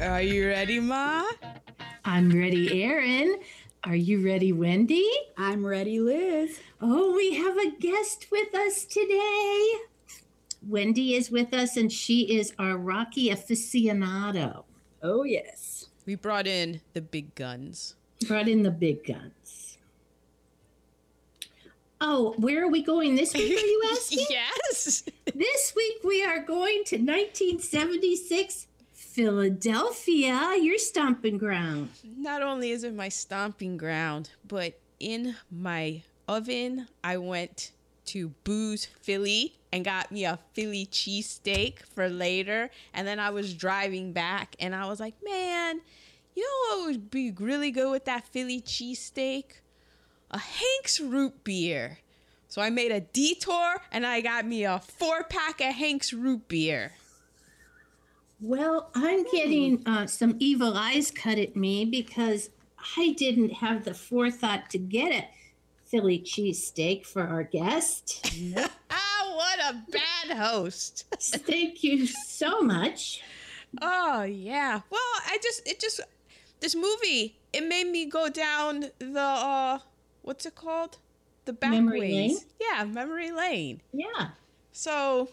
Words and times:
Are 0.00 0.22
you 0.22 0.48
ready, 0.48 0.80
Ma? 0.80 1.28
I'm 2.06 2.30
ready, 2.30 2.82
Aaron. 2.82 3.38
Are 3.84 3.94
you 3.94 4.24
ready, 4.24 4.50
Wendy? 4.50 5.06
I'm 5.36 5.64
ready, 5.64 6.00
Liz. 6.00 6.58
Oh, 6.80 7.14
we 7.14 7.34
have 7.34 7.58
a 7.58 7.70
guest 7.72 8.28
with 8.32 8.54
us 8.54 8.86
today. 8.86 9.72
Wendy 10.66 11.16
is 11.16 11.30
with 11.30 11.52
us, 11.52 11.76
and 11.76 11.92
she 11.92 12.34
is 12.38 12.54
our 12.58 12.78
Rocky 12.78 13.28
aficionado. 13.28 14.64
Oh, 15.02 15.24
yes. 15.24 15.88
We 16.06 16.14
brought 16.14 16.46
in 16.46 16.80
the 16.94 17.02
big 17.02 17.34
guns. 17.34 17.96
Brought 18.26 18.48
in 18.48 18.62
the 18.62 18.70
big 18.70 19.04
guns. 19.04 19.76
Oh, 22.00 22.32
where 22.38 22.64
are 22.64 22.70
we 22.70 22.82
going 22.82 23.16
this 23.16 23.34
week, 23.34 23.52
are 23.52 23.66
you 23.66 23.82
asking? 23.92 24.26
yes. 24.30 25.02
this 25.34 25.74
week 25.76 25.96
we 26.02 26.24
are 26.24 26.42
going 26.42 26.84
to 26.86 26.96
1976 26.96 28.66
Philadelphia, 29.20 30.56
your 30.58 30.78
stomping 30.78 31.36
ground. 31.36 31.90
Not 32.16 32.40
only 32.40 32.70
is 32.70 32.84
it 32.84 32.94
my 32.94 33.10
stomping 33.10 33.76
ground, 33.76 34.30
but 34.48 34.80
in 34.98 35.36
my 35.50 36.00
oven, 36.26 36.88
I 37.04 37.18
went 37.18 37.72
to 38.06 38.30
Boo's 38.44 38.86
Philly 38.86 39.58
and 39.70 39.84
got 39.84 40.10
me 40.10 40.24
a 40.24 40.38
Philly 40.54 40.86
cheesesteak 40.86 41.80
for 41.94 42.08
later. 42.08 42.70
And 42.94 43.06
then 43.06 43.20
I 43.20 43.28
was 43.28 43.52
driving 43.52 44.14
back 44.14 44.56
and 44.58 44.74
I 44.74 44.88
was 44.88 45.00
like, 45.00 45.16
man, 45.22 45.82
you 46.34 46.42
know 46.42 46.78
what 46.78 46.86
would 46.86 47.10
be 47.10 47.30
really 47.30 47.70
good 47.70 47.90
with 47.90 48.06
that 48.06 48.26
Philly 48.26 48.62
cheesesteak? 48.62 49.60
A 50.30 50.38
Hank's 50.38 50.98
root 50.98 51.44
beer. 51.44 51.98
So 52.48 52.62
I 52.62 52.70
made 52.70 52.90
a 52.90 53.00
detour 53.00 53.82
and 53.92 54.06
I 54.06 54.22
got 54.22 54.46
me 54.46 54.64
a 54.64 54.78
four 54.78 55.24
pack 55.24 55.60
of 55.60 55.74
Hank's 55.74 56.14
root 56.14 56.48
beer. 56.48 56.92
Well, 58.40 58.90
I'm 58.94 59.24
getting 59.30 59.82
uh, 59.86 60.06
some 60.06 60.36
evil 60.38 60.74
eyes 60.76 61.10
cut 61.10 61.38
at 61.38 61.56
me 61.56 61.84
because 61.84 62.50
I 62.96 63.14
didn't 63.18 63.50
have 63.54 63.84
the 63.84 63.92
forethought 63.94 64.70
to 64.70 64.78
get 64.78 65.12
a 65.12 65.28
Philly 65.84 66.20
cheesesteak 66.20 67.04
for 67.04 67.22
our 67.22 67.42
guest. 67.42 68.26
ah, 68.90 69.32
what 69.34 69.58
a 69.58 69.82
bad 69.90 70.36
host. 70.38 71.04
Thank 71.20 71.82
you 71.84 72.06
so 72.06 72.60
much. 72.62 73.22
Oh, 73.82 74.22
yeah. 74.22 74.80
Well, 74.88 75.00
I 75.26 75.38
just, 75.42 75.68
it 75.68 75.78
just, 75.80 76.00
this 76.60 76.74
movie, 76.74 77.38
it 77.52 77.66
made 77.66 77.88
me 77.88 78.06
go 78.06 78.28
down 78.28 78.86
the, 78.98 79.20
uh, 79.20 79.78
what's 80.22 80.46
it 80.46 80.54
called? 80.54 80.98
The 81.44 81.52
back 81.52 81.72
Memory 81.72 82.00
ways. 82.00 82.12
lane? 82.12 82.38
Yeah, 82.60 82.84
memory 82.84 83.32
lane. 83.32 83.80
Yeah. 83.92 84.28
So 84.72 85.28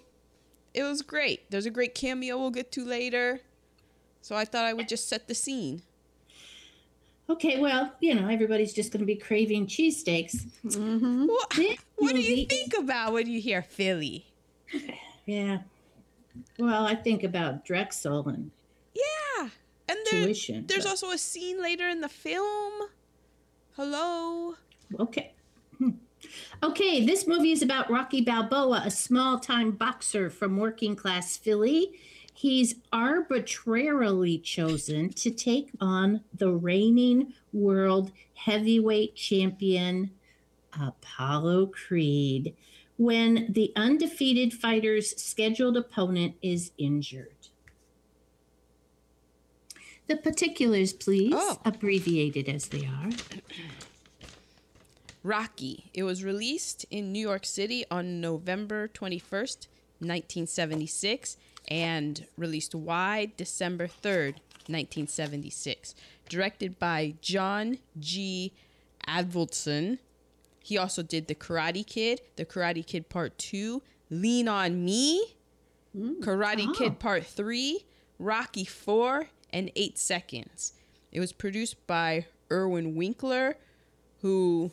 it 0.78 0.84
was 0.84 1.02
great. 1.02 1.50
There's 1.50 1.66
a 1.66 1.72
great 1.72 1.96
cameo 1.96 2.38
we'll 2.38 2.52
get 2.52 2.72
to 2.74 2.86
later. 2.86 3.42
So 4.22 4.36
I 4.36 4.46
thought 4.46 4.66
I 4.66 4.74
would 4.74 4.88
just 4.88 5.08
set 5.10 5.28
the 5.28 5.36
scene. 5.36 5.82
Okay, 7.30 7.60
well, 7.60 7.94
you 8.00 8.16
know, 8.16 8.30
everybody's 8.30 8.74
just 8.74 8.92
going 8.92 9.02
to 9.02 9.06
be 9.06 9.16
craving 9.16 9.68
cheesesteaks. 9.68 10.46
What, 10.64 11.50
This 11.56 11.78
what 11.98 12.14
do 12.14 12.22
you 12.22 12.46
think 12.46 12.74
about 12.78 13.14
when 13.14 13.28
you 13.28 13.42
hear 13.42 13.62
Philly? 13.62 14.28
Yeah. 15.26 15.60
Well, 16.58 16.86
I 16.86 16.96
think 16.96 17.24
about 17.24 17.66
Drexel 17.66 18.28
and 18.30 18.52
Yeah. 18.94 19.50
And 19.90 19.98
there, 20.12 20.24
tuition. 20.26 20.68
there's 20.68 20.84
but- 20.84 20.90
also 20.92 21.10
a 21.12 21.18
scene 21.18 21.62
later 21.62 21.90
in 21.90 22.02
the 22.02 22.10
film. 22.10 22.74
Hello. 23.76 24.56
Okay. 25.00 25.34
Hmm. 25.78 25.90
Okay, 26.64 27.06
this 27.06 27.28
movie 27.28 27.52
is 27.52 27.62
about 27.62 27.90
Rocky 27.90 28.22
Balboa, 28.22 28.84
a 28.86 28.92
small 28.92 29.40
time 29.40 29.72
boxer 29.72 30.30
from 30.30 30.58
working 30.58 30.96
class 30.96 31.38
Philly. 31.38 31.92
He's 32.34 32.76
arbitrarily 32.94 34.38
chosen 34.40 35.12
to 35.14 35.32
take 35.32 35.70
on 35.82 36.22
the 36.34 36.52
reigning 36.52 37.34
world 37.52 38.12
heavyweight 38.36 39.16
champion, 39.16 40.12
Apollo 40.80 41.68
Creed, 41.68 42.56
when 42.98 43.52
the 43.52 43.72
undefeated 43.76 44.54
fighter's 44.54 45.20
scheduled 45.22 45.78
opponent 45.78 46.36
is 46.42 46.72
injured. 46.78 47.34
The 50.08 50.18
particulars, 50.18 50.94
please, 50.94 51.34
Oh. 51.36 51.60
abbreviated 51.66 52.48
as 52.48 52.68
they 52.68 52.86
are. 52.86 53.10
Rocky. 55.24 55.90
It 55.94 56.04
was 56.04 56.24
released 56.24 56.86
in 56.90 57.12
New 57.12 57.20
York 57.20 57.46
City 57.46 57.86
on 57.92 58.22
November 58.22 58.88
21st, 58.88 59.68
1976, 60.00 61.38
and 61.68 62.26
released 62.38 62.74
wide 62.76 63.36
December 63.36 63.88
3rd, 63.88 64.36
1976. 64.68 65.96
Directed 66.30 66.80
by 66.80 67.16
John 67.22 67.80
G. 68.00 68.54
Avildsen. 69.08 70.00
He 70.64 70.78
also 70.78 71.02
did 71.02 71.28
The 71.28 71.36
Karate 71.36 71.86
Kid, 71.86 72.22
The 72.36 72.46
Karate 72.46 72.86
Kid 72.86 73.10
Part 73.10 73.38
2, 73.38 73.82
Lean 74.10 74.48
on 74.48 74.84
Me, 74.84 75.36
Karate 75.96 76.68
Oh. 76.68 76.74
Kid 76.74 77.00
Part 77.00 77.26
3, 77.26 77.86
Rocky 78.20 78.66
4, 78.66 79.30
and 79.54 79.72
8 79.76 79.98
Seconds. 79.98 80.74
It 81.12 81.22
was 81.22 81.32
produced 81.32 81.88
by 81.88 82.26
Irwin 82.52 82.96
Winkler, 82.96 83.56
who 84.22 84.72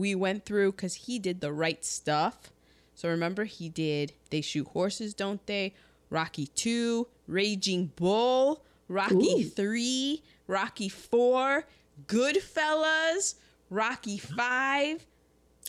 we 0.00 0.14
went 0.14 0.46
through 0.46 0.72
because 0.72 0.94
he 0.94 1.18
did 1.18 1.42
the 1.42 1.52
right 1.52 1.84
stuff. 1.84 2.50
So 2.94 3.08
remember, 3.10 3.44
he 3.44 3.68
did 3.68 4.14
They 4.30 4.40
Shoot 4.40 4.68
Horses, 4.68 5.12
Don't 5.12 5.44
They? 5.46 5.74
Rocky 6.08 6.46
2, 6.46 7.06
Raging 7.26 7.92
Bull, 7.96 8.64
Rocky 8.88 9.14
Ooh. 9.44 9.44
3, 9.44 10.22
Rocky 10.46 10.88
4, 10.88 11.64
Goodfellas, 12.06 13.34
Rocky 13.68 14.16
5, 14.16 15.06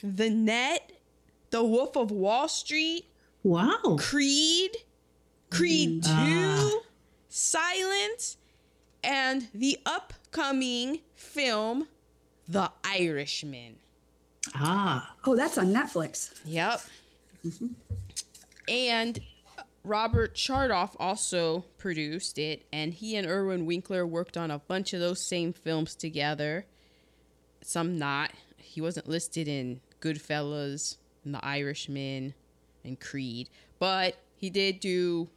The 0.01 0.29
Net, 0.29 0.93
The 1.49 1.63
Wolf 1.63 1.97
of 1.97 2.09
Wall 2.09 2.47
Street, 2.47 3.05
Wow. 3.43 3.97
Creed, 3.99 4.71
Creed 5.49 6.03
2, 6.03 6.09
Ah. 6.09 6.79
Silence, 7.27 8.37
and 9.03 9.49
the 9.53 9.77
upcoming 9.85 10.99
film, 11.15 11.87
The 12.47 12.71
Irishman. 12.85 13.75
Ah. 14.55 15.15
Oh, 15.25 15.35
that's 15.35 15.57
on 15.57 15.67
Netflix. 15.73 16.33
Yep. 16.45 16.81
And 18.67 19.19
Robert 19.83 20.35
Chartoff 20.35 20.95
also 20.99 21.65
produced 21.77 22.37
it, 22.37 22.65
and 22.71 22.93
he 22.93 23.15
and 23.15 23.27
Irwin 23.27 23.65
Winkler 23.65 24.05
worked 24.05 24.37
on 24.37 24.51
a 24.51 24.59
bunch 24.59 24.93
of 24.93 24.99
those 24.99 25.27
same 25.27 25.53
films 25.53 25.95
together. 25.95 26.65
Some 27.61 27.97
not. 27.97 28.31
He 28.57 28.81
wasn't 28.81 29.09
listed 29.09 29.47
in 29.47 29.81
Goodfellas 29.99 30.97
and 31.25 31.33
The 31.33 31.45
Irishman 31.45 32.33
and 32.83 32.99
Creed, 32.99 33.49
but 33.79 34.17
he 34.35 34.49
did 34.49 34.79
do 34.79 35.29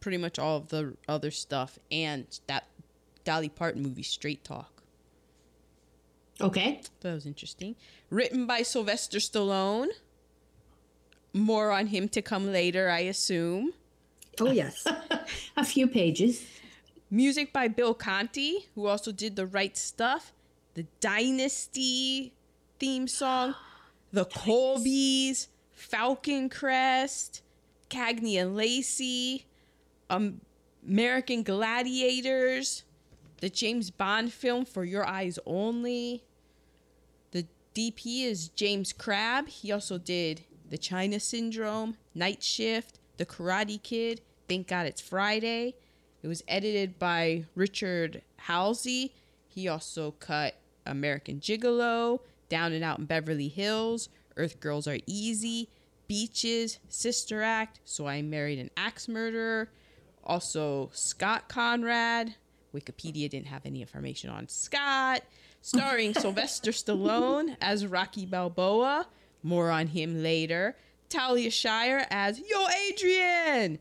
pretty 0.00 0.18
much 0.18 0.38
all 0.38 0.56
of 0.56 0.68
the 0.68 0.96
other 1.08 1.30
stuff 1.30 1.78
and 1.90 2.26
that 2.46 2.66
Dolly 3.24 3.48
Parton 3.48 3.82
movie, 3.82 4.02
Straight 4.02 4.44
Talk. 4.44 4.77
Okay. 6.40 6.80
That 7.00 7.14
was 7.14 7.26
interesting. 7.26 7.76
Written 8.10 8.46
by 8.46 8.62
Sylvester 8.62 9.18
Stallone. 9.18 9.88
More 11.32 11.70
on 11.70 11.88
him 11.88 12.08
to 12.10 12.22
come 12.22 12.52
later, 12.52 12.88
I 12.88 13.00
assume. 13.00 13.72
Oh, 14.40 14.50
yes. 14.50 14.86
A 15.56 15.64
few 15.64 15.86
pages. 15.86 16.44
Music 17.10 17.52
by 17.52 17.68
Bill 17.68 17.94
Conti, 17.94 18.66
who 18.74 18.86
also 18.86 19.12
did 19.12 19.36
The 19.36 19.46
Right 19.46 19.76
Stuff, 19.76 20.32
the 20.74 20.86
Dynasty 21.00 22.32
theme 22.78 23.08
song, 23.08 23.54
The 24.12 24.24
Colbys, 24.24 25.48
Falcon 25.72 26.48
Crest, 26.48 27.42
Cagney 27.90 28.40
and 28.40 28.56
Lacey, 28.56 29.46
um, 30.08 30.40
American 30.86 31.42
Gladiators, 31.42 32.84
the 33.40 33.50
James 33.50 33.90
Bond 33.90 34.32
film 34.32 34.64
For 34.64 34.84
Your 34.84 35.06
Eyes 35.06 35.38
Only. 35.46 36.24
DP 37.78 38.24
is 38.24 38.48
James 38.48 38.92
Crabe. 38.92 39.48
He 39.48 39.70
also 39.70 39.98
did 39.98 40.42
The 40.68 40.76
China 40.76 41.20
Syndrome, 41.20 41.96
Night 42.12 42.42
Shift, 42.42 42.98
The 43.18 43.24
Karate 43.24 43.80
Kid, 43.80 44.20
Thank 44.48 44.66
God 44.66 44.86
It's 44.86 45.00
Friday. 45.00 45.76
It 46.20 46.26
was 46.26 46.42
edited 46.48 46.98
by 46.98 47.44
Richard 47.54 48.22
Halsey. 48.36 49.14
He 49.46 49.68
also 49.68 50.10
cut 50.10 50.56
American 50.86 51.38
Gigolo, 51.38 52.18
Down 52.48 52.72
and 52.72 52.82
Out 52.82 52.98
in 52.98 53.04
Beverly 53.04 53.46
Hills, 53.46 54.08
Earth 54.36 54.58
Girls 54.58 54.88
Are 54.88 54.98
Easy, 55.06 55.68
Beaches, 56.08 56.80
Sister 56.88 57.44
Act, 57.44 57.78
So 57.84 58.08
I 58.08 58.22
Married 58.22 58.58
an 58.58 58.70
Axe 58.76 59.06
Murderer. 59.06 59.68
Also, 60.24 60.90
Scott 60.92 61.48
Conrad. 61.48 62.34
Wikipedia 62.74 63.30
didn't 63.30 63.46
have 63.46 63.64
any 63.64 63.80
information 63.82 64.30
on 64.30 64.48
Scott. 64.48 65.22
Starring 65.60 66.14
Sylvester 66.14 66.70
Stallone 66.70 67.56
as 67.60 67.86
Rocky 67.86 68.26
Balboa. 68.26 69.06
More 69.42 69.70
on 69.70 69.88
him 69.88 70.22
later. 70.22 70.76
Talia 71.08 71.50
Shire 71.50 72.06
as 72.10 72.38
Yo 72.38 72.66
Adrian. 72.88 73.78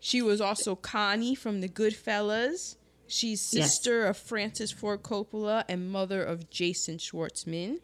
She 0.00 0.22
was 0.22 0.40
also 0.40 0.74
Connie 0.76 1.34
from 1.34 1.60
the 1.60 1.68
Goodfellas. 1.68 2.76
She's 3.06 3.52
Yes. 3.52 3.72
sister 3.72 4.06
of 4.06 4.16
Francis 4.16 4.70
Ford 4.70 5.02
Coppola 5.02 5.64
and 5.68 5.90
mother 5.90 6.22
of 6.22 6.50
Jason 6.50 6.98
Schwartzman. 6.98 7.78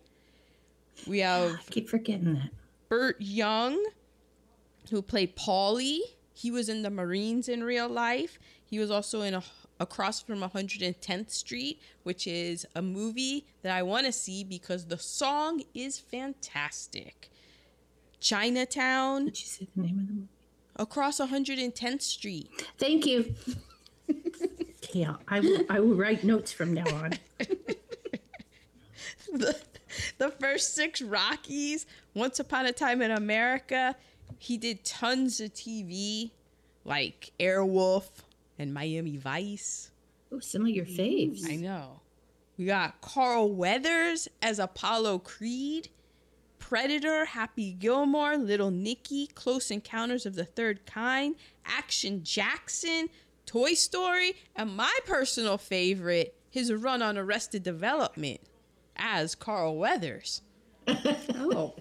We 1.06 1.20
have 1.20 1.52
ah, 1.52 1.60
I 1.66 1.70
keep 1.70 1.88
forgetting 1.88 2.34
that. 2.34 2.50
Burt 2.88 3.16
Young, 3.20 3.84
who 4.90 5.02
played 5.02 5.34
Paulie. 5.34 6.00
He 6.32 6.50
was 6.50 6.68
in 6.68 6.82
the 6.82 6.90
Marines 6.90 7.48
in 7.48 7.64
real 7.64 7.88
life. 7.88 8.38
He 8.64 8.78
was 8.78 8.90
also 8.90 9.22
in 9.22 9.34
a, 9.34 9.42
Across 9.80 10.22
from 10.22 10.40
110th 10.40 11.30
Street, 11.30 11.80
which 12.04 12.26
is 12.26 12.64
a 12.76 12.82
movie 12.82 13.44
that 13.62 13.76
I 13.76 13.82
want 13.82 14.06
to 14.06 14.12
see 14.12 14.44
because 14.44 14.86
the 14.86 14.98
song 14.98 15.62
is 15.74 15.98
fantastic. 15.98 17.30
Chinatown, 18.20 19.26
Did 19.26 19.40
you 19.40 19.46
say 19.46 19.68
the 19.74 19.82
name 19.82 19.98
of 19.98 20.06
the 20.06 20.12
movie? 20.12 20.28
Across 20.76 21.20
110th 21.20 22.02
Street. 22.02 22.48
Thank 22.78 23.04
you. 23.04 23.34
yeah, 24.92 25.16
I 25.28 25.40
will. 25.40 25.60
I 25.68 25.80
will 25.80 25.94
write 25.94 26.24
notes 26.24 26.52
from 26.52 26.72
now 26.72 26.86
on. 26.86 27.12
the, 29.32 29.56
the 30.18 30.30
first 30.30 30.74
six 30.74 31.02
Rockies, 31.02 31.86
Once 32.14 32.38
Upon 32.40 32.66
a 32.66 32.72
Time 32.72 33.02
in 33.02 33.10
America. 33.10 33.96
He 34.38 34.56
did 34.56 34.84
tons 34.84 35.40
of 35.40 35.54
TV, 35.54 36.30
like 36.84 37.32
Airwolf 37.38 38.08
and 38.58 38.72
Miami 38.74 39.16
Vice. 39.16 39.90
Oh, 40.32 40.40
some 40.40 40.62
of 40.62 40.68
your 40.68 40.86
faves. 40.86 41.48
I 41.50 41.56
know. 41.56 42.00
We 42.56 42.66
got 42.66 43.00
Carl 43.00 43.50
Weathers 43.52 44.28
as 44.40 44.58
Apollo 44.58 45.20
Creed, 45.20 45.88
Predator, 46.58 47.24
Happy 47.24 47.72
Gilmore, 47.72 48.36
Little 48.36 48.70
Nicky, 48.70 49.26
Close 49.28 49.70
Encounters 49.70 50.24
of 50.24 50.34
the 50.34 50.44
Third 50.44 50.86
Kind, 50.86 51.34
Action 51.66 52.22
Jackson, 52.22 53.08
Toy 53.44 53.74
Story, 53.74 54.34
and 54.56 54.76
my 54.76 54.96
personal 55.04 55.58
favorite, 55.58 56.34
his 56.48 56.72
run 56.72 57.02
on 57.02 57.18
Arrested 57.18 57.62
Development 57.64 58.40
as 58.96 59.34
Carl 59.34 59.76
Weathers. 59.76 60.42
Oh. 61.36 61.74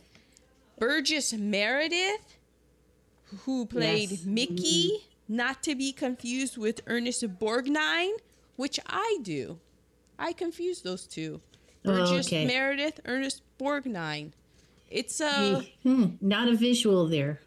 Burgess 0.78 1.32
Meredith, 1.32 2.38
who 3.46 3.66
played 3.66 4.12
Yes. 4.12 4.26
Mickey, 4.26 4.92
mm-hmm. 4.98 5.13
Not 5.28 5.64
to 5.64 5.76
be 5.76 5.92
confused 5.92 6.58
with 6.58 6.82
Ernest 6.88 7.24
Borgnine, 7.40 8.14
which 8.56 8.80
I 8.88 9.20
do. 9.22 9.60
I 10.20 10.34
confuse 10.34 10.82
those 10.82 11.08
two. 11.08 11.42
Oh, 11.86 11.92
Burgess 11.94 12.28
okay. 12.28 12.46
Meredith, 12.46 13.00
Ernest 13.06 13.42
Borgnine. 13.60 14.32
It's 14.90 15.20
uh 15.20 15.64
Hmm, 15.84 16.06
not 16.22 16.48
a 16.48 16.56
visual 16.56 17.08
there. 17.08 17.42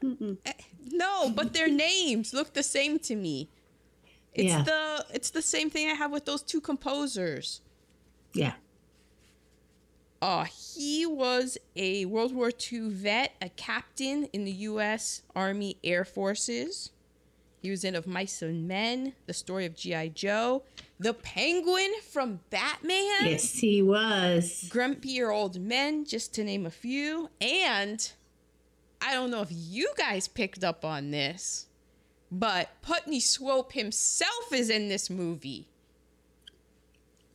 eh, 0.45 0.53
no, 0.91 1.31
but 1.31 1.53
their 1.53 1.69
names 1.89 2.35
look 2.35 2.55
the 2.55 2.63
same 2.63 2.99
to 3.01 3.15
me. 3.15 3.49
It's 4.35 4.49
Yeah. 4.53 4.63
the 4.63 5.07
it's 5.15 5.31
the 5.31 5.43
same 5.43 5.71
thing 5.71 5.89
I 5.89 5.95
have 5.95 6.11
with 6.11 6.25
those 6.25 6.43
two 6.43 6.61
composers. 6.61 7.61
Yeah. 8.35 8.55
Uh, 10.21 10.45
he 10.45 11.07
was 11.07 11.57
a 11.77 12.05
World 12.07 12.35
War 12.35 12.51
II 12.73 12.89
vet, 12.89 13.35
a 13.41 13.49
captain 13.51 14.25
in 14.33 14.45
the 14.45 14.51
U.S. 14.71 15.23
Army 15.37 15.77
Air 15.85 16.05
Forces. 16.05 16.91
He 17.67 17.71
was 17.71 17.83
in 17.83 17.97
Of 17.97 18.07
Mice 18.07 18.43
and 18.43 18.69
Men, 18.69 19.15
The 19.27 19.33
Story 19.33 19.67
of 19.67 19.75
G.I. 19.75 20.11
Joe, 20.11 20.63
The 21.01 21.13
Penguin 21.13 21.91
from 22.13 22.39
Batman, 22.49 23.25
Yes, 23.25 23.55
he 23.55 23.83
was. 23.83 24.69
Grumpier 24.73 25.35
Old 25.35 25.59
Men, 25.59 26.05
just 26.05 26.33
to 26.35 26.45
name 26.45 26.65
a 26.65 26.71
few. 26.71 27.29
And 27.41 28.09
I 29.03 29.15
don't 29.15 29.33
know 29.33 29.41
if 29.41 29.49
you 29.51 29.91
guys 29.99 30.29
picked 30.29 30.63
up 30.63 30.85
on 30.85 31.11
this, 31.11 31.67
but 32.31 32.69
Putney 32.83 33.19
Swope 33.19 33.73
himself 33.73 34.53
is 34.53 34.71
in 34.71 34.87
this 34.87 35.11
movie. 35.11 35.67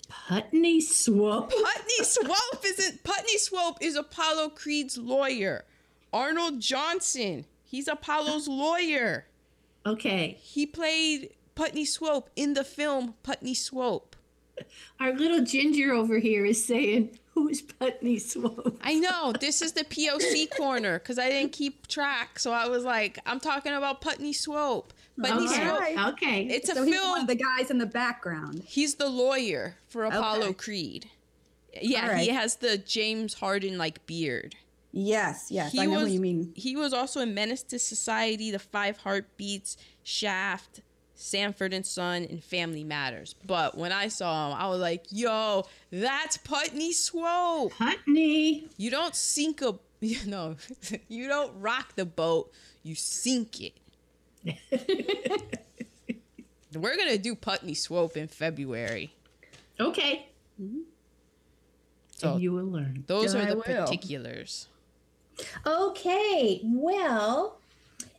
Putney 0.07 0.79
Swope. 0.79 1.49
Putney 1.51 2.05
Swope 2.05 2.65
isn't 2.65 3.03
Putney 3.03 3.37
Swope 3.37 3.79
is 3.81 3.97
Apollo 3.97 4.51
Creed's 4.51 4.97
lawyer. 4.97 5.65
Arnold 6.13 6.61
Johnson, 6.61 7.43
he's 7.65 7.89
Apollo's 7.89 8.47
lawyer. 8.47 9.25
Okay. 9.85 10.37
He 10.41 10.65
played 10.65 11.33
Putney 11.55 11.85
Swope 11.85 12.29
in 12.35 12.53
the 12.53 12.63
film 12.63 13.15
Putney 13.23 13.53
Swope. 13.53 14.15
Our 14.99 15.13
little 15.13 15.43
ginger 15.43 15.93
over 15.93 16.17
here 16.19 16.45
is 16.45 16.63
saying, 16.63 17.17
Who's 17.33 17.61
Putney 17.61 18.19
Swope? 18.19 18.77
I 18.83 18.95
know 18.95 19.31
this 19.39 19.61
is 19.61 19.71
the 19.71 19.85
POC 19.85 20.49
corner 20.57 20.99
because 20.99 21.17
I 21.17 21.29
didn't 21.29 21.53
keep 21.53 21.87
track, 21.87 22.37
so 22.37 22.51
I 22.51 22.67
was 22.67 22.83
like, 22.83 23.19
I'm 23.25 23.39
talking 23.39 23.71
about 23.73 24.01
Putney 24.01 24.33
Swope. 24.33 24.93
Putney 25.19 25.47
Okay. 25.47 25.65
Swope. 25.95 26.07
Okay. 26.13 26.43
It's 26.47 26.69
a 26.69 26.75
So 26.75 26.83
he's 26.83 26.93
one 26.95 27.03
film. 27.03 27.19
of 27.21 27.27
the 27.27 27.35
guys 27.35 27.71
in 27.71 27.77
the 27.77 27.85
background. 27.85 28.63
He's 28.65 28.95
the 28.95 29.07
lawyer 29.09 29.77
for 29.87 30.03
Apollo 30.05 30.43
Okay. 30.47 30.53
Creed. 30.53 31.09
Yeah, 31.81 32.03
All 32.03 32.09
right. 32.09 32.19
he 32.21 32.29
has 32.29 32.55
the 32.57 32.77
James 32.77 33.35
Harden 33.35 33.77
like 33.77 34.05
beard. 34.05 34.55
Yes, 34.93 35.47
yes, 35.49 35.71
He 35.71 35.79
I 35.79 35.85
know 35.85 35.95
was, 35.95 36.03
what 36.03 36.11
you 36.11 36.19
mean. 36.19 36.51
He 36.55 36.75
was 36.75 36.93
also 36.93 37.21
in 37.21 37.33
Menace 37.33 37.63
to 37.63 37.79
Society, 37.79 38.51
The 38.51 38.59
Five 38.59 38.97
Heartbeats, 38.97 39.77
Shaft, 40.03 40.81
Sanford 41.15 41.73
and 41.73 41.85
Son, 41.85 42.25
and 42.29 42.43
Family 42.43 42.83
Matters. 42.83 43.35
But 43.45 43.77
when 43.77 43.91
I 43.91 44.09
saw 44.09 44.49
him, 44.49 44.57
I 44.59 44.67
was 44.67 44.79
like, 44.79 45.05
yo, 45.09 45.65
that's 45.91 46.37
Putney 46.37 46.91
Swope. 46.91 47.73
Putney. 47.73 48.67
You 48.77 48.91
don't 48.91 49.15
sink 49.15 49.61
a, 49.61 49.79
you 50.01 50.25
know, 50.25 50.57
you 51.07 51.27
don't 51.27 51.53
rock 51.59 51.95
the 51.95 52.05
boat, 52.05 52.51
you 52.83 52.95
sink 52.95 53.61
it. 53.61 53.73
We're 56.73 56.95
going 56.95 57.09
to 57.09 57.17
do 57.17 57.35
Putney 57.35 57.75
Swope 57.75 58.17
in 58.17 58.27
February. 58.27 59.13
Okay. 59.79 60.27
Mm-hmm. 60.61 60.79
So 62.17 62.33
and 62.33 62.41
you 62.41 62.51
will 62.51 62.65
learn. 62.65 63.03
those 63.07 63.35
I 63.35 63.41
are 63.41 63.55
the 63.55 63.61
particulars. 63.61 64.67
Okay, 65.65 66.61
well, 66.63 67.59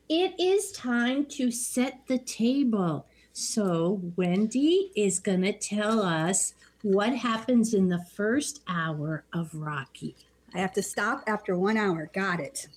it 0.09 0.35
is 0.39 0.73
time 0.73 1.25
to 1.27 1.51
set 1.51 2.01
the 2.07 2.19
table. 2.19 3.07
So, 3.33 4.01
Wendy 4.17 4.93
is 4.95 5.19
going 5.19 5.43
to 5.43 5.53
tell 5.53 6.03
us 6.03 6.55
what 6.83 7.15
happens 7.15 7.75
in 7.75 7.89
the 7.89 8.05
first 8.15 8.63
hour 8.69 9.25
of 9.33 9.55
Rocky. 9.55 10.15
I 10.55 10.59
have 10.59 10.73
to 10.75 10.83
stop 10.83 11.23
after 11.27 11.57
one 11.57 11.77
hour. 11.77 12.11
Got 12.13 12.41
it. 12.41 12.69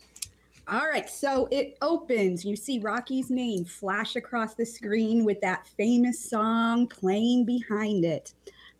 All 0.68 0.88
right, 0.88 1.10
so 1.10 1.48
it 1.52 1.78
opens. 1.82 2.44
You 2.44 2.56
see 2.56 2.80
Rocky's 2.80 3.30
name 3.30 3.66
flash 3.66 4.16
across 4.16 4.56
the 4.56 4.66
screen 4.66 5.24
with 5.24 5.40
that 5.42 5.68
famous 5.78 6.28
song 6.28 6.88
playing 6.88 7.46
behind 7.46 8.04
it. 8.04 8.34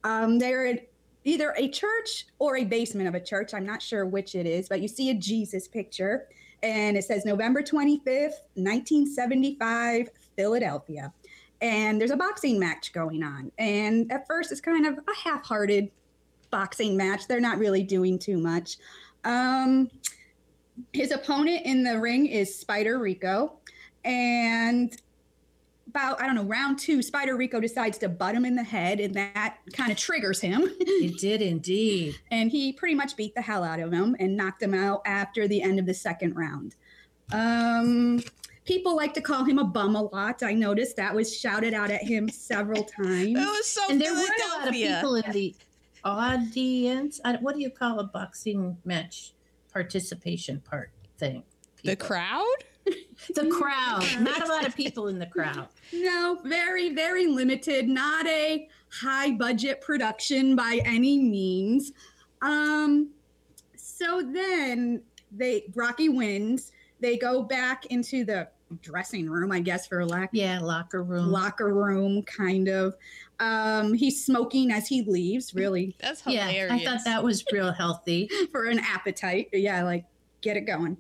Um, 0.04 0.40
they're 0.40 0.80
either 1.26 1.54
a 1.58 1.68
church 1.68 2.28
or 2.40 2.58
a 2.58 2.64
basement 2.64 3.10
of 3.10 3.16
a 3.16 3.20
church. 3.20 3.54
I'm 3.54 3.66
not 3.66 3.82
sure 3.82 4.06
which 4.06 4.36
it 4.36 4.46
is, 4.46 4.70
but 4.70 4.80
you 4.82 4.88
see 4.88 5.10
a 5.10 5.14
Jesus 5.14 5.68
picture, 5.68 6.28
and 6.64 6.96
it 6.96 7.04
says 7.04 7.26
November 7.26 7.62
25th, 7.62 8.40
1975, 8.56 10.10
Philadelphia. 10.38 11.12
And 11.62 12.00
there's 12.00 12.12
a 12.12 12.18
boxing 12.18 12.60
match 12.60 12.94
going 12.94 13.24
on. 13.24 13.52
And 13.58 14.12
at 14.12 14.28
first, 14.28 14.52
it's 14.52 14.62
kind 14.62 14.86
of 14.86 14.98
a 14.98 15.30
half 15.30 15.46
hearted 15.46 15.90
boxing 16.52 16.96
match. 16.96 17.28
They're 17.28 17.40
not 17.40 17.58
really 17.58 17.84
doing 17.84 18.20
too 18.20 18.38
much. 18.38 18.78
Um, 19.24 19.90
his 20.94 21.12
opponent 21.12 21.66
in 21.66 21.84
the 21.84 22.00
ring 22.00 22.28
is 22.28 22.54
Spider 22.54 23.00
Rico. 23.00 23.54
And 24.04 24.96
about, 25.96 26.22
I 26.22 26.26
don't 26.26 26.36
know, 26.36 26.44
round 26.44 26.78
two, 26.78 27.02
Spider 27.02 27.38
Rico 27.38 27.60
decides 27.62 27.98
to 28.00 28.10
butt 28.10 28.36
him 28.36 28.44
in 28.44 28.56
the 28.56 28.64
head, 28.64 29.00
and 29.00 29.14
that 29.16 29.58
kind 29.74 29.92
of 29.92 29.98
triggers 29.98 30.42
him. 30.42 30.70
It 30.80 31.18
did 31.20 31.42
indeed. 31.42 32.16
and 32.32 32.50
he 32.52 32.74
pretty 32.74 32.96
much 32.96 33.16
beat 33.16 33.34
the 33.36 33.42
hell 33.42 33.64
out 33.64 33.80
of 33.80 33.92
him 33.94 34.16
and 34.20 34.36
knocked 34.36 34.62
him 34.62 34.74
out 34.74 35.02
after 35.06 35.48
the 35.48 35.62
end 35.62 35.80
of 35.80 35.86
the 35.86 35.94
second 35.94 36.36
round. 36.36 36.76
Um, 37.32 38.22
people 38.66 38.96
like 38.96 39.14
to 39.14 39.22
call 39.22 39.44
him 39.46 39.58
a 39.60 39.64
bum 39.64 39.96
a 39.96 40.02
lot. 40.04 40.44
I 40.44 40.54
noticed 40.54 40.96
that 40.98 41.14
was 41.14 41.36
shouted 41.38 41.74
out 41.74 41.92
at 41.92 42.04
him 42.04 42.28
several 42.30 42.84
times. 43.02 43.30
It 43.30 43.36
was 43.38 43.68
so 43.68 43.82
And 43.90 44.02
there 44.02 44.14
were 44.14 44.20
a 44.20 44.22
lot 44.22 44.68
of 44.68 44.74
Philadelphia. 44.76 44.96
people 44.96 45.16
in 45.16 45.32
the 45.32 45.56
audience. 46.04 47.20
I, 47.24 47.38
what 47.38 47.56
do 47.56 47.62
you 47.62 47.70
call 47.70 48.00
a 48.00 48.04
boxing 48.06 48.78
match 48.86 49.34
participation 49.72 50.60
part 50.62 50.92
thing? 51.18 51.44
The 51.84 51.96
crowd? 51.96 52.46
The 53.34 53.48
crowd. 53.48 54.06
Not 54.22 54.44
a 54.44 54.52
lot 54.52 54.68
of 54.68 54.76
people 54.76 55.08
in 55.08 55.18
the 55.20 55.26
crowd. 55.26 55.68
No, 55.94 56.40
very, 56.44 56.94
very 56.94 57.28
limited. 57.28 57.88
Not 57.88 58.28
a 58.28 58.68
high 58.90 59.32
budget 59.32 59.82
production 59.82 60.56
by 60.56 60.80
any 60.86 61.18
means. 61.18 61.92
Um, 62.42 63.10
so 63.76 64.22
then 64.22 65.02
they 65.32 65.66
Rocky 65.74 66.10
wins. 66.10 66.72
They 67.00 67.18
go 67.18 67.42
back 67.44 67.88
into 67.88 68.24
the 68.26 68.48
dressing 68.82 69.30
room, 69.30 69.52
I 69.52 69.60
guess, 69.60 69.88
for 69.88 70.06
lack 70.06 70.30
Yeah, 70.34 70.60
locker 70.60 71.04
room. 71.04 71.32
locker 71.32 71.74
room, 71.74 72.24
kind 72.24 72.68
of. 72.68 72.96
Um, 73.40 73.94
he's 73.94 74.26
smoking 74.26 74.72
as 74.72 74.88
he 74.88 75.04
leaves, 75.04 75.54
really 75.54 75.96
That's 76.00 76.24
yeah, 76.26 76.48
hilarious. 76.48 76.72
I 76.72 76.86
thought 76.86 77.06
that 77.06 77.24
was 77.24 77.44
real 77.52 77.72
healthy. 77.72 78.30
for 78.52 78.66
an 78.66 78.80
appetite. 78.80 79.50
Yeah, 79.52 79.84
like 79.84 80.06
get 80.42 80.58
it 80.58 80.62
going. 80.62 80.98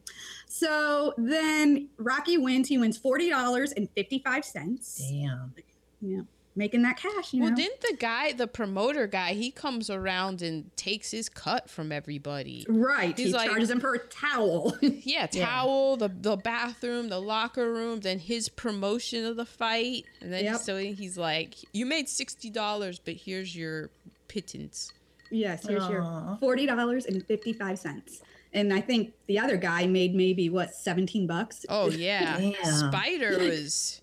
So 0.48 1.14
then 1.18 1.90
Rocky 1.98 2.38
wins. 2.38 2.68
He 2.70 2.78
wins 2.78 2.98
forty 2.98 3.30
dollars 3.30 3.72
and 3.72 3.90
fifty 3.92 4.20
five 4.20 4.46
cents. 4.46 5.02
Damn. 5.10 5.54
Yeah. 6.02 6.22
making 6.58 6.84
that 6.84 6.96
cash. 6.98 7.34
You 7.34 7.42
Well, 7.42 7.50
know, 7.50 7.56
didn't 7.58 7.82
the 7.82 7.98
guy, 8.00 8.32
the 8.32 8.48
promoter 8.48 9.08
guy, 9.08 9.34
he 9.34 9.52
comes 9.52 9.90
around 9.90 10.42
and 10.42 10.70
takes 10.78 11.12
his 11.12 11.28
cut 11.28 11.70
from 11.70 11.92
everybody. 11.92 12.66
right? 12.70 13.18
He's 13.18 13.28
he 13.28 13.34
like- 13.34 13.50
charges 13.50 13.70
him 13.72 13.80
for 13.82 13.94
a 13.96 14.00
towel. 14.00 14.78
Yeah, 14.82 15.26
towel, 15.28 15.98
the 15.98 16.08
the 16.10 16.38
bathroom, 16.38 17.10
the 17.10 17.20
locker 17.20 17.72
room, 17.74 18.00
then 18.02 18.20
his 18.20 18.48
promotion 18.50 19.26
of 19.26 19.36
the 19.36 19.46
fight, 19.46 20.06
and 20.22 20.32
then 20.32 20.46
Yep. 20.46 20.58
so 20.62 20.78
he's 20.78 21.18
like, 21.18 21.56
"You 21.74 21.86
made 21.86 22.08
sixty 22.08 22.50
dollars, 22.50 23.00
but 23.04 23.16
here's 23.16 23.56
your 23.56 23.90
pittance." 24.28 24.92
yes, 25.32 25.66
here's 25.68 25.84
Aw. 25.84 25.90
your 25.90 26.38
forty 26.40 26.66
dollars 26.66 27.06
and 27.06 27.26
fifty 27.26 27.52
five 27.52 27.80
cents. 27.80 28.22
And 28.56 28.74
I 28.74 28.82
think 28.82 29.14
the 29.28 29.38
other 29.38 29.58
guy 29.58 29.86
made 29.86 30.16
maybe 30.16 30.50
what 30.50 30.74
seventeen 30.74 31.28
bucks. 31.28 31.66
Oh 31.70 31.90
yeah, 31.92 32.38
Damn. 32.40 32.90
Spider 32.90 33.38
was, 33.38 34.02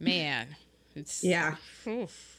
man, 0.00 0.56
it's 0.96 1.22
Yeah. 1.22 1.56
oof. 1.86 2.38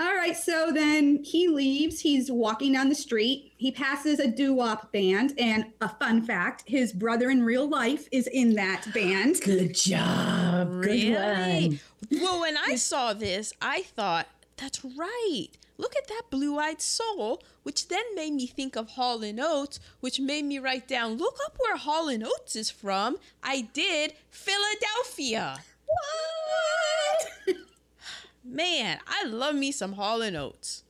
All 0.00 0.14
right, 0.14 0.36
so 0.36 0.70
then 0.72 1.24
he 1.24 1.48
leaves. 1.48 1.98
He's 2.00 2.30
walking 2.30 2.72
down 2.72 2.88
the 2.88 2.94
street. 2.94 3.52
He 3.56 3.72
passes 3.72 4.20
a 4.20 4.28
doo 4.28 4.54
wop 4.54 4.92
band, 4.92 5.34
and 5.38 5.66
a 5.80 5.88
fun 5.88 6.22
fact: 6.24 6.62
his 6.68 6.92
brother 6.92 7.30
in 7.30 7.42
real 7.42 7.68
life 7.68 8.06
is 8.12 8.28
in 8.28 8.54
that 8.54 8.86
band. 8.94 9.40
Good 9.44 9.74
job. 9.74 10.82
Good 10.82 10.86
Really? 10.86 11.14
one. 11.14 11.80
Well, 12.22 12.40
when 12.40 12.56
I 12.56 12.76
saw 12.76 13.12
this, 13.12 13.52
I 13.60 13.82
thought, 13.82 14.28
that's 14.56 14.84
right. 14.84 15.48
Look 15.78 15.94
at 15.96 16.08
that 16.08 16.22
blue 16.28 16.58
eyed 16.58 16.82
soul, 16.82 17.40
which 17.62 17.86
then 17.86 18.02
made 18.16 18.32
me 18.32 18.48
think 18.48 18.74
of 18.74 18.90
Hall 18.90 19.22
and 19.22 19.38
Oates, 19.40 19.78
which 20.00 20.18
made 20.18 20.44
me 20.44 20.58
write 20.58 20.88
down, 20.88 21.16
look 21.16 21.38
up 21.46 21.56
where 21.58 21.76
Hall 21.76 22.08
and 22.08 22.24
Oates 22.24 22.56
is 22.56 22.68
from. 22.68 23.16
I 23.44 23.68
did 23.72 24.14
Philadelphia. 24.28 25.60
What? 25.86 27.56
Man, 28.44 28.98
I 29.06 29.24
love 29.24 29.54
me 29.54 29.70
some 29.70 29.92
Hall 29.92 30.20
and 30.20 30.36
Oates. 30.36 30.82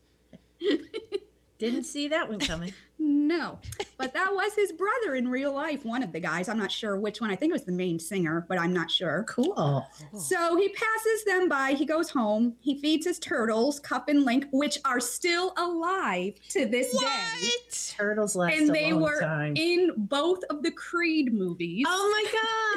Didn't 1.58 1.84
see 1.84 2.08
that 2.08 2.30
one 2.30 2.40
coming. 2.40 2.72
No, 3.00 3.58
but 3.96 4.12
that 4.14 4.32
was 4.34 4.54
his 4.54 4.72
brother 4.72 5.14
in 5.14 5.28
real 5.28 5.52
life. 5.54 5.84
One 5.84 6.02
of 6.02 6.12
the 6.12 6.18
guys. 6.20 6.48
I'm 6.48 6.58
not 6.58 6.72
sure 6.72 6.98
which 6.98 7.20
one. 7.20 7.30
I 7.30 7.36
think 7.36 7.50
it 7.50 7.52
was 7.52 7.64
the 7.64 7.72
main 7.72 7.98
singer, 7.98 8.44
but 8.48 8.58
I'm 8.58 8.72
not 8.72 8.90
sure. 8.90 9.24
Cool. 9.28 9.86
So 10.18 10.56
he 10.56 10.68
passes 10.70 11.24
them 11.24 11.48
by. 11.48 11.72
He 11.72 11.84
goes 11.86 12.10
home. 12.10 12.54
He 12.60 12.80
feeds 12.80 13.06
his 13.06 13.18
turtles, 13.18 13.78
Cuff 13.80 14.04
and 14.08 14.24
Link, 14.24 14.46
which 14.50 14.78
are 14.84 14.98
still 15.00 15.52
alive 15.56 16.34
to 16.50 16.66
this 16.66 16.90
day. 16.98 17.06
What? 17.06 17.94
Turtles 17.96 18.34
last 18.34 18.56
And 18.56 18.70
a 18.70 18.72
they 18.72 18.92
long 18.92 19.02
were 19.02 19.20
time. 19.20 19.52
in 19.56 19.92
both 19.96 20.42
of 20.50 20.62
the 20.62 20.70
Creed 20.72 21.32
movies. 21.32 21.84
oh 21.88 22.10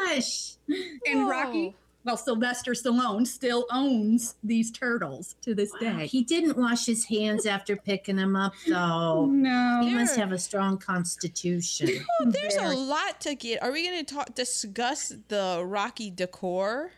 my 0.05 0.07
gosh. 0.15 0.53
and 1.07 1.21
Whoa. 1.21 1.29
Rocky, 1.29 1.75
well, 2.03 2.17
Sylvester 2.17 2.71
Stallone 2.71 3.27
still 3.27 3.65
owns 3.71 4.35
these 4.43 4.71
turtles 4.71 5.35
to 5.41 5.53
this 5.53 5.71
Wow, 5.73 5.97
day. 5.97 6.07
He 6.07 6.23
didn't 6.23 6.57
wash 6.57 6.85
his 6.85 7.05
hands 7.05 7.45
after 7.45 7.75
picking 7.75 8.15
them 8.15 8.35
up, 8.35 8.53
though. 8.67 9.25
no. 9.27 9.81
He 9.83 9.93
must 9.93 10.15
have 10.15 10.31
a 10.31 10.39
strong 10.39 10.77
constitution. 10.77 11.89
Oh, 12.21 12.29
there's 12.29 12.55
a 12.55 12.69
lot 12.69 13.19
to 13.21 13.35
get. 13.35 13.61
Are 13.63 13.71
we 13.71 13.87
going 13.87 14.05
to 14.05 14.13
talk 14.15 14.35
discuss 14.35 15.13
the 15.27 15.63
Rocky 15.65 16.09
decor? 16.11 16.91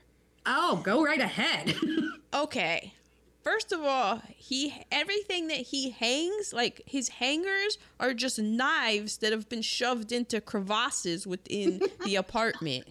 Oh, 0.45 0.81
go 0.83 1.03
right 1.03 1.21
ahead. 1.21 1.75
Okay. 2.33 2.93
First 3.43 3.71
of 3.71 3.81
all, 3.81 4.21
he 4.27 4.73
everything 4.91 5.49
that 5.49 5.57
he 5.57 5.91
hangs, 5.91 6.51
like 6.51 6.81
his 6.87 7.09
hangers, 7.09 7.77
are 7.99 8.13
just 8.15 8.39
knives 8.39 9.17
that 9.17 9.31
have 9.31 9.47
been 9.49 9.61
shoved 9.61 10.11
into 10.11 10.41
crevasses 10.41 11.27
within 11.27 11.79
the 12.03 12.15
apartment. 12.25 12.85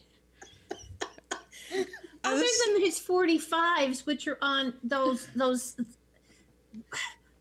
I 2.24 2.32
Other 2.32 2.42
was- 2.42 2.62
than 2.66 2.80
his 2.80 2.98
45s, 3.00 4.06
which 4.06 4.26
are 4.28 4.38
on 4.42 4.74
those, 4.84 5.28
those, 5.34 5.76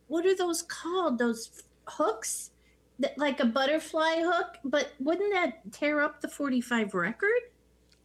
what 0.07 0.25
are 0.25 0.35
those 0.35 0.61
called? 0.63 1.17
Those 1.17 1.63
hooks? 1.87 2.51
That, 2.99 3.17
like 3.17 3.39
a 3.39 3.45
butterfly 3.45 4.17
hook? 4.21 4.57
But 4.63 4.91
wouldn't 4.99 5.33
that 5.33 5.71
tear 5.71 6.01
up 6.01 6.21
the 6.21 6.27
45 6.27 6.93
record? 6.93 7.41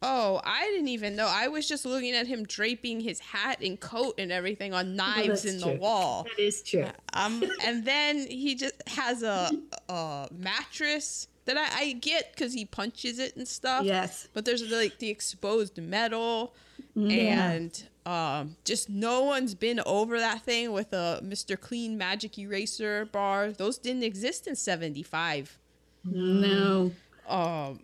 oh, 0.03 0.39
I 0.43 0.65
didn't 0.65 0.89
even 0.89 1.15
know. 1.15 1.25
I 1.27 1.47
was 1.47 1.67
just 1.67 1.83
looking 1.83 2.13
at 2.13 2.27
him 2.27 2.43
draping 2.43 2.99
his 2.99 3.19
hat 3.19 3.61
and 3.63 3.79
coat 3.79 4.13
and 4.19 4.31
everything 4.31 4.71
on 4.71 4.95
knives 4.95 5.27
that's 5.27 5.45
in 5.45 5.59
the 5.59 5.71
true. 5.71 5.79
wall. 5.79 6.23
That 6.23 6.39
is 6.39 6.61
true. 6.61 6.85
Um, 7.13 7.43
and 7.65 7.83
then 7.83 8.19
he 8.27 8.53
just 8.53 8.75
has 8.87 9.23
a, 9.23 9.49
a 9.89 10.27
mattress 10.31 11.27
that 11.45 11.57
I, 11.57 11.79
I 11.81 11.91
get 11.93 12.31
because 12.31 12.53
he 12.53 12.63
punches 12.65 13.17
it 13.17 13.35
and 13.37 13.47
stuff. 13.47 13.85
yes. 13.85 14.27
But 14.35 14.45
there's 14.45 14.61
like 14.71 14.99
the 14.99 15.09
exposed 15.09 15.79
metal, 15.81 16.53
Yeah. 16.97 17.51
and 17.51 17.83
um, 18.05 18.55
just 18.65 18.89
no 18.89 19.23
one's 19.23 19.53
been 19.53 19.79
over 19.85 20.19
that 20.19 20.41
thing 20.41 20.71
with 20.71 20.93
a 20.93 21.19
Mr. 21.23 21.59
Clean 21.59 21.97
Magic 21.97 22.37
Eraser 22.39 23.05
bar. 23.05 23.51
Those 23.51 23.77
didn't 23.77 24.03
exist 24.03 24.47
in 24.47 24.55
'75. 24.55 25.57
No. 26.03 26.91
Um, 27.27 27.79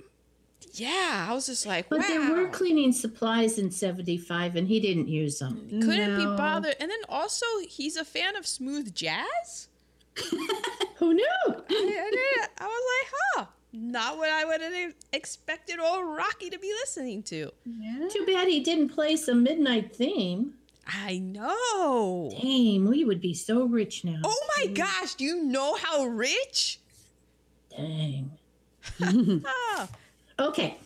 yeah, 0.74 1.28
I 1.30 1.34
was 1.34 1.46
just 1.46 1.66
like, 1.68 1.90
But 1.90 2.00
wow. 2.00 2.06
there 2.08 2.34
were 2.34 2.48
cleaning 2.48 2.92
supplies 2.94 3.60
in 3.60 3.70
75 3.70 4.56
and 4.56 4.68
he 4.68 4.80
didn't 4.80 5.08
use 5.08 5.40
them. 5.40 5.68
Couldn't 5.70 6.16
be 6.18 6.26
bothered. 6.26 6.76
And 6.80 6.90
then 6.90 7.00
also, 7.10 7.46
he's 7.68 7.96
a 7.96 8.06
fan 8.06 8.36
of 8.36 8.48
smooth 8.48 8.96
jazz. 8.96 9.68
Who 10.96 11.14
knew? 11.14 11.26
I, 11.48 11.60
I, 11.70 12.48
I 12.60 12.66
was 12.66 12.84
like, 12.94 13.14
huh, 13.36 13.46
not 13.74 14.18
what 14.18 14.30
I 14.30 14.46
would 14.46 14.62
have 14.62 14.94
expected 15.12 15.80
old 15.80 16.16
Rocky 16.16 16.50
to 16.50 16.60
be 16.60 16.72
listening 16.82 17.24
to. 17.24 17.52
Yeah. 17.66 18.08
Too 18.10 18.26
bad 18.26 18.48
he 18.48 18.60
didn't 18.62 18.90
play 18.90 19.16
some 19.16 19.44
midnight 19.44 19.96
theme. 19.96 20.54
I 20.88 21.18
know. 21.18 22.30
Dang, 22.40 22.88
we 22.88 23.04
would 23.06 23.22
be 23.22 23.34
so 23.34 23.64
rich 23.66 24.04
now. 24.04 24.20
Oh 24.24 24.48
my 24.58 24.68
gosh, 24.68 25.16
do 25.16 25.24
you 25.24 25.44
know 25.44 25.76
how 25.76 26.06
rich? 26.06 26.80
Dang. 27.76 28.32
Okay. 30.40 30.78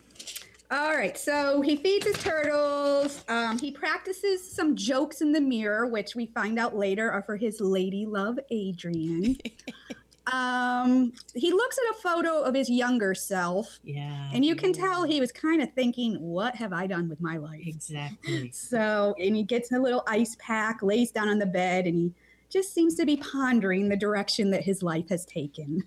All 0.69 0.93
right, 0.93 1.17
so 1.17 1.61
he 1.61 1.77
feeds 1.77 2.05
his 2.05 2.17
turtles. 2.17 3.23
Um, 3.29 3.57
he 3.57 3.71
practices 3.71 4.51
some 4.51 4.75
jokes 4.75 5.21
in 5.21 5.31
the 5.31 5.39
mirror, 5.39 5.87
which 5.87 6.13
we 6.13 6.25
find 6.25 6.59
out 6.59 6.75
later 6.75 7.09
are 7.09 7.21
for 7.21 7.37
his 7.37 7.61
lady 7.61 8.05
love, 8.05 8.37
Adrian. 8.51 9.37
um, 10.31 11.11
he 11.35 11.51
looks 11.51 11.77
at 11.77 11.95
a 11.97 12.01
photo 12.01 12.41
of 12.41 12.53
his 12.55 12.69
younger 12.69 13.13
self, 13.15 13.79
Yeah. 13.83 14.29
and 14.33 14.43
you 14.43 14.55
can 14.55 14.73
tell 14.73 15.03
he 15.03 15.19
was 15.19 15.31
kind 15.31 15.61
of 15.61 15.71
thinking, 15.73 16.15
What 16.19 16.55
have 16.55 16.73
I 16.73 16.87
done 16.87 17.09
with 17.09 17.21
my 17.21 17.37
life? 17.37 17.61
Exactly. 17.65 18.49
So, 18.53 19.15
and 19.19 19.35
he 19.35 19.43
gets 19.43 19.71
a 19.71 19.79
little 19.79 20.03
ice 20.07 20.35
pack, 20.39 20.81
lays 20.81 21.11
down 21.11 21.29
on 21.29 21.39
the 21.39 21.45
bed, 21.45 21.85
and 21.85 21.95
he 21.95 22.13
just 22.49 22.73
seems 22.73 22.95
to 22.95 23.05
be 23.05 23.17
pondering 23.17 23.89
the 23.89 23.97
direction 23.97 24.51
that 24.51 24.63
his 24.63 24.81
life 24.83 25.09
has 25.09 25.25
taken. 25.25 25.83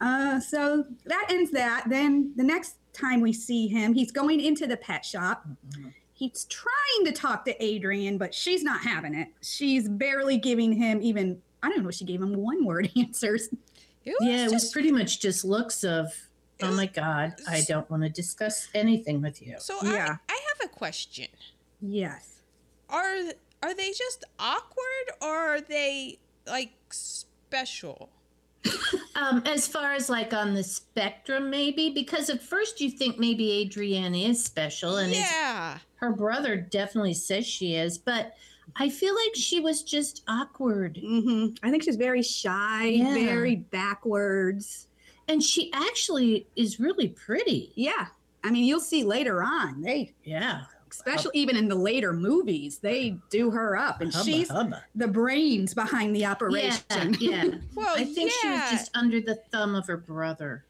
Uh, 0.00 0.40
so 0.40 0.84
that 1.04 1.26
ends 1.30 1.50
that. 1.50 1.84
Then 1.88 2.32
the 2.36 2.42
next 2.44 2.76
time 2.92 3.20
we 3.20 3.32
see 3.32 3.68
him, 3.68 3.92
he's 3.92 4.10
going 4.10 4.40
into 4.40 4.66
the 4.66 4.76
pet 4.76 5.04
shop. 5.04 5.46
He's 6.14 6.44
trying 6.46 7.04
to 7.06 7.12
talk 7.12 7.44
to 7.46 7.62
Adrian, 7.64 8.16
but 8.18 8.34
she's 8.34 8.62
not 8.62 8.80
having 8.82 9.14
it. 9.14 9.28
She's 9.42 9.88
barely 9.88 10.36
giving 10.38 10.72
him 10.72 11.00
even, 11.02 11.40
I 11.62 11.68
don't 11.68 11.82
know, 11.82 11.88
if 11.88 11.94
she 11.94 12.04
gave 12.04 12.20
him 12.20 12.34
one 12.34 12.64
word 12.64 12.90
answers. 12.96 13.48
it 14.04 14.14
was 14.18 14.28
Yeah, 14.28 14.46
it 14.46 14.50
was 14.50 14.70
pretty 14.70 14.92
much 14.92 15.20
just 15.20 15.44
looks 15.44 15.84
of, 15.84 16.12
oh 16.62 16.72
my 16.72 16.86
God, 16.86 17.34
I 17.48 17.62
don't 17.62 17.88
want 17.90 18.02
to 18.02 18.08
discuss 18.08 18.68
anything 18.74 19.20
with 19.22 19.42
you. 19.42 19.56
So 19.58 19.78
Yeah. 19.82 20.16
I, 20.28 20.32
I 20.32 20.40
have 20.48 20.70
a 20.70 20.74
question. 20.74 21.28
Yes. 21.80 22.40
Are 22.88 23.16
are 23.62 23.74
they 23.74 23.92
just 23.92 24.24
awkward 24.38 25.10
or 25.20 25.36
are 25.36 25.60
they 25.60 26.18
like 26.46 26.72
special? 26.90 28.10
Um, 29.16 29.42
as 29.44 29.68
far 29.68 29.92
as 29.92 30.08
like 30.08 30.32
on 30.32 30.54
the 30.54 30.62
spectrum, 30.62 31.50
maybe 31.50 31.90
because 31.90 32.30
at 32.30 32.40
first 32.42 32.80
you 32.80 32.90
think 32.90 33.18
maybe 33.18 33.50
Adrian 33.50 34.14
is 34.14 34.42
special, 34.42 34.96
and 34.96 35.12
yeah. 35.12 35.78
her 35.96 36.12
brother 36.12 36.56
definitely 36.56 37.12
says 37.12 37.46
she 37.46 37.74
is, 37.74 37.98
but 37.98 38.34
I 38.76 38.88
feel 38.88 39.14
like 39.14 39.34
she 39.34 39.60
was 39.60 39.82
just 39.82 40.22
awkward, 40.28 40.98
hmm 41.04 41.48
I 41.62 41.70
think 41.70 41.82
she's 41.82 41.96
very 41.96 42.22
shy, 42.22 42.84
Yeah. 42.86 43.14
very 43.14 43.56
backwards. 43.56 44.86
and 45.28 45.42
she 45.42 45.70
actually 45.72 46.46
is 46.56 46.80
really 46.80 47.08
pretty. 47.08 47.72
Yeah. 47.76 48.06
I 48.42 48.50
mean, 48.50 48.64
you'll 48.64 48.80
see 48.80 49.04
later 49.04 49.42
on. 49.44 49.80
They 49.82 50.12
Yeah, 50.24 50.62
especially 50.90 51.30
even 51.34 51.56
in 51.56 51.68
the 51.68 51.74
later 51.76 52.12
movies, 52.12 52.78
they 52.78 53.16
do 53.30 53.50
her 53.50 53.76
up, 53.76 54.00
and 54.00 54.12
hubba, 54.12 54.24
she's 54.24 54.48
hubba. 54.48 54.82
the 54.94 55.06
brains 55.06 55.72
behind 55.74 56.16
the 56.16 56.24
operation. 56.26 57.16
yeah. 57.20 57.44
Well, 57.74 57.94
I 57.96 58.04
think 58.04 58.32
she 58.32 58.48
was 58.48 58.70
just 58.70 58.96
under 58.96 59.20
the 59.20 59.36
thumb 59.52 59.74
of 59.76 59.86
her 59.86 59.96
brother. 59.98 60.64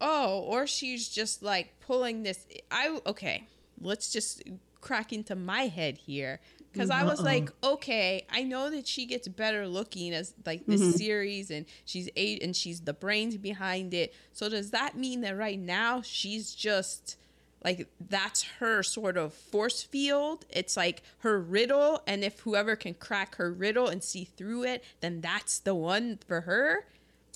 Oh, 0.00 0.40
or 0.40 0.66
she's 0.66 1.08
just 1.08 1.42
like 1.42 1.74
pulling 1.80 2.22
this. 2.24 2.46
I 2.70 2.98
okay. 3.06 3.48
Let's 3.80 4.12
just 4.12 4.42
crack 4.80 5.12
into 5.14 5.34
my 5.34 5.62
head 5.62 5.96
here 5.96 6.40
because 6.74 6.90
I 6.90 7.04
was 7.04 7.20
Uh-oh. 7.20 7.24
like, 7.24 7.50
okay, 7.62 8.26
I 8.30 8.42
know 8.42 8.68
that 8.68 8.86
she 8.86 9.06
gets 9.06 9.28
better 9.28 9.66
looking 9.68 10.12
as 10.12 10.34
like 10.44 10.66
this 10.66 10.82
Mhm. 10.82 10.96
series, 10.98 11.50
and 11.50 11.66
she's 11.84 12.08
eight, 12.16 12.42
and 12.42 12.54
she's 12.54 12.80
the 12.82 12.92
brains 12.92 13.36
behind 13.36 13.94
it. 13.94 14.12
So 14.32 14.48
does 14.48 14.70
that 14.72 14.96
mean 14.96 15.20
that 15.22 15.36
right 15.36 15.58
now 15.58 16.02
she's 16.02 16.54
just 16.54 17.16
like 17.64 17.88
that's 17.98 18.42
her 18.58 18.82
sort 18.82 19.16
of 19.16 19.32
force 19.32 19.82
field. 19.82 20.44
It's 20.50 20.76
like 20.76 21.02
her 21.18 21.40
riddle, 21.40 22.02
and 22.06 22.22
if 22.24 22.40
whoever 22.40 22.76
can 22.76 22.94
crack 22.94 23.36
her 23.36 23.50
riddle 23.52 23.88
and 23.88 24.02
see 24.04 24.24
through 24.24 24.64
it, 24.64 24.84
then 25.00 25.20
that's 25.22 25.60
the 25.60 25.74
one 25.74 26.18
for 26.26 26.42
her. 26.42 26.86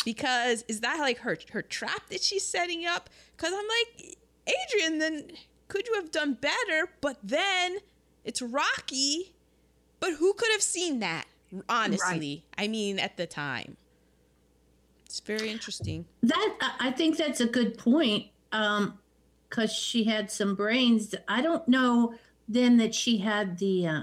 Because 0.04 0.64
is 0.68 0.80
that 0.80 0.98
like 0.98 1.18
her 1.18 1.38
her 1.52 1.62
trap 1.62 2.08
that 2.10 2.22
she's 2.22 2.44
setting 2.44 2.84
up? 2.86 3.08
Because 3.36 3.52
I'm 3.54 3.66
like, 3.68 4.18
Adrian, 4.46 4.98
then 4.98 5.30
could 5.68 5.86
you 5.86 5.94
have 5.94 6.10
done 6.10 6.34
better? 6.34 6.90
But 7.00 7.18
then 7.22 7.78
it's 8.28 8.42
Rocky. 8.42 9.32
But 10.00 10.12
who 10.14 10.32
could 10.34 10.50
have 10.52 10.62
seen 10.62 11.00
that? 11.00 11.24
Honestly, 11.68 12.44
I 12.58 12.68
mean, 12.68 12.98
at 12.98 13.16
the 13.16 13.26
time, 13.26 13.76
it's 15.06 15.18
very 15.20 15.48
interesting. 15.50 16.04
That 16.22 16.56
I 16.60 16.88
I 16.88 16.90
think 16.92 17.16
that's 17.16 17.40
a 17.40 17.46
good 17.46 17.76
point. 17.78 18.26
Um, 18.52 18.98
because 19.48 19.72
she 19.72 20.04
had 20.04 20.30
some 20.30 20.54
brains. 20.54 21.14
I 21.26 21.40
don't 21.40 21.66
know 21.66 22.14
then 22.46 22.76
that 22.76 22.94
she 22.94 23.16
had 23.18 23.58
the 23.58 23.86
uh, 23.86 24.02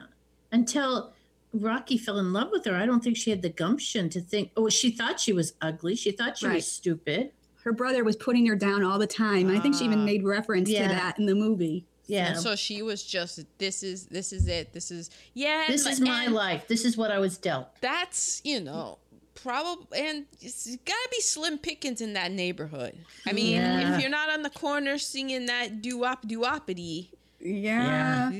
until 0.52 1.14
Rocky 1.54 1.98
fell 2.00 2.18
in 2.18 2.34
love 2.34 2.50
with 2.52 2.66
her. 2.66 2.76
I 2.76 2.88
don't 2.88 3.04
think 3.04 3.16
she 3.16 3.30
had 3.30 3.44
the 3.44 3.50
gumption 3.50 4.10
to 4.10 4.22
think. 4.22 4.50
Oh, 4.58 4.70
she 4.70 4.90
thought 4.90 5.20
she 5.20 5.34
was 5.34 5.54
ugly. 5.62 5.96
She 5.96 6.12
thought 6.12 6.40
she 6.40 6.48
Right. 6.48 6.56
was 6.56 6.68
stupid. 6.68 7.32
Her 7.64 7.74
brother 7.74 8.04
was 8.04 8.16
putting 8.16 8.48
her 8.48 8.56
down 8.56 8.84
all 8.84 8.98
the 8.98 9.06
time. 9.08 9.50
and 9.50 9.58
I 9.58 9.62
think 9.62 9.76
she 9.76 9.86
even 9.86 10.00
Ah. 10.00 10.06
made 10.06 10.24
reference 10.24 10.70
Yeah. 10.70 10.88
to 10.88 10.94
that 10.96 11.20
in 11.20 11.28
the 11.28 11.36
movie. 11.36 11.86
Yeah. 12.08 12.28
And 12.28 12.40
so 12.40 12.56
she 12.56 12.82
was 12.82 13.04
just, 13.04 13.40
this 13.58 13.82
is 13.84 14.06
this 14.08 14.32
is 14.32 14.48
it. 14.48 14.74
This 14.74 14.92
is 14.92 15.10
yeah. 15.34 15.66
this 15.68 15.86
like- 15.86 15.94
is 15.94 16.02
my 16.02 16.28
life. 16.28 16.68
This 16.68 16.86
is 16.86 16.96
what 16.98 17.12
I 17.12 17.20
was 17.20 17.38
dealt. 17.38 17.68
That's 17.82 18.42
you 18.44 18.60
know 18.62 19.00
probably 19.34 20.00
and 20.00 20.26
it's 20.42 20.66
gotta 20.86 21.10
be 21.12 21.20
slim 21.22 21.58
pickings 21.58 22.02
in 22.02 22.14
that 22.14 22.32
neighborhood. 22.32 22.96
I 23.28 23.34
mean, 23.34 23.54
Yeah. 23.58 23.96
if 23.96 24.02
you're 24.02 24.10
not 24.10 24.30
on 24.30 24.44
the 24.44 24.50
corner 24.50 24.98
singing 24.98 25.48
that 25.48 25.82
doo 25.82 25.98
wop 26.00 26.28
doo 26.28 26.40
woppity, 26.42 27.10
Yeah. 27.40 28.32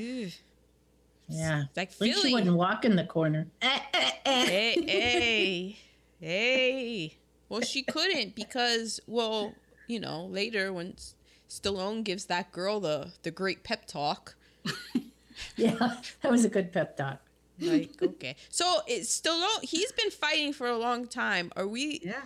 Yeah. 1.28 1.64
like 1.76 1.90
At 1.92 2.00
least 2.00 2.22
she 2.22 2.32
wouldn't 2.32 2.56
walk 2.56 2.84
in 2.84 2.96
the 2.96 3.04
corner. 3.04 3.46
Eh, 3.60 3.78
eh, 3.94 4.10
eh. 4.24 4.44
hey, 4.46 4.80
hey, 4.86 5.78
hey. 6.20 7.16
Well, 7.48 7.60
she 7.60 7.82
couldn't 7.82 8.34
because, 8.34 9.00
well, 9.06 9.54
you 9.86 10.00
know, 10.00 10.24
later 10.26 10.72
when 10.72 10.94
S- 10.96 11.14
Stallone 11.48 12.02
gives 12.04 12.26
that 12.26 12.52
girl 12.52 12.80
the 12.80 13.12
the 13.22 13.30
great 13.30 13.62
pep 13.62 13.86
talk, 13.86 14.34
Yeah, 15.56 15.96
that 16.22 16.30
was 16.30 16.44
a 16.44 16.48
good 16.48 16.72
pep 16.72 16.96
talk. 16.96 17.20
like, 17.60 17.90
okay, 18.02 18.36
so 18.50 18.80
it's 18.86 19.20
Stallone. 19.20 19.62
He's 19.62 19.92
been 19.92 20.10
fighting 20.10 20.52
for 20.52 20.66
a 20.66 20.76
long 20.76 21.06
time. 21.06 21.52
Are 21.56 21.66
we? 21.66 22.00
Yeah. 22.02 22.22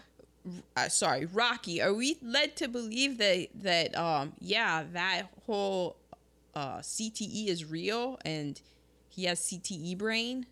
Uh, 0.77 0.89
sorry, 0.89 1.27
Rocky. 1.27 1.83
Are 1.83 1.93
we 1.93 2.17
led 2.23 2.57
to 2.57 2.69
believe 2.69 3.19
that 3.19 3.49
that 3.62 3.97
um 3.97 4.33
yeah 4.41 4.85
that 4.93 5.25
whole 5.47 5.97
uh 6.55 6.79
CTE 6.79 7.49
is 7.49 7.65
real 7.65 8.19
and 8.25 8.61
he 9.09 9.25
has 9.25 9.41
CTE 9.41 9.99
brain? 9.99 10.47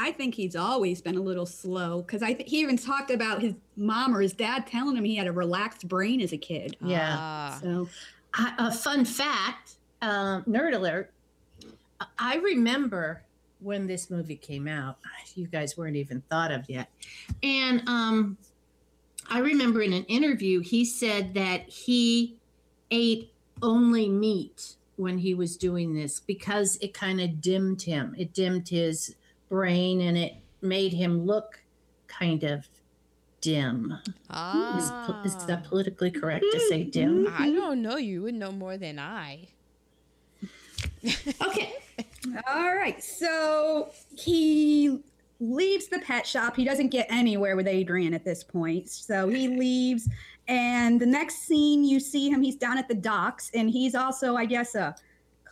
I 0.00 0.12
think 0.12 0.36
he's 0.36 0.54
always 0.54 1.02
been 1.02 1.16
a 1.16 1.20
little 1.20 1.44
slow 1.44 2.02
because 2.02 2.22
I 2.22 2.32
th- 2.32 2.48
he 2.48 2.60
even 2.60 2.76
talked 2.78 3.10
about 3.10 3.42
his 3.42 3.54
mom 3.76 4.14
or 4.14 4.20
his 4.20 4.32
dad 4.32 4.64
telling 4.68 4.96
him 4.96 5.02
he 5.04 5.16
had 5.16 5.26
a 5.26 5.32
relaxed 5.32 5.88
brain 5.88 6.20
as 6.20 6.32
a 6.32 6.36
kid. 6.38 6.76
Yeah. 6.80 7.16
Ah. 7.18 7.58
So 7.60 7.88
I- 8.32 8.54
a 8.58 8.70
fun 8.72 9.04
fact, 9.04 9.72
um, 10.00 10.44
nerd 10.44 10.72
alert. 10.74 11.10
I- 12.00 12.06
I 12.16 12.36
remember 12.36 13.24
when 13.58 13.88
this 13.88 14.08
movie 14.08 14.36
came 14.36 14.68
out. 14.68 14.98
You 15.34 15.48
guys 15.48 15.76
weren't 15.76 15.96
even 15.96 16.22
thought 16.30 16.52
of 16.52 16.70
yet, 16.70 16.90
and 17.42 17.82
um, 17.88 18.38
I 19.28 19.40
remember 19.40 19.82
in 19.82 19.92
an 19.92 20.04
interview 20.04 20.60
he 20.60 20.84
said 20.84 21.34
that 21.34 21.68
he 21.68 22.36
ate 22.92 23.32
only 23.62 24.08
meat 24.08 24.76
when 24.94 25.18
he 25.18 25.34
was 25.34 25.56
doing 25.56 25.94
this 25.94 26.20
because 26.20 26.76
it 26.80 26.94
kind 26.94 27.20
of 27.20 27.40
dimmed 27.40 27.82
him. 27.82 28.14
It 28.16 28.32
dimmed 28.32 28.68
his 28.68 29.14
brain 29.48 30.00
and 30.02 30.16
it 30.16 30.34
made 30.62 30.92
him 30.92 31.24
look 31.26 31.60
kind 32.06 32.44
of 32.44 32.66
dim. 33.40 33.92
Is, 34.04 34.10
Ah. 34.30 35.22
is 35.24 35.36
that 35.46 35.64
politically 35.64 36.10
correct 36.10 36.44
to 36.52 36.60
say 36.68 36.84
dim? 36.84 37.26
I 37.38 37.50
don't 37.52 37.82
know. 37.82 37.96
You 37.96 38.22
would 38.22 38.34
know 38.34 38.52
more 38.52 38.76
than 38.76 38.98
I. 38.98 39.48
Okay. 41.42 41.74
All 42.48 42.74
right. 42.74 43.02
So 43.02 43.90
he 44.16 45.00
leaves 45.40 45.86
the 45.88 45.98
pet 46.00 46.26
shop. 46.26 46.56
He 46.56 46.64
doesn't 46.64 46.88
get 46.88 47.06
anywhere 47.10 47.56
with 47.56 47.66
Adrian 47.68 48.14
at 48.14 48.24
this 48.24 48.42
point. 48.44 48.88
So 48.88 49.28
he 49.28 49.48
leaves. 49.48 50.08
And 50.48 51.00
the 51.00 51.06
next 51.06 51.40
scene, 51.46 51.84
you 51.84 52.00
see 52.00 52.28
him, 52.28 52.42
he's 52.42 52.56
down 52.56 52.78
at 52.78 52.88
the 52.88 52.94
docks. 52.94 53.50
And 53.54 53.70
he's 53.70 53.94
also, 53.94 54.36
I 54.36 54.44
guess, 54.44 54.74
a 54.74 54.94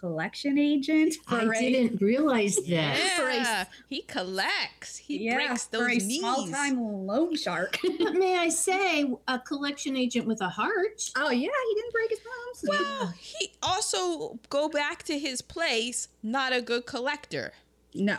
collection 0.00 0.58
agent 0.58 1.14
for 1.28 1.54
I 1.54 1.58
a- 1.58 1.60
didn't 1.70 2.00
realize 2.00 2.56
that. 2.68 2.96
For 3.16 3.28
a- 3.28 3.34
Yeah, 3.36 3.64
he 3.88 4.02
collects. 4.02 4.96
He 4.96 5.24
yeah, 5.24 5.34
breaks 5.36 5.64
those 5.66 5.80
for 5.82 5.88
a 5.88 5.96
knees. 5.96 6.20
small 6.20 6.48
time 6.48 6.80
loan 7.06 7.36
shark. 7.36 7.78
But 7.98 8.14
may 8.18 8.36
I 8.38 8.48
say, 8.48 9.10
a 9.28 9.38
collection 9.38 9.96
agent 9.96 10.26
with 10.26 10.40
a 10.40 10.48
heart? 10.48 11.02
oh, 11.16 11.30
yeah. 11.30 11.48
He 11.68 11.74
didn't 11.74 11.92
break 11.92 12.10
his 12.10 12.18
thumbs. 12.20 12.64
Well, 12.80 13.14
he 13.18 13.52
also 13.62 14.38
go 14.48 14.68
back 14.68 15.02
to 15.04 15.18
his 15.18 15.42
place. 15.42 16.08
Not 16.22 16.52
a 16.52 16.60
good 16.62 16.86
collector. 16.86 17.52
no. 17.94 18.16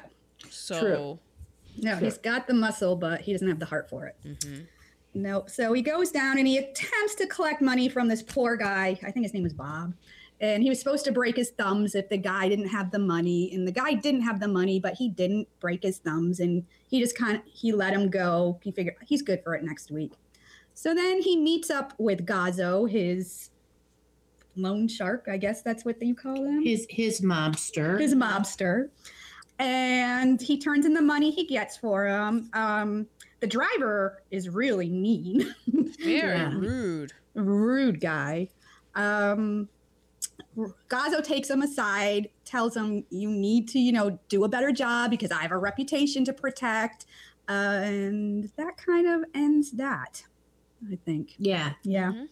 So 0.50 0.80
True. 0.80 1.20
No, 1.80 1.96
he's 1.98 2.18
got 2.18 2.48
the 2.48 2.54
muscle, 2.54 2.96
but 2.96 3.22
he 3.22 3.32
doesn't 3.34 3.48
have 3.48 3.60
the 3.60 3.66
heart 3.66 3.90
for 3.90 4.06
it. 4.06 4.16
Mm-hmm. 4.26 4.62
No, 5.16 5.44
so 5.48 5.74
he 5.74 5.82
goes 5.82 6.12
down 6.12 6.38
and 6.38 6.48
he 6.48 6.58
attempts 6.60 7.16
to 7.16 7.28
collect 7.28 7.62
money 7.62 7.90
from 7.90 8.08
this 8.08 8.22
poor 8.22 8.56
guy. 8.56 9.00
I 9.04 9.12
think 9.12 9.26
his 9.26 9.34
name 9.34 9.44
was 9.44 9.54
Bob. 9.54 9.94
And 10.40 10.62
he 10.62 10.70
was 10.70 10.78
supposed 10.80 11.04
to 11.06 11.12
break 11.12 11.36
his 11.36 11.50
thumbs 11.50 11.96
if 11.96 12.10
the 12.10 12.18
guy 12.18 12.48
didn't 12.48 12.68
have 12.68 12.92
the 12.92 13.00
money. 13.00 13.52
And 13.54 13.68
the 13.68 13.72
guy 13.72 13.94
didn't 13.96 14.22
have 14.22 14.40
the 14.40 14.48
money, 14.48 14.80
but 14.80 14.94
he 14.94 15.10
didn't 15.10 15.48
break 15.60 15.82
his 15.84 15.98
thumbs. 15.98 16.40
And 16.40 16.64
he 16.90 17.00
just 17.00 17.18
kind 17.18 17.38
of 17.38 17.42
he 17.46 17.72
let 17.72 17.92
him 17.94 18.10
go. 18.10 18.60
He 18.64 18.72
figured 18.72 18.96
he's 19.08 19.22
good 19.24 19.44
for 19.44 19.56
it 19.56 19.64
next 19.64 19.90
week. 19.90 20.14
So 20.76 20.94
then 20.94 21.22
he 21.24 21.36
meets 21.38 21.72
up 21.72 21.94
with 21.98 22.26
Gazzo, 22.28 22.88
his 22.90 23.50
loan 24.56 24.88
shark. 24.88 25.26
I 25.28 25.38
guess 25.38 25.64
that's 25.64 25.84
what 25.86 26.00
you 26.02 26.14
call 26.16 26.36
him 26.36 26.62
His 26.64 26.86
his 26.90 27.22
mobster. 27.22 28.00
his 28.00 28.14
mobster 28.16 28.90
and 29.60 30.40
he 30.42 30.58
turns 30.60 30.86
in 30.86 30.94
the 30.94 31.02
money 31.02 31.32
he 31.32 31.44
gets 31.46 31.78
for 31.78 32.06
him 32.06 32.48
um 32.54 33.08
the 33.40 33.48
driver 33.48 34.22
is 34.30 34.50
really 34.50 34.90
mean 34.90 35.54
very 36.00 36.38
Yeah. 36.38 36.54
rude. 36.56 37.12
rude 37.34 38.00
guy 38.00 38.50
um 38.96 39.68
Gazzo 40.90 41.24
takes 41.24 41.50
him 41.50 41.62
aside, 41.62 42.30
tells 42.46 42.76
him, 42.76 43.06
You 43.10 43.30
need 43.30 43.68
to, 43.70 43.80
you 43.80 43.92
know, 43.92 44.20
do 44.30 44.44
a 44.44 44.50
better 44.50 44.72
job 44.72 45.12
because 45.12 45.32
I 45.32 45.42
have 45.42 45.52
a 45.52 45.58
reputation 45.58 46.26
to 46.26 46.34
protect. 46.34 47.06
Uh, 47.50 47.82
and 47.84 48.52
that 48.58 48.76
kind 48.78 49.08
of 49.08 49.24
ends 49.34 49.72
that, 49.72 50.24
I 50.92 50.98
think. 51.06 51.36
yeah. 51.38 51.74
Yeah. 51.84 52.12
Mhm. 52.12 52.28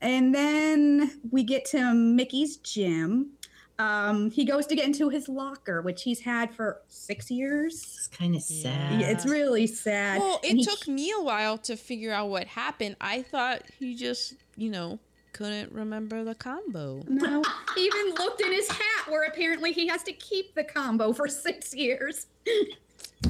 And 0.00 0.34
then 0.34 1.20
we 1.30 1.42
get 1.42 1.64
to 1.66 1.92
Mickey's 1.94 2.56
gym. 2.58 3.32
Um, 3.78 4.30
he 4.30 4.44
goes 4.46 4.66
to 4.68 4.74
get 4.74 4.86
into 4.86 5.10
his 5.10 5.28
locker, 5.28 5.82
which 5.82 6.02
he's 6.04 6.20
had 6.20 6.54
for 6.54 6.80
six 6.88 7.30
years. 7.30 7.74
It's 7.74 8.08
kind 8.08 8.34
of 8.34 8.40
sad. 8.42 9.00
Yeah, 9.00 9.08
it's 9.10 9.26
really 9.26 9.66
sad. 9.66 10.20
Well, 10.20 10.40
it 10.42 10.56
he- 10.56 10.64
took 10.64 10.88
me 10.88 11.12
a 11.14 11.20
while 11.22 11.58
to 11.58 11.76
figure 11.76 12.12
out 12.12 12.30
what 12.30 12.46
happened. 12.46 12.96
I 13.00 13.20
thought 13.22 13.62
he 13.78 13.94
just, 13.94 14.34
you 14.56 14.70
know, 14.70 14.98
couldn't 15.36 15.70
remember 15.72 16.24
the 16.24 16.34
combo. 16.34 17.02
No, 17.08 17.42
he 17.74 17.82
even 17.84 18.14
looked 18.14 18.40
in 18.40 18.52
his 18.52 18.68
hat 18.68 19.08
where 19.08 19.24
apparently 19.24 19.72
he 19.72 19.86
has 19.88 20.02
to 20.04 20.12
keep 20.12 20.54
the 20.54 20.64
combo 20.64 21.12
for 21.12 21.28
six 21.28 21.74
years. 21.74 22.26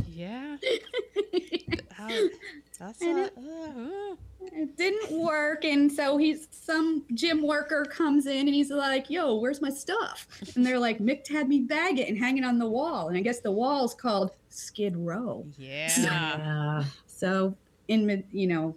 Yeah. 0.09 0.57
How- 1.93 2.09
that's 2.79 3.01
And 3.01 3.19
a, 3.19 3.25
it- 3.25 3.33
uh, 3.39 4.13
uh. 4.13 4.17
It 4.53 4.77
didn't 4.77 5.19
work, 5.19 5.65
and 5.65 5.91
so 5.91 6.17
he's 6.19 6.47
some 6.53 7.03
gym 7.15 7.43
worker 7.43 7.85
comes 7.85 8.27
in 8.27 8.47
and 8.47 8.55
he's 8.55 8.71
like, 8.71 9.11
"Yo, 9.11 9.35
where's 9.37 9.61
my 9.61 9.71
stuff?" 9.71 10.29
And 10.55 10.65
they're 10.65 10.79
like, 10.79 10.99
"Mick 10.99 11.27
had 11.27 11.49
me 11.49 11.61
bag 11.61 11.99
it 11.99 12.09
and 12.09 12.17
hang 12.17 12.39
it 12.39 12.45
on 12.45 12.59
the 12.59 12.67
wall." 12.69 13.09
And 13.09 13.17
I 13.17 13.23
guess 13.23 13.41
the 13.41 13.51
wall's 13.51 13.95
called 13.95 14.31
Skid 14.51 14.97
Row. 14.97 15.45
yeah. 15.59 15.91
Yeah. 15.99 16.85
So 17.09 17.57
in 17.89 18.23
you 18.31 18.47
know, 18.47 18.77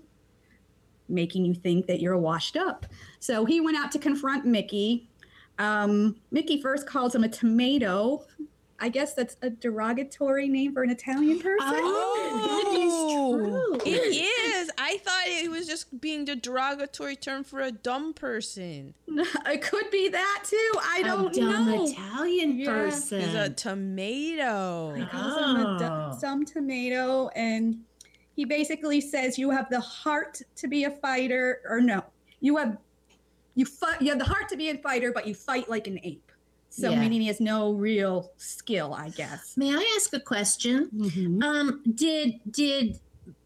making 1.09 1.45
you 1.45 1.53
think 1.53 1.87
that 1.87 1.99
you're 1.99 2.17
washed 2.17 2.55
up. 2.57 2.85
So 3.19 3.45
he 3.45 3.59
went 3.61 3.77
out 3.77 3.91
to 3.93 3.99
confront 3.99 4.45
Mickey. 4.45 5.09
Um, 5.57 6.15
Mickey 6.31 6.61
first 6.61 6.87
calls 6.87 7.13
him 7.13 7.23
a 7.23 7.29
tomato. 7.29 8.25
I 8.81 8.87
guess 8.87 9.13
that's 9.13 9.35
a 9.41 9.49
derogatory 9.49 10.47
name 10.47 10.73
for 10.73 10.83
an 10.83 10.89
Italian 10.89 11.37
person. 11.41 11.57
Oh, 11.59 12.61
that 12.63 12.79
is 12.79 13.83
true. 13.83 13.91
It 13.93 14.15
is. 14.55 14.71
I 14.77 14.97
thought 14.99 15.23
it 15.25 15.51
was 15.51 15.67
just 15.67 15.99
being 15.99 16.23
the 16.23 16.37
derogatory 16.37 17.17
term 17.17 17.43
for 17.43 17.59
a 17.59 17.71
dumb 17.73 18.13
person. 18.13 18.93
it 19.07 19.61
could 19.61 19.91
be 19.91 20.07
that 20.07 20.43
too. 20.47 20.71
I 20.81 21.01
don't 21.03 21.33
dumb 21.33 21.65
know. 21.65 21.87
Italian 21.87 22.57
Yeah. 22.57 22.67
person. 22.67 23.19
He's 23.19 23.33
a 23.33 23.49
tomato. 23.49 24.93
He 24.95 25.05
calls 25.05 25.37
him 25.37 25.55
a 25.57 25.77
du- 25.79 25.89
Oh. 26.13 26.17
some 26.17 26.45
tomato, 26.45 27.27
and 27.35 27.81
he 28.39 28.45
basically 28.45 29.01
says 29.01 29.37
you 29.37 29.49
have 29.49 29.69
the 29.69 29.81
heart 29.81 30.41
to 30.55 30.65
be 30.69 30.85
a 30.85 30.91
fighter, 30.91 31.59
or 31.67 31.81
no, 31.81 32.01
you 32.39 32.55
have 32.55 32.77
you 33.55 33.65
fight. 33.65 34.01
You 34.01 34.11
have 34.11 34.17
the 34.19 34.23
heart 34.33 34.47
to 34.47 34.55
be 34.55 34.69
a 34.69 34.77
fighter, 34.77 35.11
but 35.13 35.27
you 35.27 35.35
fight 35.35 35.69
like 35.69 35.87
an 35.87 35.99
ape. 36.03 36.31
So 36.69 36.91
Yeah. 36.91 37.01
meaning 37.01 37.19
he 37.19 37.27
has 37.27 37.41
no 37.41 37.73
real 37.73 38.31
skill, 38.37 38.93
I 38.93 39.09
guess. 39.09 39.57
May 39.57 39.75
I 39.75 39.93
ask 39.97 40.13
a 40.13 40.21
question? 40.21 40.89
Mm-hmm. 40.95 41.43
Um, 41.43 41.81
did 41.93 42.39
did 42.49 42.97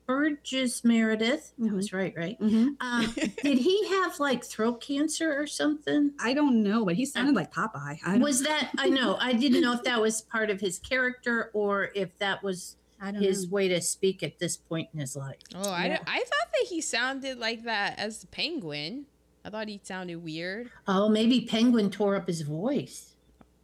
Burgess 0.06 0.84
Meredith? 0.84 1.54
That 1.58 1.72
Mhm. 1.72 1.76
was 1.76 1.92
right, 1.92 2.14
right? 2.16 2.40
Mm-hmm. 2.40 2.68
Um, 2.82 3.16
did 3.42 3.58
he 3.58 3.88
have 3.88 4.20
like 4.20 4.44
throat 4.46 4.80
cancer 4.80 5.34
or 5.34 5.48
something? 5.48 6.12
I 6.20 6.36
don't 6.36 6.62
know, 6.62 6.86
but 6.86 6.94
he 6.94 7.06
sounded 7.08 7.34
like 7.34 7.52
Popeye. 7.52 7.98
Was 8.22 8.44
that 8.44 8.70
I 8.78 8.90
know 8.90 9.18
I 9.20 9.34
didn't 9.34 9.62
know 9.62 9.74
if 9.74 9.82
that 9.86 10.00
was 10.00 10.22
part 10.22 10.52
of 10.52 10.62
his 10.62 10.78
character 10.78 11.50
or 11.56 11.90
if 11.96 12.16
that 12.20 12.44
was 12.44 12.76
his 13.12 13.46
know. 13.48 13.54
way 13.56 13.68
to 13.68 13.82
speak 13.82 14.24
at 14.24 14.40
this 14.40 14.56
point 14.58 14.90
in 14.94 15.00
his 15.00 15.16
life. 15.16 15.38
Oh, 15.56 15.70
I, 15.70 15.86
Yeah. 15.88 15.98
don't- 15.98 16.10
I 16.10 16.20
thought 16.20 16.52
that 16.54 16.66
he 16.70 16.82
sounded 16.82 17.38
like 17.40 17.64
that 17.64 18.00
as 18.00 18.20
the 18.20 18.28
penguin. 18.28 19.06
I 19.46 19.50
thought 19.50 19.68
he 19.68 19.80
sounded 19.84 20.24
weird. 20.24 20.70
Oh, 20.88 21.10
maybe 21.10 21.42
Penguin 21.42 21.90
tore 21.92 22.16
up 22.16 22.28
his 22.28 22.42
voice. 22.42 23.14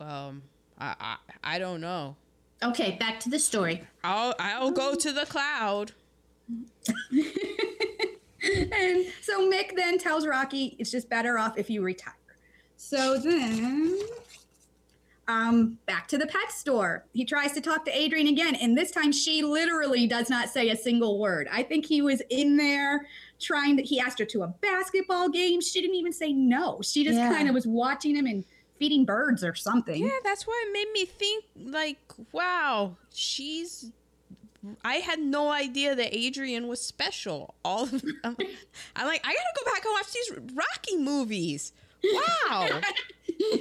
Um, 0.01 0.43
I 0.77 0.95
I, 0.99 1.15
I 1.55 1.59
don't 1.59 1.79
know. 1.79 2.17
Okay, 2.61 2.97
back 2.99 3.19
to 3.21 3.29
the 3.29 3.39
story. 3.39 3.83
I'll 4.03 4.35
I'll 4.39 4.71
go 4.71 4.93
to 4.95 5.11
the 5.13 5.25
cloud. 5.25 5.93
and 8.41 9.05
so 9.21 9.49
Mick 9.49 9.75
then 9.75 9.97
tells 9.97 10.25
Rocky 10.27 10.75
it's 10.79 10.91
just 10.91 11.09
better 11.09 11.37
off 11.37 11.57
if 11.57 11.69
you 11.69 11.81
retire. 11.81 12.13
So 12.75 13.17
then 13.17 13.97
um 15.29 15.77
back 15.85 16.07
to 16.09 16.17
the 16.17 16.25
pet 16.27 16.51
store. 16.51 17.05
He 17.13 17.23
tries 17.23 17.51
to 17.53 17.61
talk 17.61 17.85
to 17.85 17.95
Adrian 17.97 18.27
again 18.27 18.55
and 18.55 18.77
this 18.77 18.91
time 18.91 19.11
she 19.11 19.43
literally 19.43 20.07
does 20.07 20.29
not 20.29 20.49
say 20.49 20.69
a 20.69 20.75
single 20.75 21.19
word. 21.19 21.47
I 21.51 21.63
think 21.63 21.85
he 21.85 22.01
was 22.01 22.21
in 22.29 22.57
there 22.57 23.05
trying 23.39 23.77
to 23.77 23.83
he 23.83 23.99
asked 23.99 24.19
her 24.19 24.25
to 24.25 24.43
a 24.43 24.47
basketball 24.47 25.29
game. 25.29 25.61
She 25.61 25.81
didn't 25.81 25.95
even 25.95 26.11
say 26.13 26.33
no. 26.33 26.81
She 26.83 27.03
just 27.03 27.17
Yeah. 27.17 27.31
kind 27.31 27.47
of 27.47 27.53
was 27.53 27.67
watching 27.67 28.15
him 28.15 28.25
and 28.25 28.43
feeding 28.79 29.05
birds 29.05 29.43
or 29.43 29.53
something. 29.55 30.01
Yeah, 30.03 30.17
that's 30.23 30.47
why 30.47 30.63
it 30.67 30.73
made 30.73 30.91
me 30.93 31.05
think 31.05 31.45
like, 31.55 31.99
wow, 32.31 32.95
she's. 33.13 33.91
I 34.83 34.95
had 34.95 35.19
no 35.19 35.51
idea 35.51 35.95
that 35.95 36.13
Adrian 36.13 36.67
was 36.67 36.81
special. 36.81 37.55
All 37.63 37.83
of 37.83 37.91
them. 38.01 38.19
I'm 38.23 39.05
like, 39.07 39.21
I 39.25 39.33
gotta 39.33 39.63
go 39.63 39.71
back 39.71 39.85
and 39.85 39.93
watch 39.93 40.11
these 40.11 40.31
Rocky 40.55 40.97
movies. 40.97 41.71
Wow. 42.03 42.81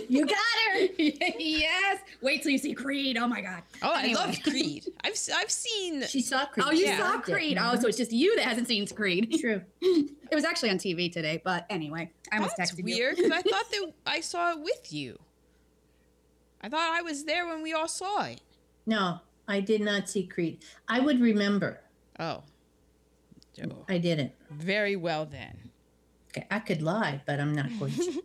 You 0.08 0.26
got 0.26 0.36
her. 0.72 0.78
yes. 0.98 2.00
Wait 2.20 2.42
till 2.42 2.50
you 2.50 2.58
see 2.58 2.74
Creed. 2.74 3.16
Oh 3.16 3.28
my 3.28 3.40
god. 3.40 3.62
Oh, 3.82 3.94
Anyway. 3.96 4.18
I 4.20 4.26
love 4.26 4.36
Creed. 4.42 4.84
I've 5.04 5.12
s- 5.12 5.30
I've 5.34 5.50
seen. 5.50 6.04
She 6.06 6.20
saw 6.20 6.46
Creed. 6.46 6.66
Oh, 6.66 6.72
you 6.72 6.86
She 6.88 6.96
saw 6.96 7.10
loved 7.10 7.28
it. 7.28 7.32
Creed. 7.32 7.56
Mm-hmm. 7.56 7.76
Oh, 7.76 7.80
so 7.80 7.86
it's 7.88 7.96
just 7.96 8.12
you 8.12 8.34
that 8.36 8.44
hasn't 8.44 8.66
seen 8.66 8.86
Creed. 8.88 9.36
True. 9.40 9.62
It 9.80 10.34
was 10.34 10.44
actually 10.44 10.70
on 10.70 10.78
TV 10.78 11.12
today, 11.12 11.40
but 11.44 11.64
anyway, 11.70 12.10
I 12.32 12.36
almost 12.36 12.56
That's 12.56 12.72
texted 12.72 12.78
you. 12.78 12.96
weird 12.96 13.16
because 13.16 13.30
I 13.30 13.42
thought 13.42 13.70
that 13.70 13.92
I 14.06 14.20
saw 14.20 14.50
it 14.52 14.60
with 14.60 14.92
you. 14.92 15.18
I 16.60 16.68
thought 16.68 16.90
I 16.92 17.02
was 17.02 17.24
there 17.24 17.46
when 17.46 17.62
we 17.62 17.72
all 17.72 17.86
saw 17.88 18.24
it. 18.24 18.40
No, 18.84 19.20
I 19.46 19.60
did 19.60 19.80
not 19.80 20.08
see 20.08 20.24
Creed. 20.26 20.58
I 20.88 20.98
would 21.00 21.20
remember. 21.20 21.80
Oh. 22.18 22.42
Oh, 23.62 23.84
I 23.88 23.98
didn't. 23.98 24.32
Very 24.50 24.96
well 24.96 25.24
then. 25.24 25.56
Okay, 26.30 26.46
I 26.50 26.58
could 26.58 26.82
lie, 26.82 27.22
but 27.26 27.38
I'm 27.40 27.54
not 27.54 27.66
going 27.78 27.92
to. 27.92 28.22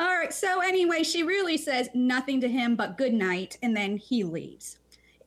All 0.00 0.16
right. 0.16 0.32
So 0.32 0.62
anyway, 0.62 1.02
she 1.02 1.24
really 1.24 1.58
says 1.58 1.90
nothing 1.92 2.40
to 2.40 2.48
him 2.48 2.74
but 2.74 2.96
good 2.96 3.12
night, 3.12 3.58
and 3.62 3.76
then 3.76 3.98
he 3.98 4.24
leaves. 4.24 4.78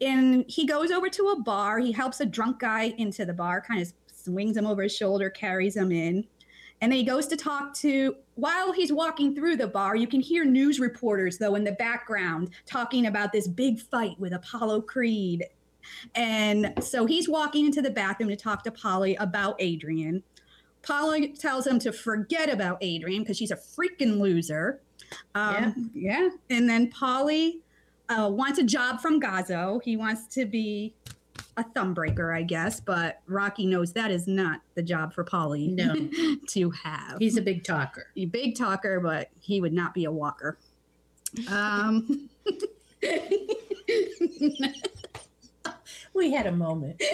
And 0.01 0.43
he 0.47 0.65
goes 0.65 0.89
over 0.89 1.09
to 1.09 1.29
a 1.29 1.41
bar. 1.41 1.77
He 1.77 1.91
helps 1.91 2.21
a 2.21 2.25
drunk 2.25 2.59
guy 2.59 2.95
into 2.97 3.23
the 3.23 3.33
bar, 3.33 3.61
kind 3.61 3.79
of 3.79 3.93
swings 4.11 4.57
him 4.57 4.65
over 4.65 4.81
his 4.81 4.95
shoulder, 4.95 5.29
carries 5.29 5.77
him 5.77 5.91
in. 5.91 6.25
And 6.81 6.91
then 6.91 6.97
he 6.97 7.05
goes 7.05 7.27
to 7.27 7.37
talk 7.37 7.75
to, 7.75 8.15
while 8.33 8.73
he's 8.73 8.91
walking 8.91 9.35
through 9.35 9.57
the 9.57 9.67
bar, 9.67 9.95
you 9.95 10.07
can 10.07 10.19
hear 10.19 10.43
news 10.43 10.79
reporters, 10.79 11.37
though, 11.37 11.53
in 11.53 11.63
the 11.63 11.73
background 11.73 12.49
talking 12.65 13.05
about 13.05 13.31
this 13.31 13.47
big 13.47 13.79
fight 13.79 14.19
with 14.19 14.33
Apollo 14.33 14.81
Creed. 14.81 15.45
And 16.15 16.73
so 16.81 17.05
he's 17.05 17.29
walking 17.29 17.67
into 17.67 17.83
the 17.83 17.91
bathroom 17.91 18.29
to 18.29 18.35
talk 18.35 18.63
to 18.63 18.71
Paulie 18.71 19.17
about 19.19 19.55
Adrian. 19.59 20.23
Paulie 20.83 21.37
tells 21.39 21.65
him 21.65 21.79
to 21.79 21.91
forget 21.91 22.51
about 22.51 22.77
Adrian 22.81 23.23
because 23.23 23.37
she's 23.37 23.51
a 23.51 23.55
freaking 23.55 24.19
loser. 24.19 24.81
Um, 25.35 25.91
yeah. 25.93 26.29
And 26.49 26.69
then 26.69 26.91
Paulie 26.91 27.59
uh, 28.09 28.29
wants 28.31 28.59
a 28.59 28.63
job 28.63 28.99
from 28.99 29.19
Gazzo. 29.21 29.81
He 29.83 29.97
wants 29.97 30.27
to 30.35 30.45
be 30.45 30.93
a 31.57 31.63
thumb 31.63 31.93
breaker, 31.93 32.33
I 32.33 32.41
guess, 32.43 32.79
but 32.79 33.21
Rocky 33.27 33.65
knows 33.65 33.93
that 33.93 34.11
is 34.11 34.27
not 34.27 34.61
the 34.75 34.81
job 34.81 35.13
for 35.13 35.23
Paulie 35.23 35.69
No. 35.69 36.09
to 36.49 36.71
have. 36.71 37.17
He's 37.19 37.37
a 37.37 37.41
big 37.41 37.63
talker. 37.63 38.07
a 38.17 38.25
big 38.25 38.55
talker, 38.55 38.99
but 38.99 39.29
he 39.39 39.61
would 39.61 39.73
not 39.73 39.93
be 39.93 40.05
a 40.05 40.11
walker. 40.11 40.57
Um, 41.49 42.29
We 46.13 46.31
had 46.31 46.45
a 46.45 46.51
moment. 46.51 47.01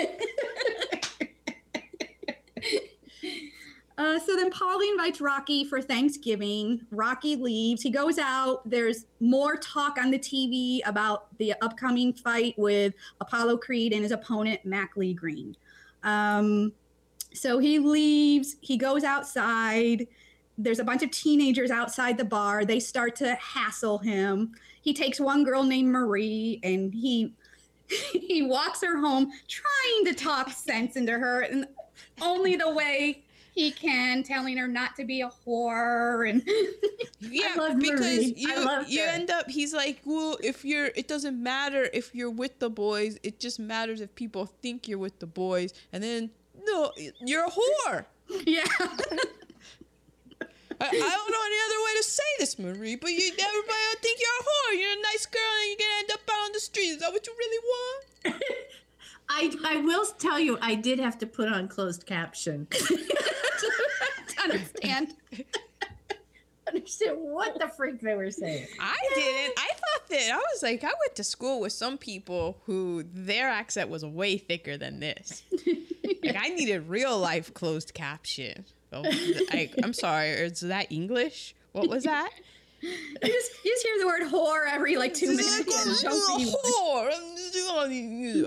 Uh, 3.99 4.17
so 4.17 4.33
then 4.37 4.49
Paulie 4.49 4.89
invites 4.89 5.19
Rocky 5.19 5.65
for 5.65 5.81
Thanksgiving. 5.81 6.79
Rocky 6.89 7.35
leaves. 7.35 7.81
He 7.81 7.89
goes 7.89 8.17
out. 8.17 8.67
There's 8.67 9.05
more 9.19 9.57
talk 9.57 9.97
on 9.97 10.09
the 10.09 10.17
TV 10.17 10.79
about 10.85 11.37
the 11.37 11.53
upcoming 11.61 12.13
fight 12.13 12.57
with 12.57 12.93
Apollo 13.19 13.57
Creed 13.57 13.91
and 13.91 14.01
his 14.01 14.13
opponent, 14.13 14.63
Mac 14.63 14.95
Lee 14.95 15.13
Green. 15.13 15.53
Um, 16.03 16.71
so 17.33 17.59
he 17.59 17.77
leaves. 17.77 18.55
He 18.61 18.77
goes 18.77 19.03
outside. 19.03 20.07
There's 20.57 20.79
a 20.79 20.85
bunch 20.85 21.03
of 21.03 21.11
teenagers 21.11 21.69
outside 21.69 22.17
the 22.17 22.23
bar. 22.23 22.63
They 22.63 22.79
start 22.79 23.17
to 23.17 23.35
hassle 23.35 23.97
him. 23.97 24.53
He 24.81 24.93
takes 24.93 25.19
one 25.19 25.43
girl 25.43 25.65
named 25.65 25.91
Marie 25.91 26.61
and 26.63 26.93
he 26.93 27.33
he 28.13 28.43
walks 28.43 28.81
her 28.81 28.97
home 28.97 29.29
trying 29.49 30.05
to 30.05 30.13
talk 30.13 30.51
sense 30.51 30.95
into 30.95 31.11
her 31.11 31.41
and 31.41 31.67
only 32.21 32.55
the 32.55 32.69
way 32.69 33.23
he 33.59 33.71
can, 33.71 34.23
telling 34.23 34.55
her 34.55 34.69
not 34.69 34.95
to 34.95 35.03
be 35.03 35.19
a 35.19 35.29
whore 35.45 36.29
and 36.29 36.41
Yeah, 37.19 37.55
love 37.57 37.77
because 37.77 37.99
Marie. 37.99 38.33
you 38.37 38.49
I 38.49 38.85
you 38.87 39.01
her. 39.01 39.09
end 39.09 39.29
up 39.29 39.49
he's 39.49 39.73
like, 39.73 39.99
well, 40.05 40.37
if 40.41 40.63
you're 40.63 40.85
it 40.95 41.09
doesn't 41.09 41.41
matter 41.43 41.89
if 41.93 42.15
you're 42.15 42.29
with 42.29 42.59
the 42.59 42.69
boys, 42.69 43.17
it 43.21 43.39
just 43.41 43.59
matters 43.59 43.99
if 43.99 44.15
people 44.15 44.45
think 44.45 44.87
you're 44.87 44.97
with 44.97 45.19
the 45.19 45.27
boys, 45.27 45.73
and 45.91 46.01
then 46.01 46.29
no, 46.65 46.91
you're 47.19 47.45
a 47.45 47.49
whore. 47.51 48.05
yeah. 48.45 48.63
I, 50.81 50.85
I 50.85 50.91
don't 50.91 51.31
know 51.31 51.43
any 51.45 51.59
other 51.67 51.79
way 51.83 51.93
to 51.97 52.03
say 52.03 52.23
this, 52.39 52.57
Marie, 52.57 52.95
but 52.95 53.11
you 53.11 53.17
everybody 53.19 53.83
will 53.91 53.99
think 54.01 54.19
you're 54.21 54.39
a 54.39 54.43
whore. 54.47 54.79
You're 54.79 54.97
a 54.99 55.01
nice 55.11 55.25
girl, 55.25 55.41
and 55.59 55.67
you're 55.67 55.77
gonna 55.79 55.99
end 55.99 56.11
up 56.13 56.21
out 56.31 56.45
on 56.45 56.51
the 56.53 56.59
street. 56.61 56.87
Is 56.95 56.99
that 56.99 57.11
what 57.11 57.27
you 57.27 57.33
really 57.37 57.63
want? 57.67 58.41
I 59.29 59.51
I 59.65 59.77
will 59.77 60.05
tell 60.17 60.39
you, 60.39 60.57
I 60.61 60.75
did 60.75 60.99
have 60.99 61.17
to 61.19 61.27
put 61.27 61.49
on 61.49 61.67
closed 61.67 62.05
caption. 62.05 62.67
to 62.71 64.43
understand. 64.43 65.13
Understand 66.67 67.17
what 67.19 67.57
the 67.57 67.67
freak 67.67 67.99
they 67.99 68.13
were 68.13 68.29
saying. 68.29 68.67
I 68.79 68.95
didn't. 69.15 69.53
I 69.57 69.69
thought 69.73 70.07
that 70.09 70.29
I 70.31 70.37
was 70.37 70.61
like, 70.61 70.83
I 70.83 70.87
went 70.87 71.15
to 71.15 71.23
school 71.23 71.61
with 71.61 71.73
some 71.73 71.97
people 71.97 72.59
who 72.65 73.03
their 73.11 73.49
accent 73.49 73.89
was 73.89 74.05
way 74.05 74.37
thicker 74.37 74.77
than 74.77 74.99
this. 74.99 75.41
like 76.23 76.35
I 76.39 76.49
needed 76.49 76.87
real 76.87 77.17
life 77.17 77.51
closed 77.55 77.95
caption. 77.95 78.65
Oh, 78.93 79.01
I, 79.03 79.71
I'm 79.83 79.93
sorry. 79.93 80.29
Is 80.29 80.59
that 80.59 80.91
English? 80.91 81.55
What 81.71 81.89
was 81.89 82.03
that? 82.03 82.29
You 82.81 82.91
just, 83.23 83.51
you 83.65 83.71
just 83.71 83.83
hear 83.87 83.95
the 84.01 84.05
word 84.05 84.21
whore 84.31 84.71
every 84.71 84.95
like 84.95 85.15
two 85.15 85.29
minutes. 85.35 85.57
like, 85.57 85.67
and 85.67 85.97
"Oh, 86.05 86.09
don't 86.29 86.39
you're 86.39 86.49
see 86.49 86.53
what- 86.53 87.07
a 87.07 87.11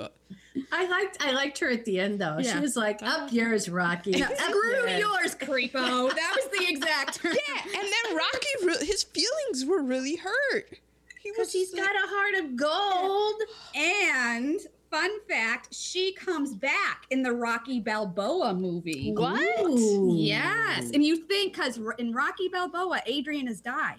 whore. 0.06 0.08
I'm 0.54 0.60
just 0.62 0.70
doing- 0.70 0.72
I 0.72 0.86
liked 0.90 1.16
I 1.24 1.32
liked 1.32 1.58
her 1.60 1.70
at 1.70 1.84
the 1.84 1.98
end 2.00 2.20
though. 2.20 2.38
Yeah. 2.38 2.54
She 2.54 2.60
was 2.60 2.76
like, 2.76 3.02
"Up 3.02 3.32
yours, 3.32 3.68
Rocky." 3.68 4.12
Yeah, 4.12 4.28
Screw 4.36 4.70
yours." 4.86 4.98
yours, 5.00 5.34
creepo. 5.34 6.14
That 6.14 6.36
was 6.36 6.58
the 6.58 6.66
exact. 6.68 7.20
Yeah, 7.24 7.62
and 7.64 7.88
then 7.88 8.16
Rocky, 8.16 8.66
re- 8.80 8.86
his 8.86 9.02
feelings 9.02 9.64
were 9.64 9.82
really 9.82 10.16
hurt. 10.16 10.78
He 11.22 11.30
was 11.30 11.36
Because 11.36 11.52
he's 11.52 11.72
like- 11.72 11.82
got 11.84 11.94
a 11.94 12.08
heart 12.08 12.34
of 12.44 12.56
gold. 12.56 13.42
And 13.74 14.60
fun 14.90 15.10
fact, 15.28 15.72
she 15.74 16.12
comes 16.12 16.52
back 16.54 17.06
in 17.10 17.22
the 17.22 17.32
Rocky 17.32 17.80
Balboa 17.80 18.52
movie. 18.54 19.12
What? 19.12 19.40
Ooh. 19.60 20.14
Yes. 20.18 20.90
And 20.92 21.02
you 21.04 21.16
think 21.16 21.54
because 21.54 21.78
in 21.98 22.12
Rocky 22.12 22.48
Balboa, 22.48 23.00
Adrian 23.06 23.46
has 23.46 23.60
died. 23.60 23.96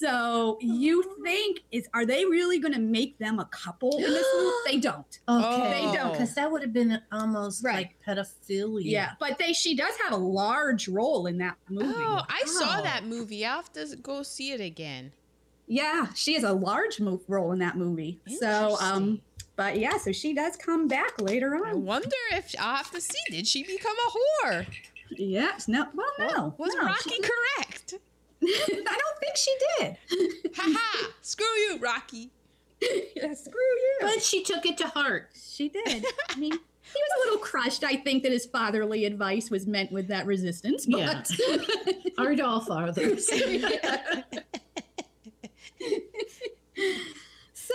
So 0.00 0.56
you 0.60 1.16
think 1.22 1.60
is 1.70 1.88
are 1.92 2.06
they 2.06 2.24
really 2.24 2.58
going 2.58 2.72
to 2.74 2.80
make 2.80 3.18
them 3.18 3.38
a 3.38 3.44
couple 3.46 3.96
in 3.98 4.02
this 4.04 4.26
movie? 4.36 4.50
They 4.66 4.78
don't. 4.78 5.18
Okay, 5.28 5.70
They 5.90 5.96
don't. 5.96 6.12
because 6.12 6.34
that 6.36 6.50
would 6.50 6.62
have 6.62 6.72
been 6.72 7.00
almost 7.12 7.64
Right. 7.64 7.88
like 8.06 8.16
pedophilia. 8.16 8.82
Yeah, 8.84 9.10
but 9.18 9.36
they 9.38 9.52
she 9.52 9.74
does 9.76 9.94
have 10.04 10.12
a 10.12 10.16
large 10.16 10.88
role 10.88 11.26
in 11.26 11.38
that 11.38 11.56
movie. 11.68 11.92
Oh, 11.94 12.22
I 12.28 12.42
saw 12.46 12.80
that 12.82 13.04
movie. 13.04 13.44
I'll 13.44 13.56
have 13.56 13.72
to 13.74 13.96
go 14.02 14.22
see 14.22 14.52
it 14.52 14.60
again. 14.60 15.12
Yeah, 15.66 16.06
she 16.14 16.34
has 16.34 16.44
a 16.44 16.52
large 16.52 16.98
mo- 17.00 17.20
role 17.28 17.52
in 17.52 17.58
that 17.60 17.76
movie. 17.76 18.20
So, 18.38 18.76
um, 18.80 19.20
but 19.56 19.78
yeah, 19.78 19.98
so 19.98 20.12
she 20.12 20.32
does 20.34 20.56
come 20.56 20.88
back 20.88 21.20
later 21.20 21.54
on. 21.56 21.64
I 21.66 21.74
wonder 21.74 22.16
if 22.32 22.54
I'll 22.58 22.76
have 22.76 22.90
to 22.92 23.00
see. 23.00 23.18
Did 23.30 23.46
she 23.46 23.62
become 23.64 23.94
a 24.06 24.46
whore? 24.46 24.66
Yes. 25.10 25.68
No. 25.68 25.86
Well, 25.94 26.12
no. 26.18 26.54
Was 26.58 26.74
no, 26.74 26.84
Rocky 26.86 27.10
she- 27.10 27.22
correct? 27.22 27.94
I 28.44 28.98
don't 28.98 29.18
think 29.20 29.36
she 29.36 29.54
did. 29.78 29.96
Ha 30.56 30.74
ha! 30.74 31.10
Screw 31.20 31.46
you, 31.46 31.78
Rocky. 31.78 32.30
yeah, 33.16 33.34
screw 33.34 33.60
you. 33.60 33.98
But 34.00 34.22
she 34.22 34.42
took 34.42 34.64
it 34.64 34.78
to 34.78 34.86
heart. 34.86 35.30
She 35.34 35.68
did. 35.68 36.04
I 36.30 36.36
mean, 36.36 36.52
he 36.82 37.00
was 37.00 37.10
a 37.16 37.24
little 37.24 37.38
crushed. 37.38 37.84
I 37.84 37.96
think 37.96 38.22
that 38.22 38.32
his 38.32 38.46
fatherly 38.46 39.04
advice 39.04 39.50
was 39.50 39.66
meant 39.66 39.92
with 39.92 40.08
that 40.08 40.26
resistance. 40.26 40.86
Yeah. 40.88 41.22
But 41.38 41.96
Art 42.18 42.40
all 42.40 42.60
fathers. 42.60 43.28
so 47.52 47.74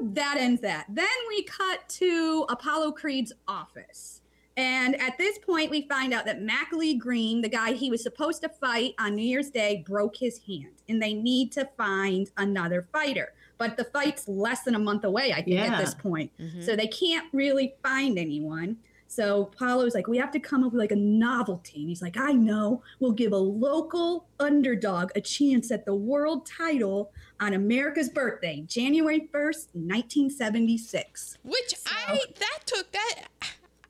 that 0.00 0.36
ends 0.38 0.62
that. 0.62 0.86
Then 0.88 1.06
we 1.28 1.42
cut 1.42 1.88
to 1.90 2.46
Apollo 2.48 2.92
Creed's 2.92 3.32
office. 3.46 4.15
And 4.56 4.98
at 5.00 5.18
this 5.18 5.38
point, 5.38 5.70
we 5.70 5.82
find 5.82 6.14
out 6.14 6.24
that 6.24 6.40
Mac 6.40 6.72
Lee 6.72 6.94
Green, 6.94 7.42
the 7.42 7.48
guy 7.48 7.72
he 7.72 7.90
was 7.90 8.02
supposed 8.02 8.40
to 8.42 8.48
fight 8.48 8.94
on 8.98 9.14
New 9.14 9.26
Year's 9.26 9.50
Day, 9.50 9.84
broke 9.86 10.16
his 10.16 10.40
hand. 10.46 10.72
And 10.88 11.02
they 11.02 11.12
need 11.12 11.52
to 11.52 11.68
find 11.76 12.30
another 12.36 12.88
fighter. 12.92 13.34
But 13.58 13.76
the 13.76 13.84
fight's 13.84 14.28
less 14.28 14.62
than 14.62 14.74
a 14.74 14.78
month 14.78 15.04
away, 15.04 15.32
I 15.32 15.42
think, 15.42 15.60
at 15.60 15.78
this 15.78 15.94
point. 15.94 16.30
Mhm. 16.38 16.64
So 16.64 16.76
they 16.76 16.86
can't 16.86 17.26
really 17.32 17.74
find 17.82 18.18
anyone. 18.18 18.78
So 19.08 19.42
Apollo's 19.42 19.94
like, 19.94 20.08
we 20.08 20.18
have 20.18 20.32
to 20.32 20.40
come 20.40 20.64
up 20.64 20.72
with 20.72 20.80
like 20.80 20.90
a 20.92 20.96
novelty. 20.96 21.80
And 21.80 21.88
he's 21.88 22.02
like, 22.02 22.16
I 22.16 22.32
know. 22.32 22.82
We'll 22.98 23.12
give 23.12 23.32
a 23.32 23.38
local 23.38 24.26
underdog 24.40 25.10
a 25.14 25.20
chance 25.20 25.70
at 25.70 25.84
the 25.84 25.94
world 25.94 26.44
title 26.46 27.12
on 27.40 27.54
America's 27.54 28.08
birthday, 28.08 28.64
January 28.66 29.28
1st, 29.32 29.68
1976. 29.74 31.38
Which 31.44 31.74
I 31.86 32.20
that 32.40 32.60
took 32.66 32.90
that 32.92 33.26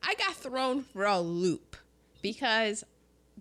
I 0.07 0.15
got 0.15 0.35
thrown 0.35 0.83
for 0.83 1.05
a 1.05 1.19
loop 1.19 1.77
because 2.23 2.85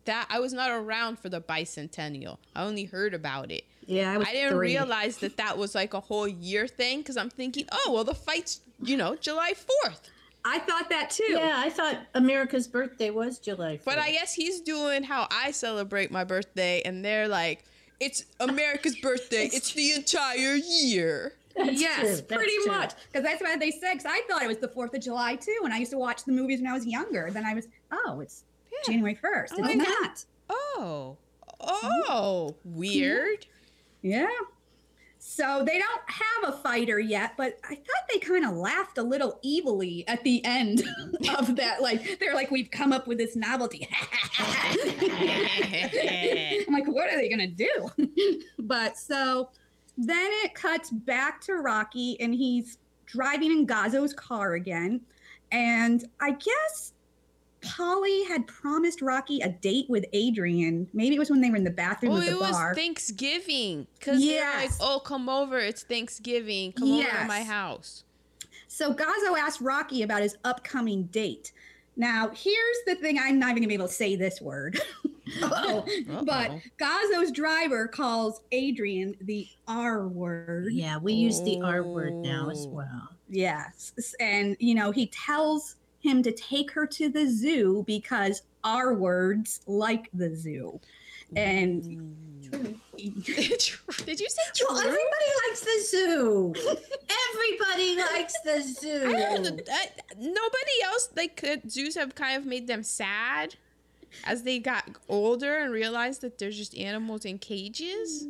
that 0.05 0.27
I 0.29 0.39
was 0.39 0.53
not 0.53 0.71
around 0.71 1.19
for 1.19 1.29
the 1.29 1.41
bicentennial. 1.41 2.37
I 2.55 2.63
only 2.63 2.85
heard 2.85 3.13
about 3.13 3.51
it. 3.51 3.63
Yeah, 3.85 4.11
I 4.11 4.17
was 4.17 4.27
I 4.27 4.33
didn't 4.33 4.53
three. 4.53 4.75
realize 4.75 5.17
that 5.17 5.37
that 5.37 5.57
was 5.57 5.75
like 5.75 5.93
a 5.93 5.99
whole 5.99 6.27
year 6.27 6.67
thing 6.67 6.99
because 6.99 7.17
I'm 7.17 7.29
thinking, 7.29 7.65
oh 7.71 7.91
well, 7.93 8.03
the 8.03 8.15
fight's 8.15 8.61
you 8.81 8.97
know 8.97 9.15
July 9.15 9.53
fourth. 9.53 10.09
I 10.47 10.59
thought 10.59 10.89
that 10.89 11.09
too. 11.09 11.25
yeah, 11.29 11.55
I 11.57 11.69
thought 11.69 11.97
America's 12.13 12.67
birthday 12.67 13.09
was 13.09 13.39
July 13.39 13.77
4th. 13.77 13.85
But 13.85 13.97
I 13.97 14.11
guess 14.11 14.31
he's 14.31 14.61
doing 14.61 15.01
how 15.01 15.27
I 15.31 15.49
celebrate 15.49 16.11
my 16.11 16.23
birthday, 16.23 16.83
and 16.85 17.03
they're 17.03 17.27
like, 17.27 17.65
it's 17.99 18.25
America's 18.39 18.95
birthday. 18.99 19.49
It's 19.51 19.73
the 19.73 19.93
entire 19.93 20.53
year. 20.55 21.33
That's 21.55 21.79
yes, 21.79 22.21
pretty 22.21 22.53
true. 22.63 22.73
much. 22.73 22.93
Because 23.11 23.23
that's 23.23 23.41
what 23.41 23.59
they 23.59 23.71
said. 23.71 23.93
Because 23.93 24.05
I 24.05 24.21
thought 24.27 24.43
it 24.43 24.47
was 24.47 24.57
the 24.57 24.67
4th 24.67 24.93
of 24.93 25.01
July 25.01 25.35
too. 25.35 25.57
And 25.63 25.73
I 25.73 25.77
used 25.77 25.91
to 25.91 25.97
watch 25.97 26.23
the 26.25 26.31
movies 26.31 26.59
when 26.61 26.69
I 26.69 26.73
was 26.73 26.85
younger. 26.85 27.29
Then 27.31 27.45
I 27.45 27.53
was, 27.53 27.67
oh, 27.91 28.19
it's 28.19 28.43
Yeah. 28.71 28.93
January 28.93 29.15
1st. 29.15 29.47
Oh, 29.53 29.59
it's 29.59 29.59
okay. 29.59 29.75
not. 29.75 30.25
Oh, 30.49 31.17
mm-hmm. 31.61 31.87
Mm-hmm. 31.87 32.11
oh, 32.11 32.55
weird. 32.65 33.45
Yeah. 34.01 34.27
So 35.17 35.63
they 35.65 35.79
don't 35.79 36.01
have 36.05 36.53
a 36.53 36.57
fighter 36.59 36.99
yet, 36.99 37.33
but 37.35 37.57
I 37.67 37.73
thought 37.73 38.07
they 38.13 38.19
kind 38.19 38.45
of 38.45 38.53
laughed 38.53 38.99
a 38.99 39.03
little 39.03 39.39
evilly 39.43 40.07
at 40.07 40.23
the 40.23 40.45
end 40.45 40.83
of 41.39 41.55
that. 41.55 41.81
Like 41.81 42.19
they're 42.19 42.35
like, 42.35 42.51
"We've 42.51 42.69
come 42.69 42.93
up 42.93 43.07
with 43.07 43.17
this 43.17 43.35
novelty." 43.35 43.87
I'm 44.39 44.77
like, 46.71 46.85
"What 46.87 47.11
are 47.11 47.17
they 47.17 47.27
gonna 47.27 47.47
do?" 47.47 47.89
but 48.59 48.99
so 48.99 49.49
then 49.97 50.29
it 50.43 50.53
cuts 50.53 50.89
back 50.89 51.41
to 51.41 51.55
Rocky, 51.55 52.19
and 52.19 52.33
he's 52.33 52.77
driving 53.05 53.51
in 53.51 53.67
Gazzo's 53.67 54.13
car 54.13 54.53
again, 54.53 55.01
and 55.51 56.05
I 56.21 56.31
guess. 56.31 56.91
Paulie 57.61 58.27
had 58.27 58.45
promised 58.45 59.01
Rocky 59.01 59.41
a 59.41 59.49
date 59.49 59.89
with 59.89 60.05
Adrian. 60.13 60.87
Maybe 60.93 61.15
it 61.15 61.19
was 61.19 61.31
when 61.31 61.41
they 61.41 61.49
were 61.49 61.55
in 61.55 61.63
the 61.63 61.71
bathroom 61.71 62.11
Oh, 62.11 62.17
of 62.17 62.23
the 62.25 62.29
it 62.29 62.39
was. 62.39 62.75
Thanksgiving 62.75 63.87
because 63.97 64.21
they're 64.23 64.57
like, 64.57 64.69
"Oh, 64.79 64.99
come 65.03 65.27
over! 65.29 65.57
It's 65.57 65.81
Thanksgiving. 65.81 66.73
Come 66.73 66.91
over 66.91 67.07
to 67.09 67.25
my 67.25 67.43
house." 67.43 68.03
So 68.67 68.93
Gazzo 68.93 69.35
asked 69.35 69.61
Rocky 69.61 70.03
about 70.03 70.21
his 70.21 70.37
upcoming 70.43 71.05
date. 71.05 71.53
Now, 71.97 72.29
here's 72.33 72.77
the 72.85 72.95
thing 72.95 73.17
I'm 73.19 73.39
not 73.39 73.51
even 73.51 73.63
gonna 73.63 73.67
be 73.69 73.73
able 73.75 73.87
to 73.87 73.93
say 73.93 74.15
this 74.15 74.41
word. 74.41 74.79
oh, 75.41 75.85
but 76.23 76.49
Uh-oh. 76.51 76.61
Gazzo's 76.79 77.31
driver 77.31 77.87
calls 77.87 78.41
Adrian 78.51 79.15
the 79.21 79.47
R 79.67 80.07
word. 80.07 80.73
Yeah, 80.73 80.97
we 80.97 81.13
use 81.13 81.41
the 81.41 81.61
R 81.61 81.83
word 81.83 82.13
now 82.15 82.49
as 82.49 82.65
Oh. 82.65 82.69
well. 82.69 83.09
Yes. 83.29 83.93
And, 84.19 84.55
you 84.59 84.75
know, 84.75 84.91
he 84.91 85.07
tells 85.07 85.75
him 85.99 86.21
to 86.23 86.31
take 86.31 86.69
her 86.71 86.85
to 86.85 87.09
the 87.09 87.27
zoo 87.27 87.83
because 87.87 88.43
R 88.63 88.93
words 88.93 89.61
like 89.65 90.09
the 90.13 90.35
zoo. 90.35 90.79
And 91.35 92.15
Did 92.97 94.19
you 94.19 94.29
say 94.29 94.41
true? 94.55 94.67
Well, 94.69 94.77
everybody 94.79 95.29
likes 95.47 95.59
the 95.61 95.83
zoo. 95.85 96.53
everybody 96.55 97.97
likes 98.13 98.33
the 98.43 98.61
zoo. 98.61 99.03
I 99.15 99.35
don't 99.35 99.61
I- 99.69 99.89
nobody 100.17 100.83
else 100.85 101.09
like 101.15 101.35
could 101.35 101.71
zoos 101.71 101.95
have 101.95 102.15
kind 102.15 102.37
of 102.37 102.45
made 102.45 102.67
them 102.67 102.83
sad 102.83 103.55
as 104.23 104.43
they 104.43 104.59
got 104.59 104.89
older 105.09 105.57
and 105.57 105.71
realized 105.73 106.21
that 106.21 106.37
they're 106.37 106.51
just 106.51 106.75
animals 106.77 107.25
in 107.25 107.37
cages. 107.37 108.25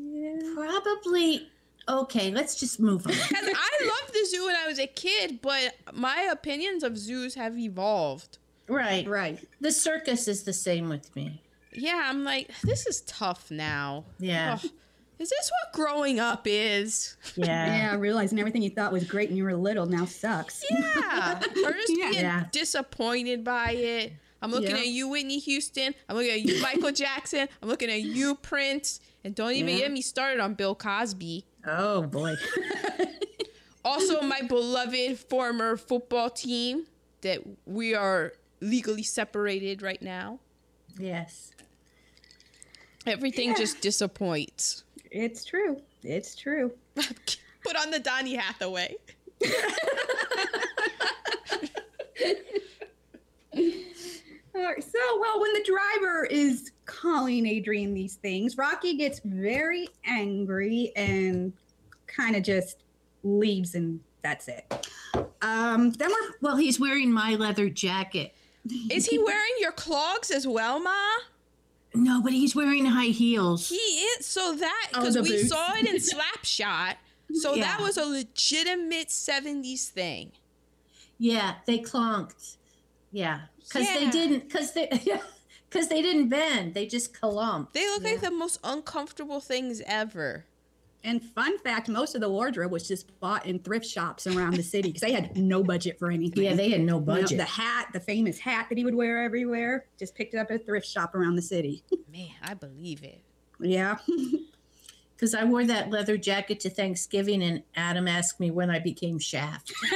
Probably. 0.56 1.48
Okay, 1.88 2.32
let's 2.32 2.56
just 2.60 2.80
move 2.80 3.06
on. 3.06 3.14
I 3.32 3.88
loved 4.02 4.14
the 4.14 4.26
zoo 4.28 4.46
when 4.46 4.56
I 4.56 4.66
was 4.68 4.80
a 4.80 4.88
kid, 4.88 5.40
but 5.42 5.76
my 5.94 6.28
opinions 6.32 6.84
of 6.84 6.98
zoos 6.98 7.36
have 7.36 7.58
evolved. 7.60 8.40
right. 8.68 9.08
right. 9.08 9.40
The 9.62 9.72
circus 9.72 10.28
is 10.28 10.42
the 10.44 10.54
same 10.54 10.90
with 10.90 11.16
me. 11.16 11.42
Yeah, 11.78 12.02
I'm 12.06 12.24
like, 12.24 12.50
this 12.64 12.86
is 12.88 13.02
tough 13.02 13.50
now. 13.52 14.06
Yeah. 14.20 14.60
Ugh. 14.64 14.72
Is 15.18 15.30
this 15.30 15.50
what 15.52 15.74
growing 15.74 16.20
up 16.20 16.46
is? 16.46 17.16
Yeah. 17.36 17.46
Yeah, 17.68 17.96
realizing 17.96 18.38
everything 18.38 18.62
you 18.62 18.70
thought 18.70 18.92
was 18.92 19.06
great 19.06 19.30
when 19.30 19.38
you 19.38 19.46
were 19.46 19.56
little 19.56 19.86
now 19.86 20.04
sucks. 20.06 20.64
Yeah. 20.70 21.40
Or 21.64 21.72
just 21.72 21.90
Yeah. 21.98 22.10
being 22.12 22.14
Yeah. 22.24 22.44
disappointed 22.52 23.44
by 23.44 23.72
it. 23.72 24.14
I'm 24.42 24.52
looking 24.52 24.72
Yeah. 24.72 24.82
at 24.82 24.88
you, 24.88 25.08
Whitney 25.08 25.40
Houston. 25.40 25.96
I'm 26.10 26.18
looking 26.18 26.32
at 26.32 26.42
you, 26.42 26.62
Michael 26.62 26.92
Jackson. 27.06 27.48
I'm 27.62 27.70
looking 27.70 27.90
at 27.90 28.02
you, 28.02 28.36
Prince. 28.36 29.00
And 29.24 29.34
don't 29.34 29.54
even 29.54 29.70
Yeah. 29.76 29.84
get 29.84 29.92
me 29.94 30.02
started 30.02 30.42
on 30.42 30.54
Bill 30.54 30.76
Cosby. 30.76 31.46
Oh 31.66 32.02
boy. 32.04 32.36
Also, 33.84 34.20
my 34.22 34.42
beloved 34.42 35.20
former 35.20 35.78
football 35.78 36.32
team 36.32 36.88
that 37.22 37.42
we 37.68 37.94
are 37.94 38.34
legally 38.60 39.04
separated 39.04 39.84
right 39.84 40.02
now. 40.02 40.40
Yes. 40.98 41.52
Everything 43.06 43.50
Yeah. 43.50 43.56
just 43.56 43.82
disappoints. 43.82 44.84
It's 45.12 45.44
true. 45.46 45.82
It's 46.04 46.36
true. 46.36 46.72
Put 46.96 47.76
on 47.78 47.92
the 47.92 48.00
Donny 48.00 48.36
Hathaway. 48.36 48.96
All 54.56 54.62
right, 54.64 54.82
so, 54.84 55.00
well, 55.20 55.42
when 55.42 55.52
the 55.54 55.64
driver 55.66 56.26
is 56.26 56.72
calling 56.86 57.46
Adrian 57.46 57.94
these 57.94 58.16
things, 58.16 58.58
Rocky 58.58 58.96
gets 58.96 59.20
very 59.26 59.90
angry 60.06 60.94
and 60.96 61.52
kind 62.08 62.36
of 62.38 62.44
just 62.44 62.84
leaves, 63.24 63.76
and 63.76 64.00
that's 64.22 64.48
it. 64.48 64.88
Um, 65.42 65.92
then 65.92 66.10
we're 66.10 66.32
Well, 66.42 66.56
he's 66.56 66.80
wearing 66.80 67.12
my 67.12 67.36
leather 67.36 67.70
jacket. 67.70 68.34
Is 68.90 69.06
he 69.08 69.18
wearing 69.24 69.52
your 69.60 69.74
clogs 69.74 70.32
as 70.32 70.48
well, 70.48 70.80
Ma? 70.80 70.96
No, 71.98 72.22
but 72.22 72.34
he's 72.34 72.56
wearing 72.56 72.86
high 72.86 73.06
heels. 73.06 73.70
He 73.70 73.76
is. 73.76 74.26
So 74.26 74.54
that, 74.56 74.88
Oh, 74.94 75.00
because 75.00 75.14
the 75.16 75.24
we 75.24 75.30
boots. 75.30 75.50
saw 75.50 75.74
it 75.76 75.88
in 75.88 75.96
Slapshot. 75.98 76.96
So 77.34 77.56
that 77.56 77.80
was 77.82 77.98
a 77.98 78.06
legitimate 78.06 79.08
70s 79.10 79.88
thing. 79.90 80.32
Yeah, 81.18 81.56
they 81.66 81.80
clonked. 81.80 82.58
Yeah, 83.12 83.42
because 83.60 83.84
Yeah. 83.88 84.00
they 84.00 84.10
didn't. 84.12 84.48
Because 84.50 84.74
they. 84.74 84.88
Because 85.70 85.88
they 85.90 86.02
didn't 86.02 86.30
bend. 86.30 86.74
They 86.74 86.86
just 86.86 87.20
clumped. 87.20 87.74
They 87.74 87.88
look 87.90 88.04
like 88.04 88.22
the 88.22 88.32
most 88.32 88.60
uncomfortable 88.64 89.40
things 89.42 89.82
ever. 89.86 90.46
And 91.06 91.24
fun 91.24 91.58
fact, 91.60 91.88
most 91.88 92.16
of 92.16 92.22
the 92.22 92.30
wardrobe 92.30 92.72
was 92.72 92.88
just 92.88 93.18
bought 93.20 93.46
in 93.46 93.60
thrift 93.60 93.86
shops 93.86 94.26
around 94.28 94.56
the 94.56 94.64
city 94.64 94.90
because 94.90 95.02
they 95.02 95.12
had 95.14 95.38
no 95.38 95.64
budget 95.64 96.00
for 96.00 96.10
anything. 96.12 96.44
Yeah, 96.44 96.54
they 96.56 96.70
had 96.70 96.82
no 96.82 96.96
You 96.96 97.00
know, 97.00 97.06
budget. 97.06 97.38
the 97.38 97.44
hat, 97.46 97.90
the 97.94 98.00
famous 98.00 98.40
hat 98.40 98.66
that 98.70 98.78
he 98.78 98.84
would 98.84 98.96
wear 98.96 99.24
everywhere, 99.24 99.86
just 100.00 100.16
picked 100.16 100.34
it 100.34 100.38
up 100.38 100.50
at 100.50 100.62
a 100.62 100.64
thrift 100.64 100.88
shop 100.88 101.14
around 101.16 101.36
the 101.36 101.42
city. 101.44 101.84
Man, 102.12 102.30
I 102.42 102.56
believe 102.56 103.04
it. 103.04 103.22
yeah. 103.60 103.98
Because 105.16 105.34
I 105.34 105.46
wore 105.46 105.64
that 105.64 105.90
leather 105.92 106.18
jacket 106.18 106.60
to 106.60 106.70
Thanksgiving, 106.70 107.42
and 107.42 107.64
Adam 107.74 108.06
asked 108.06 108.38
me 108.42 108.52
when 108.52 108.70
I 108.70 108.80
became 108.80 109.18
Shaft. 109.18 109.72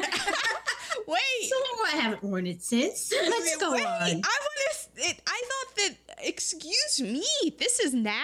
Wait. 1.07 1.49
So 1.49 1.55
I 1.87 1.97
haven't 1.99 2.23
worn 2.23 2.47
it 2.47 2.63
since. 2.63 3.11
Let's 3.11 3.57
go 3.57 3.73
wait, 3.73 3.85
on. 3.85 4.01
I 4.01 4.07
want 4.13 4.23
to. 4.95 5.03
I 5.27 5.41
thought 5.43 5.75
that. 5.75 5.95
Excuse 6.25 7.01
me. 7.01 7.25
This 7.57 7.79
is 7.81 7.93
now. 7.93 8.23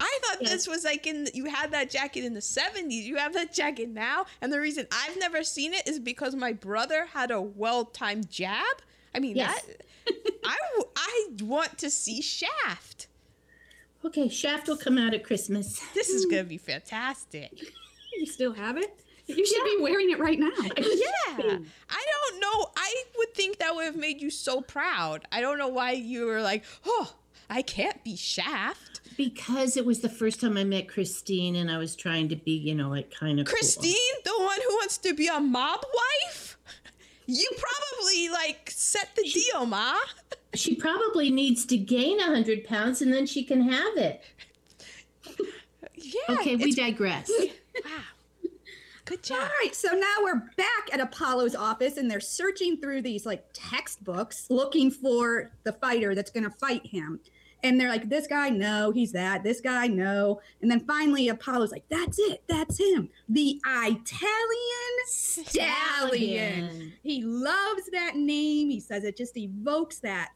I 0.00 0.18
thought 0.22 0.38
Yes. 0.40 0.50
this 0.50 0.66
was 0.68 0.84
like 0.84 1.06
in. 1.06 1.28
You 1.34 1.44
had 1.46 1.72
that 1.72 1.90
jacket 1.90 2.24
in 2.24 2.34
the 2.34 2.40
seventies. 2.40 3.06
You 3.06 3.16
have 3.16 3.34
that 3.34 3.52
jacket 3.52 3.88
now, 3.90 4.26
and 4.40 4.52
the 4.52 4.60
reason 4.60 4.86
I've 4.92 5.18
never 5.18 5.44
seen 5.44 5.74
it 5.74 5.86
is 5.86 5.98
because 5.98 6.34
my 6.34 6.52
brother 6.52 7.06
had 7.12 7.30
a 7.30 7.40
well-timed 7.40 8.30
jab. 8.30 8.64
I 9.14 9.18
mean, 9.20 9.36
Yes. 9.36 9.62
that, 10.06 10.24
I, 10.44 10.56
I 10.96 11.28
want 11.42 11.78
to 11.78 11.90
see 11.90 12.20
Shaft. 12.22 13.08
Okay, 14.04 14.28
Shaft 14.28 14.68
will 14.68 14.76
come 14.78 14.96
out 14.96 15.12
at 15.12 15.24
Christmas. 15.24 15.80
This 15.94 16.08
is 16.08 16.24
going 16.24 16.42
to 16.44 16.48
be 16.48 16.56
fantastic. 16.58 17.52
You 18.18 18.24
still 18.26 18.52
have 18.52 18.76
it? 18.78 18.98
You 19.26 19.46
should 19.46 19.62
be 19.64 19.76
wearing 19.80 20.10
it 20.10 20.18
right 20.18 20.38
now. 20.38 20.50
Yeah. 20.76 21.58
I 21.88 22.04
don't 22.12 22.40
know. 22.40 22.70
I 22.76 23.04
would 23.18 23.34
think 23.34 23.58
that 23.58 23.74
would 23.74 23.84
have 23.84 23.96
made 23.96 24.20
you 24.20 24.30
so 24.30 24.60
proud. 24.60 25.24
I 25.30 25.40
don't 25.40 25.58
know 25.58 25.68
why 25.68 25.92
you 25.92 26.26
were 26.26 26.40
like, 26.42 26.64
oh, 26.84 27.14
I 27.48 27.62
can't 27.62 28.02
be 28.02 28.16
Shaft. 28.16 28.89
Because 29.16 29.76
it 29.76 29.84
was 29.84 30.00
the 30.00 30.08
first 30.08 30.40
time 30.40 30.56
I 30.56 30.64
met 30.64 30.88
Christine 30.88 31.56
and 31.56 31.70
I 31.70 31.78
was 31.78 31.94
trying 31.96 32.28
to 32.30 32.36
be, 32.36 32.52
you 32.52 32.74
know, 32.74 32.88
like 32.88 33.10
kind 33.10 33.38
of 33.40 33.46
cool. 33.46 33.54
Christine, 33.54 33.94
the 34.24 34.34
one 34.38 34.58
who 34.66 34.74
wants 34.76 34.98
to 34.98 35.14
be 35.14 35.26
a 35.26 35.40
mob 35.40 35.84
wife? 35.94 36.56
You 37.26 37.48
probably 37.56 38.28
like 38.28 38.70
set 38.70 39.10
the 39.16 39.22
deal, 39.22 39.66
Ma. 39.66 39.94
She 40.54 40.74
probably 40.74 41.30
needs 41.30 41.64
to 41.66 41.76
gain 41.76 42.18
100 42.18 42.64
pounds 42.64 43.02
and 43.02 43.12
then 43.12 43.26
she 43.26 43.44
can 43.44 43.60
have 43.62 43.96
it. 43.96 44.22
Yeah. 45.94 46.36
Okay, 46.36 46.56
we 46.56 46.72
digress. 46.72 47.30
wow. 47.84 47.90
Good 49.04 49.22
job. 49.24 49.50
right, 49.60 49.74
so 49.74 49.88
now 49.92 50.16
we're 50.22 50.42
back 50.56 50.92
at 50.92 51.00
Apollo's 51.00 51.56
office 51.56 51.96
and 51.96 52.08
they're 52.08 52.20
searching 52.20 52.76
through 52.76 53.02
these 53.02 53.26
like 53.26 53.44
textbooks 53.52 54.46
looking 54.50 54.90
for 54.90 55.50
the 55.64 55.72
fighter 55.72 56.14
that's 56.14 56.30
going 56.30 56.44
to 56.44 56.50
fight 56.50 56.86
him. 56.86 57.18
And 57.62 57.80
they're 57.80 57.88
like, 57.88 58.08
this 58.08 58.26
guy, 58.26 58.48
no, 58.48 58.90
he's 58.90 59.12
that. 59.12 59.42
This 59.42 59.60
guy, 59.60 59.86
no. 59.86 60.40
And 60.62 60.70
then 60.70 60.80
finally, 60.80 61.28
Apollo's 61.28 61.72
like, 61.72 61.84
that's 61.90 62.18
it. 62.18 62.42
That's 62.48 62.78
him. 62.78 63.10
The 63.28 63.60
Italian 63.66 64.96
Stallion. 65.06 66.92
He 67.02 67.22
loves 67.22 67.82
that 67.92 68.16
name. 68.16 68.70
He 68.70 68.80
says 68.80 69.04
it 69.04 69.16
just 69.16 69.36
evokes 69.36 69.98
that, 69.98 70.30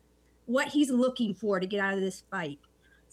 what 0.47 0.69
he's 0.69 0.91
looking 0.91 1.35
for 1.35 1.59
to 1.59 1.67
get 1.67 1.81
out 1.81 1.95
of 1.95 2.01
this 2.01 2.25
fight. 2.31 2.59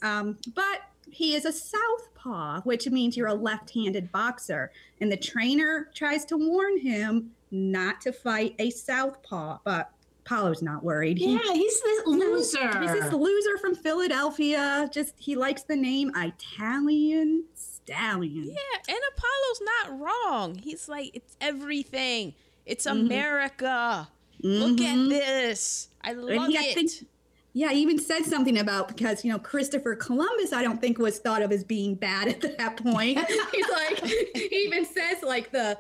Um, 0.02 0.38
but 0.54 0.82
he 1.10 1.36
is 1.36 1.46
a 1.46 1.54
southpaw, 1.54 2.62
which 2.62 2.88
means 2.90 3.16
you're 3.16 3.28
a 3.28 3.34
left 3.34 3.74
handed 3.74 4.12
boxer. 4.12 4.72
And 5.00 5.12
the 5.12 5.18
trainer 5.18 5.90
tries 5.94 6.26
to 6.26 6.38
warn 6.38 6.80
him 6.80 7.32
not 7.52 8.02
to 8.02 8.12
fight 8.12 8.56
a 8.60 8.70
southpaw, 8.70 9.60
but 9.64 9.92
Apollo's 10.26 10.62
not 10.62 10.84
worried. 10.84 11.18
He- 11.18 11.34
Yeah, 11.34 11.54
he's 11.54 11.82
this 11.82 12.06
loser. 12.06 12.80
He's 12.80 12.92
this 12.92 13.12
loser 13.14 13.58
from 13.58 13.76
Philadelphia. 13.76 14.90
Just 14.94 15.14
he 15.18 15.36
likes 15.36 15.64
the 15.64 15.76
name 15.76 16.12
Italian 16.16 17.46
Stallion. 17.56 18.46
Yeah, 18.46 18.94
and 18.96 18.98
Apollo's 19.18 19.62
not 19.62 20.00
wrong. 20.00 20.56
He's 20.56 20.88
like, 20.88 21.12
it's 21.16 21.36
everything. 21.42 22.34
It's 22.66 22.86
Mhm. 22.86 23.02
America. 23.02 24.08
Look 24.44 24.80
at 24.82 24.96
Mhm. 24.98 25.10
this. 25.10 25.90
I 26.02 26.14
love 26.14 26.50
it. 26.52 26.74
think- 26.76 27.08
Yeah, 27.54 27.72
he 27.72 27.82
even 27.82 28.00
said 28.00 28.24
something 28.24 28.58
about 28.60 28.88
because 28.88 29.26
you 29.26 29.32
know 29.32 29.38
Christopher 29.40 29.94
Columbus. 29.96 30.54
I 30.54 30.64
don't 30.64 30.80
think 30.80 30.98
was 30.98 31.20
thought 31.20 31.42
of 31.42 31.52
as 31.52 31.64
being 31.66 31.96
bad 31.96 32.28
at 32.30 32.58
that 32.58 32.78
point. 32.78 33.18
He's 33.52 33.70
like, 33.70 34.00
he 34.06 34.46
even 34.66 34.86
says 34.86 35.22
like 35.22 35.52
the 35.52 35.78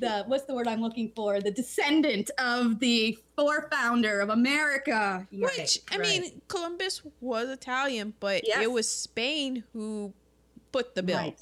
the 0.00 0.24
what's 0.26 0.44
the 0.44 0.54
word 0.54 0.68
I'm 0.68 0.80
looking 0.80 1.12
for? 1.14 1.40
The 1.40 1.50
descendant 1.50 2.30
of 2.38 2.78
the 2.80 3.18
forefounder 3.36 4.22
of 4.22 4.28
America. 4.30 5.26
Which 5.32 5.80
I 5.90 5.98
mean, 5.98 6.40
Columbus 6.48 7.02
was 7.20 7.48
Italian, 7.48 8.14
but 8.20 8.46
Yes. 8.46 8.62
it 8.62 8.70
was 8.72 8.88
Spain 8.90 9.64
who 9.72 10.12
put 10.72 10.94
the 10.94 11.02
bill. 11.02 11.16
right, 11.18 11.38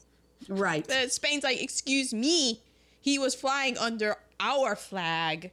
right. 0.49 0.91
Uh, 0.91 1.09
Spain's 1.09 1.45
like, 1.45 1.63
excuse 1.63 2.13
me, 2.15 2.61
he 3.01 3.19
was 3.19 3.35
flying 3.35 3.77
under 3.79 4.17
our 4.41 4.77
flag. 4.77 5.51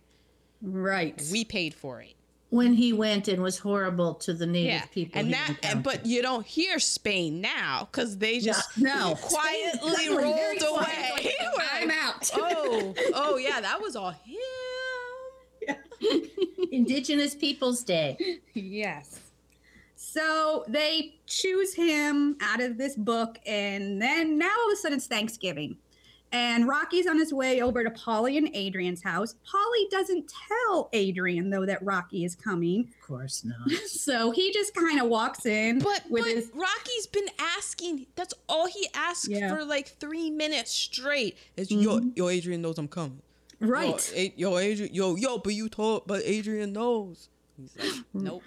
Right. 0.62 1.22
We 1.32 1.44
paid 1.46 1.74
for 1.74 2.02
it. 2.02 2.16
When 2.54 2.72
he 2.72 2.94
went 2.94 3.28
and 3.28 3.42
was 3.42 3.58
horrible 3.58 4.14
to 4.14 4.32
the 4.32 4.46
native 4.46 4.74
Yeah, 4.74 4.86
people. 4.86 5.20
and 5.20 5.34
that, 5.34 5.50
encountered. 5.50 5.82
but 5.82 6.06
you 6.06 6.22
don't 6.22 6.46
hear 6.46 6.78
Spain 6.78 7.42
now 7.42 7.88
because 7.92 8.20
they 8.20 8.40
just 8.40 8.78
no. 8.78 9.16
quietly 9.20 9.96
Spain 9.96 10.16
rolled 10.16 10.62
away. 10.62 11.34
I'm 11.72 11.90
out. 11.90 12.30
oh, 12.36 12.94
oh 13.16 13.38
yeah, 13.38 13.60
that 13.60 13.82
was 13.82 13.96
all 13.96 14.12
him. 14.12 15.76
Indigenous 16.72 17.34
Peoples 17.34 17.84
Day. 17.84 18.38
Yes. 18.54 19.20
So 19.96 20.64
they 20.68 21.16
choose 21.26 21.74
him 21.74 22.38
out 22.40 22.62
of 22.62 22.78
this 22.78 22.96
book, 22.96 23.40
and 23.48 24.00
then 24.00 24.38
now 24.38 24.52
all 24.60 24.68
of 24.68 24.74
a 24.74 24.76
sudden 24.76 24.98
it's 25.00 25.08
Thanksgiving. 25.08 25.76
And 26.34 26.68
Rocky's 26.68 27.06
on 27.08 27.18
his 27.20 27.32
way 27.32 27.62
over 27.62 27.84
to 27.84 27.92
Paulie 27.92 28.38
and 28.38 28.50
Adrian's 28.56 29.04
house. 29.04 29.36
Paulie 29.48 29.90
doesn't 29.92 30.32
tell 30.50 30.90
Adrian, 30.92 31.52
though, 31.52 31.66
that 31.66 31.84
Rocky 31.86 32.26
is 32.26 32.34
coming. 32.36 32.90
Of 33.00 33.08
course 33.08 33.46
not. 33.46 33.72
So 33.88 34.32
he 34.32 34.52
just 34.52 34.74
kind 34.74 35.00
of 35.00 35.08
walks 35.08 35.46
in 35.46 35.80
But 35.80 36.04
with 36.10 36.24
but 36.24 36.32
his. 36.34 36.52
Rocky's 36.54 37.08
been 37.08 37.28
asking. 37.40 38.08
That's 38.16 38.34
all 38.50 38.68
he 38.68 38.88
asked 38.96 39.30
Yeah. 39.30 39.56
for 39.56 39.64
like 39.64 39.90
three 40.00 40.30
minutes 40.32 40.72
straight. 40.72 41.38
Is 41.56 41.70
Mhm. 41.70 41.84
yo 41.84 42.12
yo 42.16 42.30
Adrian 42.30 42.62
knows 42.62 42.78
I'm 42.80 42.88
coming. 42.88 43.22
Right. 43.60 44.12
Yo, 44.14 44.20
A- 44.20 44.34
yo 44.36 44.58
Adrian 44.58 44.94
yo 44.94 45.16
yo 45.16 45.38
but 45.38 45.54
you 45.54 45.70
told 45.70 46.08
but 46.08 46.22
Adrian 46.26 46.74
knows. 46.74 47.30
He's 47.56 47.76
like 47.78 48.04
nope. 48.14 48.42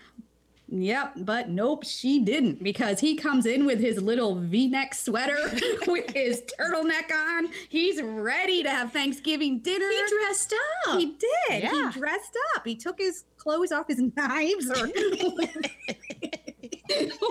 Yep, 0.69 1.13
but 1.19 1.49
nope, 1.49 1.85
she 1.85 2.19
didn't 2.25 2.61
because 2.63 2.99
he 2.99 3.15
comes 3.15 3.47
in 3.47 3.67
with 3.67 3.79
his 3.79 4.03
little 4.03 4.35
v 4.35 4.67
neck 4.67 4.95
sweater 4.95 5.39
with 5.87 6.11
his 6.11 6.43
turtleneck 6.59 7.13
on. 7.15 7.49
He's 7.69 8.03
ready 8.03 8.65
to 8.65 8.71
have 8.71 8.93
Thanksgiving 8.93 9.61
dinner. 9.61 9.89
He 9.89 10.03
dressed 10.25 10.53
up. 10.89 10.99
He 10.99 11.07
did. 11.17 11.63
Yeah. 11.63 11.93
He 11.93 11.99
dressed 11.99 12.37
up. 12.57 12.67
He 12.67 12.75
took 12.75 12.99
his 12.99 13.23
clothes 13.37 13.71
off 13.71 13.87
his 13.87 14.01
knives 14.17 14.69
or 14.69 14.89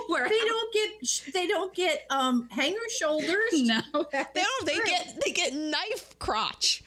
where 0.08 0.28
they 0.28 0.38
don't 0.38 0.72
get 0.72 0.90
they 1.34 1.46
don't 1.46 1.74
get 1.74 2.06
um 2.08 2.48
hanger 2.50 2.78
shoulders. 2.98 3.52
no. 3.52 3.80
They 3.92 4.24
don't. 4.34 4.66
They 4.66 4.78
get 4.78 5.18
they 5.24 5.32
get 5.32 5.52
knife 5.54 6.18
crotch. 6.18 6.82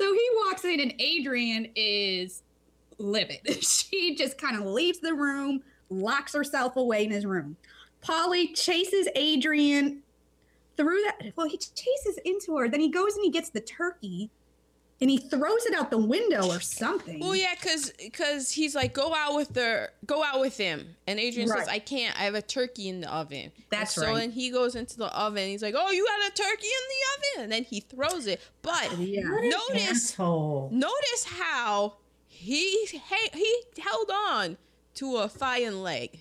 So 0.00 0.10
he 0.14 0.28
walks 0.46 0.64
in 0.64 0.80
and 0.80 0.94
Adrian 0.98 1.68
is 1.76 2.42
livid. 2.96 3.40
She 3.62 4.14
just 4.14 4.38
kind 4.38 4.56
of 4.56 4.64
leaves 4.64 4.98
the 5.00 5.12
room, 5.12 5.62
locks 5.90 6.32
herself 6.32 6.76
away 6.76 7.04
in 7.04 7.10
his 7.10 7.26
room. 7.26 7.58
Paulie 8.02 8.56
chases 8.56 9.08
Adrian 9.14 10.02
through 10.78 11.02
that. 11.02 11.32
Well, 11.36 11.46
he 11.46 11.58
chases 11.58 12.18
into 12.24 12.56
her. 12.56 12.66
Then 12.66 12.80
he 12.80 12.88
goes 12.88 13.14
and 13.14 13.24
he 13.24 13.30
gets 13.30 13.50
the 13.50 13.60
turkey 13.60 14.30
and 15.00 15.08
he 15.08 15.16
throws 15.16 15.64
it 15.64 15.74
out 15.74 15.90
the 15.90 15.98
window 15.98 16.46
or 16.48 16.60
something. 16.60 17.20
Well, 17.20 17.34
yeah, 17.34 17.54
cause 17.54 17.92
cause 18.12 18.50
he's 18.50 18.74
like 18.74 18.92
go 18.92 19.14
out 19.14 19.34
with 19.34 19.54
the 19.54 19.90
go 20.06 20.22
out 20.22 20.40
with 20.40 20.56
him, 20.58 20.94
and 21.06 21.18
Adrian 21.18 21.48
says 21.48 21.68
I 21.68 21.78
can't. 21.78 22.18
I 22.20 22.24
have 22.24 22.34
a 22.34 22.42
turkey 22.42 22.88
in 22.88 23.00
the 23.00 23.12
oven. 23.12 23.50
That's 23.70 23.96
and 23.96 24.04
so 24.04 24.12
right. 24.12 24.20
then 24.20 24.30
he 24.30 24.50
goes 24.50 24.74
into 24.74 24.98
the 24.98 25.06
oven. 25.06 25.48
He's 25.48 25.62
like, 25.62 25.74
oh, 25.76 25.90
you 25.90 26.04
got 26.06 26.30
a 26.30 26.34
turkey 26.34 26.66
in 26.66 26.88
the 26.88 27.40
oven, 27.40 27.44
and 27.44 27.52
then 27.52 27.64
he 27.64 27.80
throws 27.80 28.26
it. 28.26 28.40
But 28.62 28.88
oh, 28.92 29.00
Yeah. 29.00 29.22
Notice 29.22 30.18
notice 30.18 31.24
how 31.26 31.94
he 32.26 32.84
he, 32.86 33.00
he 33.32 33.62
held 33.80 34.10
on 34.10 34.56
to 34.94 35.16
a 35.16 35.28
thigh 35.28 35.60
and 35.60 35.82
leg. 35.82 36.20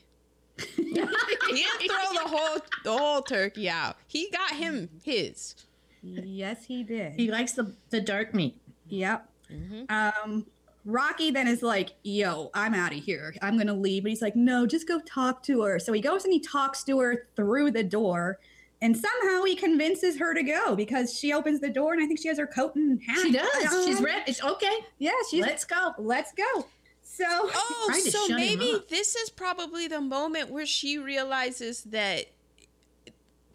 he 0.58 0.94
didn't 0.94 1.10
throw 1.90 2.14
the 2.14 2.30
whole 2.30 2.58
the 2.84 2.98
whole 2.98 3.22
turkey 3.22 3.70
out. 3.70 3.98
He 4.08 4.30
got 4.30 4.52
him 4.56 4.90
his. 5.04 5.56
yes, 6.02 6.66
he 6.66 6.84
did. 6.84 7.14
He 7.14 7.30
likes 7.30 7.54
the 7.54 7.76
the 7.90 8.00
dark 8.00 8.34
meat. 8.34 8.59
Yep. 8.90 9.30
Mhm. 9.52 9.92
Um, 9.92 10.46
Rocky 10.86 11.30
then 11.32 11.48
is 11.48 11.62
like, 11.62 11.90
"Yo, 12.04 12.50
I'm 12.54 12.74
out 12.74 12.94
of 12.94 13.00
here. 13.04 13.34
I'm 13.42 13.58
gonna 13.58 13.74
leave." 13.74 14.04
But 14.04 14.10
he's 14.10 14.22
like, 14.22 14.36
"No, 14.36 14.66
just 14.66 14.88
go 14.88 15.00
talk 15.02 15.44
to 15.44 15.62
her." 15.62 15.80
So 15.80 15.94
he 15.94 16.02
goes 16.02 16.24
and 16.24 16.34
he 16.34 16.40
talks 16.40 16.84
to 16.86 17.00
her 17.00 17.28
through 17.36 17.72
the 17.72 17.84
door, 17.84 18.40
and 18.82 18.96
somehow 18.98 19.44
he 19.44 19.56
convinces 19.56 20.18
her 20.20 20.34
to 20.34 20.42
go 20.44 20.76
because 20.76 21.18
she 21.18 21.34
opens 21.34 21.60
the 21.60 21.70
door, 21.70 21.94
and 21.94 22.02
I 22.02 22.06
think 22.08 22.20
she 22.20 22.28
has 22.30 22.38
her 22.38 22.48
coat 22.48 22.76
and 22.76 23.02
hat. 23.04 23.18
She 23.22 23.32
does. 23.32 23.86
She's 23.86 23.98
on. 23.98 24.04
ready. 24.04 24.36
Okay, 24.44 24.78
Yeah, 25.00 25.12
she's. 25.30 25.42
let's 25.42 25.66
go. 25.66 25.94
let's 25.98 26.32
go. 26.34 26.66
So 27.04 27.26
Oh, 27.28 28.02
so 28.10 28.30
maybe 28.36 28.82
this 28.90 29.16
is 29.16 29.30
probably 29.30 29.88
the 29.88 30.00
moment 30.00 30.50
where 30.52 30.66
she 30.66 30.98
realizes 30.98 31.82
that 31.86 32.28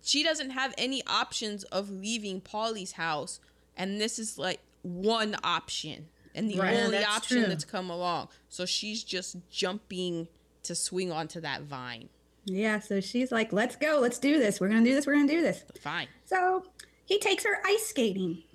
she 0.02 0.22
doesn't 0.22 0.50
have 0.50 0.74
any 0.76 1.02
options 1.06 1.64
of 1.64 1.88
leaving 1.90 2.40
Paulie's 2.42 2.92
house, 2.92 3.40
and 3.76 3.98
this 4.00 4.18
is 4.18 4.36
like 4.36 4.60
one 4.84 5.34
option 5.42 6.06
and 6.36 6.48
the 6.50 6.58
Right. 6.58 6.74
Yeah, 6.74 6.84
only 6.84 6.98
that's 6.98 7.16
option 7.16 7.38
true. 7.38 7.46
that's 7.46 7.64
come 7.64 7.90
along. 7.90 8.28
So 8.48 8.64
she's 8.66 9.02
just 9.04 9.36
jumping 9.50 10.28
to 10.62 10.74
swing 10.76 11.10
onto 11.12 11.40
that 11.40 11.62
vine. 11.62 12.08
yeah, 12.46 12.78
so 12.78 13.00
she's 13.00 13.32
like, 13.32 13.52
"Let's 13.52 13.74
go. 13.76 13.98
Let's 14.00 14.18
do 14.18 14.38
this. 14.38 14.60
We're 14.60 14.68
gonna 14.68 14.84
do 14.84 14.94
this. 14.94 15.06
We're 15.06 15.14
gonna 15.14 15.26
do 15.28 15.40
this." 15.42 15.64
Fine. 15.80 16.08
So 16.26 16.64
he 17.06 17.18
takes 17.18 17.44
her 17.44 17.58
ice 17.66 17.86
skating 17.86 18.42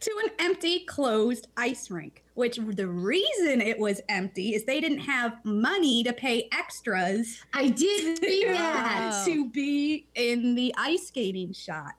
to 0.00 0.10
an 0.24 0.30
empty, 0.38 0.80
closed 0.80 1.48
ice 1.56 1.90
rink. 1.90 2.22
Which 2.34 2.56
the 2.56 2.88
reason 2.88 3.60
it 3.60 3.78
was 3.78 4.00
empty 4.08 4.54
is 4.54 4.64
they 4.64 4.80
didn't 4.80 5.00
have 5.00 5.38
money 5.44 6.02
to 6.02 6.12
pay 6.12 6.48
extras 6.52 7.40
I 7.52 7.68
did 7.68 8.18
see 8.18 8.44
that. 8.48 9.22
to 9.26 9.48
be 9.50 10.06
in 10.14 10.54
the 10.56 10.74
ice 10.76 11.06
skating 11.08 11.52
shot. 11.52 11.94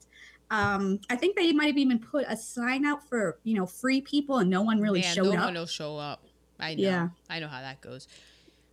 Um, 0.51 0.99
I 1.09 1.15
think 1.15 1.35
they 1.35 1.51
might 1.53 1.67
have 1.67 1.77
even 1.77 1.99
put 1.99 2.25
a 2.27 2.37
sign 2.37 2.85
out 2.85 3.07
for 3.09 3.39
you 3.43 3.55
know 3.55 3.65
free 3.65 4.01
people, 4.01 4.37
and 4.37 4.49
no 4.49 4.61
one 4.61 4.79
really 4.79 5.01
Man, 5.01 5.15
showed 5.15 5.25
no 5.33 5.39
up. 5.39 5.45
one 5.45 5.53
will 5.55 5.65
show 5.65 5.97
up. 5.97 6.23
I 6.59 6.75
know. 6.75 6.83
Yeah. 6.83 7.07
I 7.29 7.39
know 7.39 7.47
how 7.47 7.61
that 7.61 7.81
goes. 7.81 8.07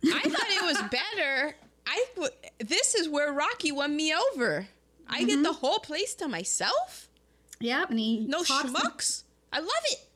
I 0.05 0.21
thought 0.21 0.49
it 0.49 0.63
was 0.63 0.77
better. 0.91 1.55
I 1.87 2.05
w- 2.15 2.33
this 2.59 2.95
is 2.95 3.09
where 3.09 3.33
Rocky 3.33 3.71
won 3.71 3.95
me 3.95 4.13
over. 4.33 4.67
I 5.07 5.23
get 5.23 5.33
Mm-hmm. 5.35 5.43
the 5.43 5.53
whole 5.53 5.79
place 5.79 6.13
to 6.15 6.27
myself. 6.27 7.09
Yep, 7.59 7.89
and 7.89 7.99
he 7.99 8.25
No 8.27 8.43
talks 8.43 8.71
the- 8.71 8.77
schmucks. 8.79 9.23
I 9.51 9.59
love 9.59 9.69
it. 9.91 10.07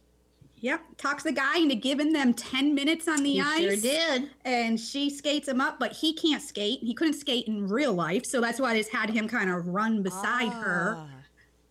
Yep, 0.60 0.82
talks 0.98 1.24
the 1.24 1.32
guy 1.32 1.60
into 1.60 1.76
giving 1.76 2.14
them 2.14 2.34
ten 2.34 2.74
minutes 2.74 3.08
on 3.08 3.22
the 3.22 3.34
He 3.34 3.42
ice. 3.42 3.62
sure 3.62 3.76
did. 3.76 4.30
and 4.44 4.80
she 4.80 5.10
skates 5.10 5.48
him 5.48 5.62
up, 5.62 5.78
but 5.80 5.92
he 5.94 6.14
can't 6.14 6.42
skate. 6.42 6.80
He 6.82 6.94
couldn't 6.96 7.14
skate 7.14 7.48
in 7.48 7.68
real 7.68 7.94
life, 7.94 8.26
so 8.26 8.42
that's 8.42 8.60
why 8.60 8.72
I 8.72 8.78
just 8.78 8.92
had 8.92 9.10
him 9.12 9.28
kind 9.28 9.50
of 9.52 9.68
run 9.68 10.02
beside 10.02 10.50
her 10.54 10.96
Ah. 10.98 11.08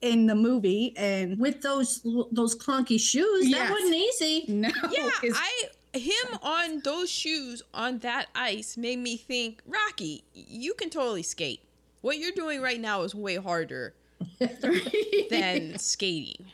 In 0.02 0.26
the 0.26 0.34
movie. 0.34 0.94
And 0.96 1.38
With 1.38 1.62
those 1.62 2.00
those 2.32 2.54
clunky 2.56 3.00
shoes, 3.00 3.48
Yes. 3.48 3.58
that 3.58 3.70
wasn't 3.70 3.94
easy. 3.94 4.44
no, 4.48 4.68
Yeah, 4.90 5.10
I 5.34 5.68
him 5.94 6.38
on 6.42 6.80
those 6.84 7.08
shoes 7.10 7.62
on 7.72 7.98
that 8.00 8.26
ice 8.34 8.76
made 8.76 8.98
me 8.98 9.16
think, 9.16 9.62
Rocky, 9.66 10.24
you 10.34 10.74
can 10.74 10.90
totally 10.90 11.22
skate. 11.22 11.60
What 12.02 12.18
you're 12.18 12.32
doing 12.32 12.60
right 12.60 12.80
now 12.80 13.02
is 13.02 13.14
way 13.14 13.36
harder 13.36 13.94
than 15.30 15.78
skating. 15.78 16.46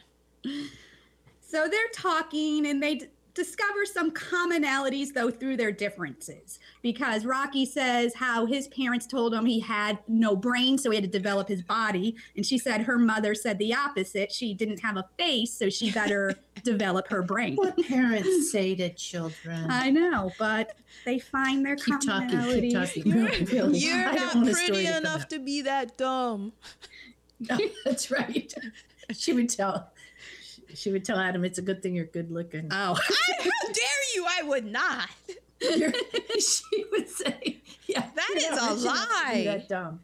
so 0.45 1.69
they're 1.69 1.89
talking, 1.93 2.67
and 2.67 2.83
they 2.83 2.95
d- 2.97 3.07
discover 3.35 3.85
some 3.85 4.11
commonalities 4.11 5.13
though 5.15 5.31
through 5.31 5.57
their 5.57 5.73
differences. 5.73 6.59
Because 6.83 7.25
Rocky 7.25 7.65
says 7.65 8.15
how 8.15 8.47
his 8.47 8.69
parents 8.69 9.07
told 9.07 9.35
him 9.35 9.47
he 9.47 9.61
had 9.61 9.99
no 10.09 10.37
brain, 10.37 10.79
so 10.79 10.91
he 10.91 10.97
had 10.97 11.05
to 11.05 11.11
develop 11.11 11.49
his 11.49 11.63
body, 11.63 12.17
and 12.37 12.45
she 12.45 12.59
said 12.59 12.83
her 12.83 12.99
mother 12.99 13.35
said 13.35 13.59
the 13.59 13.75
opposite. 13.75 14.33
She 14.33 14.55
didn't 14.55 14.81
have 14.81 14.97
a 14.97 15.05
face, 15.19 15.53
so 15.53 15.69
she 15.71 15.91
better 15.91 16.35
develop 16.65 17.09
her 17.09 17.23
brain. 17.23 17.57
What 17.57 17.77
parents 17.87 18.53
say 18.53 18.75
to 18.77 18.93
children? 18.95 19.71
I 19.71 19.91
know, 19.91 20.31
but 20.39 20.77
they 21.05 21.19
find 21.19 21.65
their 21.65 21.77
keep 21.77 22.01
talking, 22.01 22.29
commonalities. 22.31 22.93
keep 22.93 23.05
talking. 23.05 23.13
Really, 23.13 23.45
really. 23.53 23.79
You're 23.79 24.05
don't 24.05 24.17
not 24.17 24.35
want 24.35 24.49
a 24.49 24.55
story 24.55 24.69
pretty 24.85 24.87
enough 24.87 25.23
out. 25.23 25.31
to 25.31 25.39
be 25.39 25.63
that 25.63 25.97
dumb. 25.97 26.53
No, 27.41 27.59
that's 27.85 28.11
right. 28.11 28.53
She 29.13 29.33
would 29.33 29.49
tell. 29.51 29.92
She 30.75 30.91
would 30.91 31.05
tell 31.05 31.19
Adam, 31.19 31.45
"It's 31.45 31.59
a 31.59 31.63
good 31.63 31.83
thing 31.83 31.95
you're 31.95 32.05
good 32.07 32.31
looking." 32.31 32.69
Oh, 32.71 32.95
how 32.95 33.67
dare 33.67 34.03
you? 34.15 34.27
I 34.29 34.43
would 34.43 34.67
not. 34.67 35.09
She 35.63 36.85
would 36.91 37.09
say, 37.09 37.61
"Yeah, 37.87 38.05
that 38.17 38.31
is 38.35 38.51
not 38.51 38.71
a 38.71 38.75
rich 38.75 38.83
enough 38.83 39.09
to 39.09 39.33
be 39.33 39.39
lie. 39.39 39.45
That 39.45 39.69
dumb." 39.69 40.01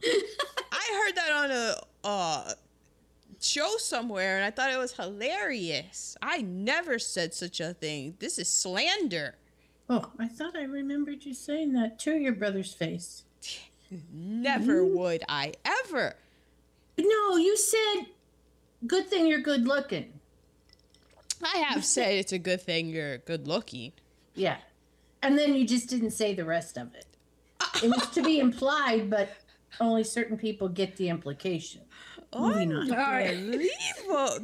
I 0.70 1.04
heard 1.04 1.16
that 1.16 1.32
on 1.32 1.50
a 1.50 1.74
uh, 2.04 2.52
show 3.40 3.76
somewhere, 3.78 4.36
and 4.36 4.44
I 4.44 4.50
thought 4.50 4.72
it 4.72 4.78
was 4.78 4.92
hilarious. 4.92 6.16
I 6.22 6.42
never 6.42 6.98
said 7.00 7.34
such 7.34 7.60
a 7.60 7.74
thing. 7.74 8.14
This 8.20 8.38
is 8.38 8.48
slander. 8.48 9.34
Oh, 9.90 10.10
I 10.18 10.28
thought 10.28 10.56
I 10.56 10.62
remembered 10.62 11.24
you 11.24 11.34
saying 11.34 11.72
that 11.72 11.98
to 12.00 12.12
your 12.12 12.34
brother's 12.34 12.74
face. 12.74 13.24
Never 14.12 14.84
would 14.84 15.24
I 15.28 15.54
ever. 15.64 16.14
No, 16.98 17.36
you 17.36 17.56
said, 17.56 18.06
"Good 18.86 19.08
thing 19.08 19.26
you're 19.26 19.40
good 19.40 19.66
looking." 19.66 20.17
I 21.42 21.58
have 21.58 21.84
said 21.84 22.14
it's 22.14 22.32
a 22.32 22.38
good 22.38 22.60
thing 22.60 22.88
you're 22.88 23.18
good 23.18 23.46
looking. 23.46 23.92
Yeah, 24.34 24.56
and 25.22 25.38
then 25.38 25.54
you 25.54 25.66
just 25.66 25.88
didn't 25.88 26.10
say 26.10 26.34
the 26.34 26.44
rest 26.44 26.76
of 26.76 26.94
it. 26.94 27.06
It 27.82 27.88
was 27.88 28.08
to 28.10 28.22
be 28.22 28.38
implied, 28.46 29.10
but 29.10 29.30
only 29.80 30.04
certain 30.04 30.36
people 30.36 30.68
get 30.68 30.96
the 30.96 31.08
implication. 31.08 31.82
Unbelievable. 32.32 33.68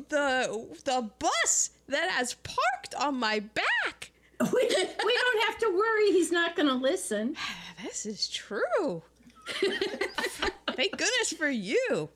The 0.09 0.67
the 0.85 1.11
bus 1.19 1.71
that 1.89 2.11
has 2.11 2.35
parked 2.35 2.95
on 2.99 3.17
my 3.17 3.41
back. 3.41 4.11
We, 4.41 4.49
we 4.51 4.69
don't 4.69 5.45
have 5.47 5.59
to 5.59 5.71
worry. 5.75 6.11
He's 6.11 6.33
not 6.33 6.57
going 6.57 6.69
to 6.69 6.75
listen. 6.75 7.37
This 7.83 8.05
is 8.07 8.29
true. 8.29 9.03
Thank 9.47 10.93
goodness 10.93 11.33
for 11.37 11.49
you. 11.49 12.09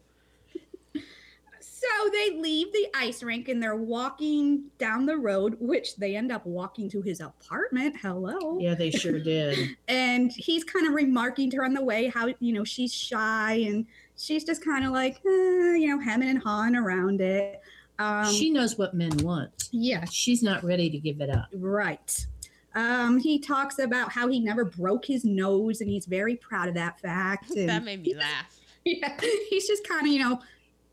So 1.80 2.10
they 2.10 2.36
leave 2.38 2.72
the 2.72 2.88
ice 2.94 3.22
rink 3.22 3.48
and 3.48 3.62
they're 3.62 3.76
walking 3.76 4.64
down 4.78 5.06
the 5.06 5.16
road, 5.16 5.56
which 5.60 5.96
they 5.96 6.16
end 6.16 6.32
up 6.32 6.44
walking 6.44 6.88
to 6.90 7.00
his 7.02 7.20
apartment. 7.20 7.96
Hello. 8.02 8.58
Yeah, 8.58 8.74
they 8.74 8.90
sure 8.90 9.18
did. 9.20 9.76
And 9.86 10.32
he's 10.32 10.64
kind 10.64 10.86
of 10.88 10.94
remarking 10.94 11.50
to 11.50 11.58
her 11.58 11.64
on 11.64 11.74
the 11.74 11.84
way 11.84 12.08
how, 12.08 12.28
you 12.40 12.52
know, 12.52 12.64
she's 12.64 12.92
shy 12.92 13.64
and 13.68 13.86
she's 14.16 14.44
just 14.44 14.64
kind 14.64 14.84
of 14.84 14.92
like, 14.92 15.16
eh, 15.24 15.76
you 15.76 15.86
know, 15.88 16.00
hemming 16.00 16.30
and 16.30 16.42
hawing 16.42 16.74
around 16.74 17.20
it. 17.20 17.60
Um, 18.00 18.32
she 18.32 18.50
knows 18.50 18.76
what 18.78 18.94
men 18.94 19.16
want. 19.18 19.68
yeah, 19.70 20.04
She's 20.04 20.42
not 20.42 20.64
ready 20.64 20.88
to 20.90 20.98
give 20.98 21.20
it 21.20 21.30
up. 21.30 21.48
Right. 21.52 22.26
Um, 22.74 23.18
he 23.18 23.38
talks 23.38 23.78
about 23.78 24.12
how 24.12 24.28
he 24.28 24.38
never 24.40 24.64
broke 24.64 25.04
his 25.04 25.24
nose, 25.24 25.80
and 25.80 25.90
he's 25.90 26.06
very 26.06 26.36
proud 26.36 26.68
of 26.68 26.74
that 26.74 27.00
fact. 27.00 27.50
And 27.56 27.68
That 27.68 27.84
made 27.84 28.02
me 28.02 28.14
laugh. 28.14 28.58
yeah, 28.84 29.16
he's 29.50 29.66
just 29.66 29.86
kind 29.86 30.06
of, 30.06 30.12
you 30.12 30.20
know, 30.20 30.40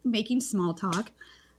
making 0.06 0.42
small 0.42 0.74
talk. 0.74 1.12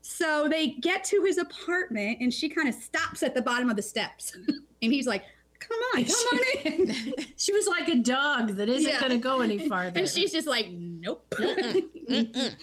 So 0.02 0.46
they 0.48 0.68
get 0.68 1.02
to 1.04 1.22
his 1.24 1.36
apartment, 1.38 2.18
and 2.20 2.32
she 2.32 2.48
kind 2.48 2.68
of 2.68 2.74
stops 2.74 3.22
at 3.22 3.34
the 3.34 3.42
bottom 3.42 3.68
of 3.68 3.76
the 3.76 3.82
steps, 3.82 4.32
and 4.82 4.92
he's 4.92 5.06
like, 5.06 5.24
"Come 5.58 5.78
on, 5.94 6.04
come 6.04 6.14
on 6.32 6.40
in." 6.72 7.14
She 7.36 7.52
was 7.52 7.66
like 7.66 7.88
a 7.88 7.96
dog 7.96 8.56
that 8.56 8.68
isn't 8.68 8.88
Yeah. 8.90 9.00
going 9.00 9.12
to 9.12 9.18
go 9.18 9.40
any 9.40 9.68
farther. 9.68 9.98
and 10.00 10.08
she's 10.08 10.32
just 10.32 10.46
like, 10.46 10.68
"Nope." 10.70 11.26
Mm-mm. 11.36 12.54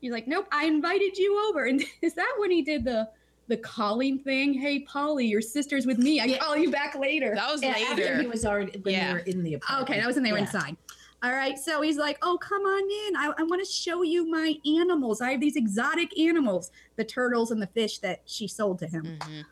He's 0.00 0.12
like, 0.12 0.28
"Nope, 0.28 0.46
I 0.52 0.66
invited 0.66 1.16
you 1.16 1.48
over." 1.48 1.64
And 1.64 1.82
is 2.02 2.14
that 2.14 2.34
when 2.38 2.50
he 2.50 2.62
did 2.62 2.84
the 2.84 3.08
the 3.48 3.56
calling 3.58 4.18
thing? 4.18 4.52
Hey, 4.54 4.84
Paulie, 4.84 5.28
your 5.28 5.40
sister's 5.42 5.86
with 5.86 5.98
me. 5.98 6.20
I 6.20 6.24
Yeah. 6.24 6.38
call 6.38 6.56
you 6.56 6.70
back 6.70 6.94
later. 6.94 7.34
That 7.34 7.50
was 7.50 7.62
Yeah, 7.62 7.70
after 7.70 8.02
later. 8.02 8.20
he 8.22 8.26
was 8.26 8.44
already 8.44 8.78
when 8.78 8.94
Yeah. 8.94 9.06
they 9.08 9.12
were 9.14 9.18
in 9.20 9.42
the 9.42 9.54
apartment. 9.54 9.90
Okay, 9.90 10.00
that 10.00 10.06
was 10.06 10.16
when 10.16 10.24
they 10.24 10.32
were 10.32 10.38
inside. 10.38 10.76
All 11.24 11.32
right, 11.32 11.58
so 11.58 11.80
he's 11.80 11.96
like, 11.96 12.18
"Oh, 12.20 12.36
come 12.36 12.62
on 12.62 12.82
in. 12.82 13.16
I, 13.16 13.32
I 13.38 13.44
want 13.44 13.64
to 13.64 13.72
show 13.72 14.02
you 14.02 14.28
my 14.30 14.56
animals. 14.66 15.22
I 15.22 15.30
have 15.30 15.40
these 15.40 15.56
exotic 15.56 16.18
animals, 16.18 16.70
the 16.96 17.04
turtles 17.04 17.50
and 17.50 17.62
the 17.62 17.66
fish 17.68 17.98
that 18.00 18.20
she 18.26 18.46
sold 18.46 18.78
to 18.80 18.86
him." 18.86 19.18
Mhm. 19.20 19.44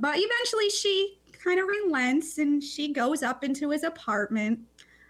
But 0.00 0.16
eventually, 0.18 0.68
she 0.68 1.18
kind 1.32 1.58
of 1.58 1.66
relents 1.66 2.36
and 2.36 2.62
she 2.62 2.92
goes 2.92 3.22
up 3.22 3.42
into 3.42 3.70
his 3.70 3.84
apartment. 3.84 4.60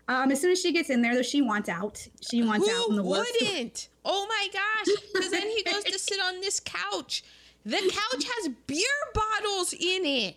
Um, 0.07 0.30
as 0.30 0.40
soon 0.40 0.53
as 0.53 0.61
she 0.61 0.72
gets 0.72 0.88
in 0.88 1.03
there, 1.03 1.16
though, 1.16 1.22
she 1.22 1.42
wants 1.42 1.68
out. 1.68 2.07
She 2.20 2.44
wants 2.44 2.68
out 2.68 2.90
in 2.90 2.96
the 2.96 3.03
Who 3.03 3.09
wouldn't? 3.09 3.88
Oh 4.05 4.24
my 4.28 4.49
gosh! 4.53 4.94
Because 5.12 5.32
then 5.32 5.49
he 5.51 5.64
goes 5.64 5.82
to 5.82 5.99
sit 5.99 6.20
on 6.20 6.40
this 6.40 6.61
couch. 6.61 7.24
The 7.66 7.76
couch 7.76 8.24
has 8.24 8.51
beer 8.68 8.86
bottles 9.14 9.72
in 9.72 10.07
it. 10.07 10.36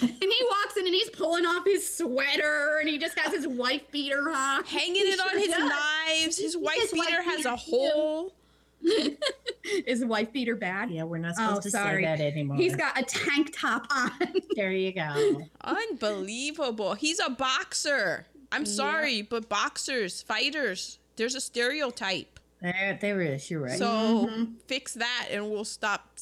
And 0.00 0.10
he 0.20 0.46
walks 0.50 0.76
in 0.76 0.86
and 0.86 0.94
he's 0.94 1.10
pulling 1.10 1.46
off 1.46 1.64
his 1.64 1.96
sweater 1.96 2.78
and 2.80 2.88
he 2.88 2.98
just 2.98 3.18
has 3.18 3.32
his 3.32 3.46
wife 3.46 3.90
beater 3.90 4.28
on. 4.30 4.64
hanging 4.64 5.02
it 5.06 5.20
on 5.20 5.38
his 5.38 5.48
does. 5.48 5.70
knives. 5.70 6.38
His 6.38 6.56
wife 6.56 6.74
His 6.80 6.92
wife 6.92 7.08
beater 7.08 7.22
has 7.22 7.36
beater, 7.38 7.48
a 7.48 7.56
hole. 7.56 8.34
Is 9.86 10.04
wife 10.04 10.32
beater 10.32 10.54
bad? 10.54 10.90
Yeah, 10.90 11.04
we're 11.04 11.18
not 11.18 11.34
oh, 11.38 11.42
supposed 11.42 11.58
Oh, 11.58 11.62
to 11.62 11.70
sorry. 11.70 12.04
say 12.04 12.16
that 12.16 12.20
anymore. 12.20 12.56
He's 12.56 12.76
got 12.76 12.98
a 12.98 13.02
tank 13.02 13.50
top 13.56 13.86
on. 13.90 14.12
there 14.56 14.72
you 14.72 14.92
go. 14.92 15.42
Unbelievable. 15.62 16.94
He's 16.94 17.20
a 17.20 17.30
boxer. 17.30 18.26
I'm 18.50 18.64
sorry, 18.64 19.20
but 19.22 19.48
boxers, 19.48 20.22
fighters, 20.22 20.98
there's 21.16 21.34
a 21.34 21.40
stereotype. 21.40 22.40
There, 22.62 22.98
there 23.00 23.20
is. 23.20 23.50
You're 23.50 23.60
right. 23.60 23.78
So 23.78 23.86
mm-hmm. 23.86 24.44
fix 24.66 24.94
that 24.94 25.28
and 25.30 25.50
we'll 25.50 25.64
stop 25.64 26.18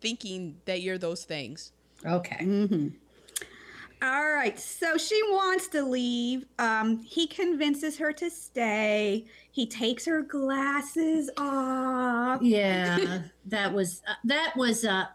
thinking 0.00 0.56
that 0.66 0.82
you're 0.82 0.98
those 0.98 1.24
things. 1.24 1.72
Okay. 2.06 2.44
Mm-hmm. 2.44 2.88
All 4.02 4.32
right, 4.32 4.58
so 4.58 4.98
she 4.98 5.18
wants 5.30 5.68
to 5.68 5.82
leave. 5.82 6.44
Um, 6.58 7.00
he 7.02 7.26
convinces 7.26 7.96
her 7.96 8.12
to 8.12 8.28
stay. 8.28 9.24
He 9.50 9.66
takes 9.66 10.04
her 10.04 10.20
glasses 10.20 11.30
off. 11.38 12.42
Yeah, 12.42 13.22
that 13.46 13.72
was 13.72 14.02
uh, 14.06 14.14
that 14.24 14.52
was 14.56 14.84
a 14.84 15.08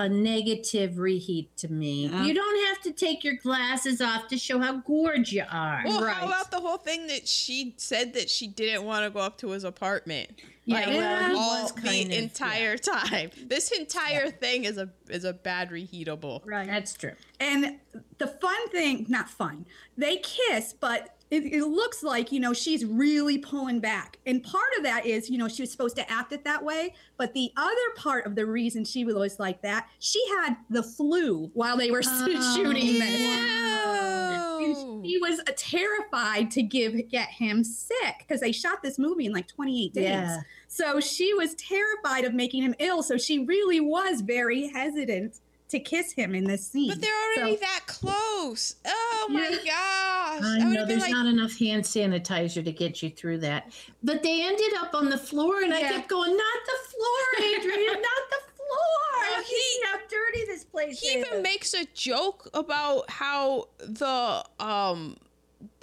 a 0.00 0.08
negative 0.08 0.98
reheat 0.98 1.54
to 1.58 1.68
me. 1.70 2.06
Yeah. 2.06 2.24
You 2.24 2.32
don't 2.34 2.66
have 2.68 2.80
to 2.82 2.92
take 2.92 3.22
your 3.22 3.34
glasses 3.34 4.00
off 4.00 4.28
to 4.28 4.38
show 4.38 4.58
how 4.58 4.78
gorgeous 4.78 5.32
you 5.32 5.44
are. 5.50 5.82
Well, 5.84 6.02
Right. 6.02 6.16
how 6.16 6.26
about 6.26 6.50
the 6.50 6.58
whole 6.60 6.78
thing 6.78 7.06
that 7.08 7.28
she 7.28 7.74
said 7.76 8.14
that 8.14 8.30
she 8.30 8.46
didn't 8.46 8.84
want 8.84 9.04
to 9.04 9.10
go 9.10 9.20
up 9.20 9.36
to 9.38 9.50
his 9.50 9.64
apartment? 9.64 10.30
Yeah, 10.64 10.76
like 10.76 10.86
well, 10.88 11.28
he 11.30 11.34
all 11.36 11.62
was 11.62 11.72
the 11.72 11.80
kind 11.82 12.12
of- 12.12 12.18
entire 12.18 12.76
time. 12.78 13.30
This 13.46 13.70
entire 13.72 14.30
thing 14.30 14.64
is 14.64 14.78
a 14.78 14.88
is 15.08 15.24
a 15.24 15.32
bad 15.32 15.70
reheatable. 15.70 16.42
Right. 16.46 16.66
That's 16.66 16.94
true. 16.94 17.12
And 17.38 17.78
the 18.18 18.26
fun 18.26 18.68
thing, 18.70 19.06
not 19.08 19.28
fun, 19.28 19.66
they 19.98 20.16
kiss, 20.18 20.72
but 20.72 21.16
it, 21.30 21.44
it 21.44 21.64
looks 21.64 22.02
like, 22.02 22.32
you 22.32 22.40
know, 22.40 22.52
she's 22.52 22.84
really 22.84 23.38
pulling 23.38 23.78
back. 23.78 24.18
And 24.26 24.42
part 24.42 24.66
of 24.76 24.82
that 24.82 25.06
is, 25.06 25.30
you 25.30 25.38
know, 25.38 25.46
she 25.46 25.62
was 25.62 25.70
supposed 25.70 25.94
to 25.96 26.10
act 26.10 26.32
it 26.32 26.44
that 26.44 26.64
way. 26.64 26.94
But 27.16 27.34
the 27.34 27.52
other 27.56 27.76
part 27.96 28.26
of 28.26 28.34
the 28.34 28.46
reason 28.46 28.84
she 28.84 29.04
was 29.04 29.14
always 29.14 29.38
like 29.38 29.62
that, 29.62 29.88
she 30.00 30.20
had 30.40 30.56
the 30.68 30.82
flu 30.82 31.50
while 31.54 31.76
they 31.76 31.90
were 31.90 32.02
Oh, 32.12 32.56
shooting 32.56 32.98
this. 32.98 33.20
Ew. 33.20 33.26
Oh. 33.28 35.00
He 35.02 35.18
was 35.18 35.40
uh, 35.40 35.52
terrified 35.56 36.50
to 36.52 36.62
give 36.62 37.08
get 37.08 37.28
him 37.28 37.64
sick 37.64 38.16
because 38.18 38.40
they 38.40 38.52
shot 38.52 38.82
this 38.82 38.98
movie 38.98 39.26
in 39.26 39.32
like 39.32 39.48
28 39.48 39.94
days. 39.94 40.04
Yeah. 40.04 40.40
So 40.68 41.00
she 41.00 41.32
was 41.34 41.54
terrified 41.54 42.24
of 42.24 42.34
making 42.34 42.62
him 42.62 42.74
ill. 42.78 43.02
So 43.02 43.16
she 43.16 43.44
really 43.44 43.80
was 43.80 44.20
very 44.20 44.68
hesitant 44.68 45.40
to 45.70 45.80
kiss 45.80 46.12
him 46.12 46.34
in 46.34 46.44
this 46.44 46.66
scene. 46.66 46.88
But 46.88 47.00
they're 47.00 47.10
already 47.38 47.56
So- 47.56 47.60
that 47.60 47.80
close. 47.86 48.76
Oh 48.86 49.26
my 49.30 49.50
gosh. 49.50 50.42
I 50.44 50.58
would've 50.58 50.72
know 50.72 50.84
there's 50.86 51.02
like, 51.02 51.12
not 51.12 51.26
enough 51.26 51.58
hand 51.58 51.84
sanitizer 51.84 52.64
to 52.64 52.72
get 52.72 53.02
you 53.02 53.10
through 53.10 53.38
that. 53.38 53.72
But 54.02 54.22
they 54.22 54.42
ended 54.42 54.74
up 54.78 54.94
on 54.94 55.08
the 55.10 55.18
floor, 55.18 55.62
and 55.62 55.72
I 55.74 55.80
kept 55.80 56.08
going, 56.08 56.36
"Not 56.36 56.58
the 56.66 56.88
floor, 56.90 57.46
Adrian, 57.56 57.92
not 57.94 58.30
the 58.30 58.36
floor." 58.54 59.20
Well, 59.30 59.38
you 59.38 59.44
he- 59.44 59.54
see 59.54 59.80
how 59.84 59.98
dirty 60.08 60.44
this 60.46 60.64
place 60.64 61.00
he 61.00 61.08
is. 61.08 61.26
even 61.26 61.42
makes 61.42 61.74
a 61.74 61.84
joke 61.94 62.48
about 62.54 63.10
how 63.10 63.68
the 63.78 64.44
um 64.58 65.16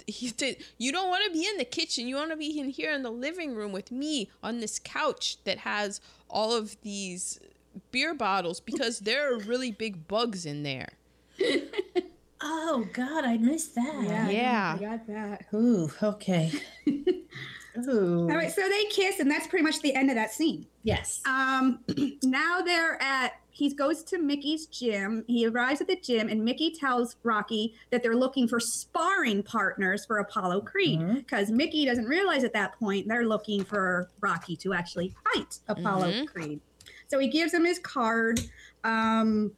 he 0.06 0.30
did 0.30 0.64
you 0.78 0.90
don't 0.90 1.10
want 1.10 1.22
to 1.26 1.30
be 1.38 1.46
in 1.46 1.58
the 1.58 1.64
kitchen 1.66 2.08
you 2.08 2.16
want 2.16 2.30
to 2.30 2.36
be 2.36 2.58
in 2.58 2.70
here 2.70 2.90
in 2.92 3.02
the 3.02 3.10
living 3.10 3.54
room 3.54 3.72
with 3.72 3.92
me 3.92 4.30
on 4.42 4.58
this 4.58 4.78
couch 4.82 5.36
that 5.44 5.58
has 5.58 6.00
all 6.30 6.54
of 6.56 6.80
these 6.80 7.38
beer 7.92 8.14
bottles 8.14 8.60
because 8.60 9.00
there 9.00 9.32
are 9.32 9.38
really 9.38 9.70
big 9.70 10.06
bugs 10.08 10.44
in 10.46 10.62
there 10.62 10.88
oh 12.40 12.86
God, 12.92 13.24
I 13.24 13.36
missed 13.36 13.74
that. 13.74 14.02
yeah, 14.04 14.28
Yeah. 14.28 14.76
I 14.76 14.80
got 14.80 15.06
that. 15.06 15.44
Ooh, 15.54 15.90
okay. 16.02 16.50
Ooh. 17.88 18.22
All 18.28 18.36
right, 18.36 18.50
so 18.50 18.68
they 18.68 18.84
kiss, 18.86 19.20
and 19.20 19.30
that's 19.30 19.46
pretty 19.46 19.62
much 19.62 19.80
the 19.80 19.94
end 19.94 20.10
of 20.10 20.16
that 20.16 20.32
scene. 20.32 20.66
Yes. 20.82 21.20
Um, 21.26 21.80
now 22.24 22.60
they're 22.60 23.00
at. 23.00 23.34
He 23.50 23.72
goes 23.74 24.04
to 24.04 24.18
Mickey's 24.18 24.66
gym. 24.66 25.24
He 25.26 25.44
arrives 25.46 25.80
at 25.80 25.88
the 25.88 25.96
gym, 25.96 26.28
and 26.28 26.44
Mickey 26.44 26.70
tells 26.72 27.16
Rocky 27.24 27.74
that 27.90 28.02
they're 28.04 28.14
looking 28.16 28.46
for 28.48 28.58
sparring 28.60 29.42
partners 29.42 30.04
for 30.06 30.18
Apollo 30.18 30.60
Creed 30.62 31.00
because 31.14 31.50
Mickey 31.50 31.84
doesn't 31.84 32.04
realize 32.06 32.44
at 32.44 32.52
that 32.52 32.78
point 32.78 33.08
they're 33.08 33.26
looking 33.26 33.64
for 33.64 34.10
Rocky 34.20 34.56
to 34.56 34.74
actually 34.74 35.12
fight 35.34 35.58
Apollo 35.68 36.10
Mhm. 36.12 36.26
Creed. 36.28 36.60
So 37.08 37.18
he 37.18 37.28
gives 37.28 37.52
him 37.54 37.64
his 37.64 37.78
card. 37.78 38.40
Um, 38.84 39.52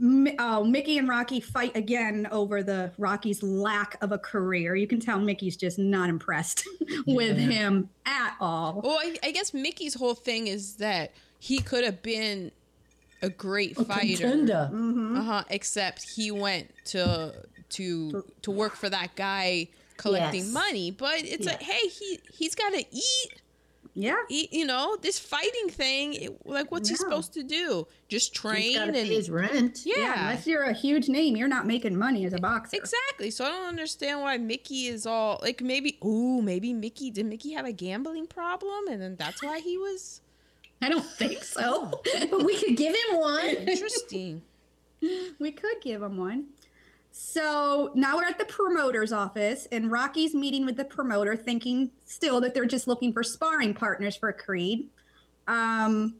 Mi- 0.00 0.34
oh, 0.40 0.64
Mickey 0.64 0.98
and 0.98 1.08
Rocky 1.08 1.38
fight 1.40 1.76
again 1.76 2.26
over 2.32 2.64
the 2.64 2.90
Rocky's 2.98 3.42
lack 3.44 3.96
of 4.02 4.10
a 4.10 4.18
career. 4.18 4.74
You 4.74 4.88
can 4.88 4.98
tell 4.98 5.20
Mickey's 5.20 5.56
just 5.56 5.78
not 5.78 6.08
impressed 6.08 6.66
with 7.06 7.38
Yeah. 7.38 7.46
him 7.46 7.90
at 8.04 8.34
all. 8.40 8.80
well 8.82 8.98
I, 9.00 9.16
I 9.22 9.30
guess 9.30 9.54
mickey's 9.54 9.94
whole 9.94 10.14
thing 10.14 10.48
is 10.48 10.74
that 10.76 11.12
he 11.38 11.58
could 11.60 11.84
have 11.84 12.02
been 12.02 12.50
a 13.22 13.30
great 13.30 13.78
A 13.78 13.84
fighter 13.84 14.16
contender. 14.28 14.68
Mhm. 14.72 15.18
uh-huh 15.18 15.44
except 15.48 16.02
he 16.10 16.30
went 16.32 16.70
to 16.86 17.32
to 17.70 18.24
to 18.42 18.50
work 18.50 18.74
for 18.74 18.90
that 18.90 19.14
guy 19.14 19.68
collecting 19.96 20.42
Yes. 20.44 20.52
money 20.52 20.90
but 20.90 21.22
it's 21.22 21.46
like 21.46 21.62
hey 21.62 21.88
he 21.88 22.18
he's 22.32 22.54
got 22.56 22.72
to 22.72 22.84
eat 22.90 23.40
Yeah. 23.96 24.16
y- 24.28 24.48
you 24.50 24.66
know 24.66 24.96
this 25.00 25.18
fighting 25.20 25.68
thing 25.68 26.14
it- 26.14 26.46
like 26.46 26.72
what's 26.72 26.88
he 26.88 26.96
supposed 26.96 27.32
to 27.34 27.44
do 27.44 27.86
just 28.08 28.34
train 28.34 28.76
and 28.76 28.92
pay 28.92 29.06
his 29.06 29.30
rent. 29.30 29.82
yeah, 29.84 30.30
unless 30.30 30.46
you're 30.48 30.64
a 30.64 30.72
huge 30.72 31.08
name, 31.08 31.36
you're 31.36 31.46
not 31.48 31.64
making 31.66 31.96
money 31.96 32.24
as 32.26 32.32
a 32.32 32.38
boxer. 32.38 32.76
exactly 32.76 33.30
so 33.30 33.44
i 33.44 33.48
don't 33.48 33.66
understand 33.68 34.20
why 34.20 34.36
mickey 34.36 34.86
is 34.86 35.06
all 35.06 35.38
like 35.42 35.62
maybe 35.62 35.96
ooh 36.04 36.42
maybe 36.42 36.72
mickey 36.72 37.10
did 37.10 37.24
mickey 37.26 37.52
have 37.52 37.66
a 37.66 37.72
gambling 37.72 38.26
problem 38.26 38.88
and 38.88 39.00
then 39.00 39.14
that's 39.16 39.42
why 39.42 39.60
he 39.60 39.78
was 39.78 40.20
I 40.82 40.88
don't 40.90 41.04
think 41.06 41.44
so. 41.44 41.90
But 42.04 42.28
oh. 42.32 42.44
we 42.48 42.56
could 42.58 42.76
give 42.76 42.94
him 42.94 43.16
one. 43.18 43.46
interesting 43.46 44.42
we 45.38 45.52
could 45.52 45.76
give 45.80 46.02
him 46.02 46.16
one. 46.18 46.46
So 47.16 47.92
now 47.94 48.16
we're 48.16 48.24
at 48.24 48.40
the 48.40 48.44
promoter's 48.44 49.12
office, 49.12 49.68
and 49.70 49.88
Rocky's 49.92 50.34
meeting 50.34 50.66
with 50.66 50.76
the 50.76 50.84
promoter, 50.84 51.36
thinking 51.36 51.92
still 52.04 52.40
that 52.40 52.54
they're 52.54 52.66
just 52.66 52.88
looking 52.88 53.12
for 53.12 53.22
sparring 53.22 53.72
partners 53.72 54.16
for 54.16 54.32
Creed. 54.32 54.88
Um, 55.46 56.16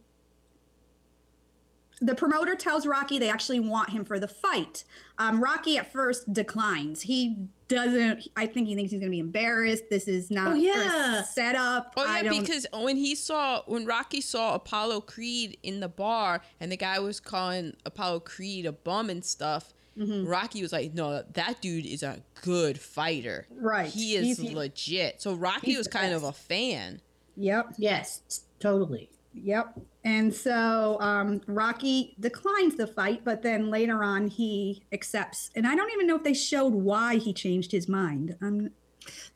the 1.99 2.15
promoter 2.15 2.55
tells 2.55 2.87
Rocky 2.87 3.19
they 3.19 3.29
actually 3.29 3.59
want 3.59 3.89
him 3.89 4.05
for 4.05 4.21
the 4.21 4.27
fight. 4.29 4.85
Um, 5.17 5.43
Rocky 5.43 5.77
at 5.77 5.91
first 5.91 6.31
declines. 6.31 7.01
He 7.01 7.39
doesn't. 7.67 8.29
I 8.37 8.45
think 8.45 8.69
he 8.69 8.75
thinks 8.75 8.91
he's 8.91 9.01
going 9.01 9.11
to 9.11 9.15
be 9.15 9.19
embarrassed. 9.19 9.83
This 9.89 10.07
is 10.07 10.31
not 10.31 10.53
Oh, 10.53 10.55
a 10.55 10.59
yeah. 10.59 11.23
setup. 11.23 11.93
Oh 11.97 12.05
yeah, 12.05 12.29
because 12.29 12.65
when 12.73 12.95
he 12.95 13.15
saw 13.15 13.63
when 13.65 13.85
Rocky 13.85 14.21
saw 14.21 14.55
Apollo 14.55 15.01
Creed 15.01 15.57
in 15.61 15.81
the 15.81 15.89
bar 15.89 16.39
and 16.61 16.71
the 16.71 16.77
guy 16.77 16.99
was 16.99 17.19
calling 17.19 17.75
Apollo 17.85 18.21
Creed 18.21 18.65
a 18.65 18.71
bum 18.71 19.09
and 19.09 19.25
stuff, 19.25 19.73
Mm-hmm. 19.97 20.27
Rocky 20.27 20.61
was 20.61 20.73
like, 20.73 20.93
"No, 20.93 21.23
that 21.33 21.61
dude 21.61 21.85
is 21.85 22.03
a 22.03 22.21
good 22.41 22.79
fighter. 22.79 23.47
Right. 23.49 23.87
He 23.89 24.15
is 24.15 24.37
He's- 24.37 24.53
legit." 24.53 25.21
So 25.21 25.33
Rocky 25.35 25.77
was 25.77 25.87
the 25.87 25.91
kind 25.93 26.13
of 26.13 26.23
a 26.23 26.31
fan. 26.33 27.01
Yep. 27.37 27.75
Yes, 27.77 28.21
totally. 28.59 29.09
Yep. 29.33 29.79
And 30.05 30.33
so 30.33 30.97
um, 31.01 31.41
Rocky 31.47 32.15
declines 32.19 32.75
the 32.75 32.87
fight, 32.87 33.23
but 33.25 33.41
then 33.41 33.69
later 33.69 34.03
on 34.03 34.27
he 34.27 34.83
accepts. 34.93 35.51
And 35.55 35.67
I 35.67 35.75
don't 35.75 35.91
even 35.91 36.07
know 36.07 36.15
if 36.15 36.23
they 36.23 36.33
showed 36.33 36.73
why 36.73 37.17
he 37.17 37.33
changed 37.33 37.71
his 37.73 37.89
mind. 37.89 38.37
Um, 38.41 38.69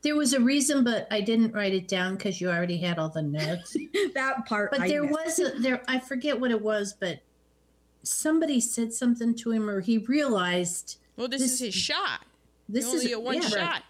There 0.01 0.15
was 0.15 0.33
a 0.33 0.39
reason, 0.39 0.83
but 0.85 1.07
I 1.11 1.19
didn't 1.21 1.53
write 1.53 1.73
it 1.73 1.87
down 1.89 2.15
because 2.15 2.39
you 2.39 2.49
already 2.49 2.77
had 2.77 2.97
all 2.97 3.09
the 3.09 3.21
notes. 3.21 3.75
that 4.13 4.45
part. 4.45 4.71
But 4.71 4.81
I 4.81 4.87
there 4.87 5.03
missed. 5.03 5.39
was 5.39 5.39
a, 5.39 5.59
there. 5.59 5.81
I 5.87 5.99
forget 5.99 6.39
what 6.39 6.51
it 6.51 6.61
was, 6.61 6.93
but 6.97 7.19
somebody 8.03 8.59
said 8.59 8.93
something 8.93 9.35
to 9.35 9.51
him, 9.51 9.69
or 9.69 9.81
he 9.81 9.97
realized 9.97 10.97
Well, 11.15 11.27
this, 11.27 11.41
This- 11.41 11.53
is 11.53 11.59
his 11.59 11.73
shot. 11.75 12.25
this 12.67 12.85
This 12.85 12.93
is 12.93 13.01
only 13.01 13.11
a 13.13 13.19
one 13.19 13.41
yeah, 13.41 13.49
shot. 13.49 13.83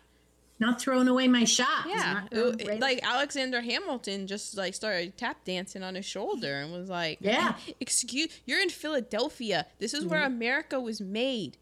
Not 0.61 0.81
throwing 0.81 1.07
away 1.07 1.27
my 1.27 1.45
shot. 1.45 1.85
Yeah, 1.87 2.27
It- 2.31 2.61
it- 2.61 2.79
like 2.81 2.99
Alexander 3.03 3.61
Hamilton 3.61 4.27
just 4.27 4.57
like 4.57 4.73
started 4.73 5.15
tap 5.17 5.45
dancing 5.45 5.83
on 5.83 5.95
his 5.95 6.05
shoulder 6.05 6.55
and 6.59 6.73
was 6.73 6.89
like, 6.89 7.19
Yeah. 7.21 7.55
excuse, 7.79 8.29
you're 8.45 8.59
in 8.61 8.69
Philadelphia. 8.69 9.67
This 9.79 9.93
is 9.93 10.05
where 10.05 10.21
mm-hmm. 10.21 10.33
America 10.33 10.79
was 10.81 10.99
made. 10.99 11.57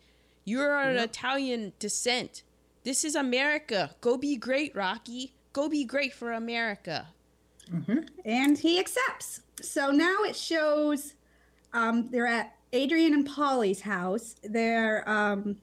You're 0.46 0.80
an 0.80 0.98
Italian 0.98 1.74
descent. 1.78 2.44
This 2.84 3.04
is 3.04 3.16
America. 3.16 3.94
Go 4.02 4.18
be 4.18 4.36
great, 4.38 4.74
Rocky. 4.76 5.34
Go 5.54 5.68
be 5.70 5.84
great 5.84 6.14
for 6.14 6.32
America." 6.32 7.08
Mm-hmm. 7.70 8.00
and 8.24 8.58
he 8.58 8.80
accepts. 8.80 9.42
So 9.62 9.92
now 9.92 10.24
it 10.24 10.38
shows 10.38 11.14
um, 11.74 12.10
they're 12.12 12.28
at 12.28 12.56
Adrian 12.74 13.14
and 13.14 13.28
Paulie's 13.28 13.82
house. 13.82 14.36
They're 14.44 15.08
um, 15.10 15.58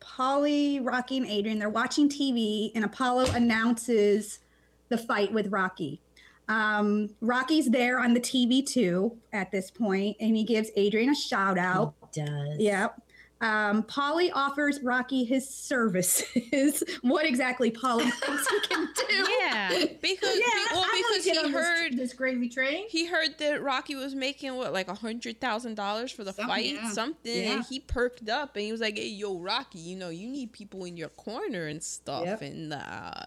Polly, 0.00 0.80
Rocky, 0.80 1.18
and 1.18 1.26
Adrian. 1.26 1.58
They're 1.58 1.68
watching 1.68 2.08
TV, 2.08 2.72
and 2.74 2.84
Apollo 2.84 3.26
announces 3.32 4.40
the 4.88 4.98
fight 4.98 5.32
with 5.32 5.48
Rocky. 5.48 6.00
Um, 6.48 7.10
Rocky's 7.20 7.70
there 7.70 7.98
on 8.00 8.14
the 8.14 8.20
TV 8.20 8.66
too 8.66 9.16
at 9.32 9.50
this 9.50 9.70
point, 9.70 10.16
and 10.20 10.36
he 10.36 10.44
gives 10.44 10.70
Adrian 10.76 11.10
a 11.10 11.14
shout 11.14 11.56
out. 11.56 11.94
It 12.14 12.26
does. 12.26 12.58
Yep. 12.58 13.00
Um, 13.42 13.82
Paulie 13.82 14.30
offers 14.32 14.80
Rocky 14.82 15.24
his 15.24 15.48
services. 15.48 16.82
what 17.02 17.26
exactly 17.26 17.70
Paulie 17.72 18.10
thinks 18.12 18.48
he 18.48 18.60
can 18.60 18.88
do? 18.94 19.26
Yeah, 19.40 19.84
because 20.00 20.36
Yeah, 20.38 20.44
be- 20.70 20.74
well, 20.74 20.84
because 20.96 21.24
he 21.24 21.36
on 21.38 21.50
this- 21.50 21.54
heard 21.54 21.96
this, 21.96 22.12
gravy 22.14 22.48
train. 22.48 22.84
he 22.88 23.06
heard 23.06 23.36
that 23.40 23.60
Rocky 23.62 23.96
was 23.96 24.14
making 24.14 24.54
what 24.54 24.72
like 24.72 24.86
a 24.88 24.94
hundred 24.94 25.40
thousand 25.40 25.74
dollars 25.74 26.12
for 26.12 26.22
the 26.24 26.32
Something, 26.32 26.48
fight, 26.54 26.66
yeah. 26.74 26.90
something, 26.90 27.42
Yeah. 27.44 27.52
and 27.54 27.64
he 27.64 27.80
perked 27.80 28.28
up 28.28 28.54
and 28.54 28.64
he 28.64 28.70
was 28.72 28.80
like, 28.80 28.96
"Hey, 28.96 29.08
yo, 29.08 29.36
Rocky, 29.38 29.80
you 29.80 29.96
know 29.96 30.08
you 30.10 30.28
need 30.28 30.52
people 30.52 30.84
in 30.84 30.96
your 30.96 31.08
corner 31.10 31.66
and 31.66 31.82
stuff." 31.82 32.24
Yep. 32.24 32.42
And 32.42 32.72
uh, 32.72 33.24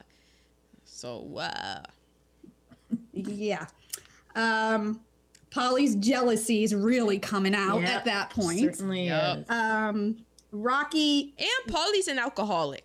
so, 0.85 1.37
uh, 1.37 1.81
Yeah. 3.13 3.65
Um, 4.35 5.01
Paulie's 5.55 5.95
jealousy 5.95 6.63
is 6.65 6.75
really 6.75 7.17
coming 7.17 7.55
out 7.55 7.79
Yep, 7.79 7.89
at 7.89 8.05
that 8.05 8.29
point. 8.29 8.59
Certainly 8.59 9.05
Yep. 9.05 9.49
Um, 9.49 10.17
Rocky. 10.51 11.33
and 11.37 11.73
Paulie's 11.73 12.09
an 12.09 12.19
alcoholic. 12.19 12.83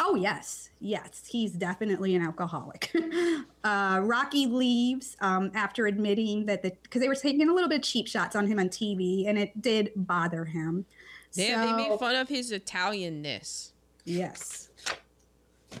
Oh 0.00 0.14
yes, 0.14 0.70
yes, 0.80 1.24
he's 1.28 1.52
definitely 1.52 2.14
an 2.14 2.22
alcoholic. 2.22 2.94
uh, 3.64 4.00
Rocky 4.02 4.46
leaves 4.46 5.16
um, 5.20 5.50
after 5.54 5.86
admitting 5.86 6.46
that 6.46 6.62
the 6.62 6.72
because 6.82 7.00
they 7.00 7.08
were 7.08 7.14
taking 7.14 7.48
a 7.48 7.54
little 7.54 7.68
bit 7.68 7.76
of 7.76 7.84
cheap 7.84 8.06
shots 8.06 8.36
on 8.36 8.46
him 8.46 8.58
on 8.58 8.68
TV, 8.68 9.26
and 9.26 9.38
it 9.38 9.60
did 9.60 9.92
bother 9.96 10.44
him. 10.46 10.84
They, 11.34 11.48
they 11.54 11.72
made 11.72 11.98
fun 11.98 12.16
of 12.16 12.28
his 12.28 12.52
Italianness. 12.52 13.72
Yes. 14.04 14.68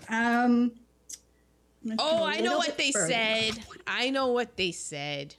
Um. 0.08 0.72
Oh, 1.98 2.24
I 2.24 2.40
know 2.40 2.58
what 2.58 2.76
they 2.78 2.92
further. 2.92 3.12
said. 3.12 3.64
I 3.86 4.10
know 4.10 4.28
what 4.28 4.56
they 4.56 4.72
said. 4.72 5.34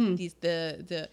Hmm. 0.00 0.14
These 0.16 0.34
the 0.40 0.84
the 0.88 1.08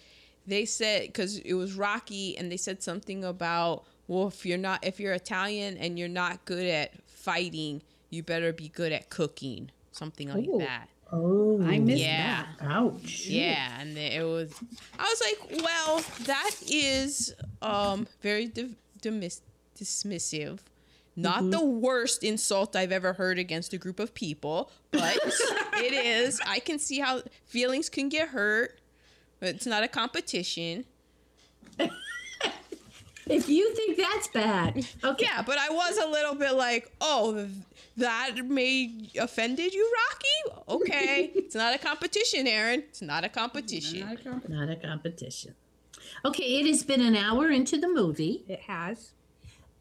they 0.46 0.66
said 0.66 1.08
because 1.08 1.40
it 1.40 1.54
was 1.54 1.74
Rocky, 1.74 2.38
and 2.38 2.52
they 2.52 2.58
said 2.58 2.82
something 2.82 3.24
about 3.24 3.84
well, 4.08 4.28
if 4.28 4.46
you're 4.46 4.58
not 4.58 4.86
if 4.86 5.00
you're 5.00 5.14
Italian 5.14 5.78
and 5.78 6.00
you're 6.00 6.08
not 6.08 6.46
good 6.46 6.66
at 6.66 6.92
fighting, 7.08 7.82
you 8.10 8.24
better 8.24 8.54
be 8.54 8.70
good 8.70 8.92
at 8.94 9.10
cooking, 9.10 9.70
something 9.92 10.30
like 10.30 10.48
Ooh. 10.48 10.60
that. 10.60 10.88
Oh, 11.12 11.62
I 11.64 11.80
missed 11.80 12.02
Yeah. 12.04 12.46
that. 12.60 12.66
Ouch. 12.70 13.28
Yeah, 13.28 13.80
and 13.82 13.98
it 13.98 14.24
was. 14.26 14.54
I 15.00 15.04
was 15.04 15.22
like, 15.22 15.62
well, 15.64 16.04
that 16.26 16.52
is 16.70 17.34
um 17.62 18.08
very 18.22 18.46
div- 18.48 18.76
dismiss- 19.02 19.42
dismissive, 19.80 20.60
Not 21.16 21.50
the 21.52 21.64
worst 21.64 22.24
insult 22.24 22.76
I've 22.76 22.92
ever 22.92 23.14
heard 23.14 23.40
against 23.40 23.74
a 23.74 23.78
group 23.78 24.00
of 24.00 24.14
people, 24.14 24.70
but 24.92 25.18
it 25.76 25.94
is. 25.94 26.40
I 26.46 26.60
can 26.60 26.78
see 26.80 27.00
how 27.00 27.22
feelings 27.46 27.90
can 27.90 28.10
get 28.10 28.30
hurt. 28.30 28.77
But 29.40 29.50
it's 29.50 29.66
not 29.66 29.84
a 29.84 29.88
competition. 29.88 30.86
If 33.30 33.50
you 33.50 33.74
think 33.74 33.98
that's 33.98 34.28
bad, 34.30 34.88
okay. 35.04 35.26
Yeah, 35.26 35.42
but 35.42 35.58
I 35.58 35.70
was 35.70 35.98
a 35.98 36.08
little 36.08 36.36
bit 36.36 36.54
like, 36.54 36.92
oh, 37.02 37.48
that 37.98 38.38
made 38.46 39.12
offended 39.20 39.74
you, 39.74 39.92
Rocky? 40.12 40.66
Okay. 40.70 41.32
it's 41.36 41.56
not 41.56 41.76
a 41.76 41.78
competition, 41.78 42.48
Aaron. 42.48 42.84
It's 42.88 43.02
not 43.02 43.24
a 43.24 43.30
competition. 43.30 44.18
Not 44.48 44.70
a 44.70 44.76
competition. 44.76 45.56
Okay, 46.24 46.60
it 46.60 46.68
has 46.68 46.84
been 46.84 47.02
an 47.02 47.16
hour 47.16 47.52
into 47.52 47.78
the 47.78 47.90
movie. 47.90 48.46
It 48.48 48.62
has. 48.62 49.12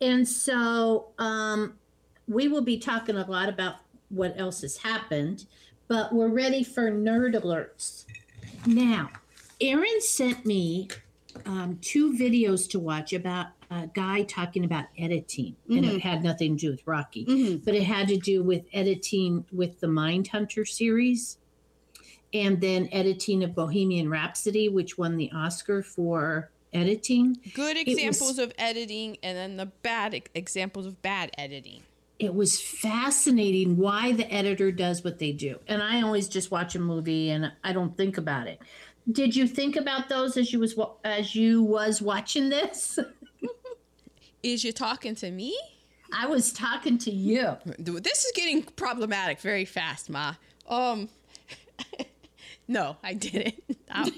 And 0.01 0.27
so 0.27 1.09
um, 1.19 1.75
we 2.27 2.49
will 2.49 2.63
be 2.63 2.79
talking 2.79 3.17
a 3.17 3.31
lot 3.31 3.49
about 3.49 3.77
what 4.09 4.39
else 4.39 4.63
has 4.63 4.79
happened, 4.79 5.47
but 5.89 6.13
we're 6.13 6.29
ready 6.29 6.65
for 6.65 6.91
nerd 6.91 7.41
alerts. 7.41 8.05
Now, 8.67 9.11
Aaron 9.61 10.01
sent 10.01 10.45
me 10.45 10.89
um, 11.45 11.79
two 11.83 12.13
videos 12.15 12.69
to 12.71 12.79
watch 12.79 13.13
about 13.13 13.49
a 13.71 13.89
guy 13.95 14.23
talking 14.23 14.65
about 14.65 14.85
editing, 14.99 15.57
and 15.69 15.85
it 15.85 16.01
had 16.01 16.23
nothing 16.23 16.57
to 16.57 16.67
do 16.67 16.71
with 16.71 16.87
Rocky, 16.87 17.25
Mhm. 17.27 17.65
but 17.65 17.75
it 17.75 17.83
had 17.83 18.09
to 18.09 18.17
do 18.17 18.43
with 18.43 18.65
editing 18.73 19.45
with 19.53 19.81
the 19.81 19.87
Mindhunter 19.87 20.67
series. 20.67 21.39
And 22.33 22.61
then 22.61 22.89
editing 22.93 23.43
of 23.45 23.55
Bohemian 23.55 24.09
Rhapsody, 24.11 24.69
which 24.69 24.99
won 24.99 25.17
the 25.17 25.31
Oscar 25.33 25.83
for 25.83 26.51
editing. 26.73 27.39
Good 27.55 27.77
was- 27.77 27.87
examples 27.87 28.39
of 28.39 28.53
editing 28.59 29.17
and 29.23 29.37
then 29.37 29.57
the 29.57 29.67
bad 29.67 30.21
examples 30.35 30.87
of 30.87 31.01
bad 31.03 31.31
editing. 31.39 31.83
it 32.19 32.35
was 32.35 32.59
fascinating 32.59 33.77
why 33.77 34.11
the 34.11 34.33
editor 34.33 34.73
does 34.73 35.05
what 35.05 35.19
they 35.19 35.33
do. 35.33 35.59
And 35.69 35.83
I 35.83 36.01
always 36.01 36.29
just 36.29 36.51
watch 36.51 36.75
a 36.75 36.79
movie 36.79 37.29
and 37.29 37.53
I 37.63 37.75
don't 37.75 37.95
think 37.95 38.17
about 38.17 38.47
it. 38.47 38.59
Did 39.11 39.37
you 39.37 39.47
think 39.47 39.77
about 39.77 40.09
those 40.09 40.37
as 40.37 40.53
you 40.53 40.59
was 40.59 40.75
as 41.05 41.35
you 41.35 41.63
was 41.63 42.03
watching 42.03 42.49
this? 42.49 42.99
Is 44.43 44.63
you 44.65 44.73
talking 44.73 45.15
to 45.17 45.31
me? 45.31 45.59
I 46.13 46.27
was 46.27 46.53
talking 46.53 46.99
to 46.99 47.11
you. 47.11 47.57
This 47.79 48.25
is 48.25 48.33
getting 48.35 48.63
problematic 48.63 49.41
very 49.41 49.65
fast, 49.65 50.09
Ma. 50.09 50.35
Um, 50.69 51.09
no, 52.69 52.97
I 53.03 53.15
didn't. 53.15 53.55
Um, 53.89 54.11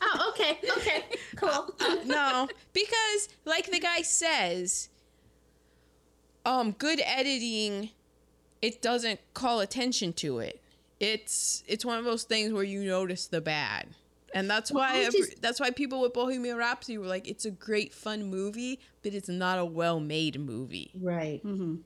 Oh, 0.00 0.30
okay, 0.30 0.58
okay, 0.76 1.04
cool. 1.36 1.74
no, 2.04 2.48
because 2.72 3.28
like 3.44 3.70
the 3.70 3.80
guy 3.80 4.02
says, 4.02 4.88
um, 6.44 6.72
good 6.72 7.00
editing, 7.04 7.90
it 8.60 8.80
doesn't 8.80 9.20
call 9.34 9.60
attention 9.60 10.12
to 10.14 10.38
it. 10.38 10.60
It's 11.00 11.64
it's 11.66 11.84
one 11.84 11.98
of 11.98 12.04
those 12.04 12.22
things 12.24 12.52
where 12.52 12.62
you 12.64 12.84
notice 12.84 13.26
the 13.26 13.40
bad, 13.40 13.88
and 14.34 14.48
that's 14.50 14.72
Well, 14.72 14.82
why 14.82 15.08
just- 15.10 15.40
that's 15.42 15.60
why 15.60 15.70
people 15.70 16.00
with 16.00 16.12
Bohemian 16.12 16.56
Rhapsody 16.56 16.98
were 16.98 17.06
like, 17.06 17.28
it's 17.28 17.44
a 17.44 17.50
great 17.50 17.92
fun 17.92 18.24
movie, 18.24 18.80
but 19.02 19.14
it's 19.14 19.28
not 19.28 19.58
a 19.58 19.64
well 19.64 20.00
made 20.00 20.40
movie. 20.40 20.90
Right. 20.94 21.44
Mm-hmm. 21.44 21.76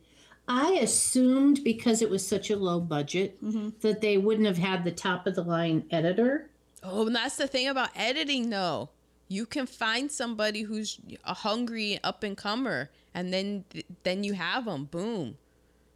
I 0.48 0.72
assumed 0.80 1.64
because 1.64 2.02
it 2.02 2.08
was 2.10 2.26
such 2.26 2.50
a 2.50 2.56
low 2.56 2.78
budget 2.78 3.36
that 3.80 4.00
they 4.00 4.16
wouldn't 4.16 4.46
have 4.46 4.58
had 4.58 4.84
the 4.84 4.92
top 4.92 5.26
of 5.26 5.34
the 5.34 5.42
line 5.42 5.84
editor. 5.90 6.50
Oh, 6.84 7.06
and 7.08 7.16
that's 7.16 7.36
the 7.36 7.48
thing 7.48 7.66
about 7.66 7.88
editing, 7.96 8.50
though. 8.50 8.90
You 9.26 9.44
can 9.44 9.66
find 9.66 10.08
somebody 10.12 10.62
who's 10.62 11.00
a 11.24 11.34
hungry 11.34 11.98
up 12.04 12.22
and 12.22 12.36
comer, 12.36 12.90
and 13.12 13.32
then 13.32 13.64
then 14.04 14.22
you 14.22 14.34
have 14.34 14.66
them. 14.66 14.84
Boom. 14.84 15.36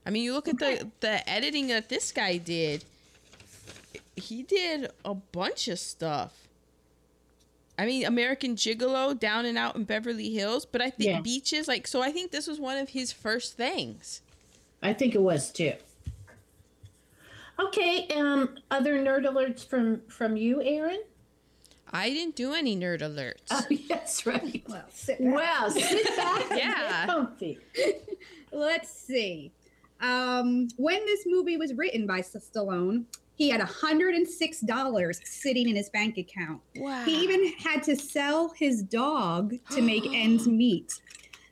I 0.05 0.11
mean, 0.11 0.25
you 0.25 0.33
look 0.33 0.49
at 0.49 0.59
the 0.59 0.91
the 0.99 1.29
editing 1.31 1.69
that 1.69 1.89
this 1.89 2.11
guy 2.11 2.39
did. 2.39 2.85
He 4.21 4.43
did 4.43 4.91
a 5.05 5.15
bunch 5.15 5.69
of 5.69 5.79
stuff. 5.79 6.49
I 7.79 7.87
mean, 7.87 8.05
American 8.05 8.57
Gigolo, 8.57 9.19
Down 9.19 9.47
and 9.47 9.57
Out 9.57 9.75
in 9.77 9.85
Beverly 9.85 10.31
Hills, 10.35 10.67
but 10.67 10.83
I 10.83 10.91
think 10.91 11.11
Yeah. 11.11 11.21
Beaches, 11.23 11.67
like, 11.67 11.87
so 11.87 12.03
I 12.03 12.13
think 12.13 12.31
this 12.31 12.47
was 12.47 12.61
one 12.61 12.77
of 12.77 12.91
his 12.91 13.11
first 13.13 13.55
things. 13.57 14.21
I 14.83 14.93
think 14.93 15.15
it 15.15 15.23
was 15.23 15.51
too. 15.51 15.73
Okay, 17.59 18.07
um, 18.17 18.57
other 18.71 18.99
nerd 18.99 19.25
alerts 19.27 19.67
from 19.67 20.01
from 20.09 20.37
you, 20.37 20.63
Aaron? 20.63 21.03
I 21.93 22.09
didn't 22.11 22.37
do 22.37 22.55
any 22.55 22.77
nerd 22.77 23.01
alerts. 23.01 23.41
Oh, 23.51 23.65
yes, 23.71 24.25
right. 24.25 24.63
Well, 24.69 24.85
sit 24.93 25.19
back. 25.23 25.35
Well, 25.35 25.71
sit 25.71 26.17
back 26.17 26.51
Yeah. 26.51 27.07
get 27.07 27.07
comfy. 27.09 27.59
Let's 28.53 28.91
see. 28.91 29.53
Um, 30.01 30.69
when 30.77 31.05
this 31.05 31.25
movie 31.27 31.57
was 31.59 31.75
written 31.75 32.07
by 32.07 32.21
S- 32.21 32.35
Stallone, 32.55 33.05
he 33.41 33.49
had 33.49 33.63
$106 33.63 35.27
sitting 35.27 35.71
in 35.71 35.75
his 35.75 35.89
bank 35.89 36.19
account. 36.19 36.61
wow. 36.77 37.03
He 37.07 37.23
even 37.25 37.55
had 37.59 37.83
to 37.85 37.97
sell 37.97 38.51
his 38.51 38.83
dog 38.83 39.55
to 39.71 39.81
make 39.81 40.05
ends 40.13 40.47
meet. 40.47 40.93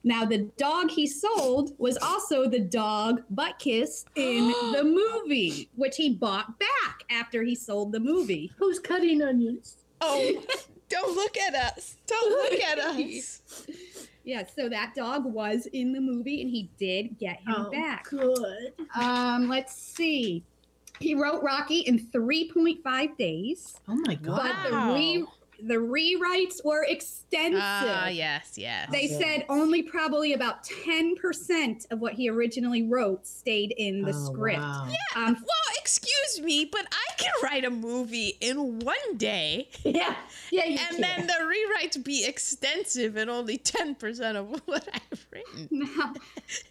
Now, 0.04 0.26
the 0.26 0.50
dog 0.58 0.90
he 0.90 1.06
sold 1.06 1.72
was 1.78 1.96
also 1.96 2.46
the 2.46 2.60
dog 2.60 3.22
Butkus 3.34 4.04
in 4.16 4.48
the 4.72 4.84
movie, 4.84 5.70
which 5.76 5.96
he 5.96 6.10
bought 6.12 6.58
back 6.58 7.04
after 7.10 7.42
he 7.42 7.54
sold 7.54 7.92
the 7.92 8.00
movie. 8.00 8.52
Who's 8.58 8.78
cutting 8.78 9.22
onions? 9.22 9.78
Oh, 10.02 10.44
don't 10.90 11.16
look 11.16 11.38
at 11.38 11.54
us. 11.54 11.96
Don't 12.06 12.30
look 12.30 12.60
at 12.60 12.78
us. 12.80 13.40
Yeah, 14.24 14.42
so 14.54 14.68
that 14.68 14.92
dog 14.94 15.24
was 15.24 15.64
in 15.72 15.94
the 15.94 16.00
movie 16.02 16.42
and 16.42 16.50
he 16.50 16.68
did 16.78 17.18
get 17.18 17.38
him 17.38 17.54
Oh, 17.56 17.70
back. 17.70 18.04
good. 18.10 18.74
Um, 18.94 19.48
let's 19.48 19.74
see. 19.74 20.44
He 21.00 21.14
wrote 21.14 21.42
Rocky 21.42 21.80
in 21.80 21.98
3.5 21.98 23.16
days, 23.16 23.74
Oh 23.88 23.94
my 24.06 24.14
god. 24.14 24.42
but 24.42 24.70
the 24.70 24.76
re- 24.94 25.24
the 25.60 25.74
rewrites 25.74 26.64
were 26.64 26.84
extensive. 26.84 27.60
Ah, 27.60 28.06
yes, 28.06 28.52
yes. 28.56 28.88
They 28.92 29.08
Yeah. 29.08 29.18
said 29.18 29.46
only 29.48 29.82
probably 29.82 30.32
about 30.32 30.62
10% 30.62 31.86
of 31.90 31.98
what 31.98 32.12
he 32.14 32.28
originally 32.30 32.84
wrote 32.84 33.26
stayed 33.26 33.72
in 33.76 34.02
the 34.02 34.12
Oh, 34.14 34.26
script. 34.26 34.60
wow. 34.60 34.86
Um, 35.16 35.34
well, 35.34 35.74
excuse 35.80 36.40
me, 36.44 36.64
but 36.64 36.86
I 36.92 37.14
can 37.16 37.32
write 37.42 37.64
a 37.64 37.70
movie 37.70 38.36
in 38.40 38.78
one 38.78 39.16
day, 39.16 39.68
Yeah. 39.84 40.14
Yeah, 40.52 40.64
you 40.66 40.78
and 40.78 40.96
can. 40.96 41.00
then 41.00 41.26
the 41.26 41.34
rewrites 41.42 42.02
be 42.04 42.24
extensive 42.24 43.16
and 43.16 43.28
only 43.28 43.58
ten 43.58 43.96
percent 43.96 44.38
of 44.38 44.50
what 44.66 44.88
I've 44.94 45.26
written. 45.32 45.68
now, 45.72 46.14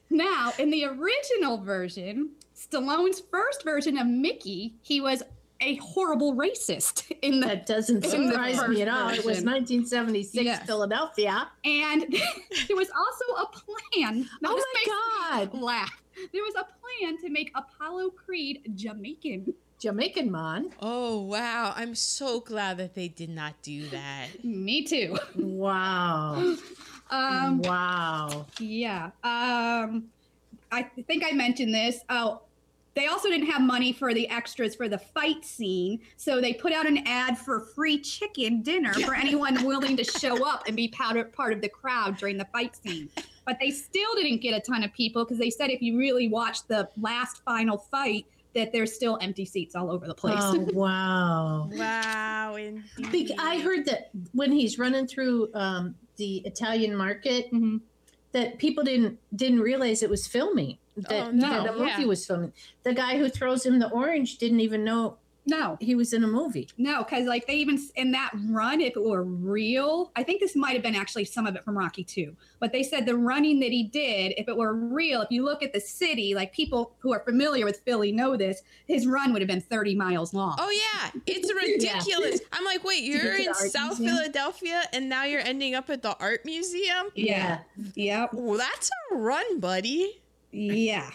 now, 0.10 0.54
in 0.60 0.70
the 0.70 0.86
original 0.86 1.58
version, 1.58 2.30
Stallone's 2.58 3.22
first 3.32 3.64
version 3.64 3.98
of 3.98 4.08
Mickey, 4.08 4.74
he 4.82 5.00
was 5.00 5.22
a 5.62 5.76
horrible 5.78 6.36
racist 6.36 7.12
in 7.22 7.40
the 7.40 7.48
that 7.48 7.66
doesn't 7.66 8.04
surprise 8.06 8.68
me 8.68 8.82
at 8.84 8.88
all. 8.88 9.10
It 9.10 9.26
was 9.26 9.38
version. 9.40 9.46
1976 9.46 10.44
Yes. 10.46 10.66
Philadelphia. 10.66 11.48
And 11.66 12.02
there 12.68 12.76
was 12.76 12.90
also 12.96 13.44
a 13.44 13.48
plan. 13.48 14.30
Now, 14.42 14.50
Oh 14.52 14.56
this 14.56 14.66
my 14.74 15.40
makes 15.40 15.52
me 15.52 15.58
God. 15.58 15.62
Laugh. 15.64 16.04
There 16.34 16.44
was 16.44 16.56
a 16.56 16.66
plan 17.00 17.18
to 17.22 17.30
make 17.30 17.52
Apollo 17.56 18.12
Creed 18.12 18.72
Jamaican. 18.76 19.54
Jamaican 19.80 20.32
man. 20.32 20.72
Oh 20.82 21.22
wow! 21.22 21.72
I'm 21.76 21.94
so 21.94 22.40
glad 22.40 22.78
that 22.78 22.96
they 22.96 23.08
did 23.08 23.30
not 23.30 23.54
do 23.62 23.88
that. 23.90 24.44
Me 24.44 24.84
too. 24.84 25.18
Wow. 25.36 26.56
Um, 27.10 27.62
wow. 27.62 28.48
yeah. 28.60 29.12
Um, 29.24 30.10
I 30.74 30.84
think 31.08 31.24
I 31.26 31.32
mentioned 31.32 31.74
this. 31.74 32.02
Oh, 32.10 32.42
they 32.98 33.06
also 33.08 33.30
didn't 33.30 33.46
have 33.48 33.62
money 33.62 33.94
for 33.94 34.14
the 34.14 34.28
extras 34.30 34.76
for 34.76 34.90
the 34.90 34.98
fight 34.98 35.46
scene, 35.46 36.00
so 36.16 36.42
they 36.42 36.52
put 36.54 36.74
out 36.74 36.88
an 36.88 36.98
ad 37.06 37.38
for 37.38 37.60
free 37.60 38.00
chicken 38.00 38.64
dinner 38.64 38.92
for 38.94 39.14
anyone 39.14 39.64
willing 39.64 39.96
to 39.96 40.04
show 40.04 40.44
up 40.46 40.64
and 40.68 40.76
be 40.76 40.88
part 40.88 41.16
of, 41.16 41.32
part 41.32 41.54
of 41.54 41.62
the 41.62 41.70
crowd 41.70 42.18
during 42.18 42.38
the 42.38 42.46
fight 42.46 42.76
scene. 42.76 43.08
But 43.46 43.58
they 43.62 43.70
still 43.70 44.16
didn't 44.16 44.42
get 44.42 44.54
a 44.56 44.60
ton 44.60 44.84
of 44.84 44.92
people 44.94 45.24
because 45.24 45.38
they 45.38 45.52
said 45.52 45.70
if 45.70 45.82
you 45.82 45.98
really 45.98 46.28
watch 46.28 46.66
the 46.68 46.90
last 47.00 47.44
final 47.46 47.78
fight, 47.78 48.26
that 48.56 48.72
there's 48.72 48.94
still 48.94 49.20
empty 49.22 49.46
seats 49.46 49.76
all 49.76 49.92
over 49.92 50.08
the 50.08 50.16
place. 50.16 50.40
Oh, 50.42 50.68
wow. 50.74 51.70
Wow, 51.72 52.58
Bec- 53.12 53.38
I 53.38 53.60
heard 53.60 53.86
that 53.86 54.10
when 54.34 54.52
he's 54.52 54.80
running 54.80 55.06
through 55.06 55.50
um, 55.54 55.94
the 56.16 56.38
Italian 56.46 56.96
market, 56.96 57.52
Mhm. 57.54 57.82
That 58.32 58.58
people 58.58 58.84
didn't 58.84 59.20
didn't 59.36 59.62
realize 59.62 60.04
it 60.04 60.10
was 60.10 60.28
filming. 60.28 60.78
That, 60.96 61.28
Oh, 61.28 61.32
no, 61.32 61.64
that 61.64 61.76
a 61.76 61.78
movie 61.78 61.92
yeah. 62.00 62.06
was 62.06 62.26
filming. 62.26 62.54
The 62.84 62.94
guy 62.94 63.18
who 63.18 63.30
throws 63.30 63.66
him 63.66 63.80
the 63.80 63.90
orange 63.90 64.38
didn't 64.38 64.62
even 64.62 64.84
know 64.84 65.18
No, 65.48 65.78
he 65.80 65.96
was 65.96 66.12
in 66.12 66.24
a 66.24 66.28
movie. 66.28 66.68
no, 66.78 67.04
because 67.04 67.26
like 67.26 67.48
they 67.48 67.56
even 67.56 67.80
in 67.96 68.12
that 68.12 68.32
run, 68.50 68.82
if 68.82 68.98
it 68.98 69.02
were 69.04 69.24
real, 69.24 70.12
I 70.16 70.24
think 70.24 70.42
this 70.42 70.56
might 70.56 70.74
have 70.74 70.84
been 70.84 70.94
actually 70.96 71.24
some 71.26 71.48
of 71.48 71.56
it 71.56 71.64
from 71.64 71.78
Rocky 71.78 72.04
too. 72.04 72.36
But 72.60 72.74
they 72.74 72.84
said 72.84 73.06
the 73.06 73.16
running 73.16 73.60
that 73.62 73.72
he 73.72 73.84
did, 73.84 74.34
if 74.38 74.48
it 74.50 74.58
were 74.58 74.74
real, 74.74 75.22
if 75.22 75.32
you 75.32 75.46
look 75.46 75.64
at 75.64 75.72
the 75.72 75.80
city, 75.80 76.36
like 76.36 76.52
people 76.52 76.92
who 77.00 77.14
are 77.14 77.22
familiar 77.22 77.64
with 77.66 77.80
Philly 77.86 78.12
know 78.12 78.36
this, 78.36 78.62
his 78.88 79.08
run 79.08 79.32
would 79.32 79.42
have 79.42 79.48
been 79.48 79.62
30 79.62 79.96
miles 79.96 80.34
long. 80.34 80.56
Oh 80.60 80.70
yeah, 80.70 81.12
it's 81.26 81.52
ridiculous. 81.66 82.42
I'm 82.52 82.66
like, 82.66 82.84
wait, 82.84 83.04
you're 83.04 83.38
in 83.38 83.54
South 83.54 84.00
museum? 84.00 84.18
Philadelphia, 84.18 84.84
and 84.92 85.08
now 85.08 85.24
you're 85.24 85.42
ending 85.42 85.76
up 85.76 85.90
at 85.90 86.02
the 86.02 86.16
art 86.18 86.44
museum. 86.44 87.08
yeah, 87.16 87.60
yep. 87.96 88.32
Well, 88.34 88.58
that's 88.58 88.90
a 89.12 89.16
run, 89.16 89.60
buddy. 89.62 90.22
Yeah. 90.52 91.10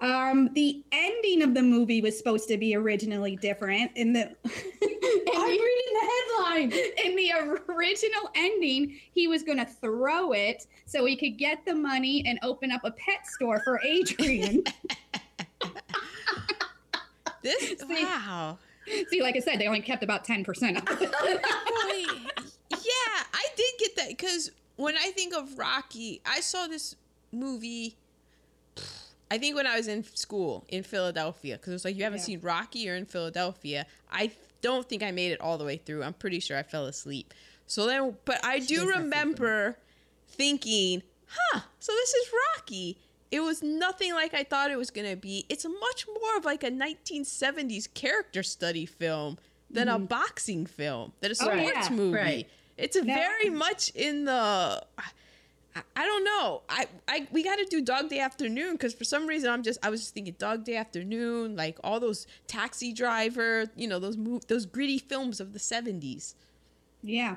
Um, 0.00 0.50
the 0.52 0.82
ending 0.92 1.42
of 1.42 1.54
the 1.54 1.62
movie 1.62 2.02
was 2.02 2.18
supposed 2.18 2.48
to 2.48 2.58
be 2.58 2.74
originally 2.76 3.36
different. 3.36 3.90
In 3.94 4.12
the 4.12 4.24
I'm 4.24 4.30
reading 5.50 5.92
the 5.92 6.10
headline. 6.12 6.72
in 7.04 7.16
the 7.16 7.32
original 7.68 8.30
ending, 8.34 8.98
he 9.12 9.26
was 9.26 9.42
going 9.42 9.56
to 9.58 9.64
throw 9.64 10.32
it 10.32 10.66
so 10.84 11.06
he 11.06 11.16
could 11.16 11.38
get 11.38 11.64
the 11.64 11.74
money 11.74 12.22
and 12.26 12.38
open 12.42 12.70
up 12.70 12.82
a 12.84 12.90
pet 12.90 13.26
store 13.26 13.60
for 13.64 13.80
Adrian. 13.82 14.62
This 17.42 17.76
wow. 17.88 18.58
See, 19.08 19.22
like 19.22 19.36
I 19.36 19.38
said, 19.38 19.60
they 19.60 19.68
only 19.68 19.80
kept 19.80 20.02
about 20.02 20.24
ten 20.24 20.42
percent. 20.42 20.84
Boy, 20.84 20.96
yeah, 21.00 21.06
I 23.32 23.46
did 23.56 23.72
get 23.78 23.94
that 23.96 24.08
because 24.08 24.50
when 24.74 24.96
I 24.96 25.12
think 25.12 25.32
of 25.32 25.56
Rocky, 25.56 26.20
I 26.26 26.40
saw 26.40 26.66
this 26.66 26.96
movie. 27.30 27.96
I 29.30 29.38
think 29.38 29.56
when 29.56 29.66
I 29.66 29.76
was 29.76 29.88
in 29.88 30.04
school 30.04 30.64
in 30.68 30.82
Philadelphia, 30.84 31.56
because 31.56 31.70
it 31.70 31.74
was 31.74 31.84
like 31.84 31.96
you 31.96 32.04
haven't 32.04 32.20
Yeah. 32.20 32.24
seen 32.26 32.40
Rocky, 32.40 32.78
you're 32.80 32.96
in 32.96 33.06
Philadelphia. 33.06 33.86
I 34.10 34.30
don't 34.62 34.88
think 34.88 35.02
I 35.02 35.10
made 35.10 35.32
it 35.32 35.40
all 35.40 35.58
the 35.58 35.64
way 35.64 35.76
through. 35.78 36.02
I'm 36.04 36.14
pretty 36.14 36.40
sure 36.40 36.56
I 36.56 36.62
fell 36.62 36.86
asleep. 36.86 37.34
So 37.66 37.86
then, 37.86 38.16
but 38.24 38.44
I 38.44 38.60
do 38.60 38.86
remember 38.88 39.76
thinking, 40.28 41.02
"Huh, 41.28 41.60
so 41.80 41.92
this 41.92 42.14
is 42.14 42.28
Rocky." 42.56 42.98
It 43.32 43.40
was 43.40 43.62
nothing 43.62 44.14
like 44.14 44.32
I 44.34 44.44
thought 44.44 44.70
it 44.70 44.76
was 44.76 44.90
gonna 44.90 45.16
be. 45.16 45.44
It's 45.48 45.64
much 45.64 46.06
more 46.06 46.36
of 46.36 46.44
like 46.44 46.62
a 46.62 46.70
1970s 46.70 47.88
character 47.92 48.42
study 48.44 48.86
film 48.86 49.38
than 49.68 49.88
a 49.88 49.98
boxing 49.98 50.64
film, 50.66 51.12
than 51.20 51.32
a 51.32 51.34
Oh, 51.34 51.34
sports 51.34 51.60
yeah, 51.74 51.88
movie. 51.90 52.16
right. 52.16 52.50
It's 52.76 52.94
No. 52.96 53.02
very 53.02 53.50
much 53.50 53.90
in 53.96 54.24
the. 54.26 54.84
I, 55.76 55.82
I 55.94 56.06
don't 56.06 56.24
know. 56.24 56.62
I, 56.68 56.86
I 57.06 57.28
we 57.30 57.44
got 57.44 57.56
to 57.56 57.66
do 57.66 57.82
Dog 57.82 58.08
Day 58.08 58.18
Afternoon 58.18 58.72
because 58.72 58.94
for 58.94 59.04
some 59.04 59.26
reason 59.26 59.50
I'm 59.50 59.62
just 59.62 59.78
I 59.84 59.90
was 59.90 60.00
just 60.00 60.14
thinking 60.14 60.34
Dog 60.38 60.64
Day 60.64 60.76
Afternoon, 60.76 61.54
like 61.54 61.78
all 61.84 62.00
those 62.00 62.26
Taxi 62.46 62.92
Driver, 62.92 63.66
you 63.76 63.86
know 63.86 63.98
those 63.98 64.16
move 64.16 64.46
those 64.48 64.66
gritty 64.66 64.98
films 64.98 65.38
of 65.40 65.52
the 65.52 65.58
70s. 65.58 66.34
yeah, 67.02 67.36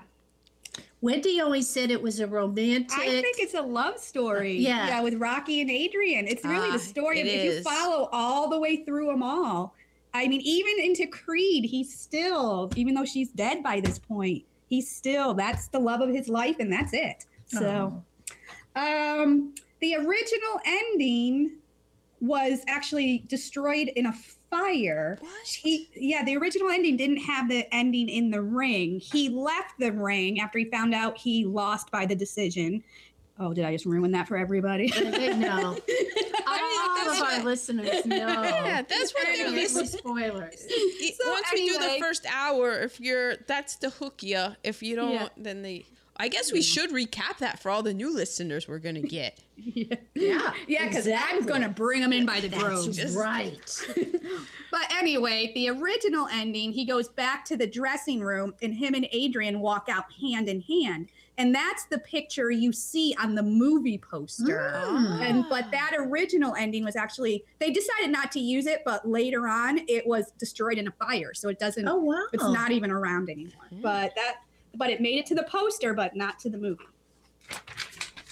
Wendy 1.01 1.39
always 1.41 1.67
said 1.67 1.91
it 1.91 2.01
was 2.01 2.19
a 2.19 2.27
romantic. 2.27 2.97
I 2.97 3.07
think 3.21 3.37
it's 3.39 3.53
a 3.53 3.61
love 3.61 3.99
story. 3.99 4.57
Yeah. 4.57 4.87
yeah, 4.87 5.01
with 5.01 5.15
Rocky 5.15 5.61
and 5.61 5.69
Adrian. 5.69 6.27
It's 6.27 6.43
really 6.45 6.69
Ah, 6.69 6.73
the 6.73 6.79
story 6.79 7.21
of 7.21 7.27
it 7.27 7.29
if 7.31 7.55
you 7.57 7.61
follow 7.63 8.09
all 8.11 8.49
the 8.49 8.59
way 8.59 8.83
through 8.83 9.07
them 9.07 9.23
all. 9.23 9.73
I 10.13 10.27
mean, 10.27 10.41
even 10.41 10.83
into 10.83 11.05
Creed, 11.07 11.65
he's 11.65 11.95
still, 11.95 12.71
even 12.75 12.95
though 12.95 13.05
she's 13.05 13.29
dead 13.29 13.61
by 13.61 13.79
this 13.79 13.99
point, 13.99 14.43
he's 14.67 14.89
still 14.89 15.33
that's 15.35 15.67
the 15.67 15.79
love 15.79 16.01
of 16.01 16.09
his 16.09 16.27
life, 16.29 16.55
and 16.59 16.71
that's 16.71 16.93
it. 16.93 17.25
So. 17.47 18.03
Um, 18.79 19.53
the 19.81 19.95
original 19.95 20.59
ending 20.65 21.57
was 22.21 22.59
actually 22.67 23.23
destroyed 23.27 23.89
in 23.95 24.05
a 24.07 24.13
fire. 24.51 25.17
What? 25.21 25.47
He, 25.47 25.89
yeah, 25.95 26.23
the 26.23 26.35
original 26.37 26.69
ending 26.69 26.97
didn't 26.97 27.17
have 27.17 27.49
the 27.49 27.73
ending 27.73 28.09
in 28.09 28.29
the 28.31 28.41
ring. 28.41 28.99
He 28.99 29.29
left 29.29 29.79
the 29.79 29.91
ring 29.91 30.39
after 30.41 30.59
he 30.59 30.65
found 30.65 30.93
out 30.93 31.17
he 31.17 31.45
lost 31.45 31.91
by 31.91 32.05
the 32.05 32.15
decision. 32.15 32.83
Oh, 33.41 33.53
did 33.53 33.63
I 33.63 33.71
just 33.71 33.85
ruin 33.85 34.11
that 34.11 34.27
for 34.27 34.35
everybody? 34.35 34.91
no. 34.99 35.09
know. 35.37 35.77
I 36.45 37.05
All 37.05 37.11
mean, 37.13 37.21
of 37.23 37.29
our 37.39 37.43
listeners 37.45 38.05
know. 38.05 38.15
Yeah, 38.17 38.81
that's 38.81 39.13
what 39.13 39.23
they're 39.23 39.33
Apparently, 39.47 39.61
listening. 39.61 39.87
spoilers. 39.87 40.55
it- 40.67 41.15
So 41.21 41.29
once 41.31 41.47
we 41.53 41.69
do 41.69 41.77
the 41.79 41.97
first 42.01 42.25
hour, 42.29 42.73
if 42.81 42.99
you're 42.99 43.35
that's 43.47 43.77
the 43.77 43.91
hook 43.91 44.23
ya. 44.23 44.55
If 44.63 44.83
you 44.83 44.95
don't, 44.97 45.13
Yeah. 45.13 45.27
then 45.37 45.61
they. 45.61 45.85
I 46.19 46.27
guess 46.27 46.51
we 46.51 46.61
should 46.61 46.91
recap 46.91 47.37
that 47.39 47.59
for 47.61 47.69
all 47.71 47.81
the 47.81 47.93
new 47.93 48.13
listeners 48.13 48.67
we're 48.67 48.79
gonna 48.79 49.01
get. 49.01 49.39
yeah, 49.55 49.95
Yeah, 50.13 50.53
yeah, 50.67 50.87
because 50.87 51.07
exactly. 51.07 51.39
I'm 51.39 51.45
going 51.45 51.61
to 51.61 51.69
bring 51.69 52.01
them 52.01 52.13
in 52.13 52.25
by 52.25 52.39
the 52.39 52.47
That's 52.49 52.61
droves. 52.63 53.15
right. 53.15 53.87
But 54.71 54.81
anyway, 54.93 55.51
the 55.55 55.69
original 55.69 56.27
ending, 56.31 56.71
he 56.71 56.85
goes 56.85 57.07
back 57.09 57.43
to 57.45 57.57
the 57.57 57.65
dressing 57.65 58.21
room 58.21 58.53
and 58.61 58.71
him 58.73 58.93
and 58.93 59.07
Adrian 59.11 59.61
walk 59.61 59.87
out 59.89 60.05
hand 60.21 60.47
in 60.47 60.61
hand. 60.61 61.09
And 61.39 61.55
that's 61.55 61.85
the 61.85 61.97
picture 61.99 62.51
you 62.51 62.71
see 62.71 63.15
on 63.19 63.33
the 63.33 63.41
movie 63.41 63.97
poster. 63.97 64.71
Mm. 64.75 65.21
And 65.27 65.45
but 65.49 65.71
that 65.71 65.93
original 65.97 66.53
ending 66.55 66.83
was 66.85 66.95
actually 66.95 67.43
they 67.59 67.71
decided 67.71 68.11
not 68.11 68.31
to 68.33 68.39
use 68.39 68.67
it, 68.67 68.83
but 68.85 69.07
later 69.09 69.47
on 69.47 69.79
it 69.87 70.05
was 70.05 70.31
destroyed 70.37 70.77
in 70.77 70.87
a 70.87 70.91
fire. 70.91 71.33
So 71.33 71.49
it 71.49 71.57
doesn't 71.57 71.87
Oh 71.87 71.95
wow. 71.95 72.25
it's 72.31 72.43
not 72.43 72.71
even 72.71 72.91
around 72.91 73.29
anymore. 73.29 73.53
But 73.81 74.13
that 74.15 74.35
but 74.75 74.89
it 74.89 75.01
made 75.01 75.17
it 75.19 75.25
to 75.27 75.35
the 75.35 75.43
poster, 75.43 75.93
but 75.93 76.15
not 76.15 76.39
to 76.39 76.49
the 76.49 76.57
movie. 76.57 76.85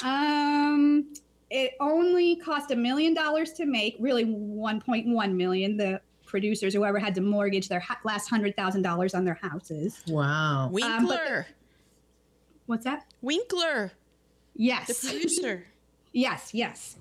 Um 0.04 1.14
it 1.50 1.74
only 1.80 2.36
cost 2.36 2.72
a 2.72 2.76
million 2.76 3.14
dollars 3.14 3.54
to 3.54 3.66
make, 3.66 3.96
really 4.00 4.26
1.1 4.26 5.34
million. 5.34 5.78
The 5.78 6.02
producers, 6.26 6.74
whoever 6.74 7.00
had 7.00 7.16
to 7.16 7.22
mortgage 7.22 7.70
their 7.70 7.80
ha- 7.80 8.00
last 8.04 8.28
hundred 8.30 8.56
thousand 8.58 8.82
dollars 8.82 9.16
on 9.16 9.24
their 9.24 9.40
houses. 9.42 10.02
Wow. 10.08 10.68
Winkler, 10.70 11.48
What's 12.66 12.84
that? 12.84 13.06
Winkler, 13.22 13.94
Yes. 14.56 14.88
the 15.02 15.10
producer. 15.10 15.66
yes, 16.12 16.54
yes. 16.54 16.98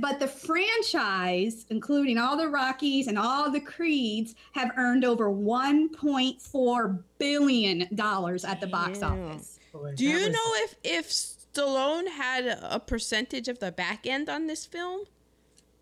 But 0.00 0.18
the 0.18 0.26
franchise, 0.26 1.66
including 1.70 2.18
all 2.18 2.36
the 2.36 2.48
Rockies 2.48 3.06
and 3.06 3.16
all 3.16 3.50
the 3.50 3.60
Creeds, 3.60 4.34
have 4.52 4.72
earned 4.76 5.04
over 5.04 5.30
1.4 5.30 7.02
billion 7.18 7.88
dollars 7.94 8.44
at 8.44 8.60
the 8.60 8.66
box 8.66 8.98
Damn. 8.98 9.30
office. 9.30 9.60
Oh, 9.72 9.92
Do 9.94 10.04
you 10.04 10.30
know 10.30 10.50
if 10.56 10.74
if 10.82 11.10
Stallone 11.10 12.08
had 12.08 12.46
a 12.46 12.80
percentage 12.80 13.48
of 13.48 13.60
the 13.60 13.70
back 13.70 14.06
end 14.06 14.28
on 14.28 14.46
this 14.48 14.66
film? 14.66 15.02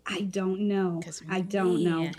I 0.05 0.21
don't 0.21 0.61
know. 0.61 1.01
I 1.29 1.41
don't 1.41 1.83
know. 1.83 2.11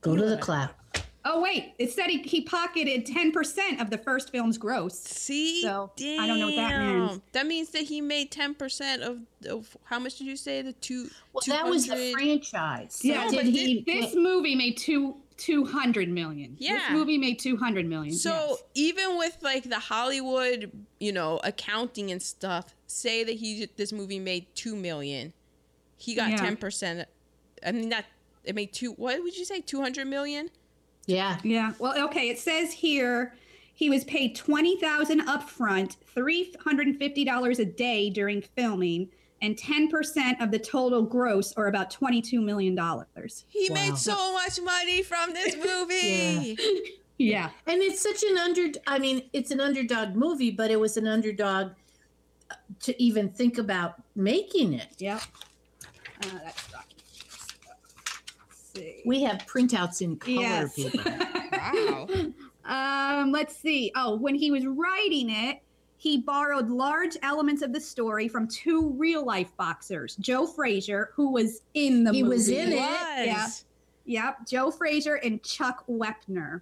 Go 0.00 0.16
to 0.16 0.24
the 0.24 0.38
clap. 0.38 0.78
Oh 1.26 1.40
wait, 1.40 1.72
it 1.78 1.90
said 1.90 2.08
he, 2.08 2.18
he 2.18 2.42
pocketed 2.42 3.06
10% 3.06 3.80
of 3.80 3.88
the 3.88 3.96
first 3.96 4.30
film's 4.30 4.58
gross. 4.58 4.98
See, 4.98 5.62
So, 5.62 5.90
I 5.98 6.26
don't 6.26 6.38
know 6.38 6.46
what 6.48 6.56
that 6.56 6.78
means. 6.80 7.20
That 7.32 7.46
means 7.46 7.70
that 7.70 7.82
he 7.82 8.02
made 8.02 8.30
ten 8.30 8.54
percent 8.54 9.02
of, 9.02 9.20
of 9.48 9.74
how 9.84 9.98
much 9.98 10.18
did 10.18 10.26
you 10.26 10.36
say 10.36 10.60
the 10.60 10.74
two? 10.74 11.08
Well, 11.32 11.42
that 11.46 11.66
was 11.66 11.86
the 11.86 12.12
franchise. 12.12 12.96
So 12.96 13.08
Yeah, 13.08 13.28
did 13.30 13.36
but 13.36 13.44
he? 13.46 13.82
this, 13.86 14.04
this 14.06 14.14
movie 14.14 14.54
made 14.54 14.76
two 14.76 15.16
200 15.36 16.08
million. 16.10 16.56
Yeah. 16.58 16.74
This 16.74 16.90
movie 16.92 17.18
made 17.18 17.38
200 17.38 17.86
million. 17.86 18.14
So 18.14 18.30
yes. 18.30 18.62
even 18.74 19.18
with 19.18 19.36
like 19.42 19.64
the 19.68 19.78
Hollywood, 19.80 20.70
you 21.00 21.12
know, 21.12 21.40
accounting 21.42 22.10
and 22.12 22.22
stuff, 22.22 22.74
say 22.86 23.24
that 23.24 23.36
he 23.36 23.68
this 23.76 23.92
movie 23.92 24.20
made 24.20 24.46
two 24.54 24.76
million, 24.76 25.32
he 25.96 26.14
got 26.14 26.30
Yeah. 26.30 26.36
ten 26.36 26.56
percent. 26.56 27.08
I 27.66 27.72
mean, 27.72 27.88
that 27.88 28.04
it 28.44 28.54
made 28.54 28.72
two. 28.74 28.92
What 28.92 29.22
would 29.22 29.36
you 29.36 29.44
say? 29.46 29.60
Two 29.60 29.80
hundred 29.80 30.06
million? 30.06 30.50
Yeah. 31.06 31.38
Yeah. 31.42 31.72
Well, 31.78 32.02
okay. 32.06 32.28
It 32.28 32.38
says 32.38 32.72
here 32.72 33.34
he 33.74 33.90
was 33.90 34.04
paid 34.04 34.36
twenty 34.36 34.78
thousand 34.80 35.22
upfront, 35.26 35.96
three 36.14 36.52
hundred 36.62 36.86
and 36.86 36.96
fifty 36.98 37.24
dollars 37.24 37.58
a 37.58 37.64
day 37.64 38.10
during 38.10 38.42
filming, 38.42 39.08
and 39.42 39.58
ten 39.58 39.88
percent 39.88 40.40
of 40.40 40.50
the 40.50 40.58
total 40.58 41.02
gross, 41.02 41.52
or 41.56 41.66
about 41.66 41.90
twenty-two 41.90 42.40
million 42.40 42.74
dollars. 42.74 43.44
He 43.48 43.68
Wow. 43.70 43.74
made 43.74 43.96
so 43.96 44.32
much 44.32 44.60
money 44.62 45.02
from 45.02 45.32
this 45.32 45.56
movie. 45.64 46.56
Yeah. 47.18 47.50
yeah. 47.66 47.72
And 47.72 47.82
it's 47.82 48.00
such 48.00 48.22
an 48.22 48.38
under. 48.38 48.68
I 48.86 48.98
mean, 48.98 49.28
it's 49.32 49.50
an 49.50 49.60
underdog 49.60 50.14
movie, 50.14 50.50
but 50.50 50.70
it 50.70 50.78
was 50.80 50.96
an 50.96 51.06
underdog 51.06 51.72
uh, 52.50 52.54
to 52.80 53.02
even 53.02 53.28
think 53.30 53.58
about 53.58 53.94
making 54.16 54.74
it. 54.74 54.88
Yeah. 54.98 55.20
Uh, 56.22 56.38
that's 56.44 56.72
Rocky. 56.72 56.73
Let's 56.73 56.73
see. 58.74 59.02
We 59.04 59.22
have 59.22 59.38
printouts 59.46 60.02
in 60.02 60.16
color, 60.16 60.40
Yes. 60.40 60.74
people. 60.74 61.00
wow. 61.52 62.06
Um, 62.64 63.32
let's 63.32 63.56
see. 63.56 63.92
Oh, 63.94 64.16
when 64.16 64.34
he 64.34 64.50
was 64.50 64.66
writing 64.66 65.30
it, 65.30 65.58
he 65.96 66.18
borrowed 66.18 66.68
large 66.68 67.16
elements 67.22 67.62
of 67.62 67.72
the 67.72 67.80
story 67.80 68.28
from 68.28 68.46
two 68.48 68.90
real 68.90 69.24
life 69.24 69.54
boxers, 69.56 70.16
Joe 70.16 70.46
Frazier, 70.46 71.10
who 71.14 71.30
was 71.30 71.62
in 71.74 72.04
the 72.04 72.10
movie. 72.12 72.16
He 72.18 72.22
movie. 72.22 72.34
was 72.36 72.48
in 72.48 72.72
it. 72.72 72.76
Yeah. 73.26 73.46
Yep, 74.06 74.46
Joe 74.48 74.70
Frazier 74.70 75.14
and 75.14 75.42
Chuck 75.42 75.82
Wepner. 75.88 76.60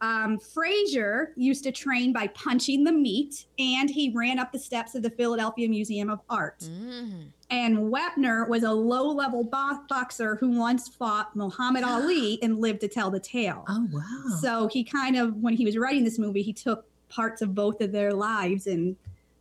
Um, 0.00 0.38
Frazier 0.38 1.32
used 1.36 1.64
to 1.64 1.72
train 1.72 2.12
by 2.12 2.26
punching 2.28 2.84
the 2.84 2.92
meat, 2.92 3.46
and 3.58 3.88
he 3.88 4.10
ran 4.14 4.38
up 4.38 4.52
the 4.52 4.58
steps 4.58 4.94
of 4.94 5.02
the 5.02 5.10
Philadelphia 5.10 5.68
Museum 5.68 6.10
of 6.10 6.20
Art. 6.28 6.60
Mm. 6.60 7.26
And 7.50 7.78
Wepner 7.92 8.48
was 8.48 8.64
a 8.64 8.72
low 8.72 9.10
level 9.10 9.44
bo- 9.44 9.80
boxer 9.88 10.36
who 10.36 10.50
once 10.50 10.88
fought 10.88 11.34
Muhammad 11.36 11.84
Ali 11.86 12.38
and 12.42 12.58
lived 12.58 12.80
to 12.80 12.88
tell 12.88 13.10
the 13.10 13.20
tale. 13.20 13.64
Oh 13.68 13.88
wow. 13.92 14.36
So 14.40 14.68
he 14.68 14.84
kind 14.84 15.16
of, 15.16 15.36
when 15.36 15.54
he 15.54 15.64
was 15.64 15.78
writing 15.78 16.04
this 16.04 16.18
movie, 16.18 16.42
he 16.42 16.52
took 16.52 16.84
parts 17.08 17.42
of 17.42 17.54
both 17.54 17.80
of 17.80 17.92
their 17.92 18.12
lives 18.12 18.66
and 18.66 18.96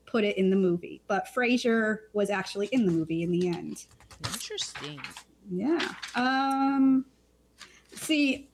put 0.06 0.24
it 0.24 0.38
in 0.38 0.49
the 0.49 0.56
movie. 0.56 1.01
But 1.08 1.28
Frazier 1.34 2.04
was 2.14 2.30
actually 2.30 2.68
in 2.68 2.86
the 2.86 2.91
movie 2.91 3.24
in 3.24 3.32
the 3.32 3.47
end. 3.47 3.86
Interesting. 4.26 5.01
Yeah. 5.51 5.89
Um. 6.16 7.06
See, 7.95 8.47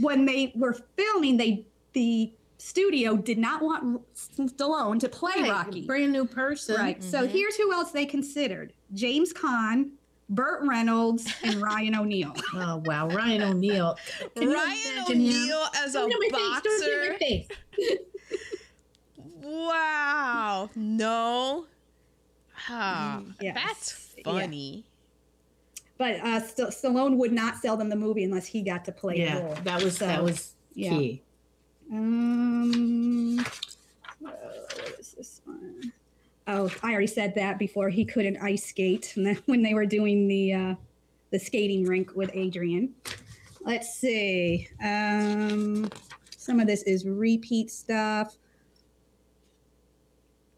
when 0.00 0.24
they 0.26 0.52
were 0.56 0.74
filming, 0.96 1.36
they 1.36 1.66
the 1.92 2.32
studio 2.58 3.16
did 3.16 3.38
not 3.38 3.62
want 3.62 4.00
Stallone 4.14 4.98
to 5.00 5.08
play 5.08 5.32
Right, 5.40 5.50
Rocky. 5.50 5.86
brand 5.86 6.12
new 6.12 6.24
person. 6.24 6.76
Right. 6.76 7.02
So 7.02 7.22
Mhm. 7.26 7.30
here's 7.30 7.56
who 7.56 7.72
else 7.72 7.90
they 7.92 8.06
considered: 8.06 8.72
James 8.94 9.32
Caan, 9.32 9.90
Burt 10.28 10.62
Reynolds 10.66 11.26
and 11.44 11.54
Ryan 11.62 11.94
O'Neal. 11.96 12.34
Oh 12.54 12.76
wow, 12.84 13.08
Ryan 13.08 13.42
O'Neal. 13.42 13.96
Can 14.36 14.48
Ryan 14.50 14.78
imagine 14.96 15.20
him? 15.20 15.32
O'Neal 15.42 15.64
as 15.76 15.94
a 15.94 15.98
Don't 16.00 16.10
face, 16.22 16.32
don't 16.32 16.82
hit 16.82 16.92
my 17.02 17.08
boxer. 17.08 17.18
face. 17.18 17.48
Wow. 19.42 20.70
No. 20.74 21.66
Ah, 22.68 23.22
Yes. 23.40 23.54
That's 23.54 24.14
Yeah. 24.16 24.46
But 25.98 26.20
uh, 26.20 26.40
St- 26.40 26.68
Stallone 26.70 27.16
would 27.16 27.32
not 27.32 27.56
sell 27.56 27.76
them 27.76 27.88
the 27.88 27.96
movie 27.96 28.24
unless 28.24 28.46
he 28.46 28.62
got 28.62 28.84
to 28.84 28.92
play 28.92 29.18
Yeah, 29.18 29.38
role. 29.40 29.54
that 29.64 29.82
was 29.82 29.98
that 29.98 30.18
So, 30.18 30.24
was 30.24 30.54
yeah. 30.74 30.90
key. 30.90 31.22
Um, 31.92 33.38
uh, 33.40 33.44
what 34.24 34.96
is 34.98 35.12
this 35.12 35.40
one? 35.44 35.92
Oh, 36.48 36.70
I 36.82 36.90
already 36.92 37.06
said 37.06 37.34
that 37.36 37.58
before. 37.58 37.88
He 37.88 38.04
couldn't 38.04 38.36
ice 38.38 38.64
skate 38.66 39.14
and 39.16 39.26
then 39.26 39.38
when 39.46 39.62
they 39.62 39.74
were 39.74 39.86
doing 39.86 40.28
the 40.28 40.52
uh, 40.52 40.74
the 41.30 41.38
skating 41.38 41.84
rink 41.86 42.14
with 42.14 42.30
Adrian. 42.34 42.94
Let's 43.62 43.94
see. 43.98 44.68
Um, 44.84 45.90
some 46.36 46.60
of 46.60 46.66
this 46.68 46.82
is 46.84 47.04
repeat 47.04 47.70
stuff. 47.70 48.36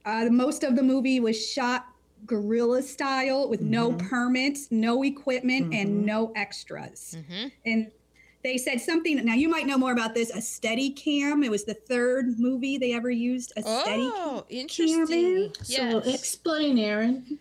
Uh, 0.04 0.26
most 0.30 0.62
of 0.64 0.76
the 0.76 0.82
movie 0.82 1.20
was 1.20 1.50
shot 1.50 1.86
guerrilla 2.26 2.82
style 2.82 3.48
with 3.48 3.60
no 3.60 3.92
permits, 3.92 4.68
no 4.70 5.02
equipment, 5.04 5.70
Mhm. 5.70 5.74
and 5.82 6.06
no 6.06 6.32
extras 6.36 7.16
hmm 7.28 7.46
and 7.64 7.90
they 8.44 8.56
said 8.56 8.80
something 8.80 9.24
now 9.24 9.34
you 9.34 9.48
might 9.48 9.66
know 9.66 9.76
more 9.76 9.92
about 9.92 10.14
this 10.14 10.30
a 10.30 10.40
steady 10.40 10.90
cam 10.90 11.42
it 11.42 11.50
was 11.50 11.64
the 11.64 11.74
third 11.74 12.38
movie 12.38 12.78
they 12.78 12.92
ever 12.92 13.10
used 13.10 13.52
a 13.56 13.62
steady 13.62 14.10
Oh, 14.14 14.44
interesting. 14.48 15.10
in? 15.10 15.52
Yes. 15.66 16.04
So 16.04 16.10
explain, 16.10 16.78
Aaron. 16.78 17.38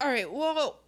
All 0.00 0.08
right. 0.08 0.30
Well, 0.30 0.80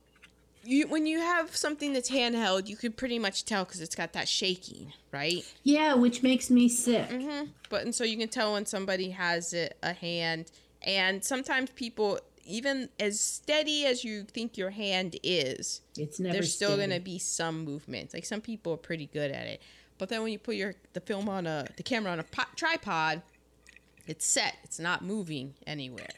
you 0.62 0.86
when 0.88 1.07
you 1.07 1.18
have 1.20 1.57
something 1.57 1.92
that's 1.92 2.11
handheld, 2.11 2.68
you 2.68 2.76
could 2.76 2.96
pretty 2.96 3.18
much 3.18 3.44
tell 3.44 3.64
because 3.64 3.80
it's 3.80 3.94
got 3.94 4.12
that 4.12 4.28
shaking, 4.28 4.92
right? 5.12 5.44
Yeah, 5.62 5.94
which 5.94 6.22
makes 6.22 6.50
me 6.50 6.68
sick. 6.68 7.09
Mm-hmm. 7.09 7.46
But 7.68 7.82
and 7.84 7.94
so 7.94 8.04
you 8.04 8.16
can 8.16 8.28
tell 8.28 8.52
when 8.52 8.66
somebody 8.66 9.11
has 9.11 9.52
it, 9.52 9.76
a 9.82 9.92
hand, 9.92 10.50
and 10.82 11.24
sometimes 11.24 11.70
people, 11.70 12.18
even 12.47 12.88
as 13.01 13.20
steady 13.20 13.84
as 13.86 14.05
you 14.05 14.24
think 14.24 14.57
your 14.57 14.70
hand 14.70 15.16
is, 15.22 15.80
It's 15.99 16.18
never. 16.20 16.34
there's 16.34 16.55
still 16.55 16.70
steady. 16.74 16.82
gonna 16.90 17.01
be 17.01 17.18
some 17.18 17.64
movement. 17.64 18.14
Like 18.14 18.24
some 18.24 18.40
people 18.40 18.72
are 18.74 18.78
pretty 18.78 19.07
good 19.12 19.30
at 19.30 19.47
it, 19.47 19.61
but 19.99 20.09
then 20.09 20.22
when 20.22 20.32
you 20.32 20.38
put 20.38 20.55
your 20.57 20.74
the 20.92 21.01
film 21.01 21.28
on 21.28 21.47
a 21.47 21.66
the 21.76 21.82
camera 21.82 22.12
on 22.12 22.20
a 22.20 22.24
po- 22.24 22.44
tripod, 22.57 23.22
it's 24.07 24.26
set. 24.26 24.57
It's 24.64 24.78
not 24.78 25.03
moving 25.03 25.55
anywhere. 25.66 26.11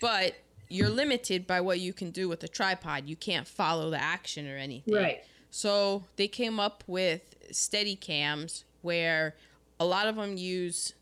But 0.00 0.34
you're 0.68 0.90
limited 0.90 1.46
by 1.46 1.60
what 1.62 1.80
you 1.80 1.92
can 1.92 2.10
do 2.10 2.28
with 2.28 2.40
the 2.40 2.48
tripod. 2.48 3.08
You 3.08 3.16
can't 3.16 3.48
follow 3.48 3.90
the 3.90 4.00
action 4.02 4.46
or 4.48 4.56
anything. 4.56 4.94
right. 4.94 5.24
So 5.50 6.04
they 6.16 6.28
came 6.28 6.60
up 6.60 6.84
with 6.86 7.22
steady 7.52 7.96
cams 7.96 8.64
where 8.82 9.34
a 9.80 9.86
lot 9.86 10.06
of 10.06 10.16
them 10.16 10.36
use 10.36 10.92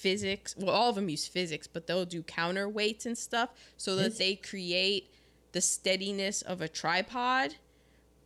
physics. 0.00 0.54
Well, 0.58 0.74
all 0.74 0.90
of 0.90 0.94
them 0.94 1.08
use 1.08 1.26
physics, 1.26 1.66
but 1.66 1.86
they'll 1.86 2.06
do 2.06 2.22
counterweights 2.22 3.06
and 3.06 3.16
stuff 3.16 3.50
so 3.76 3.96
that 3.96 4.18
they 4.18 4.34
create 4.34 5.12
the 5.52 5.60
steadiness 5.60 6.42
of 6.42 6.60
a 6.60 6.68
tripod, 6.68 7.56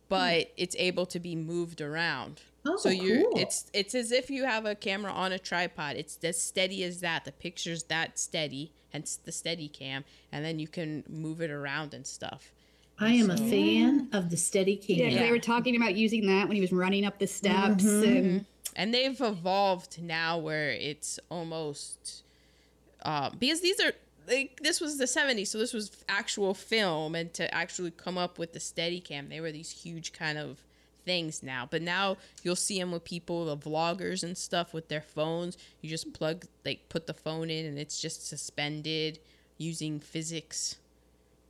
but 0.07 0.43
hmm. 0.43 0.53
it's 0.57 0.75
able 0.79 1.05
to 1.07 1.19
be 1.19 1.35
moved 1.35 1.81
around. 1.81 2.41
Oh, 2.67 2.77
so 2.77 2.89
you're 2.89 3.23
cool. 3.23 3.39
it's 3.39 3.69
it's 3.73 3.93
as 3.93 4.11
if 4.11 4.31
you 4.31 4.45
have 4.45 4.65
a 4.65 4.73
camera 4.73 5.11
on 5.11 5.31
a 5.31 5.37
tripod. 5.37 5.97
It's 5.97 6.17
as 6.23 6.41
steady 6.41 6.83
as 6.83 7.01
that. 7.01 7.25
The 7.25 7.31
picture's 7.31 7.83
that 7.83 8.17
steady, 8.17 8.71
hence 8.91 9.19
the 9.23 9.31
steady 9.31 9.67
cam, 9.67 10.03
and 10.31 10.43
then 10.43 10.57
you 10.57 10.67
can 10.67 11.03
move 11.07 11.41
it 11.41 11.51
around 11.51 11.93
and 11.93 12.07
stuff. 12.07 12.51
I 12.97 13.13
am 13.13 13.29
a 13.29 13.37
So- 13.37 13.49
fan 13.49 14.07
of 14.13 14.29
the 14.29 14.37
steady 14.37 14.77
cam. 14.77 14.97
yeah, 14.97 15.05
'cause 15.05 15.13
Yeah. 15.15 15.23
they 15.23 15.31
were 15.31 15.39
talking 15.39 15.75
about 15.75 15.95
using 15.95 16.25
that 16.27 16.47
when 16.47 16.55
he 16.55 16.61
was 16.61 16.71
running 16.71 17.05
up 17.05 17.19
the 17.19 17.27
steps 17.27 17.83
mm-hmm. 17.83 18.03
and 18.03 18.25
mm-hmm. 18.25 18.45
And 18.75 18.93
they've 18.93 19.19
evolved 19.21 20.01
now 20.01 20.37
where 20.37 20.71
it's 20.71 21.19
almost 21.29 22.23
uh, 23.03 23.29
because 23.37 23.61
these 23.61 23.79
are 23.79 23.93
like 24.27 24.59
this 24.61 24.81
was 24.81 24.97
the 24.97 25.05
70s 25.05 25.47
so 25.47 25.57
this 25.57 25.73
was 25.73 25.91
actual 26.09 26.53
film 26.53 27.13
and 27.13 27.33
to 27.33 27.53
actually 27.53 27.91
come 27.91 28.17
up 28.17 28.39
with 28.39 28.53
the 28.53 28.59
steady 28.59 28.99
cam 28.99 29.29
they 29.29 29.39
were 29.39 29.51
these 29.51 29.69
huge 29.69 30.13
kind 30.13 30.37
of 30.37 30.59
things 31.05 31.43
now. 31.43 31.67
But 31.69 31.81
now 31.81 32.17
you'll 32.43 32.55
see 32.55 32.79
them 32.79 32.91
with 32.91 33.05
people 33.05 33.45
the 33.45 33.57
vloggers 33.57 34.23
and 34.23 34.37
stuff 34.37 34.73
with 34.73 34.89
their 34.89 35.01
phones. 35.01 35.57
You 35.81 35.89
just 35.89 36.13
plug 36.13 36.45
like 36.65 36.89
put 36.89 37.07
the 37.07 37.13
phone 37.13 37.49
in 37.49 37.65
and 37.65 37.79
it's 37.79 38.01
just 38.01 38.27
suspended 38.27 39.19
using 39.57 39.99
physics. 39.99 40.77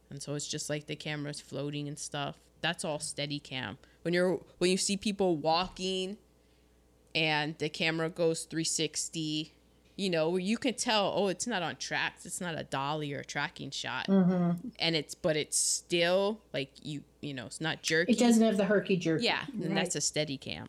And 0.10 0.22
so 0.22 0.36
it's 0.36 0.48
just 0.48 0.70
like 0.70 0.86
the 0.86 0.96
camera's 0.96 1.42
floating 1.42 1.88
and 1.88 1.98
stuff. 1.98 2.38
That's 2.62 2.86
all 2.86 3.00
steady 3.00 3.40
cam 3.40 3.78
when 4.04 4.14
you're 4.14 4.40
when 4.60 4.70
you 4.70 4.78
see 4.78 4.98
people 4.98 5.38
walking 5.38 6.18
and 7.16 7.58
the 7.58 7.70
camera 7.70 8.10
goes 8.10 8.44
360 8.44 9.54
you 9.96 10.10
know 10.10 10.36
you 10.38 10.58
can 10.58 10.74
tell 10.74 11.14
oh 11.16 11.28
it's 11.30 11.48
not 11.48 11.64
on 11.64 11.76
tracks 11.78 12.26
it's 12.26 12.42
not 12.42 12.54
a 12.60 12.64
dolly 12.66 13.14
or 13.14 13.20
a 13.22 13.26
tracking 13.26 13.72
shot 13.72 14.06
Mm-hmm. 14.08 14.52
and 14.78 14.96
it's 14.96 15.16
but 15.16 15.36
it's 15.38 15.58
still 15.58 16.42
like 16.54 16.70
you 16.84 17.02
you 17.22 17.34
know 17.34 17.46
it's 17.46 17.62
not 17.62 17.82
jerky 17.82 18.12
It 18.12 18.20
doesn't 18.20 18.44
have 18.44 18.58
the 18.58 18.66
herky 18.66 18.98
jerky. 18.98 19.24
yeah 19.26 19.46
and 19.64 19.76
that's 19.78 19.96
a 19.96 20.02
steady 20.02 20.38
cam 20.38 20.68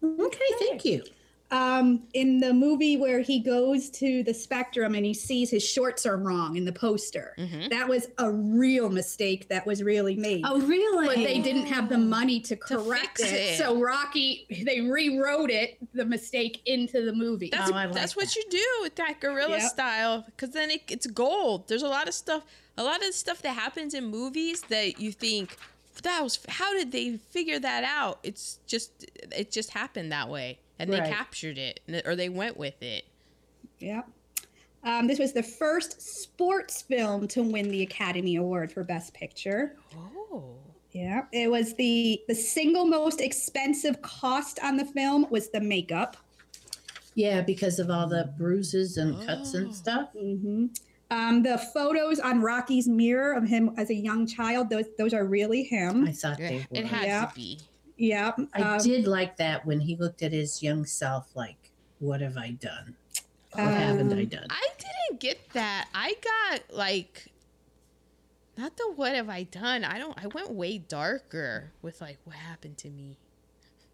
Okay, 0.00 0.38
thank 0.60 0.84
you. 0.84 1.02
Um, 1.50 2.02
in 2.12 2.40
the 2.40 2.52
movie 2.52 2.98
where 2.98 3.20
he 3.20 3.40
goes 3.40 3.88
to 3.92 4.22
the 4.22 4.34
spectrum 4.34 4.94
and 4.94 5.06
he 5.06 5.14
sees 5.14 5.50
his 5.50 5.66
shorts 5.66 6.04
are 6.04 6.18
wrong 6.18 6.56
in 6.56 6.66
the 6.66 6.72
poster 6.72 7.34
Mhm. 7.38 7.70
that 7.70 7.88
was 7.88 8.06
a 8.18 8.30
real 8.30 8.90
mistake 8.90 9.48
that 9.48 9.64
was 9.66 9.82
really 9.82 10.14
made 10.14 10.42
Oh, 10.44 10.60
really? 10.60 11.06
but 11.06 11.16
they 11.16 11.38
didn't 11.40 11.64
have 11.64 11.88
the 11.88 11.96
money 11.96 12.38
to 12.40 12.54
correct 12.56 13.16
fix 13.16 13.32
it. 13.32 13.34
it. 13.34 13.58
So 13.58 13.80
Rocky, 13.80 14.46
they 14.66 14.82
rewrote 14.82 15.50
it, 15.50 15.78
the 15.94 16.04
mistake 16.04 16.60
into 16.66 17.02
the 17.06 17.14
movie. 17.14 17.48
that's 17.50 17.70
Oh, 17.70 17.74
I 17.74 17.86
like 17.86 17.94
that's 17.94 18.14
what 18.14 18.36
you 18.36 18.44
do 18.50 18.66
with 18.82 18.96
that 18.96 19.18
guerrilla 19.18 19.56
Yep. 19.58 19.70
style 19.70 20.24
because 20.26 20.50
then 20.50 20.70
it, 20.70 20.82
it's 20.90 21.06
gold 21.06 21.66
there's 21.68 21.82
a 21.82 21.88
lot 21.88 22.08
of 22.08 22.12
stuff 22.14 22.42
a 22.76 22.84
lot 22.84 23.02
of 23.02 23.14
stuff 23.14 23.40
that 23.40 23.54
happens 23.54 23.94
in 23.94 24.04
movies 24.04 24.60
that 24.68 25.00
you 25.00 25.12
think 25.12 25.56
that 26.02 26.22
was 26.22 26.38
how 26.48 26.74
did 26.74 26.92
they 26.92 27.16
figure 27.16 27.58
that 27.58 27.84
out 27.84 28.18
it's 28.22 28.58
just 28.66 29.06
it 29.34 29.50
just 29.50 29.70
happened 29.70 30.12
that 30.12 30.28
way 30.28 30.58
and 30.78 30.92
they 30.92 30.98
captured 30.98 31.58
it 31.58 31.80
or 32.06 32.14
they 32.16 32.28
went 32.28 32.56
with 32.56 32.82
it 32.82 33.04
yeah. 33.80 34.02
Um, 34.84 35.06
this 35.06 35.18
was 35.18 35.32
the 35.32 35.42
first 35.42 36.00
sports 36.00 36.82
film 36.82 37.28
to 37.28 37.42
win 37.42 37.68
the 37.70 37.82
Academy 37.82 38.36
Award 38.36 38.72
for 38.72 38.82
Best 38.84 39.12
Picture. 39.14 39.76
oh 39.96 40.54
Yeah, 40.92 41.22
it 41.32 41.50
was 41.50 41.74
the 41.74 42.20
the 42.28 42.34
single 42.34 42.86
most 42.86 43.20
expensive 43.20 44.00
cost 44.02 44.58
on 44.62 44.76
the 44.76 44.84
film 44.84 45.26
was 45.30 45.50
the 45.50 45.60
makeup. 45.60 46.16
Yeah, 47.14 47.40
because 47.40 47.78
of 47.80 47.90
all 47.90 48.06
the 48.08 48.32
bruises 48.38 48.96
and 48.96 49.24
cuts 49.26 49.54
Oh. 49.54 49.58
and 49.58 49.74
stuff. 49.74 50.10
Mm-hmm. 50.16 50.66
Um, 51.10 51.42
the 51.42 51.58
photos 51.58 52.20
on 52.20 52.40
Rocky's 52.42 52.86
mirror 52.86 53.32
of 53.32 53.48
him 53.48 53.70
as 53.76 53.90
a 53.90 53.94
young 53.94 54.26
child; 54.26 54.70
those 54.70 54.84
those 54.96 55.12
are 55.14 55.24
really 55.24 55.62
him. 55.64 56.06
I 56.06 56.12
thought 56.12 56.38
they 56.38 56.66
were. 56.70 56.78
it 56.78 56.84
had 56.86 57.04
Yeah. 57.06 57.26
to 57.26 57.34
be 57.34 57.58
Yeah, 57.98 58.32
I 58.54 58.62
um, 58.62 58.78
did 58.78 59.06
like 59.06 59.36
that 59.38 59.66
when 59.66 59.80
he 59.80 59.96
looked 59.96 60.22
at 60.22 60.32
his 60.32 60.62
young 60.62 60.86
self, 60.86 61.34
like, 61.34 61.72
"What 61.98 62.20
have 62.20 62.36
I 62.36 62.52
done? 62.52 62.94
What 63.52 63.74
haven't 63.74 64.12
I 64.12 64.22
Um, 64.22 64.28
done?" 64.28 64.46
I 64.50 64.68
didn't 64.78 65.20
get 65.20 65.50
that. 65.52 65.88
I 65.92 66.14
got 66.22 66.74
like 66.74 67.26
not 68.56 68.76
the 68.76 68.92
what 68.94 69.14
have 69.14 69.28
I 69.28 69.42
done? 69.44 69.84
I 69.84 69.98
don't 69.98 70.16
I 70.22 70.28
went 70.28 70.50
way 70.50 70.78
darker 70.78 71.72
with 71.82 72.00
like 72.00 72.18
what 72.24 72.36
happened 72.36 72.78
to 72.78 72.88
me. 72.90 73.18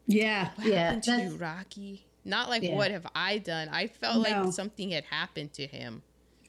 Yeah, 0.06 0.50
What 0.56 0.66
Yeah, 0.66 0.84
happened 0.86 1.02
to 1.04 1.22
you, 1.22 1.36
Rocky? 1.36 2.04
Not 2.26 2.48
like 2.50 2.62
Yeah. 2.62 2.74
what 2.76 2.90
have 2.90 3.06
I 3.14 3.38
done? 3.38 3.68
I 3.70 3.86
felt 3.86 4.16
No. 4.16 4.42
like 4.44 4.52
something 4.52 4.90
had 4.90 5.04
happened 5.04 5.54
to 5.54 5.66
him. 5.66 6.02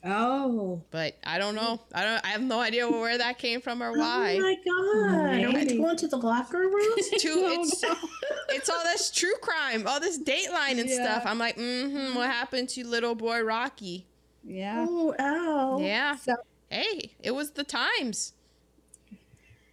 Oh, 0.08 0.82
But 0.92 1.16
I 1.24 1.40
don't 1.40 1.56
know. 1.56 1.82
I 1.94 2.04
don't 2.04 2.24
I 2.26 2.28
have 2.30 2.42
no 2.44 2.60
idea 2.60 2.88
where 2.90 3.18
that 3.18 3.40
came 3.40 3.60
from 3.60 3.82
or 3.82 3.92
why. 3.98 4.38
Oh 4.38 4.42
my 4.42 4.56
god! 4.66 5.44
Are 5.46 5.52
we 5.66 5.78
going 5.78 5.98
to 5.98 6.08
the 6.08 6.18
locker 6.18 6.60
room? 6.60 6.94
It's 6.98 7.22
too 7.24 7.34
it's 7.60 7.84
it's 8.50 8.70
all 8.70 8.84
this 8.84 9.10
true 9.10 9.34
crime, 9.42 9.88
all 9.88 10.00
this 10.00 10.20
dateline 10.22 10.80
and 10.80 10.88
Yeah. 10.90 11.04
stuff. 11.04 11.24
I'm 11.26 11.40
like, 11.40 11.58
mm-hmm, 11.58 12.16
what 12.16 12.30
happened 12.30 12.70
to 12.70 12.86
little 12.88 13.16
boy 13.16 13.42
Rocky? 13.42 14.06
yeah. 14.44 14.86
oh, 14.88 15.16
ow! 15.20 15.80
Yeah. 15.80 16.16
So 16.18 16.36
Hey, 16.70 17.12
it 17.20 17.32
was 17.32 17.52
the 17.52 17.64
times. 17.64 18.34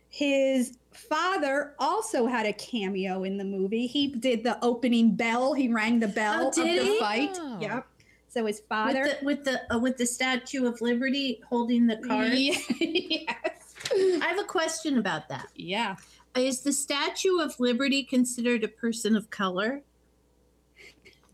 his 0.08 0.76
father 0.92 1.74
also 1.78 2.26
had 2.26 2.44
a 2.46 2.52
cameo 2.52 3.24
in 3.24 3.38
the 3.38 3.44
movie. 3.44 3.86
He 3.86 4.08
did 4.08 4.44
the 4.44 4.62
opening 4.62 5.14
bell. 5.14 5.54
He 5.54 5.68
rang 5.68 6.00
the 6.00 6.08
bell 6.08 6.44
Oh, 6.44 6.48
of 6.48 6.54
the 6.54 6.66
he? 6.66 6.98
fight. 6.98 7.30
Oh. 7.40 7.58
Yep. 7.60 7.86
So 8.32 8.46
his 8.46 8.60
father. 8.60 9.02
With 9.02 9.20
the 9.20 9.24
with 9.26 9.44
the, 9.44 9.74
uh, 9.74 9.78
with 9.78 9.96
the 9.98 10.06
Statue 10.06 10.66
of 10.66 10.80
Liberty 10.80 11.42
holding 11.48 11.86
the 11.86 11.96
card. 11.96 12.32
yes. 12.34 13.74
I 13.92 14.26
have 14.26 14.38
a 14.38 14.44
question 14.44 14.96
about 14.96 15.28
that. 15.28 15.48
Yeah. 15.54 15.96
Is 16.34 16.62
the 16.62 16.72
Statue 16.72 17.40
of 17.40 17.60
Liberty 17.60 18.02
considered 18.02 18.64
a 18.64 18.68
person 18.68 19.16
of 19.16 19.28
color? 19.28 19.82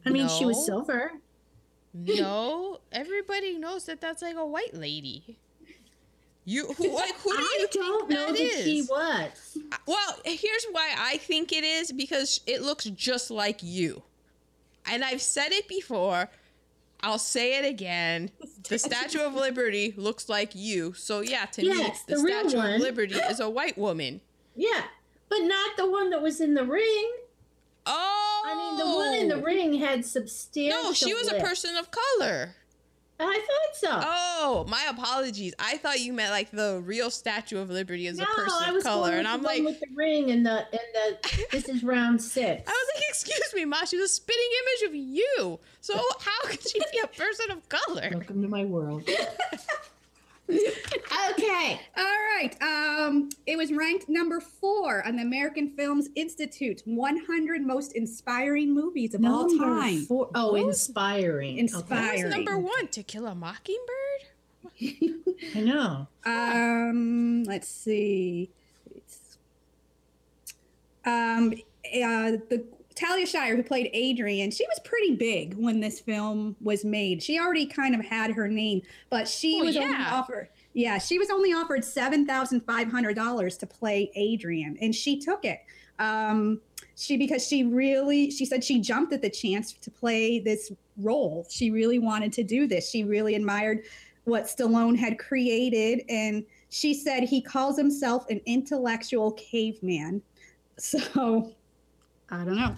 I 0.05 0.11
mean, 0.11 0.29
she 0.29 0.45
was 0.45 0.65
silver. 0.67 1.13
No, 1.95 2.81
everybody 2.93 3.59
knows 3.59 3.87
that 3.87 4.01
that's 4.01 4.23
like 4.23 4.37
a 4.37 4.47
white 4.47 4.75
lady. 4.75 5.39
You 6.45 6.67
who 6.73 6.89
like 6.95 7.15
who 7.17 7.31
do 7.31 7.37
I 7.39 7.59
you 7.61 7.69
don't 7.73 8.09
think 8.09 8.21
know 8.21 8.27
that 8.27 8.39
that 8.39 8.65
she 8.65 8.83
was. 8.89 9.59
Well, 9.87 10.19
here's 10.25 10.67
why 10.73 10.95
I 10.99 11.19
think 11.19 11.53
it 11.53 11.63
is 11.63 11.93
because 11.93 12.41
it 12.47 12.63
looks 12.63 12.87
just 12.87 13.31
like 13.31 13.63
you. 13.63 14.03
And 14.91 15.05
I've 15.05 15.23
said 15.23 15.53
it 15.53 15.69
before. 15.69 16.31
I'll 17.03 17.19
say 17.19 17.59
it 17.59 17.65
again. 17.65 18.31
The 18.69 18.79
Statue 18.79 19.21
of 19.21 19.35
Liberty 19.35 19.95
looks 19.97 20.29
like 20.29 20.55
you. 20.55 20.93
So 20.95 21.21
yeah, 21.21 21.47
to 21.47 21.65
Yes, 21.65 22.05
me, 22.09 22.15
the, 22.15 22.23
the 22.23 22.29
Statue 22.29 22.57
one. 22.57 22.75
of 22.75 22.81
Liberty 22.81 23.15
is 23.15 23.41
a 23.41 23.49
white 23.49 23.79
woman. 23.79 24.21
Yeah, 24.57 24.85
but 25.29 25.39
not 25.39 25.77
the 25.77 25.89
one 25.89 26.11
that 26.11 26.23
was 26.23 26.41
in 26.41 26.55
the 26.55 26.65
ring. 26.65 27.13
Oh, 27.87 28.43
I 28.47 28.55
mean, 28.55 28.77
the 28.77 28.97
one 28.97 29.15
in 29.15 29.29
the 29.29 29.37
oh! 29.37 29.43
ring 29.43 29.75
had 29.79 30.05
substantial. 30.05 30.83
No, 30.83 30.93
she 30.93 31.15
was 31.15 31.31
a 31.31 31.41
person 31.41 31.77
of 31.77 31.91
color. 31.91 32.55
I 33.21 33.35
thought 33.35 33.77
so. 33.77 34.01
Oh, 34.05 34.66
my 34.69 34.87
apologies. 34.89 35.55
I 35.59 35.77
thought 35.79 36.01
you 36.01 36.12
meant 36.12 36.31
like 36.31 36.51
the 36.51 36.81
real 36.85 37.11
Statue 37.11 37.59
of 37.59 37.69
Liberty 37.71 38.07
is 38.07 38.19
no, 38.19 38.25
a 38.25 38.27
person 38.27 38.77
of 38.77 38.83
color, 38.83 39.12
and 39.12 39.27
I'm 39.27 39.43
like, 39.43 39.62
with 39.64 39.81
the 39.81 39.89
ring 39.95 40.31
and 40.31 40.47
the 40.47 40.59
and 40.71 40.81
the. 40.95 41.47
this 41.51 41.69
is 41.69 41.83
round 41.83 42.23
six. 42.23 42.62
I 42.66 42.71
was 42.71 42.87
like, 42.95 43.05
excuse 43.09 43.55
me, 43.55 43.64
Ma. 43.64 43.85
She 43.85 43.97
was 43.97 44.11
a 44.11 44.14
spitting 44.14 44.51
image 44.62 44.91
of 44.91 44.95
you. 44.95 45.59
So 45.81 45.95
how 46.21 46.49
could 46.49 46.66
she 46.69 46.79
be 46.79 47.01
a 47.03 47.09
person 47.09 47.51
of 47.51 47.69
color? 47.69 48.11
Welcome 48.12 48.43
to 48.43 48.49
my 48.49 48.64
world. 48.64 49.09
Okay. 50.51 51.81
All 51.97 52.05
right. 52.05 52.57
Um, 52.63 53.29
it 53.47 53.57
was 53.57 53.73
ranked 53.73 54.09
number 54.09 54.41
four 54.41 55.07
on 55.07 55.17
the 55.17 55.23
American 55.23 55.69
Films 55.71 56.09
Institute 56.15 56.83
100 56.87 57.63
most 57.63 57.93
inspiring 57.93 58.73
movies 58.75 59.15
of 59.15 59.25
all 59.25 59.47
Number 59.49 59.65
time. 59.81 60.07
Oh, 60.11 60.53
What 60.53 60.63
inspiring. 60.69 61.59
Inspiring. 61.59 61.89
What 61.91 62.01
was 62.13 62.21
Firing. 62.21 62.31
number 62.31 62.59
one? 62.59 62.89
To 62.89 63.03
Kill 63.03 63.27
a 63.27 63.35
Mockingbird? 63.35 63.85
I 65.55 65.61
know. 65.61 66.07
Um, 66.25 67.45
let's 67.45 67.69
see. 67.69 68.51
It's- 68.91 69.39
Um, 71.05 71.53
uh, 71.53 72.33
the 72.49 72.65
Talia 72.99 73.27
Shire, 73.27 73.55
who 73.57 73.63
played 73.63 73.91
Adrian, 73.93 74.51
she 74.51 74.67
was 74.67 74.81
pretty 74.85 75.15
big 75.15 75.55
when 75.55 75.79
this 75.81 76.01
film 76.01 76.57
was 76.61 76.85
made. 76.85 77.23
She 77.23 77.39
already 77.39 77.67
kind 77.67 77.95
of 77.95 78.05
had 78.05 78.33
her 78.33 78.49
name, 78.49 78.83
but 79.09 79.29
she 79.29 79.57
Well, 79.57 79.67
was 79.67 79.77
only 79.77 79.91
yeah. 79.91 80.11
offered. 80.13 80.49
Yeah, 80.75 80.99
she 80.99 81.19
was 81.19 81.31
only 81.31 81.53
offered 81.53 81.85
seven 81.85 82.27
thousand 82.27 82.61
five 82.63 82.91
hundred 82.91 83.15
dollars 83.15 83.57
to 83.59 83.67
play 83.67 84.11
Adrian, 84.15 84.77
and 84.81 84.95
she 84.95 85.19
took 85.19 85.45
it. 85.45 85.61
Um, 85.99 86.61
she 86.97 87.17
because 87.17 87.47
she 87.47 87.65
really 87.65 88.31
she 88.31 88.45
said 88.45 88.65
she 88.65 88.81
jumped 88.81 89.13
at 89.13 89.23
the 89.23 89.31
chance 89.31 89.73
to 89.73 89.91
play 89.91 90.41
this 90.41 90.73
role. 90.97 91.47
She 91.49 91.71
really 91.71 91.99
wanted 92.01 92.33
to 92.35 92.43
do 92.43 92.67
this. 92.67 92.91
She 92.91 93.05
really 93.05 93.35
admired 93.37 93.83
what 94.25 94.45
Stallone 94.45 94.97
had 94.97 95.19
created, 95.19 96.05
and 96.09 96.45
she 96.71 96.95
said 96.95 97.23
he 97.23 97.41
calls 97.41 97.77
himself 97.79 98.29
an 98.29 98.41
intellectual 98.47 99.33
caveman. 99.33 100.23
So 100.81 101.53
I 102.31 102.45
don't 102.45 102.57
know, 102.57 102.76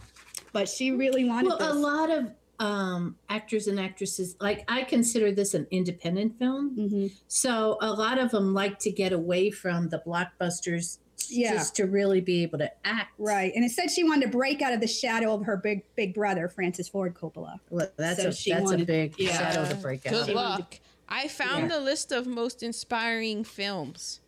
but 0.52 0.68
she 0.68 0.92
really 0.92 1.24
wanted 1.24 1.48
Well, 1.58 1.72
a 1.72 1.74
lot 1.74 2.10
of 2.10 2.30
um, 2.60 3.16
actors 3.30 3.68
and 3.68 3.80
actresses, 3.80 4.36
like 4.38 4.64
I 4.68 4.82
consider 4.82 5.32
this 5.32 5.54
an 5.54 5.66
independent 5.70 6.38
film. 6.38 6.76
Mhm. 6.76 7.12
So 7.26 7.78
a 7.80 7.90
lot 7.90 8.18
of 8.18 8.30
them 8.30 8.52
like 8.52 8.78
to 8.80 8.90
get 8.90 9.12
away 9.14 9.50
from 9.50 9.88
the 9.88 10.02
blockbusters 10.06 10.98
Yeah. 11.30 11.54
just 11.54 11.74
to 11.76 11.86
really 11.86 12.20
be 12.20 12.42
able 12.42 12.58
to 12.58 12.70
act. 12.86 13.14
Right, 13.18 13.50
and 13.56 13.64
it 13.64 13.70
said 13.70 13.90
she 13.90 14.04
wanted 14.04 14.26
to 14.26 14.30
break 14.36 14.60
out 14.60 14.74
of 14.74 14.80
the 14.80 14.86
shadow 14.86 15.32
of 15.32 15.46
her 15.46 15.56
big 15.56 15.84
big 15.96 16.12
brother, 16.14 16.48
Francis 16.48 16.86
Ford 16.88 17.14
Coppola. 17.14 17.60
Well, 17.70 17.88
that's 17.96 18.22
So 18.22 18.28
a 18.28 18.32
she 18.32 18.50
that's 18.52 18.64
wanted- 18.64 18.82
a 18.82 18.84
big 18.86 19.14
yeah. 19.18 19.38
shadow 19.38 19.66
to 19.68 19.74
break 19.76 20.04
out. 20.06 20.26
Good 20.26 20.34
luck. 20.34 20.78
I 21.08 21.28
found 21.28 21.62
Yeah. 21.70 21.78
the 21.78 21.80
list 21.80 22.12
of 22.12 22.26
most 22.26 22.62
inspiring 22.62 23.42
films. 23.42 24.20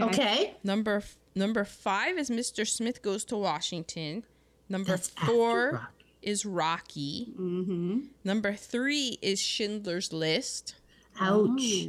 Okay. 0.00 0.54
Number 0.64 1.02
number 1.34 1.64
five 1.64 2.16
is 2.18 2.30
Mr. 2.30 2.66
Smith 2.66 3.02
Goes 3.02 3.24
to 3.26 3.36
Washington. 3.36 4.24
Number 4.68 4.90
That's 4.90 5.08
four 5.10 5.70
Rocky. 5.72 5.86
is 6.22 6.44
Rocky. 6.46 7.32
Mm-hmm. 7.38 7.98
Number 8.24 8.54
three 8.54 9.18
is 9.22 9.40
Schindler's 9.40 10.12
List. 10.12 10.74
Ouch. 11.20 11.88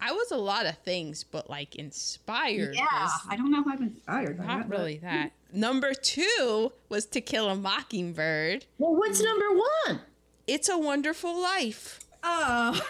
I 0.00 0.12
was 0.12 0.30
a 0.30 0.36
lot 0.36 0.64
of 0.66 0.78
things, 0.78 1.24
but 1.24 1.50
like 1.50 1.74
inspired. 1.74 2.76
Yeah, 2.76 2.84
was 2.92 3.10
I 3.28 3.36
don't 3.36 3.50
know 3.50 3.60
if 3.60 3.66
I'm 3.66 3.82
inspired. 3.82 4.38
by 4.38 4.44
not 4.46 4.58
that, 4.60 4.68
but- 4.70 4.78
really 4.78 4.98
that. 4.98 5.32
Number 5.52 5.92
two 5.94 6.72
was 6.88 7.06
To 7.06 7.20
Kill 7.20 7.48
a 7.48 7.56
Mockingbird. 7.56 8.66
Well, 8.78 8.94
what's 8.94 9.22
number 9.22 9.46
one? 9.86 10.00
It's 10.46 10.68
a 10.68 10.78
Wonderful 10.78 11.40
Life. 11.40 12.00
Oh, 12.22 12.80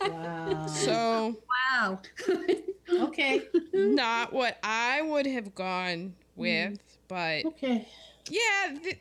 Wow. 0.00 0.66
So 0.66 1.36
wow. 1.70 2.00
okay. 2.92 3.42
not 3.72 4.32
what 4.32 4.58
I 4.62 5.02
would 5.02 5.26
have 5.26 5.54
gone 5.54 6.14
with, 6.36 6.78
but 7.08 7.44
Okay. 7.46 7.86
yeah, 8.30 8.78
th- 8.82 8.98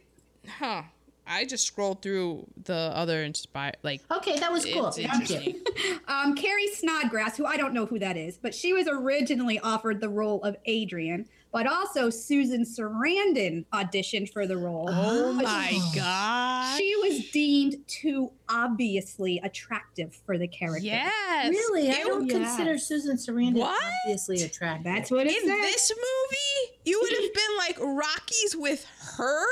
huh. 0.60 0.84
I 1.28 1.46
just 1.46 1.66
scrolled 1.68 2.02
through 2.02 2.46
the 2.64 2.74
other 2.74 3.24
inspired 3.24 3.78
like 3.84 4.02
Okay, 4.12 4.38
that 4.40 4.52
was 4.52 4.66
cool. 4.66 4.88
it's 4.88 4.98
Thank 4.98 5.30
you. 5.30 5.62
Um, 6.08 6.36
Carrie 6.36 6.68
Snodgress, 6.76 7.38
who 7.38 7.46
I 7.46 7.56
don't 7.58 7.74
know 7.74 7.86
who 7.86 8.00
that 8.00 8.18
is, 8.18 8.38
but 8.38 8.54
she 8.56 8.74
was 8.74 8.88
originally 8.90 9.60
offered 9.60 10.02
the 10.02 10.10
role 10.10 10.42
of 10.44 10.58
Adrian, 10.66 11.28
but 11.52 11.68
also 11.68 12.10
Susan 12.10 12.64
Sarandon 12.64 13.66
auditioned 13.74 14.32
for 14.32 14.48
the 14.48 14.58
role. 14.58 14.88
Oh 14.90 15.30
Oh. 15.30 15.34
my 15.34 15.78
god. 15.96 16.78
She 16.78 16.96
was 16.98 17.30
deemed 17.32 17.76
too 17.88 18.32
obviously 18.50 19.40
attractive 19.44 20.16
for 20.26 20.38
the 20.38 20.48
character. 20.48 20.86
Yes. 20.86 21.50
Really, 21.50 21.90
I 21.90 21.94
It- 22.02 22.06
don't 22.08 22.26
yes. 22.28 22.56
consider 22.56 22.78
Susan 22.78 23.18
Sarandon 23.18 23.56
What? 23.60 23.82
obviously 24.06 24.42
attractive. 24.44 24.84
That's 24.86 25.12
what 25.12 25.28
it 25.28 25.34
in 25.42 25.48
said. 25.48 25.58
this 25.64 25.92
movie, 25.92 26.78
you 26.86 27.00
would 27.02 27.12
have 27.12 27.34
been 27.34 27.58
like 27.58 27.78
Rockies 27.80 28.56
with 28.56 28.86
her. 29.18 29.46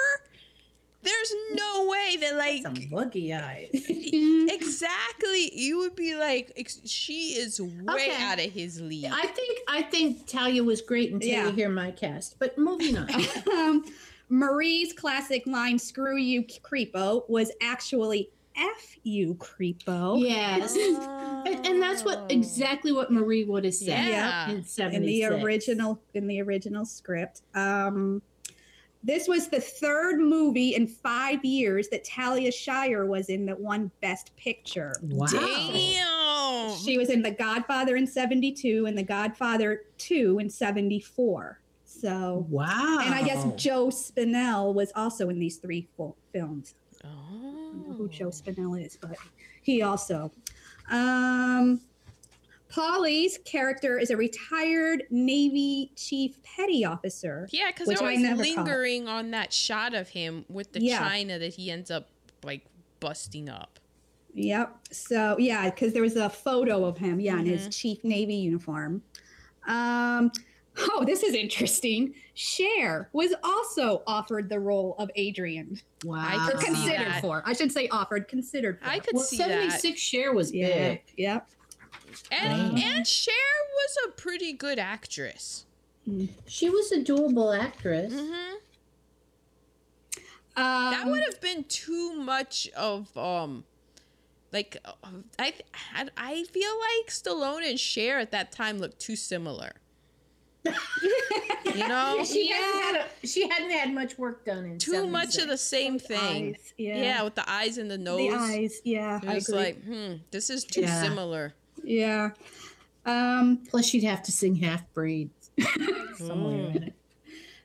There's 1.02 1.34
no 1.54 1.88
way 1.88 2.18
that 2.20 2.36
like 2.36 2.62
some 2.64 2.76
boogie 2.76 3.34
eyes. 3.40 3.70
exactly 4.54 5.50
you 5.54 5.78
would 5.80 5.96
be 5.96 6.16
like 6.16 6.52
ex- 6.58 6.82
she 6.86 7.36
is 7.38 7.62
way 7.62 7.72
Okay. 7.90 8.16
out 8.24 8.40
of 8.40 8.52
his 8.52 8.82
league. 8.82 9.06
I 9.12 9.28
think 9.28 9.60
I 9.68 9.82
think 9.84 10.28
Talia 10.28 10.64
was 10.64 10.82
great 10.82 11.14
until 11.14 11.30
Yeah. 11.30 11.46
you 11.48 11.52
hear 11.54 11.70
my 11.70 11.92
cast. 11.92 12.38
But 12.40 12.58
moving 12.58 12.98
on. 12.98 13.10
um, 13.54 13.86
Marie's 14.30 14.94
classic 14.94 15.48
line, 15.48 15.80
screw 15.80 16.18
you, 16.18 16.44
creepo, 16.44 17.28
was 17.30 17.52
actually 17.62 18.30
F 18.56 18.98
you, 19.04 19.36
creepo. 19.36 20.20
yes. 20.22 20.76
And, 21.40 21.66
and 21.66 21.82
that's 21.82 22.04
what 22.04 22.26
exactly 22.30 22.92
what 22.92 23.14
Marie 23.14 23.46
would 23.46 23.64
have 23.64 23.74
said 23.74 24.10
Yeah. 24.10 24.50
in 24.52 24.66
in 24.94 25.02
the 25.06 25.24
original 25.24 26.02
in 26.14 26.28
the 26.28 26.42
original 26.42 26.84
script. 26.86 27.42
Um, 27.56 28.22
this 29.04 29.28
was 29.28 29.48
the 29.48 29.62
third 29.62 30.20
movie 30.20 30.76
in 30.76 30.86
five 30.88 31.44
years 31.46 31.88
that 31.90 32.04
Talia 32.04 32.52
Shire 32.52 33.06
was 33.06 33.30
in 33.30 33.46
that 33.46 33.60
won 33.60 33.90
Best 34.02 34.36
Picture. 34.36 34.94
Wow. 35.04 35.28
Damn. 35.32 36.78
She 36.78 36.98
was 36.98 37.10
in 37.10 37.22
The 37.22 37.32
Godfather 37.32 37.96
in 37.96 38.06
72 38.06 38.86
and 38.86 38.98
The 38.98 39.04
Godfather 39.04 39.84
2 40.00 40.40
in 40.40 40.50
74. 40.50 41.60
So, 41.86 42.46
Wow. 42.50 43.00
and 43.04 43.14
I 43.14 43.24
guess 43.24 43.46
Joe 43.56 43.88
Spinell 43.88 44.74
was 44.74 44.92
also 44.96 45.30
in 45.30 45.40
these 45.40 45.58
three 45.58 45.88
full 45.98 46.16
films. 46.34 46.76
I 47.04 47.08
don't 47.08 47.88
know 47.88 47.94
who 47.96 48.06
Oh. 48.06 48.08
Joe 48.08 48.28
Spinell 48.30 48.84
is, 48.86 48.98
but 49.00 49.16
he 49.62 49.82
also. 49.82 50.32
Um, 50.92 51.82
Paulie's 52.70 53.40
character 53.46 53.98
is 53.98 54.12
a 54.12 54.18
retired 54.18 55.04
Navy 55.10 55.92
chief 55.96 56.42
petty 56.44 56.86
officer. 56.86 57.48
Yeah, 57.52 57.68
because 57.72 57.88
Which 57.88 57.98
they're 58.00 58.08
I 58.08 58.12
always 58.12 58.24
never 58.24 58.44
caught. 58.44 58.56
lingering 58.66 59.08
on 59.08 59.32
that 59.32 59.52
shot 59.52 59.94
of 59.96 60.10
him 60.10 60.46
with 60.50 60.72
the 60.74 60.82
Yeah. 60.82 61.00
china 61.00 61.40
that 61.40 61.54
he 61.56 61.72
ends 61.72 61.90
up 61.90 62.10
like 62.44 62.66
busting 63.00 63.50
up. 63.50 63.80
Yep. 64.36 64.78
So 64.92 65.36
yeah, 65.40 65.70
because 65.70 65.94
there 65.94 66.04
was 66.04 66.16
a 66.16 66.30
photo 66.30 66.86
of 66.86 66.98
him, 67.00 67.20
yeah, 67.20 67.40
in 67.40 67.46
his 67.48 67.62
Mm-hmm. 67.62 67.70
chief 67.72 68.04
Navy 68.04 68.36
uniform. 68.36 69.02
Um, 69.68 70.32
oh, 70.78 71.04
this 71.06 71.24
is 71.24 71.34
interesting. 71.34 72.14
Cher 72.36 73.10
was 73.14 73.34
also 73.44 74.04
offered 74.06 74.48
the 74.48 74.60
role 74.60 74.96
of 75.00 75.10
Adrian, 75.16 75.80
Wow. 76.04 76.20
I 76.30 76.48
or 76.48 76.52
could 76.52 76.60
see 76.60 76.66
considered 76.68 77.08
that. 77.08 77.22
for. 77.22 77.42
I 77.46 77.54
should 77.54 77.72
say 77.72 77.88
offered, 77.90 78.28
considered 78.28 78.80
for. 78.80 78.88
I 78.88 79.00
could 79.00 79.16
Well, 79.16 79.24
see 79.24 79.38
76 79.38 80.00
Cher 80.00 80.34
was 80.34 80.52
Uh, 80.52 80.58
yeah, 80.58 80.90
big. 80.90 81.02
yep. 81.18 81.50
That. 82.30 82.44
And 82.44 82.76
Damn. 82.78 82.96
and 82.98 83.08
Cher 83.08 83.34
was 83.76 83.98
a 84.08 84.12
pretty 84.12 84.54
good 84.54 84.80
actress. 84.80 85.66
She 86.48 86.70
was 86.70 86.92
a 86.92 86.98
doable 87.04 87.58
actress. 87.58 88.12
hmm 88.14 88.56
Um, 90.56 90.92
that 90.92 91.04
would 91.08 91.22
have 91.24 91.40
been 91.42 91.64
too 91.66 92.14
much 92.16 92.68
of 92.76 93.16
um 93.18 93.64
like 94.52 94.78
uh, 94.84 94.92
I, 95.38 95.54
I 95.96 96.08
I 96.18 96.44
feel 96.46 96.72
like 96.80 97.10
Stallone 97.12 97.70
and 97.70 97.80
Cher 97.80 98.20
at 98.20 98.32
that 98.32 98.52
time 98.52 98.80
looked 98.80 99.00
too 99.00 99.16
similar. 99.16 99.72
you 100.66 101.88
know, 101.88 102.24
She 102.26 102.48
hadn't 102.50 102.82
had 102.82 102.96
a, 103.24 103.28
she 103.28 103.48
hadn't 103.48 103.70
had 103.72 103.94
much 103.94 104.18
work 104.18 104.46
done 104.46 104.66
in 104.66 104.78
too 104.78 105.08
much 105.08 105.38
of 105.38 105.48
the 105.48 105.58
76. 105.58 105.62
same 105.62 106.00
thing. 106.00 106.56
eyes, 106.56 106.74
yeah. 106.78 106.98
Yeah. 106.98 107.24
with 107.24 107.36
the 107.36 107.50
eyes 107.50 107.78
and 107.78 107.90
the 107.90 107.98
nose. 107.98 108.18
the 108.18 108.36
eyes. 108.36 108.82
Yeah, 108.84 109.20
It 109.24 109.30
I 109.30 109.36
was 109.36 109.48
agree. 109.48 109.60
like, 109.64 109.84
hmm, 109.86 110.14
this 110.32 110.50
is 110.50 110.66
too 110.66 110.82
Yeah. 110.82 111.02
similar. 111.02 111.54
Yeah. 111.90 112.30
Um, 113.06 113.64
Plus, 113.70 113.94
you'd 113.94 114.04
have 114.04 114.22
to 114.24 114.32
sing 114.32 114.56
half 114.56 114.84
breed 114.94 115.30
somewhere 116.18 116.70
Mm. 116.70 116.76
in 116.76 116.84
it. 116.84 116.94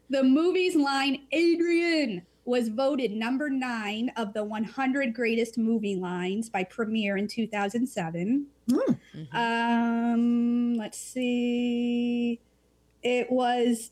the 0.08 0.22
movie's 0.22 0.74
line, 0.74 1.26
Adrian, 1.32 2.22
was 2.46 2.68
voted 2.68 3.12
number 3.12 3.48
nine 3.50 4.10
of 4.16 4.32
the 4.32 4.42
100 4.44 5.12
greatest 5.14 5.58
movie 5.58 5.96
lines 5.96 6.48
by 6.48 6.64
Premiere 6.64 7.16
in 7.16 7.26
2007. 7.28 8.46
Mm. 8.68 8.98
Mhm. 9.14 9.34
Um, 9.34 10.74
let's 10.74 10.98
see. 10.98 12.40
It 13.02 13.30
was 13.30 13.90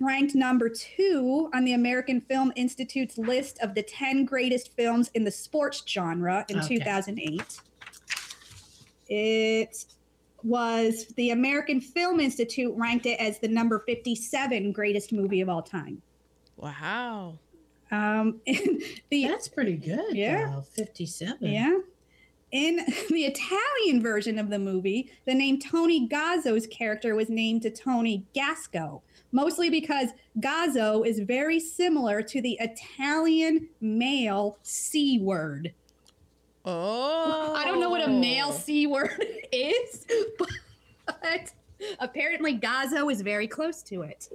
ranked 0.00 0.34
number 0.36 0.68
two 0.68 1.50
on 1.52 1.64
the 1.64 1.72
American 1.72 2.20
Film 2.20 2.52
Institute's 2.54 3.18
list 3.18 3.58
of 3.60 3.74
the 3.74 3.82
10 3.82 4.24
greatest 4.24 4.72
films 4.76 5.10
in 5.14 5.24
the 5.24 5.30
sports 5.32 5.82
genre 5.88 6.44
in 6.48 6.58
Okay. 6.60 6.76
2008. 6.78 7.60
It 9.08 9.86
was 10.42 11.06
the 11.16 11.30
American 11.30 11.80
Film 11.80 12.20
Institute 12.20 12.72
ranked 12.76 13.06
it 13.06 13.18
as 13.20 13.38
the 13.38 13.48
number 13.48 13.80
57 13.80 14.72
greatest 14.72 15.12
movie 15.12 15.40
of 15.40 15.48
all 15.48 15.62
time. 15.62 16.00
Wow. 16.56 17.38
Um, 17.90 18.40
the 18.46 19.26
That's 19.26 19.48
pretty 19.48 19.76
good. 19.76 20.16
Yeah. 20.16 20.50
though, 20.50 20.62
57. 20.62 21.38
Yeah. 21.40 21.78
In 22.50 22.76
the 23.10 23.24
Italian 23.24 24.02
version 24.02 24.38
of 24.38 24.50
the 24.50 24.58
movie, 24.58 25.10
the 25.26 25.34
name 25.34 25.58
Tony 25.58 26.08
Gazzo's 26.08 26.66
character 26.66 27.14
was 27.14 27.28
named 27.28 27.62
to 27.62 27.70
Tony 27.70 28.24
Gasco, 28.34 29.02
mostly 29.32 29.70
because 29.70 30.10
Gazzo 30.38 31.06
is 31.06 31.20
very 31.20 31.60
similar 31.60 32.22
to 32.22 32.40
the 32.40 32.56
Italian 32.60 33.68
male 33.80 34.58
C 34.62 35.18
word. 35.18 35.74
Oh. 36.70 37.54
I 37.56 37.64
don't 37.64 37.80
know 37.80 37.88
what 37.90 38.02
a 38.06 38.08
male 38.10 38.48
oh. 38.50 38.58
C 38.58 38.86
word 38.86 39.24
is, 39.52 40.06
but 41.06 41.52
apparently 41.98 42.58
Gazzo 42.58 43.10
is 43.10 43.22
very 43.22 43.46
close 43.48 43.82
to 43.84 44.02
it. 44.02 44.28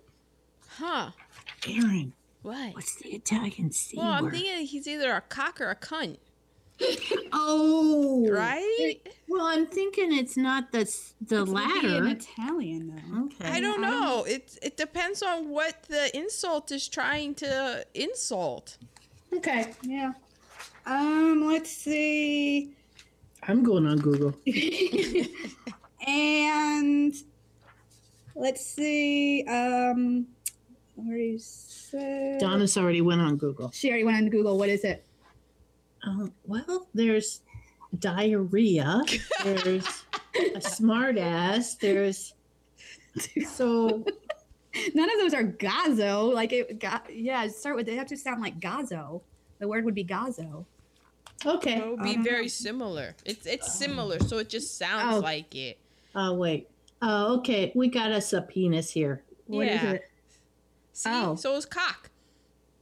Huh. 0.67 1.11
Aaron, 1.67 2.13
What? 2.41 2.73
what's 2.75 2.95
the 2.95 3.09
Italian 3.09 3.71
C 3.71 3.97
Well, 3.97 4.07
I'm 4.07 4.31
thinking 4.31 4.65
he's 4.65 4.87
either 4.87 5.11
a 5.13 5.21
cock 5.21 5.61
or 5.61 5.69
a 5.69 5.75
cunt, 5.75 6.17
oh. 7.31 8.27
right? 8.29 8.95
Well, 9.27 9.45
I'm 9.45 9.67
thinking 9.67 10.11
it's 10.17 10.35
not 10.35 10.71
the, 10.71 10.79
s- 10.81 11.13
the 11.21 11.43
It's 11.43 11.51
latter. 11.51 11.97
in 11.97 12.07
Italian 12.07 12.87
though. 13.11 13.25
okay. 13.25 13.45
I 13.55 13.59
don't 13.59 13.83
I 13.83 13.89
don't- 13.89 14.01
know. 14.01 14.23
It 14.25 14.57
it 14.61 14.77
depends 14.77 15.21
on 15.23 15.49
what 15.49 15.83
the 15.83 16.15
insult 16.17 16.71
is 16.71 16.87
trying 16.87 17.35
to 17.35 17.85
insult. 17.93 18.77
Okay. 19.31 19.73
Yeah. 19.83 20.13
Um, 20.85 21.43
let's 21.45 21.69
see. 21.69 22.75
I'm 23.47 23.63
going 23.63 23.85
on 23.85 23.97
Google. 23.99 24.35
and 26.07 27.13
let's 28.35 28.65
see. 28.65 29.43
Um, 29.47 30.27
where 30.95 31.17
is 31.17 31.89
it? 31.93 32.39
Donna's 32.39 32.77
already 32.77 33.01
went 33.01 33.21
on 33.21 33.37
Google. 33.37 33.71
She 33.71 33.89
already 33.89 34.03
went 34.03 34.17
on 34.17 34.29
Google. 34.29 34.57
What 34.57 34.69
is 34.69 34.83
it? 34.83 35.05
Um, 36.05 36.33
well, 36.45 36.87
there's 36.93 37.41
diarrhea. 37.99 39.01
There's 39.43 40.03
a 40.35 40.59
smartass. 40.59 41.79
There's 41.79 42.33
so 43.47 44.03
None 44.93 45.09
of 45.09 45.19
those 45.19 45.33
are 45.33 45.43
Gazzo. 45.43 46.33
Like 46.33 46.51
it 46.51 46.79
got. 46.79 47.13
Yeah, 47.13 47.47
start 47.47 47.75
with. 47.75 47.85
They 47.85 47.95
have 47.95 48.07
to 48.07 48.17
sound 48.17 48.41
like 48.41 48.59
Gazzo. 48.59 49.21
The 49.59 49.67
word 49.67 49.85
would 49.85 49.95
be 49.95 50.03
Gazzo. 50.03 50.65
Okay. 51.45 51.77
It 51.77 51.87
would 51.87 52.01
be 52.03 52.15
don't 52.15 52.23
very 52.23 52.43
know. 52.43 52.47
similar. 52.47 53.15
It's 53.25 53.45
it's 53.45 53.73
similar, 53.77 54.19
so 54.19 54.37
it 54.37 54.49
just 54.49 54.77
sounds 54.77 55.15
Oh. 55.17 55.19
like 55.19 55.53
it. 55.55 55.77
Oh 56.15 56.33
wait. 56.35 56.69
Oh, 57.01 57.37
okay. 57.37 57.71
We 57.75 57.87
got 57.89 58.11
us 58.11 58.31
a 58.33 58.41
penis 58.41 58.89
here. 58.91 59.23
What 59.47 59.67
is 59.67 59.81
Yeah. 59.81 59.91
it? 59.93 60.09
See, 60.93 61.09
Oh. 61.11 61.35
so 61.35 61.55
it's 61.57 61.65
cock. 61.65 62.09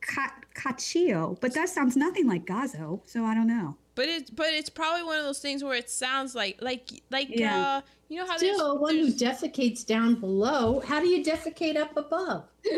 Ca- 0.02 0.36
Caccio. 0.56 1.40
But 1.40 1.54
that 1.54 1.70
sounds 1.70 1.96
nothing 1.96 2.28
like 2.28 2.46
Gazzo. 2.46 3.02
So 3.06 3.24
I 3.26 3.34
don't 3.34 3.48
know. 3.48 3.78
But 3.96 4.10
it's 4.10 4.30
but 4.30 4.48
it's 4.54 4.70
probably 4.70 5.04
one 5.04 5.18
of 5.18 5.24
those 5.26 5.40
things 5.40 5.64
where 5.64 5.76
it 5.76 5.90
sounds 5.90 6.36
like 6.36 6.62
like 6.62 6.90
like 7.10 7.28
Yeah. 7.30 7.78
uh 7.78 7.82
you 8.10 8.18
know 8.20 8.26
how 8.28 8.38
there's, 8.38 8.56
Still, 8.58 8.78
one 8.78 8.96
who 8.96 9.08
defecates 9.08 9.86
down 9.86 10.16
below. 10.16 10.82
How 10.82 11.00
do 11.00 11.08
you 11.08 11.24
defecate 11.24 11.78
up 11.78 11.96
above? 11.96 12.44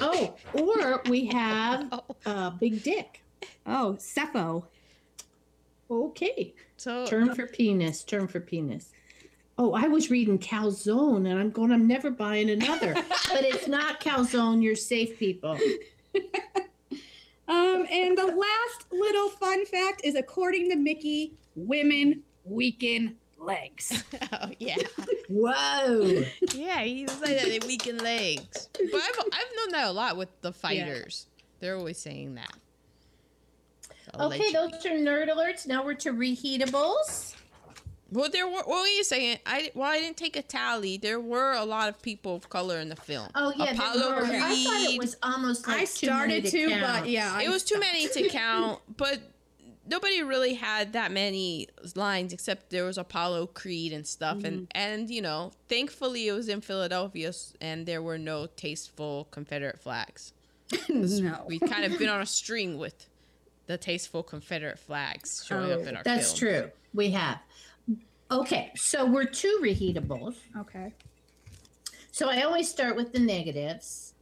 oh, 0.00 0.36
or 0.54 1.02
we 1.08 1.26
have 1.26 1.92
a 2.26 2.50
big 2.50 2.82
dick. 2.82 3.22
Oh, 3.66 3.96
Cepho. 3.98 4.64
Okay. 5.90 6.54
so 6.76 7.06
Term 7.06 7.34
for 7.34 7.46
penis. 7.46 8.04
Term 8.04 8.28
for 8.28 8.40
penis. 8.40 8.92
Oh, 9.58 9.74
I 9.74 9.88
was 9.88 10.10
reading 10.10 10.38
calzone 10.38 11.28
and 11.28 11.38
I'm 11.38 11.50
going, 11.50 11.72
I'm 11.72 11.86
never 11.86 12.10
buying 12.10 12.50
another. 12.50 12.94
but 13.28 13.44
it's 13.44 13.68
not 13.68 14.00
calzone. 14.00 14.62
You're 14.62 14.76
safe, 14.76 15.18
people. 15.18 15.58
Um, 17.50 17.84
and 17.90 18.16
the 18.16 18.26
last 18.26 18.86
little 18.92 19.28
fun 19.28 19.66
fact 19.66 20.02
is 20.04 20.14
according 20.14 20.70
to 20.70 20.76
Mickey, 20.76 21.34
women 21.56 22.22
weaken 22.44 23.16
legs. 23.40 24.04
oh, 24.32 24.50
yeah 24.58 24.76
Whoa. 25.28 26.24
yeah 26.54 26.82
he 26.82 27.04
was 27.04 27.20
like 27.20 27.38
that 27.38 27.46
they 27.46 27.58
weaken 27.66 27.98
legs. 27.98 28.68
But 28.72 29.00
I've 29.00 29.18
I've 29.18 29.56
known 29.56 29.68
that 29.72 29.86
a 29.88 29.92
lot 29.92 30.16
with 30.16 30.28
the 30.40 30.52
fighters. 30.52 31.26
They're 31.60 31.76
always 31.76 31.98
saying 31.98 32.34
that. 32.36 32.52
Okay, 34.14 34.24
Allegedly. 34.24 34.52
those 34.52 34.86
are 34.86 34.90
nerd 34.90 35.28
alerts. 35.28 35.66
Now 35.66 35.84
we're 35.84 35.94
to 35.94 36.12
reheatables. 36.12 37.34
Well, 38.12 38.28
there 38.28 38.48
were. 38.48 38.62
Well, 38.66 38.82
wait 38.82 39.00
a 39.00 39.04
second. 39.04 39.38
I 39.46 39.70
well, 39.74 39.88
I 39.88 40.00
didn't 40.00 40.16
take 40.16 40.36
a 40.36 40.42
tally. 40.42 40.96
There 40.96 41.20
were 41.20 41.52
a 41.52 41.64
lot 41.64 41.88
of 41.88 42.02
people 42.02 42.34
of 42.34 42.48
color 42.50 42.78
in 42.80 42.88
the 42.88 42.96
film. 42.96 43.28
Oh 43.36 43.52
yeah, 43.56 43.72
Apollo. 43.72 44.24
Creed. 44.24 44.42
I 44.42 44.64
thought 44.64 44.92
it 44.94 44.98
was 44.98 45.16
almost 45.22 45.68
like 45.68 45.82
I 45.82 45.84
too 45.84 46.10
many 46.10 46.42
started 46.42 46.46
to, 46.46 46.68
count. 46.70 47.02
but 47.02 47.08
yeah, 47.08 47.32
I 47.32 47.44
it 47.44 47.50
was 47.50 47.62
too 47.62 47.78
many 47.78 48.08
to 48.08 48.28
count, 48.30 48.80
but 48.96 49.20
nobody 49.90 50.22
really 50.22 50.54
had 50.54 50.92
that 50.92 51.10
many 51.10 51.68
lines 51.94 52.32
except 52.32 52.70
there 52.70 52.84
was 52.84 52.96
Apollo 52.96 53.48
Creed 53.48 53.92
and 53.92 54.06
stuff, 54.06 54.44
and 54.44 54.62
mm-hmm. 54.62 54.64
and 54.74 55.10
you 55.10 55.20
know, 55.20 55.52
thankfully 55.68 56.28
it 56.28 56.32
was 56.32 56.48
in 56.48 56.60
Philadelphia, 56.60 57.32
and 57.60 57.84
there 57.84 58.00
were 58.00 58.18
no 58.18 58.46
tasteful 58.46 59.26
Confederate 59.30 59.80
flags. 59.80 60.32
no. 60.88 61.44
We've 61.46 61.60
kind 61.60 61.84
of 61.84 61.98
been 61.98 62.08
on 62.08 62.22
a 62.22 62.26
string 62.26 62.78
with 62.78 63.06
the 63.66 63.76
tasteful 63.76 64.22
Confederate 64.22 64.78
flags 64.78 65.44
showing 65.46 65.72
up 65.72 65.80
oh, 65.80 65.88
in 65.88 65.96
our 65.96 66.00
Oh, 66.00 66.02
That's 66.04 66.38
film. 66.38 66.52
true. 66.52 66.70
We 66.94 67.10
have. 67.10 67.40
Okay, 68.30 68.70
so 68.76 69.04
we're 69.04 69.24
two 69.24 69.58
reheatables. 69.60 70.36
Okay. 70.56 70.94
So 72.12 72.30
I 72.30 72.42
always 72.42 72.68
start 72.68 72.94
with 72.94 73.12
the 73.12 73.18
negatives. 73.18 74.14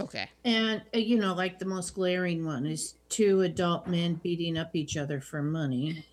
Okay. 0.00 0.28
And, 0.44 0.82
uh, 0.94 0.98
you 0.98 1.18
know, 1.18 1.34
like 1.34 1.58
the 1.58 1.64
most 1.64 1.94
glaring 1.94 2.44
one 2.44 2.66
is 2.66 2.94
two 3.08 3.42
adult 3.42 3.86
men 3.86 4.14
beating 4.22 4.58
up 4.58 4.74
each 4.74 4.96
other 4.96 5.20
for 5.20 5.42
money. 5.42 6.04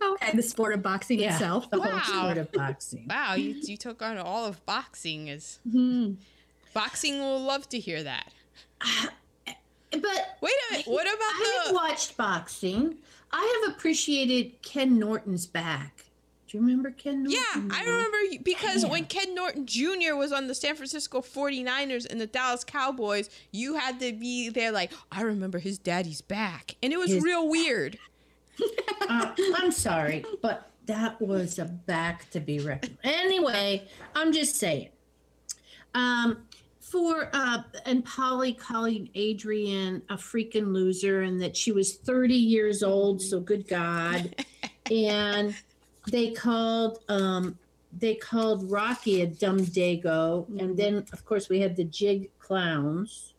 Oh, 0.00 0.16
and 0.22 0.38
the 0.38 0.42
sport 0.42 0.72
of 0.74 0.82
boxing 0.82 1.20
itself. 1.20 1.70
The 1.70 1.78
Wow. 1.78 1.84
whole 1.84 2.00
sport 2.20 2.38
of 2.38 2.50
boxing. 2.52 3.06
Wow, 3.08 3.34
you, 3.34 3.54
you 3.62 3.76
took 3.76 4.02
on 4.02 4.16
all 4.18 4.46
of 4.46 4.64
boxing. 4.66 5.28
As 5.30 5.58
Hmm. 5.70 6.14
boxing 6.74 7.18
will 7.20 7.40
love 7.40 7.68
to 7.70 7.78
hear 7.78 8.02
that. 8.02 8.32
But 9.90 10.36
Wait 10.42 10.52
a 10.52 10.72
minute. 10.72 10.86
What 10.86 11.06
about 11.06 11.18
I 11.20 11.62
about 11.64 11.66
have 11.66 11.74
watched 11.90 12.16
boxing. 12.18 12.96
I 13.32 13.62
have 13.64 13.74
appreciated 13.74 14.60
Ken 14.62 14.98
Norton's 14.98 15.46
back. 15.46 16.04
Do 16.48 16.56
you 16.56 16.62
remember 16.64 16.90
Ken 16.90 17.24
Norton? 17.24 17.30
Yeah, 17.70 17.76
I 17.76 17.84
remember 17.84 18.16
because 18.42 18.80
Damn. 18.82 18.90
when 18.90 19.04
Ken 19.04 19.34
Norton 19.34 19.66
Jr. 19.66 20.14
was 20.16 20.32
on 20.32 20.46
the 20.46 20.54
San 20.54 20.76
Francisco 20.76 21.20
49ers 21.20 22.06
and 22.10 22.18
the 22.18 22.26
Dallas 22.26 22.64
Cowboys, 22.64 23.28
you 23.52 23.74
had 23.74 24.00
to 24.00 24.12
be 24.14 24.48
there 24.48 24.72
like, 24.72 24.90
I 25.12 25.22
remember 25.22 25.58
his 25.58 25.78
daddy's 25.78 26.22
back. 26.22 26.76
And 26.82 26.90
it 26.92 26.96
was 26.96 27.10
His- 27.10 27.22
real 27.22 27.48
weird. 27.48 27.98
Uh, 29.08 29.32
I'm 29.56 29.70
sorry, 29.70 30.22
but 30.42 30.68
that 30.86 31.18
was 31.22 31.58
a 31.58 31.64
back 31.64 32.28
to 32.30 32.40
be 32.40 32.58
reckoned. 32.58 32.98
Anyway, 33.04 33.88
I'm 34.14 34.32
just 34.32 34.56
saying. 34.56 34.88
Um, 35.94 36.42
for 36.80 37.30
uh, 37.32 37.62
and 37.86 38.04
Paulie 38.04 38.58
calling 38.58 39.08
Adrian 39.14 40.02
a 40.10 40.16
freaking 40.16 40.74
loser, 40.74 41.22
and 41.22 41.40
that 41.40 41.56
she 41.56 41.72
was 41.72 41.94
30 41.94 42.34
years 42.34 42.82
old. 42.82 43.22
So 43.22 43.40
good 43.40 43.66
God, 43.68 44.34
and 44.90 45.54
they 46.10 46.30
called 46.32 46.98
um, 47.08 47.58
they 47.98 48.14
called 48.14 48.70
Rocky 48.70 49.22
a 49.22 49.26
dumb 49.26 49.60
dago, 49.60 50.46
and 50.60 50.76
then 50.76 51.04
of 51.12 51.24
course 51.24 51.48
we 51.48 51.60
had 51.60 51.76
the 51.76 51.84
jig 51.84 52.30
clowns. 52.38 53.34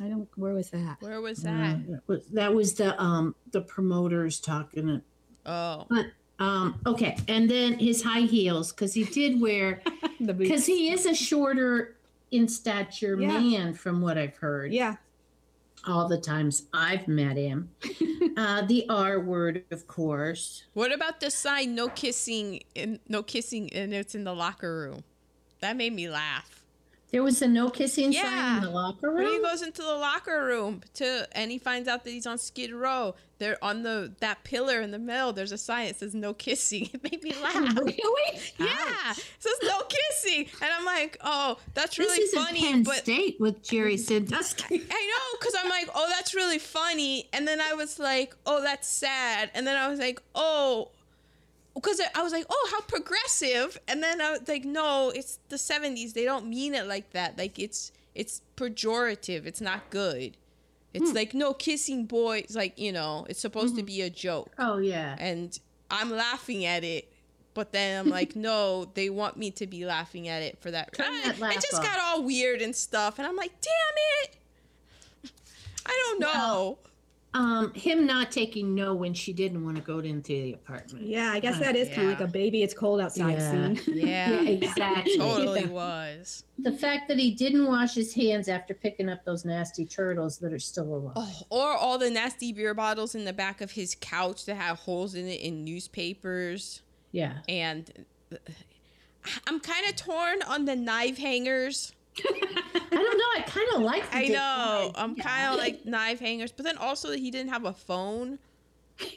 I 0.00 0.08
don't. 0.08 0.28
Where 0.36 0.52
was 0.54 0.70
that? 0.70 0.96
Where 1.00 1.20
was 1.20 1.44
Uh, 1.44 1.48
that? 1.50 1.86
that 1.88 2.02
was 2.06 2.26
that 2.28 2.54
was 2.54 2.74
the 2.74 3.00
um 3.02 3.34
the 3.52 3.62
promoters 3.62 4.38
talking. 4.40 4.88
It. 4.88 5.02
Oh. 5.46 5.86
Um, 6.38 6.78
okay, 6.84 7.16
and 7.28 7.50
then 7.50 7.78
his 7.78 8.02
high 8.02 8.20
heels 8.20 8.70
because 8.70 8.92
he 8.92 9.04
did 9.04 9.40
wear 9.40 9.80
The 10.20 10.34
because 10.34 10.66
he 10.66 10.90
is 10.92 11.06
a 11.06 11.14
shorter 11.14 11.96
in 12.30 12.46
stature 12.48 13.18
Yeah. 13.18 13.38
man 13.40 13.72
from 13.74 14.02
what 14.02 14.18
I've 14.18 14.36
heard. 14.36 14.70
Yeah. 14.72 14.96
All 15.86 16.08
the 16.08 16.18
times 16.18 16.64
I've 16.72 17.08
met 17.08 17.36
him. 17.36 17.70
uh, 18.36 18.62
the 18.66 18.86
R 18.88 19.20
word, 19.20 19.64
of 19.70 19.86
course. 19.86 20.64
What 20.74 20.92
about 20.92 21.20
the 21.20 21.30
sign 21.30 21.74
no 21.74 21.88
kissing 21.88 22.60
and 22.74 22.98
no 23.08 23.22
kissing 23.22 23.72
and 23.72 23.94
it's 23.94 24.14
in 24.14 24.24
the 24.24 24.34
locker 24.34 24.80
room? 24.80 25.04
That 25.60 25.76
made 25.76 25.92
me 25.92 26.08
laugh. 26.08 26.55
There 27.12 27.22
was 27.22 27.40
a 27.40 27.46
no 27.48 27.70
kissing 27.70 28.12
sign 28.12 28.56
in 28.56 28.62
the 28.64 28.70
locker 28.70 29.08
room. 29.08 29.16
When 29.24 29.26
he 29.32 29.40
goes 29.40 29.62
into 29.62 29.80
the 29.82 29.94
locker 29.94 30.44
room 30.44 30.82
to 30.94 31.28
and 31.32 31.50
he 31.50 31.58
finds 31.58 31.88
out 31.88 32.04
that 32.04 32.10
he's 32.10 32.26
on 32.26 32.36
Skid 32.36 32.72
Row, 32.72 33.14
there 33.38 33.56
on 33.62 33.82
the 33.84 34.12
that 34.20 34.42
pillar 34.44 34.80
in 34.80 34.90
the 34.90 34.98
middle, 34.98 35.32
there's 35.32 35.52
a 35.52 35.58
sign 35.58 35.86
that 35.86 35.96
says 35.96 36.14
no 36.14 36.34
kissing. 36.34 36.90
It 36.94 37.02
made 37.04 37.22
me 37.22 37.32
laugh. 37.42 37.76
really? 37.76 38.40
Yeah, 38.58 39.12
it 39.12 39.24
says 39.38 39.54
no 39.62 39.82
kissing, 39.88 40.46
and 40.60 40.70
I'm 40.76 40.84
like, 40.84 41.16
oh, 41.22 41.58
that's 41.74 41.96
This 41.96 42.06
really 42.06 42.22
isn't 42.24 42.42
funny, 42.44 42.60
Penn 42.60 42.82
but 42.82 42.96
State 42.96 43.38
with 43.38 43.62
Jerry 43.62 43.96
Sandusky. 43.96 44.64
I 44.74 44.78
know, 44.78 45.38
because 45.38 45.54
I'm 45.62 45.68
like, 45.68 45.88
oh, 45.94 46.08
that's 46.10 46.34
really 46.34 46.58
funny. 46.58 47.28
And 47.32 47.46
then 47.46 47.60
I 47.60 47.74
was 47.74 47.98
like, 47.98 48.34
oh, 48.46 48.62
that's 48.62 48.88
sad. 48.88 49.50
And 49.54 49.66
then 49.66 49.76
I 49.76 49.88
was 49.88 49.98
like, 50.00 50.20
oh, 50.34 50.90
because 51.76 52.00
I 52.14 52.22
was 52.22 52.32
like, 52.32 52.46
oh, 52.48 52.68
how 52.72 52.80
progressive. 52.80 53.78
And 53.86 54.02
then 54.02 54.22
I 54.22 54.32
was 54.32 54.48
like, 54.48 54.64
no, 54.64 55.12
it's 55.14 55.38
the 55.50 55.56
70s. 55.56 56.14
They 56.14 56.24
don't 56.24 56.48
mean 56.48 56.74
it 56.74 56.86
like 56.86 57.10
that. 57.10 57.36
Like 57.38 57.58
it's 57.58 57.92
it's 58.14 58.40
pejorative. 58.56 59.44
It's 59.44 59.60
not 59.60 59.90
good. 59.90 60.38
It's 60.94 61.10
hmm. 61.10 61.16
like 61.16 61.34
no 61.34 61.52
kissing 61.52 62.06
boys. 62.06 62.56
Like 62.56 62.78
you 62.78 62.92
know, 62.92 63.26
it's 63.28 63.40
supposed 63.40 63.76
to 63.76 63.82
mm-hmm. 63.82 63.86
be 63.86 64.02
a 64.02 64.10
joke. 64.10 64.50
oh 64.58 64.78
yeah. 64.78 65.16
And 65.18 65.58
I'm 65.90 66.10
laughing 66.10 66.64
at 66.64 66.82
it. 66.82 67.12
But 67.52 67.72
then 67.72 68.00
I'm 68.00 68.10
like, 68.10 68.34
no, 68.36 68.86
they 68.94 69.10
want 69.10 69.36
me 69.36 69.50
to 69.52 69.66
be 69.66 69.84
laughing 69.84 70.28
at 70.28 70.42
it 70.42 70.58
for 70.58 70.70
that. 70.70 70.92
That 70.92 71.38
laugh 71.38 71.52
it 71.52 71.60
just 71.60 71.74
off. 71.74 71.82
got 71.82 71.98
all 72.00 72.22
weird 72.22 72.62
and 72.62 72.74
stuff. 72.74 73.18
And 73.18 73.28
I'm 73.28 73.36
like, 73.36 73.52
damn 73.60 74.24
it. 74.24 75.30
I 75.86 76.04
don't 76.06 76.20
know. 76.20 76.28
Well, 76.34 76.78
Um, 77.36 77.70
him 77.74 78.06
not 78.06 78.32
taking 78.32 78.74
no 78.74 78.94
when 78.94 79.12
she 79.12 79.34
didn't 79.34 79.62
want 79.62 79.76
to 79.76 79.82
go 79.82 79.98
into 79.98 80.32
the 80.32 80.54
apartment. 80.54 81.04
Yeah, 81.06 81.30
I 81.32 81.38
guess 81.38 81.58
that 81.58 81.76
is 81.76 81.88
kind 81.90 82.10
of 82.10 82.18
like 82.18 82.26
a 82.26 82.32
baby. 82.32 82.62
It's 82.62 82.72
cold 82.72 82.98
outside 82.98 83.32
Yeah. 83.38 83.50
scene. 83.74 83.80
yeah, 83.94 84.40
Yeah, 84.40 84.48
exactly. 84.48 85.18
totally 85.18 85.60
Yeah. 85.60 85.66
was. 85.66 86.44
The 86.58 86.72
fact 86.72 87.08
that 87.08 87.18
he 87.18 87.32
didn't 87.34 87.66
wash 87.66 87.94
his 87.94 88.14
hands 88.14 88.48
after 88.48 88.72
picking 88.72 89.10
up 89.10 89.22
those 89.26 89.44
nasty 89.44 89.84
turtles 89.84 90.38
that 90.38 90.50
are 90.54 90.58
still 90.58 90.94
alive. 90.94 91.12
Oh, 91.16 91.40
or 91.50 91.72
all 91.72 91.98
the 91.98 92.08
nasty 92.08 92.54
beer 92.54 92.72
bottles 92.72 93.14
in 93.14 93.26
the 93.26 93.34
back 93.34 93.60
of 93.60 93.72
his 93.72 93.94
couch 94.00 94.46
that 94.46 94.54
have 94.54 94.78
holes 94.78 95.14
in 95.14 95.26
it 95.28 95.42
in 95.42 95.62
newspapers. 95.62 96.80
Yeah. 97.12 97.34
And 97.50 98.06
uh, 98.32 98.36
I'm 99.46 99.60
kind 99.60 99.86
of 99.86 99.94
torn 99.96 100.40
on 100.48 100.64
the 100.64 100.74
knife 100.74 101.18
hangers. 101.18 101.92
I 102.24 102.88
don't 102.90 103.18
know. 103.18 103.24
I 103.36 103.42
kind 103.46 103.68
of 103.74 103.82
like. 103.82 104.04
I 104.12 104.28
know. 104.28 104.92
I'm 104.94 105.16
kind 105.16 105.52
of 105.52 105.58
like 105.62 105.84
knife 105.84 106.20
hangers, 106.20 106.52
but 106.52 106.64
then 106.64 106.76
also 106.76 107.12
he 107.12 107.30
didn't 107.30 107.50
have 107.50 107.64
a 107.64 107.72
phone. 107.72 108.38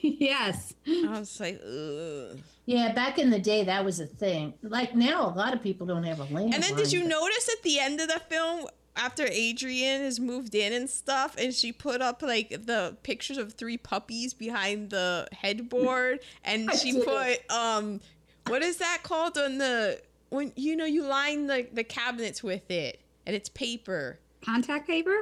yes. 0.01 0.73
I 0.87 1.19
was 1.19 1.39
like, 1.39 1.61
ugh. 1.65 2.39
Yeah, 2.65 2.93
back 2.93 3.17
in 3.17 3.29
the 3.29 3.39
day, 3.39 3.63
that 3.63 3.83
was 3.83 3.99
a 3.99 4.05
thing. 4.05 4.53
Like 4.61 4.95
now, 4.95 5.27
a 5.27 5.33
lot 5.33 5.53
of 5.53 5.63
people 5.63 5.87
don't 5.87 6.03
have 6.03 6.19
a 6.19 6.25
landline. 6.25 6.53
And 6.53 6.63
then 6.63 6.75
did 6.75 6.91
you 6.91 7.03
notice 7.03 7.49
at 7.49 7.63
the 7.63 7.79
end 7.79 7.99
of 7.99 8.09
the 8.09 8.19
film 8.19 8.67
after 8.95 9.25
Adrian 9.31 10.01
has 10.01 10.19
moved 10.19 10.53
in 10.53 10.73
and 10.73 10.89
stuff 10.89 11.35
and 11.37 11.53
she 11.53 11.71
put 11.71 12.01
up 12.01 12.21
like 12.21 12.49
the 12.49 12.97
pictures 13.03 13.37
of 13.37 13.53
three 13.53 13.77
puppies 13.77 14.33
behind 14.33 14.89
the 14.89 15.27
headboard 15.31 16.19
and 16.43 16.69
she 16.79 17.01
put 17.01 17.39
um 17.49 18.01
what 18.47 18.61
is 18.61 18.77
that 18.77 18.99
called 19.03 19.37
on 19.37 19.57
the 19.57 20.01
when 20.29 20.51
you 20.55 20.75
know 20.75 20.85
you 20.85 21.03
line 21.03 21.47
the 21.47 21.67
the 21.71 21.83
cabinets 21.83 22.43
with 22.43 22.69
it 22.71 23.01
and 23.25 23.35
it's 23.35 23.49
paper. 23.49 24.19
Contact 24.41 24.87
paper? 24.87 25.17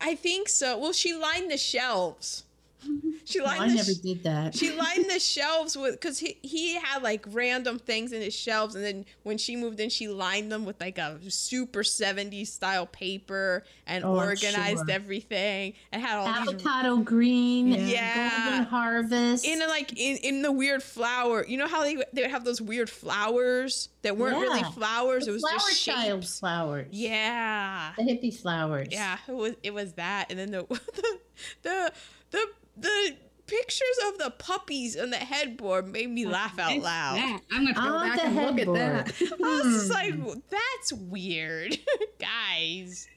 I 0.00 0.14
think 0.16 0.48
so. 0.48 0.76
Well, 0.76 0.92
she 0.92 1.14
lined 1.14 1.50
the 1.50 1.56
shelves. 1.56 2.44
She 3.24 3.42
lined 3.42 3.60
I 3.62 3.68
the 3.68 3.74
never 3.74 3.90
sh- 3.92 3.96
did 3.96 4.22
that. 4.22 4.54
she 4.54 4.72
lined 4.76 5.04
the 5.10 5.20
shelves 5.20 5.76
with 5.76 5.92
because 6.00 6.18
he, 6.18 6.38
he 6.40 6.76
had 6.76 7.02
like 7.02 7.26
random 7.28 7.78
things 7.78 8.12
in 8.12 8.22
his 8.22 8.34
shelves 8.34 8.74
and 8.74 8.82
then 8.82 9.04
when 9.22 9.36
she 9.36 9.54
moved 9.54 9.80
in 9.80 9.90
she 9.90 10.08
lined 10.08 10.50
them 10.50 10.64
with 10.64 10.80
like 10.80 10.96
a 10.96 11.18
super 11.28 11.82
70s 11.82 12.46
style 12.46 12.86
paper 12.86 13.64
and 13.86 14.02
Oh, 14.04 14.14
organized 14.14 14.78
sure. 14.86 14.90
everything 14.90 15.74
and 15.92 16.00
had 16.00 16.16
all 16.16 16.26
these 16.40 16.54
Avocado 16.54 16.96
green, 16.98 17.68
Yeah. 17.68 18.30
golden 18.46 18.64
harvest. 18.64 19.44
in 19.44 19.58
like 19.60 19.92
in, 19.98 20.16
in 20.18 20.40
the 20.42 20.50
weird 20.52 20.82
flower 20.82 21.44
you 21.46 21.58
know 21.58 21.66
how 21.66 21.82
they 21.82 21.96
they 22.14 22.22
would 22.22 22.30
have 22.30 22.44
those 22.44 22.62
weird 22.62 22.88
flowers 22.88 23.90
that 24.02 24.16
weren't 24.16 24.38
really 24.38 24.62
flowers 24.72 25.24
The 25.26 25.32
it 25.32 25.34
was 25.34 25.42
flower 25.42 25.58
just 25.68 25.84
child 25.84 26.22
shapes 26.24 26.38
flowers. 26.38 26.86
yeah 26.92 27.92
The 27.98 28.04
hippie 28.04 28.34
flowers. 28.34 28.88
yeah 28.90 29.18
it 29.28 29.32
was 29.34 29.54
it 29.62 29.74
was 29.74 29.92
that 29.94 30.26
and 30.30 30.38
then 30.38 30.50
the 30.52 30.64
the 31.02 31.18
the 31.62 31.92
the, 32.30 32.46
the 32.80 33.16
pictures 33.46 33.98
of 34.08 34.18
the 34.18 34.30
puppies 34.38 34.96
on 34.96 35.10
the 35.10 35.16
headboard 35.16 35.88
made 35.88 36.10
me 36.10 36.26
laugh 36.26 36.58
out 36.58 36.76
loud 36.82 37.16
Yeah, 37.16 37.38
I'm 37.50 37.64
gonna 37.64 37.74
go 37.74 37.80
On 37.80 38.08
back 38.08 38.16
the 38.18 38.26
and 38.26 38.36
look 38.36 38.58
at 38.60 38.74
that. 38.74 39.32
I 39.42 39.62
was 39.64 39.74
just 39.74 39.90
like, 39.90 40.14
Hmm. 40.14 40.38
that's 40.50 40.92
weird, 40.92 41.78
guys. 42.18 43.08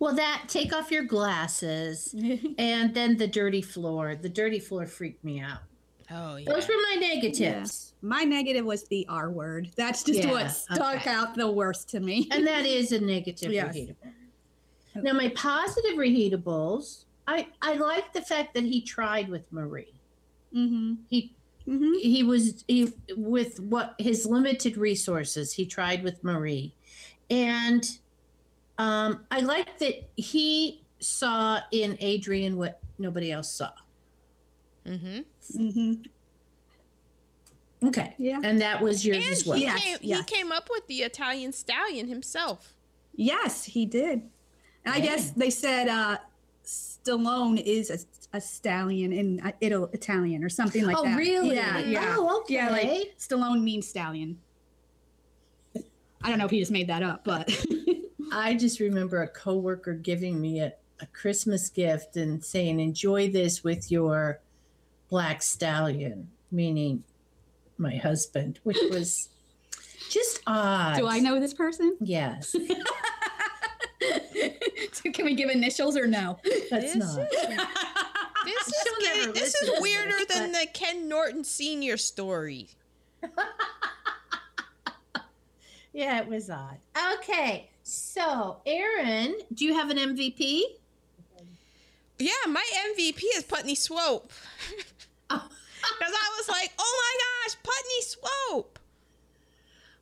Well, 0.00 0.14
that 0.14 0.44
take 0.48 0.72
off 0.72 0.90
your 0.90 1.04
glasses, 1.04 2.14
and 2.58 2.94
then 2.94 3.18
the 3.18 3.26
dirty 3.28 3.62
floor. 3.62 4.16
The 4.16 4.28
dirty 4.28 4.58
floor 4.58 4.86
freaked 4.86 5.22
me 5.24 5.40
out. 5.40 5.58
Oh 6.10 6.36
yeah. 6.36 6.50
Those 6.52 6.66
were 6.66 6.74
my 6.90 6.96
negatives, 6.98 7.92
My 8.02 8.24
negative 8.24 8.64
was 8.64 8.82
the 8.88 9.06
R 9.08 9.30
word. 9.30 9.70
That's 9.76 10.02
just 10.02 10.20
Yeah, 10.24 10.30
what 10.32 10.50
stuck 10.50 10.96
okay. 11.02 11.10
out 11.10 11.36
the 11.36 11.48
worst 11.50 11.88
to 11.90 12.00
me. 12.00 12.26
and 12.32 12.44
that 12.48 12.66
is 12.66 12.90
a 12.92 13.00
negative 13.00 13.52
Yes. 13.52 13.76
reheatable. 13.76 14.12
Now, 14.96 15.12
my 15.12 15.28
positive 15.28 15.92
reheatables. 15.96 17.04
I 17.34 17.46
I 17.62 17.74
like 17.74 18.12
the 18.12 18.22
fact 18.22 18.54
that 18.54 18.64
he 18.64 18.80
tried 18.80 19.28
with 19.28 19.44
Marie. 19.52 19.94
mm-hmm. 20.54 20.94
He 21.08 21.34
Mm-hmm. 21.68 21.92
he 22.00 22.22
was 22.24 22.64
he 22.66 22.92
with 23.16 23.60
what 23.60 23.94
his 23.98 24.24
limited 24.26 24.76
resources 24.78 25.52
he 25.52 25.66
tried 25.66 26.02
with 26.02 26.24
marie 26.24 26.72
and 27.28 27.84
um 28.78 29.26
i 29.30 29.40
like 29.40 29.78
that 29.78 30.08
he 30.16 30.82
saw 31.00 31.60
in 31.70 31.98
adrian 32.00 32.56
what 32.56 32.80
nobody 32.98 33.30
else 33.30 33.52
saw 33.52 33.70
Mm-hmm. 34.86 35.20
Mm-hmm. 35.62 35.92
okay 37.88 38.14
Yeah. 38.18 38.40
and 38.42 38.60
that 38.62 38.80
was 38.80 39.04
yours 39.04 39.18
And 39.24 39.32
as 39.32 39.46
well 39.46 39.56
he, 39.58 39.64
Yes, 39.64 39.82
came, 39.82 39.98
yes. 40.00 40.18
he 40.30 40.34
came 40.36 40.52
up 40.52 40.68
with 40.70 40.86
the 40.86 41.00
Italian 41.02 41.52
stallion 41.52 42.08
himself. 42.08 42.74
Yes, 43.14 43.64
he 43.64 43.84
did. 43.86 44.22
And 44.84 44.94
I 44.94 45.00
guess 45.00 45.30
they 45.32 45.50
said 45.50 45.88
uh, 45.88 46.16
Stallone 47.04 47.62
is 47.64 47.90
a, 47.90 48.36
a 48.36 48.40
stallion 48.40 49.12
in 49.12 49.40
uh, 49.40 49.52
Italy, 49.60 49.88
Italian 49.92 50.44
or 50.44 50.48
something 50.48 50.84
like 50.84 50.96
oh 50.98 51.04
that. 51.04 51.14
Oh, 51.14 51.18
really 51.18 51.56
Yeah, 51.56 51.78
yeah. 51.78 52.14
oh 52.18 52.40
okay 52.40 52.54
Yeah, 52.54 52.70
like 52.70 53.14
Stallone 53.18 53.62
means 53.62 53.88
stallion. 53.88 54.38
I 56.22 56.28
don't 56.28 56.38
know 56.38 56.44
if 56.44 56.50
he 56.50 56.60
just 56.60 56.72
made 56.72 56.88
that 56.88 57.02
up, 57.02 57.24
but 57.24 57.50
i 58.32 58.54
just 58.54 58.80
remember 58.80 59.22
a 59.22 59.28
coworker 59.28 59.94
giving 59.94 60.40
me 60.40 60.60
a, 60.60 60.72
a 61.00 61.06
christmas 61.06 61.68
gift 61.68 62.16
and 62.16 62.44
saying 62.44 62.78
enjoy 62.80 63.30
this 63.30 63.64
with 63.64 63.90
your 63.90 64.40
black 65.08 65.42
stallion 65.42 66.28
meaning 66.50 67.02
my 67.78 67.96
husband 67.96 68.60
which 68.62 68.78
was 68.90 69.30
just 70.10 70.40
odd 70.46 70.96
do 70.96 71.06
I 71.06 71.18
know 71.20 71.40
this 71.40 71.54
person? 71.54 71.96
yes 72.00 72.54
can 75.12 75.24
we 75.24 75.34
give 75.34 75.50
initials 75.50 75.96
or 75.96 76.06
no? 76.06 76.38
that's 76.70 76.94
This 76.94 76.96
not 76.96 77.30
This 78.44 78.68
is 78.68 78.74
She'll 78.82 79.16
never 79.16 79.32
get- 79.32 79.34
this 79.34 79.54
is 79.54 79.80
weirder 79.80 80.16
this, 80.26 80.38
than 80.38 80.52
the 80.52 80.66
Ken 80.72 81.08
Norton 81.08 81.44
Senior 81.44 81.96
story. 81.96 82.68
Yeah, 85.92 86.20
it 86.20 86.28
was 86.28 86.48
odd. 86.50 86.78
Okay, 87.14 87.68
so 87.82 88.58
Aaron, 88.64 89.34
do 89.52 89.64
you 89.64 89.74
have 89.74 89.90
an 89.90 89.96
MVP? 89.96 90.62
Yeah, 92.18 92.30
my 92.48 92.64
MVP 92.94 93.22
is 93.36 93.42
Putney 93.44 93.74
Swope. 93.74 94.30
Oh. 95.30 95.48
Because 95.98 96.14
I 96.14 96.36
was 96.38 96.48
like, 96.48 96.72
oh 96.78 97.02
my 97.02 97.48
gosh, 97.48 97.56
Putney 97.62 98.02
Swope. 98.02 98.78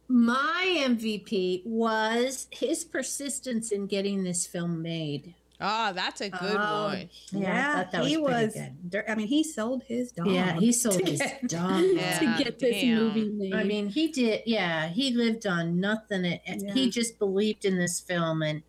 My 0.08 0.84
MVP 0.86 1.66
was 1.66 2.46
his 2.50 2.84
persistence 2.84 3.70
in 3.72 3.86
getting 3.86 4.24
this 4.24 4.46
film 4.46 4.80
made. 4.82 5.34
Oh, 5.60 5.92
that's 5.92 6.20
a 6.20 6.30
good 6.30 6.56
Oh, 6.56 6.84
one. 6.84 7.10
Yeah, 7.32 7.70
I 7.70 7.82
thought 7.82 7.92
that 7.92 8.04
he 8.06 8.16
was 8.16 8.54
was. 8.54 8.54
good. 8.90 9.04
I 9.08 9.14
mean, 9.16 9.26
he 9.26 9.42
sold 9.42 9.82
his 9.82 10.12
dog. 10.12 10.28
Yeah, 10.28 10.52
he 10.58 10.72
sold 10.84 11.00
his 11.06 11.20
dog. 11.48 11.82
Yeah. 11.92 12.18
to 12.20 12.44
get 12.44 12.58
this 12.60 12.80
damn. 12.80 12.98
movie 12.98 13.28
made. 13.28 13.54
I 13.54 13.64
mean, 13.64 13.88
he 13.88 14.08
did. 14.08 14.42
Yeah, 14.46 14.88
he 14.88 15.10
lived 15.10 15.46
on 15.46 15.80
nothing. 15.80 16.24
It, 16.24 16.40
Yeah. 16.46 16.72
He 16.72 16.88
just 16.90 17.18
believed 17.18 17.64
in 17.64 17.76
this 17.76 17.98
film, 18.00 18.42
and 18.42 18.62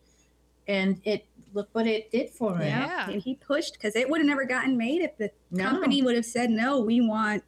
and 0.67 0.99
it 1.05 1.25
look 1.53 1.69
what 1.73 1.87
it 1.87 2.11
did 2.11 2.31
for 2.31 2.55
him. 2.55 2.61
yeah, 2.67 2.85
Yeah. 3.07 3.09
and 3.11 3.21
he 3.21 3.35
pushed 3.35 3.73
because 3.73 3.95
it 3.95 4.09
would 4.09 4.19
have 4.19 4.27
never 4.27 4.45
gotten 4.45 4.75
made 4.77 5.01
if 5.01 5.15
the 5.17 5.31
No. 5.51 5.69
company 5.69 6.01
would 6.01 6.15
have 6.15 6.25
said 6.25 6.49
no. 6.49 6.79
We 6.79 7.01
want 7.01 7.43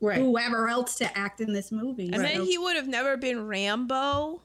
Right. 0.00 0.18
whoever 0.18 0.68
else 0.68 0.94
to 0.96 1.18
act 1.18 1.40
in 1.40 1.52
this 1.52 1.70
movie. 1.70 2.06
And 2.06 2.16
So- 2.16 2.22
then 2.22 2.42
he 2.42 2.56
would 2.58 2.76
have 2.76 2.88
never 2.88 3.16
been 3.16 3.46
Rambo. 3.46 4.40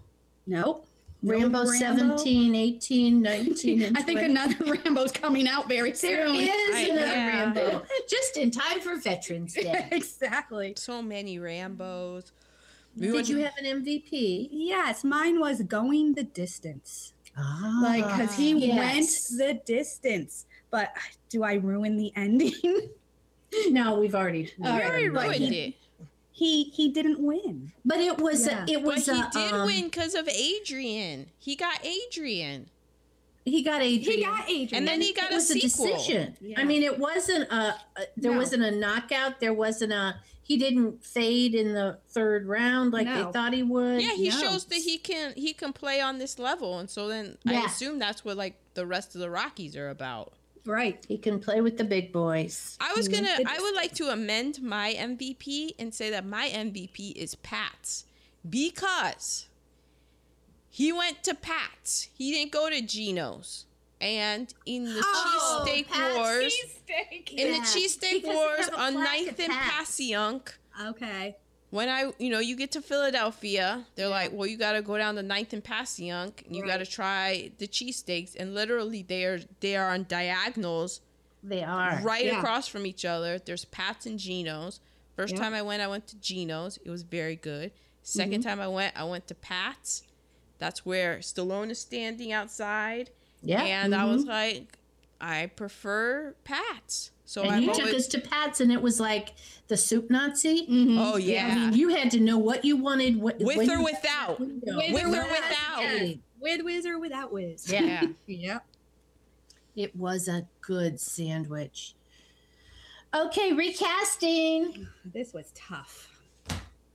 nope, 0.46 0.86
No 1.22 1.34
Rambo, 1.34 1.60
Rambo? 1.66 1.72
17, 2.18 2.54
18, 2.56 3.22
19, 3.24 3.82
and 3.84 3.98
I 3.98 4.02
think 4.02 4.20
20. 4.20 4.32
another 4.32 4.56
Rambo's 4.66 5.12
coming 5.14 5.48
out 5.48 5.68
very 5.70 5.94
soon. 5.94 6.36
is 6.36 6.50
I- 6.74 6.80
another 6.92 7.06
yeah. 7.08 7.28
Rambo. 7.44 7.86
Just 8.10 8.38
in 8.38 8.52
time 8.52 8.82
for 8.82 8.98
Veterans 8.98 9.54
Day. 9.56 9.88
exactly. 9.92 10.74
So 10.78 11.02
many 11.02 11.38
Rambos. 11.40 12.32
We 12.98 13.08
Did 13.08 13.14
went- 13.16 13.30
you 13.30 13.38
have 13.40 13.54
an 13.58 13.66
MVP? 13.84 14.50
Yes, 14.52 15.04
mine 15.04 15.40
was 15.40 15.62
going 15.64 16.14
the 16.16 16.24
distance. 16.24 17.14
Ah, 17.38 17.80
Like, 17.84 18.04
because 18.06 18.36
he 18.36 18.54
yes. 18.54 18.78
went 19.38 19.40
the 19.40 19.62
distance. 19.66 20.46
But 20.72 20.94
do 21.30 21.44
I 21.44 21.54
ruin 21.56 21.96
the 21.98 22.12
ending? 22.16 22.54
No, 23.70 24.00
we've 24.00 24.16
already. 24.16 24.52
We 24.58 24.68
All 24.68 24.74
right, 24.78 24.86
already 24.86 25.10
ruined 25.10 25.36
he- 25.36 25.60
it. 25.60 25.74
he 26.32 26.64
he 26.66 26.90
didn't 26.92 27.20
win. 27.20 27.72
But 27.84 28.00
it 28.00 28.18
was 28.20 28.46
Yeah. 28.48 28.66
a, 28.68 28.72
it 28.72 28.84
But 28.84 28.96
was 28.96 29.06
he 29.06 29.12
a, 29.20 29.30
did 29.32 29.54
um, 29.54 29.66
win 29.68 29.86
because 29.86 30.16
of 30.16 30.28
Adrian. 30.28 31.28
He 31.40 31.56
got 31.56 31.80
Adrian. 31.86 32.70
He 33.46 33.62
got 33.62 33.82
Adrian. 33.82 34.18
He 34.20 34.24
got 34.26 34.50
Adrian. 34.50 34.70
And 34.74 34.88
then 34.88 35.02
he 35.02 35.14
got 35.14 35.26
it 35.26 35.34
a 35.34 35.36
was 35.36 35.52
a 35.52 35.60
decision. 35.60 36.36
Yeah. 36.42 36.60
I 36.60 36.64
mean, 36.64 36.82
it 36.82 36.98
wasn't 36.98 37.52
a, 37.52 37.76
a 37.96 38.06
there 38.18 38.32
No. 38.32 38.38
wasn't 38.40 38.64
a 38.64 38.72
knockout. 38.72 39.40
There 39.40 39.54
wasn't 39.54 39.94
a 39.94 40.16
he 40.42 40.58
didn't 40.58 41.04
fade 41.04 41.56
in 41.56 41.74
the 41.74 41.98
third 42.10 42.46
round 42.48 42.92
like 42.94 43.06
No. 43.08 43.26
they 43.26 43.32
thought 43.32 43.54
he 43.54 43.64
would. 43.64 44.02
Yeah, 44.02 44.14
he 44.16 44.30
No. 44.30 44.40
shows 44.42 44.66
that 44.66 44.78
he 44.80 44.98
can 44.98 45.34
he 45.36 45.54
can 45.54 45.74
play 45.74 46.02
on 46.02 46.18
this 46.18 46.38
level, 46.40 46.80
and 46.80 46.90
so 46.90 47.08
then 47.08 47.38
I 47.48 47.64
assume 47.66 48.00
that's 48.00 48.26
what 48.26 48.36
like 48.38 48.56
the 48.74 48.86
rest 48.86 49.14
of 49.16 49.22
the 49.22 49.30
Rockies 49.30 49.76
are 49.76 49.90
about. 49.90 50.34
Right. 50.66 51.04
he 51.08 51.18
can 51.18 51.40
play 51.40 51.62
with 51.62 51.78
the 51.78 51.84
big 51.84 52.12
boys. 52.12 52.78
I 52.80 52.94
was 52.96 53.08
mm-hmm. 53.08 53.26
gonna. 53.26 53.50
I 53.50 53.60
would 53.60 53.76
like 53.76 53.94
to 53.96 54.10
amend 54.10 54.62
my 54.62 54.94
MVP 54.98 55.72
and 55.80 55.94
say 55.94 56.10
that 56.10 56.26
my 56.26 56.50
MVP 56.50 57.16
is 57.16 57.36
Pat's 57.36 58.06
because 58.50 59.48
he 60.70 60.92
went 60.92 61.24
to 61.24 61.34
Pat's. 61.34 62.10
He 62.14 62.34
didn't 62.34 62.52
go 62.52 62.70
to 62.70 62.82
Geno's. 62.82 63.66
And 64.02 64.54
in 64.66 64.84
the 64.84 65.02
Oh, 65.02 65.66
cheesesteak 65.66 65.88
Pat's 65.88 66.16
wars, 66.18 66.54
in 67.32 67.38
Yeah, 67.38 67.60
the 67.60 67.66
cheesesteak 67.66 68.02
because 68.02 68.24
they 68.24 68.34
wars 68.34 68.70
on 68.76 68.94
plaque 68.94 69.20
9th 69.20 69.40
and 69.40 69.54
Pat's. 69.54 69.92
Passyunk, 69.92 70.50
Okay. 70.90 71.38
When 71.72 71.90
I, 71.90 72.12
you 72.20 72.30
know, 72.30 72.40
you 72.40 72.56
get 72.56 72.72
to 72.74 72.82
Philadelphia, 72.82 73.86
they're 73.96 74.08
like, 74.08 74.32
well, 74.32 74.48
you 74.48 74.58
got 74.58 74.74
to 74.74 74.82
go 74.82 74.98
down 74.98 75.16
to 75.16 75.24
Ninth 75.24 75.54
and 75.54 75.64
Passyunk, 75.64 76.46
and 76.46 76.56
you 76.56 76.66
got 76.66 76.78
to 76.78 76.86
try 76.86 77.52
the 77.58 77.68
cheesesteaks, 77.68 78.36
and 78.38 78.54
literally 78.54 79.02
they 79.04 79.26
are 79.26 79.40
they 79.60 79.76
are 79.76 79.92
on 79.94 80.06
diagonals 80.08 81.02
They 81.44 81.64
are 81.64 82.00
right 82.02 82.26
Yeah. 82.26 82.40
across 82.40 82.68
from 82.68 82.86
each 82.88 83.06
other. 83.06 83.38
There's 83.38 83.66
Pat's 83.66 84.06
and 84.08 84.18
Geno's. 84.18 84.80
First 85.16 85.36
Yeah. 85.36 85.42
time 85.42 85.54
I 85.54 85.62
went, 85.62 85.82
I 85.82 85.88
went 85.88 86.08
to 86.08 86.16
Geno's. 86.18 86.80
It 86.84 86.90
was 86.90 87.04
very 87.04 87.36
good. 87.36 87.72
2nd 88.04 88.30
mm-hmm. 88.30 88.42
time 88.42 88.60
I 88.60 88.68
went, 88.68 88.98
I 88.98 89.04
went 89.04 89.28
to 89.28 89.36
Pat's. 89.36 90.04
That's 90.58 90.86
where 90.86 91.18
Stallone 91.20 91.70
is 91.70 91.80
standing 91.80 92.32
outside. 92.32 93.12
Yeah. 93.44 93.62
And 93.64 93.94
I 93.94 94.06
was 94.06 94.22
mm-hmm. 94.22 94.32
like, 94.32 94.80
I 95.22 95.48
prefer 95.48 96.36
Pat's. 96.44 97.12
So 97.26 97.42
and 97.42 97.52
I 97.52 97.58
you 97.60 97.68
went 97.68 97.80
took 97.80 97.94
us 97.94 98.08
to 98.08 98.20
Pat's, 98.22 98.62
and 98.62 98.72
it 98.72 98.82
was 98.82 99.00
like 99.00 99.34
the 99.68 99.76
soup 99.78 100.10
Nazi. 100.12 100.68
Mm-hmm. 100.68 100.98
Oh 101.00 101.16
I 101.16 101.18
yeah. 101.18 101.56
mean, 101.56 101.74
you 101.74 101.90
had 101.90 102.12
to 102.12 102.20
know 102.20 102.38
what 102.38 102.64
you 102.64 102.78
wanted. 102.78 103.18
What, 103.18 103.40
with 103.40 103.58
or 103.58 103.64
you- 103.64 103.84
without. 103.84 104.40
window. 104.40 104.78
With 104.78 104.94
With 104.94 105.04
or 105.04 105.08
or 105.08 105.10
without. 105.10 105.30
without. 105.32 105.82
Yes. 105.82 106.16
With 106.40 106.62
whiz 106.64 106.86
or 106.86 107.00
without 107.00 107.32
whiz. 107.34 107.72
Yeah. 107.72 108.04
Yeah. 108.28 108.38
Yep. 108.38 108.66
It 109.76 109.96
was 109.96 110.28
a 110.28 110.48
good 110.62 111.00
sandwich. 111.00 111.96
Okay, 113.14 113.54
recasting. 113.54 114.88
This 115.04 115.34
was 115.34 115.52
tough, 115.56 116.22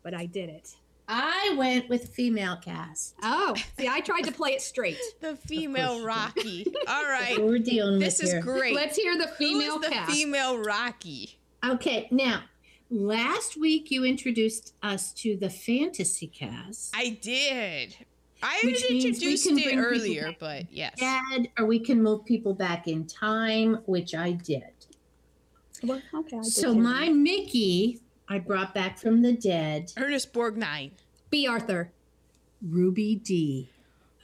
but 0.03 0.15
I 0.15 0.27
did 0.27 0.49
it. 0.49 0.77
I 1.13 1.55
went 1.59 1.89
with 1.89 2.11
female 2.11 2.57
cast. 2.57 3.17
Oh, 3.23 3.55
see, 3.79 3.89
I 3.89 4.01
tried 4.01 4.23
to 4.23 4.33
play 4.33 4.51
it 4.53 4.63
straight. 4.63 4.97
The 5.21 5.37
female 5.37 6.05
Rocky. 6.05 6.73
All 6.89 7.05
right. 7.05 7.37
We're 7.39 7.59
dealing 7.59 7.95
with 7.95 8.03
This 8.03 8.19
with 8.19 8.27
is 8.29 8.33
here. 8.33 8.41
great. 8.43 8.75
Let's 8.75 8.97
hear 8.97 9.19
the 9.19 9.27
Who 9.27 9.35
female 9.35 9.75
is 9.77 9.81
the 9.83 9.89
cast. 9.91 10.11
female 10.13 10.59
Rocky? 10.59 11.39
Okay, 11.65 12.09
now 12.11 12.43
last 12.91 13.59
week 13.59 13.91
you 13.91 14.05
introduced 14.05 14.75
us 14.83 15.13
to 15.15 15.37
the 15.37 15.51
fantasy 15.51 16.29
cast. 16.29 16.95
I 16.97 17.19
did. 17.21 17.97
I 18.43 18.61
Which 18.65 18.89
means 18.89 19.03
we 19.03 19.09
introduced 19.09 19.49
can 19.49 19.59
it 19.59 19.77
earlier, 19.77 20.35
but 20.41 20.73
yes. 20.73 20.95
Dad, 20.99 21.49
or 21.59 21.67
we 21.67 21.79
can 21.81 22.03
move 22.03 22.25
people 22.25 22.55
back 22.55 22.89
in 22.89 23.07
time, 23.07 23.81
which 23.85 24.15
I 24.15 24.33
did. 24.33 24.63
Well, 25.83 26.01
okay. 26.15 26.37
I 26.39 26.43
did 26.43 26.47
So 26.53 26.73
my 26.75 27.07
that. 27.07 27.15
Mickey, 27.15 28.01
I 28.33 28.39
brought 28.39 28.73
back 28.73 28.97
from 28.97 29.23
the 29.23 29.33
dead, 29.33 29.93
Ernest 29.97 30.33
Borgnine. 30.33 30.93
Bea 31.31 31.49
Arthur. 31.49 31.91
Ruby 32.63 33.17
Dee. 33.17 33.71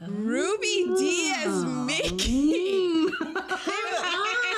Ruby 0.00 0.94
Diaz 0.96 1.64
ah. 1.66 1.84
Mickey. 1.84 2.52
Mm. 2.52 3.10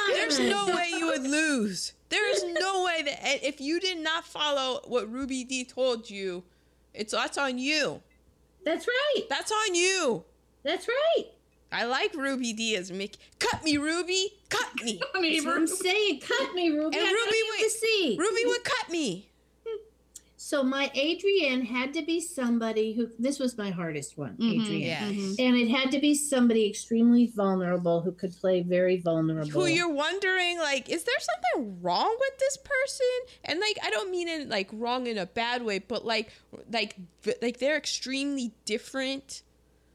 There's 0.08 0.38
no 0.38 0.66
way 0.66 0.88
you 0.90 1.06
would 1.06 1.22
lose. 1.22 1.94
There 2.10 2.30
is 2.30 2.44
no 2.60 2.84
way 2.84 3.02
that 3.04 3.42
if 3.42 3.58
you 3.58 3.80
did 3.80 3.98
not 3.98 4.26
follow 4.26 4.80
what 4.84 5.10
Ruby 5.10 5.44
Dee 5.44 5.64
told 5.64 6.10
you, 6.10 6.44
it's 6.92 7.12
that's 7.12 7.38
on 7.38 7.58
you. 7.58 8.02
That's 8.66 8.86
right. 8.86 9.22
That's 9.30 9.50
on 9.50 9.74
you. 9.74 10.24
That's 10.62 10.86
right. 10.86 11.24
I 11.72 11.84
like 11.84 12.14
Ruby 12.14 12.52
Dee 12.52 12.76
as 12.76 12.92
Mickey. 12.92 13.18
Cut 13.38 13.64
me, 13.64 13.78
Ruby. 13.78 14.32
Cut 14.50 14.74
me. 14.82 15.00
That's 15.14 15.46
what 15.46 15.56
I'm 15.56 15.66
saying. 15.66 16.20
Cut 16.20 16.54
me, 16.54 16.70
Ruby. 16.70 16.98
And 16.98 17.06
I 17.06 17.10
Ruby, 17.10 17.18
want 17.18 17.36
you 17.36 17.54
wait. 17.58 17.64
to 17.64 17.70
see. 17.70 18.16
Ruby 18.18 18.42
would 18.46 18.64
cut 18.64 18.90
me. 18.90 19.27
So 20.48 20.62
my 20.62 20.90
Adrian 20.94 21.60
had 21.66 21.92
to 21.92 22.00
be 22.00 22.22
somebody 22.22 22.94
who. 22.94 23.10
This 23.18 23.38
was 23.38 23.58
my 23.58 23.68
hardest 23.68 24.16
one, 24.16 24.34
Mhm. 24.38 24.62
Adrian. 24.62 24.80
Yeah. 24.80 25.44
And 25.44 25.54
it 25.54 25.68
had 25.68 25.90
to 25.90 25.98
be 25.98 26.14
somebody 26.14 26.66
extremely 26.66 27.26
vulnerable 27.26 28.00
who 28.00 28.12
could 28.12 28.34
play 28.34 28.62
very 28.62 28.96
vulnerable. 28.96 29.50
Who 29.50 29.66
you're 29.66 29.92
wondering, 29.92 30.56
like, 30.56 30.88
is 30.88 31.04
there 31.04 31.20
something 31.20 31.82
wrong 31.82 32.16
with 32.18 32.38
this 32.38 32.56
person? 32.56 33.36
And 33.44 33.60
like, 33.60 33.76
I 33.82 33.90
don't 33.90 34.10
mean 34.10 34.26
it 34.26 34.48
like 34.48 34.70
wrong 34.72 35.06
in 35.06 35.18
a 35.18 35.26
bad 35.26 35.66
way, 35.66 35.80
but 35.80 36.06
like, 36.06 36.32
like, 36.72 36.96
like 37.42 37.58
they're 37.58 37.76
extremely 37.76 38.52
different. 38.64 39.42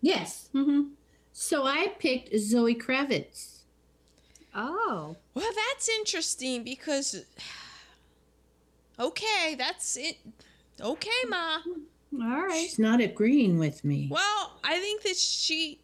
Yes. 0.01 0.49
Mm-hmm. 0.53 0.89
So 1.31 1.63
I 1.65 1.95
picked 1.97 2.37
Zoe 2.37 2.75
Kravitz. 2.75 3.61
Oh. 4.53 5.15
Well, 5.33 5.51
that's 5.65 5.89
interesting 5.89 6.63
because. 6.63 7.25
Okay, 8.99 9.55
that's 9.57 9.97
it. 9.97 10.17
Okay, 10.81 11.09
ma. 11.27 11.57
All 12.21 12.41
right. 12.43 12.59
She's 12.61 12.79
not 12.79 13.01
agreeing 13.01 13.57
with 13.57 13.83
me. 13.83 14.07
Well, 14.11 14.59
I 14.63 14.79
think 14.79 15.01
that 15.03 15.15
she. 15.17 15.79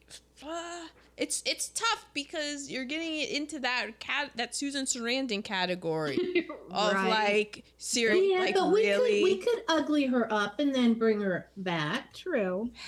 Uh, 0.48 0.88
it's 1.18 1.44
it's 1.45 1.68
tough 1.69 2.06
because 2.14 2.72
you're 2.72 2.86
getting 2.86 3.19
it 3.19 3.30
into 3.31 3.60
that 3.60 3.99
cat 3.99 4.31
that 4.36 4.56
Susan 4.56 4.86
Sarandon 4.86 5.44
category 5.44 6.48
of 6.72 6.94
Right. 6.94 7.10
like 7.10 7.65
serious, 7.77 8.26
yeah, 8.31 8.40
like 8.40 8.56
but 8.56 8.72
we 8.72 8.88
really. 8.90 9.19
could 9.19 9.23
we 9.23 9.38
could 9.38 9.64
ugly 9.68 10.06
her 10.06 10.31
up 10.31 10.60
and 10.60 10.73
then 10.73 10.94
bring 10.94 11.19
her 11.22 11.48
back. 11.57 12.14
True. 12.14 12.69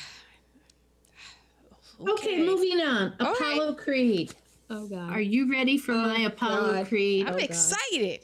Okay, 1.99 2.41
moving 2.43 2.81
on. 2.81 3.13
All 3.19 3.33
Apollo 3.33 3.75
Creed. 3.75 4.33
Oh 4.71 4.87
God. 4.87 5.11
Are 5.11 5.21
you 5.21 5.51
ready 5.51 5.77
for 5.77 5.91
my 5.91 6.21
Apollo 6.21 6.73
God. 6.73 6.87
Creed? 6.87 7.27
I'm 7.27 7.33
Oh, 7.35 7.37
God. 7.37 8.19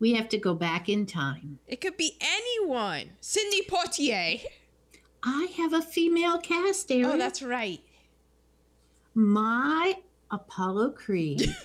We 0.00 0.14
have 0.14 0.28
to 0.30 0.38
go 0.38 0.54
back 0.54 0.88
in 0.88 1.06
time. 1.06 1.58
It 1.66 1.80
could 1.80 1.96
be 1.96 2.16
anyone. 2.20 3.10
Sidney 3.20 3.62
Poitier. 3.62 4.40
I 5.24 5.48
have 5.56 5.72
a 5.72 5.82
female 5.82 6.38
cast, 6.38 6.90
Erin. 6.92 7.04
Oh, 7.06 7.18
that's 7.18 7.42
right. 7.42 7.80
my 9.14 9.94
Apollo 10.30 10.90
Creed 10.90 11.56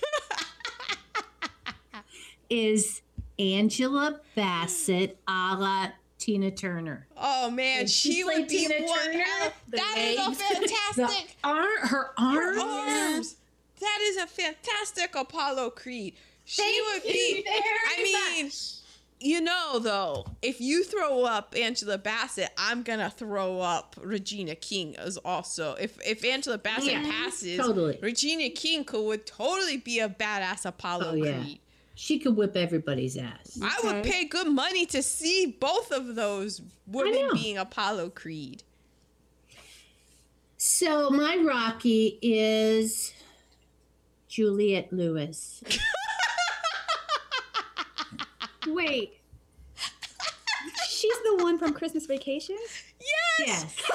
is 2.50 3.02
Angela 3.38 4.20
Bassett 4.34 5.18
a 5.28 5.56
la 5.58 5.88
Tina 6.18 6.50
Turner. 6.50 7.06
Oh 7.16 7.50
man, 7.50 7.86
she, 7.86 8.24
would 8.24 8.48
be 8.48 8.66
Tina 8.66 8.86
one. 8.86 8.98
Turner? 9.04 9.52
The 9.68 9.76
That 9.76 9.96
is 9.98 10.18
a 10.18 10.28
legs, 10.30 10.42
fantastic. 10.42 11.36
The 11.42 11.48
arm, 11.48 11.68
her 11.82 12.10
her 12.16 12.58
arms. 12.58 12.62
arms. 12.62 13.36
That 13.80 13.98
is 14.02 14.16
a 14.16 14.26
fantastic 14.26 15.14
Apollo 15.14 15.70
Creed. 15.70 16.14
She 16.44 16.62
Thank 16.62 16.86
would 17.04 17.12
be. 17.12 17.36
you 17.36 17.42
very 17.42 17.62
I 17.62 18.02
mean, 18.36 18.44
much. 18.46 18.54
you 19.20 19.40
know, 19.40 19.78
though, 19.78 20.26
if 20.42 20.60
you 20.60 20.84
throw 20.84 21.24
up 21.24 21.54
Angela 21.58 21.96
Bassett, 21.96 22.50
I'm 22.58 22.82
gonna 22.82 23.08
throw 23.10 23.60
up 23.60 23.96
Regina 24.00 24.54
King 24.54 24.94
as 24.96 25.16
also. 25.18 25.74
If 25.74 25.98
if 26.06 26.24
Angela 26.24 26.58
Bassett 26.58 26.92
Yeah, 26.92 27.02
passes, 27.10 27.56
totally. 27.56 27.98
Regina 28.02 28.50
King 28.50 28.84
could 28.84 29.04
would 29.06 29.24
totally 29.26 29.78
be 29.78 30.00
a 30.00 30.08
badass 30.08 30.66
Apollo 30.66 31.12
Oh, 31.12 31.14
yeah. 31.14 31.40
Creed. 31.42 31.60
She 31.96 32.18
could 32.18 32.36
whip 32.36 32.56
everybody's 32.56 33.16
ass. 33.16 33.56
I 33.62 33.78
would 33.84 34.04
pay 34.04 34.24
good 34.24 34.48
money 34.48 34.84
to 34.86 35.00
see 35.02 35.46
both 35.46 35.92
of 35.92 36.16
those 36.16 36.60
women 36.88 37.30
being 37.32 37.56
Apollo 37.56 38.10
Creed. 38.10 38.64
So 40.56 41.08
my 41.10 41.36
Rocky 41.36 42.18
is 42.20 43.12
Juliette 44.28 44.92
Lewis. 44.92 45.62
Wait. 48.66 49.20
She's 50.88 51.18
the 51.24 51.36
one 51.42 51.58
from 51.58 51.72
Christmas 51.74 52.06
Vacation. 52.06 52.56
Yes. 53.38 53.46
Yes. 53.46 53.76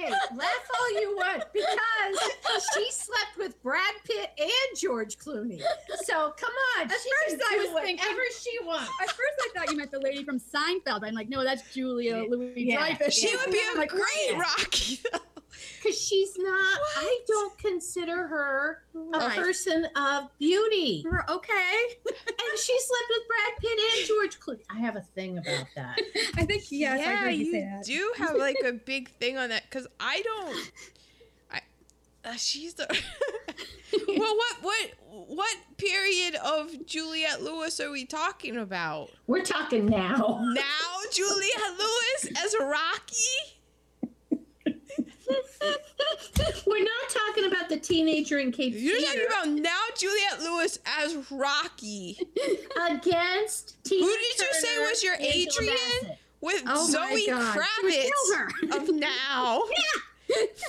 okay, 0.00 0.10
laugh 0.34 0.48
all 0.78 1.00
you 1.00 1.14
want 1.16 1.44
because 1.52 2.64
she 2.74 2.90
slept 2.90 3.36
with 3.36 3.62
Brad 3.62 3.94
Pitt 4.04 4.30
and 4.38 4.78
George 4.78 5.18
Clooney. 5.18 5.60
So 6.04 6.32
come 6.38 6.52
on, 6.78 6.84
At 6.86 6.92
she 6.92 7.10
first 7.36 7.42
I 7.50 7.56
was 7.58 7.70
whatever 7.72 7.86
thinking- 7.86 8.08
she 8.40 8.58
wants. 8.64 8.90
At 9.02 9.08
first, 9.10 9.20
I 9.40 9.48
thought 9.58 9.70
you 9.70 9.76
meant 9.76 9.90
the 9.90 10.00
lady 10.00 10.24
from 10.24 10.40
Seinfeld. 10.40 11.02
I'm 11.04 11.14
like, 11.14 11.28
no, 11.28 11.44
that's 11.44 11.72
Julia 11.74 12.24
Louis 12.28 12.52
Yeah. 12.56 12.78
Dreyfus. 12.96 13.14
She 13.14 13.36
would 13.36 13.50
be 13.50 13.60
a 13.74 13.78
like, 13.78 13.90
great 13.90 14.38
Rocky. 14.38 15.00
Because 15.82 16.00
she's 16.00 16.36
not, 16.38 16.78
I 16.96 17.20
don't 17.26 17.58
consider 17.58 18.26
her 18.26 18.84
a 18.94 18.98
Right. 19.18 19.36
person 19.38 19.86
of 19.96 20.24
beauty. 20.38 21.04
We're 21.04 21.24
Okay. 21.28 21.78
And 22.06 22.58
she 22.58 22.78
slept 22.78 23.04
with 23.10 23.28
Brad 23.28 23.58
Pitt 23.60 23.78
and 23.98 24.06
George 24.06 24.40
Clooney. 24.40 24.64
I 24.70 24.78
have 24.80 24.96
a 24.96 25.00
thing 25.00 25.38
about 25.38 25.66
that. 25.76 25.98
I 26.36 26.44
think 26.44 26.64
yes, 26.70 27.00
I 27.00 27.28
yeah, 27.28 27.28
you, 27.30 27.80
do 27.84 28.12
have 28.18 28.36
like 28.36 28.56
a 28.64 28.72
big 28.72 29.10
thing 29.10 29.38
on 29.38 29.48
that 29.50 29.62
because 29.68 29.86
I 30.00 30.20
don't. 30.22 30.72
I 31.50 31.60
uh, 32.24 32.34
she's 32.36 32.74
the. 32.74 32.86
well, 34.08 34.36
what 34.36 34.56
what 34.62 34.90
what 35.28 35.56
period 35.78 36.34
of 36.36 36.86
Juliette 36.86 37.42
Lewis 37.42 37.80
are 37.80 37.90
we 37.90 38.04
talking 38.04 38.56
about? 38.56 39.10
We're 39.26 39.42
talking 39.44 39.86
now. 39.86 40.40
Now 40.54 40.98
Juliette 41.12 41.78
Lewis 41.78 42.44
as 42.44 42.54
Rocky? 42.60 43.60
We're 46.66 46.84
not 46.84 47.08
talking 47.08 47.44
about 47.46 47.68
the 47.68 47.78
teenager 47.78 48.38
in 48.38 48.52
Cape 48.52 48.74
You're 48.76 49.00
talking 49.00 49.26
about 49.26 49.48
now 49.48 49.78
Juliette 49.96 50.40
Lewis 50.40 50.78
as 51.00 51.16
Rocky 51.30 52.18
against 52.90 53.82
Tina 53.84 54.04
Who 54.06 54.12
did 54.12 54.38
you 54.38 54.46
say 54.52 54.78
was 54.78 55.02
your 55.02 55.14
Angela 55.14 55.34
Adrian? 55.34 55.76
Bassett. 56.02 56.18
with 56.40 56.62
Oh 56.66 56.88
Zoe 56.90 57.26
God. 57.28 57.58
She 57.80 57.84
would 57.84 57.94
kill 57.94 58.36
her. 58.36 58.48
Kravitz 58.48 58.76
of 58.88 58.94
now 58.94 59.62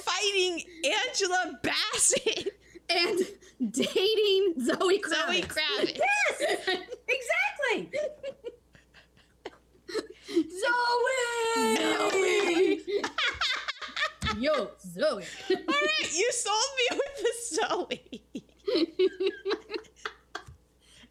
fighting 0.03 0.63
Angela 1.07 1.59
Bassett. 1.63 2.59
and 2.89 3.19
dating 3.71 4.53
Zoe 4.59 4.99
Kravitz. 4.99 5.27
Zoe 5.27 5.41
Kravitz. 5.43 5.99
Yes, 5.99 6.67
exactly. 7.07 7.91
Zoe. 11.63 12.81
Yo, 14.37 14.71
Zoe. 14.79 15.23
All 15.49 15.57
right, 15.67 16.13
you 16.13 16.31
sold 16.31 16.71
me 16.79 16.97
with 16.97 17.15
the 17.21 17.33
Zoe. 17.55 18.23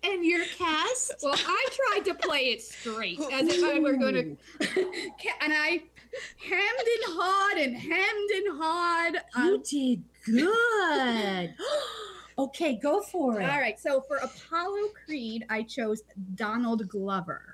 And 0.05 0.25
your 0.25 0.45
cast? 0.59 1.15
Well, 1.23 1.37
I 1.37 1.69
tried 1.71 2.05
to 2.07 2.15
play 2.15 2.47
it 2.47 2.61
straight 2.61 3.21
as 3.33 3.49
if 3.49 3.63
I 3.63 3.79
were 3.79 3.93
going 3.93 4.15
to, 4.15 4.37
and 5.41 5.53
I 5.53 5.81
hemmed 6.39 6.89
and 6.97 7.05
hawed 7.07 7.59
and 7.59 7.77
hemmed 7.77 8.31
and 8.31 8.61
hawed. 8.61 9.17
You 9.37 9.63
did 9.63 10.03
good. 10.25 11.55
okay, 12.39 12.81
go 12.83 13.01
for 13.03 13.41
it. 13.41 13.49
all 13.49 13.61
right, 13.61 13.79
so 13.79 14.01
for 14.01 14.17
Apollo 14.17 14.89
Creed, 15.07 15.45
I 15.49 15.63
chose 15.63 16.03
Donald 16.35 16.89
Glover. 16.89 17.52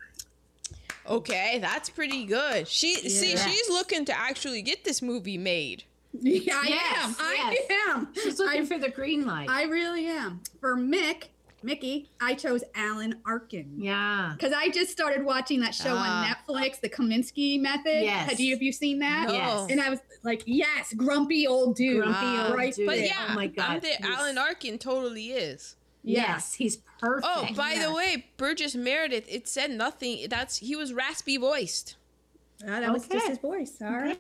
Okay, 1.08 1.58
that's 1.60 1.88
pretty 1.90 2.24
good. 2.24 2.68
She 2.68 2.94
see, 2.96 3.36
she's 3.36 3.68
looking 3.70 4.04
to 4.06 4.18
actually 4.18 4.62
get 4.62 4.84
this 4.84 5.00
movie 5.02 5.38
made. 5.38 5.84
Yeah, 6.12 6.54
I 6.62 6.68
Yes, 6.68 7.04
am. 7.08 7.16
I 7.18 7.66
am. 7.90 8.08
She's 8.14 8.38
looking 8.38 8.62
I- 8.62 8.66
for 8.66 8.78
the 8.78 8.88
green 8.90 9.26
light. 9.26 9.48
I 9.50 9.64
really 9.64 10.06
am. 10.06 10.40
For 10.60 10.76
Mick, 10.76 11.24
Mickey, 11.62 12.08
I 12.20 12.34
chose 12.34 12.62
Alan 12.74 13.16
Arkin. 13.26 13.72
yeah. 13.78 14.32
Because 14.36 14.52
I 14.52 14.68
just 14.70 14.90
started 14.90 15.24
watching 15.24 15.60
that 15.60 15.74
show 15.74 15.94
Ah. 15.96 16.22
on 16.24 16.26
Netflix, 16.56 16.80
The 16.80 16.88
Kominsky 16.88 17.60
Method. 17.60 18.02
Yes. 18.04 18.30
Have 18.30 18.40
you, 18.40 18.54
have 18.54 18.62
you 18.62 18.72
seen 18.72 19.00
that? 19.00 19.28
No. 19.28 19.34
Yes. 19.34 19.66
And 19.70 19.80
I 19.80 19.90
was 19.90 19.98
like, 20.22 20.42
yes, 20.46 20.92
grumpy 20.94 21.46
old 21.46 21.76
dude. 21.76 22.02
Grumpy 22.02 22.18
Ah, 22.20 22.46
old 22.48 22.56
right 22.56 22.74
dude. 22.74 22.86
But 22.86 23.00
yeah, 23.00 23.28
oh 23.30 23.34
my 23.34 23.46
god. 23.48 23.68
I'm 23.70 23.80
the 23.80 24.02
Alan 24.06 24.38
Arkin 24.38 24.78
totally 24.78 25.26
is. 25.32 25.74
Yes, 26.08 26.54
he's 26.54 26.78
perfect. 26.98 27.26
Oh, 27.26 27.48
by 27.54 27.72
yeah. 27.72 27.86
the 27.86 27.92
way, 27.92 28.26
Burgess 28.36 28.74
Meredith, 28.74 29.26
it 29.28 29.48
said 29.48 29.70
nothing. 29.70 30.26
That's 30.28 30.58
he 30.58 30.76
was 30.76 30.92
raspy 30.92 31.36
voiced. 31.36 31.96
Ah, 32.64 32.80
that 32.80 32.92
was 32.92 33.06
just 33.06 33.28
his 33.28 33.38
voice. 33.38 33.76
All 33.80 33.90
right. 33.90 34.18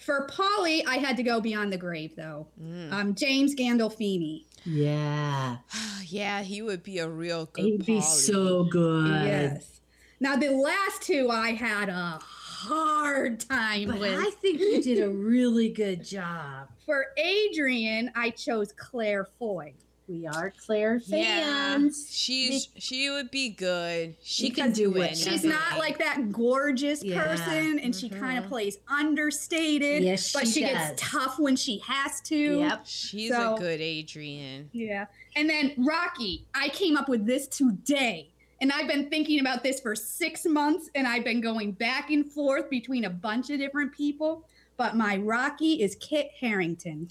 For 0.00 0.26
Paulie, 0.26 0.82
I 0.86 0.96
had 0.96 1.16
to 1.16 1.22
go 1.22 1.40
beyond 1.40 1.72
the 1.72 1.78
grave, 1.78 2.14
though. 2.16 2.46
Mm. 2.62 2.92
Um, 2.92 3.14
James 3.14 3.54
Gandolfini. 3.54 4.44
Yeah. 4.64 5.58
yeah, 6.06 6.42
he 6.42 6.62
would 6.62 6.82
be 6.82 6.98
a 6.98 7.08
real 7.08 7.46
good. 7.46 7.64
He'd 7.64 7.86
be 7.86 8.00
so 8.00 8.64
good. 8.64 9.24
Yes. 9.24 9.80
Now, 10.20 10.36
the 10.36 10.50
last 10.50 11.02
two 11.02 11.30
I 11.30 11.52
had 11.52 11.88
a 11.88 12.18
hard 12.20 13.40
time 13.40 13.88
But 13.88 14.00
with. 14.00 14.18
I 14.18 14.30
think 14.30 14.60
you 14.60 14.82
did 14.82 15.02
a 15.02 15.08
really 15.08 15.68
good 15.68 16.04
job. 16.04 16.68
For 16.86 17.06
Adrian, 17.16 18.10
I 18.14 18.30
chose 18.30 18.72
Claire 18.72 19.26
Foy. 19.38 19.74
We 20.06 20.26
are 20.26 20.52
Claire 20.66 21.00
fans. 21.00 21.10
Yeah, 21.10 21.44
fans. 21.44 22.08
she's 22.10 22.68
she 22.76 23.08
would 23.08 23.30
be 23.30 23.48
good. 23.48 24.14
She, 24.22 24.44
She 24.46 24.50
can 24.50 24.66
can 24.66 24.72
do 24.74 24.92
do 24.92 25.00
it. 25.00 25.12
it. 25.12 25.16
She's 25.18 25.44
not 25.44 25.78
like 25.78 25.98
that 25.98 26.30
gorgeous 26.30 27.02
Yeah. 27.02 27.24
person, 27.24 27.78
and 27.78 27.96
she 27.96 28.10
mm-hmm. 28.10 28.20
kind 28.20 28.38
of 28.38 28.46
plays 28.50 28.78
understated. 28.86 30.02
Yes, 30.02 30.28
she 30.28 30.38
but 30.38 30.46
she 30.46 30.52
she 30.52 30.60
does. 30.62 30.72
gets 30.90 31.02
tough 31.10 31.38
when 31.38 31.56
she 31.56 31.78
has 31.86 32.20
to. 32.22 32.36
Yep. 32.36 32.80
She's 32.84 33.30
So- 33.30 33.54
a 33.54 33.58
good 33.58 33.80
Adrian. 33.80 34.68
Yeah. 34.72 35.06
And 35.36 35.48
then 35.48 35.72
Rocky, 35.78 36.44
I 36.54 36.68
came 36.68 36.96
up 36.96 37.08
with 37.08 37.24
this 37.26 37.46
today. 37.46 38.28
And 38.60 38.70
I've 38.72 38.86
been 38.86 39.10
thinking 39.10 39.40
about 39.40 39.62
this 39.62 39.80
for 39.80 39.94
six 39.96 40.46
months, 40.46 40.88
and 40.94 41.06
I've 41.06 41.24
been 41.24 41.40
going 41.40 41.72
back 41.72 42.10
and 42.10 42.30
forth 42.30 42.70
between 42.70 43.04
a 43.04 43.10
bunch 43.10 43.50
of 43.50 43.58
different 43.58 43.92
people. 43.92 44.44
But 44.76 44.96
my 44.96 45.16
Rocky 45.16 45.82
is 45.82 45.96
Kit 45.96 46.30
Harington. 46.40 47.08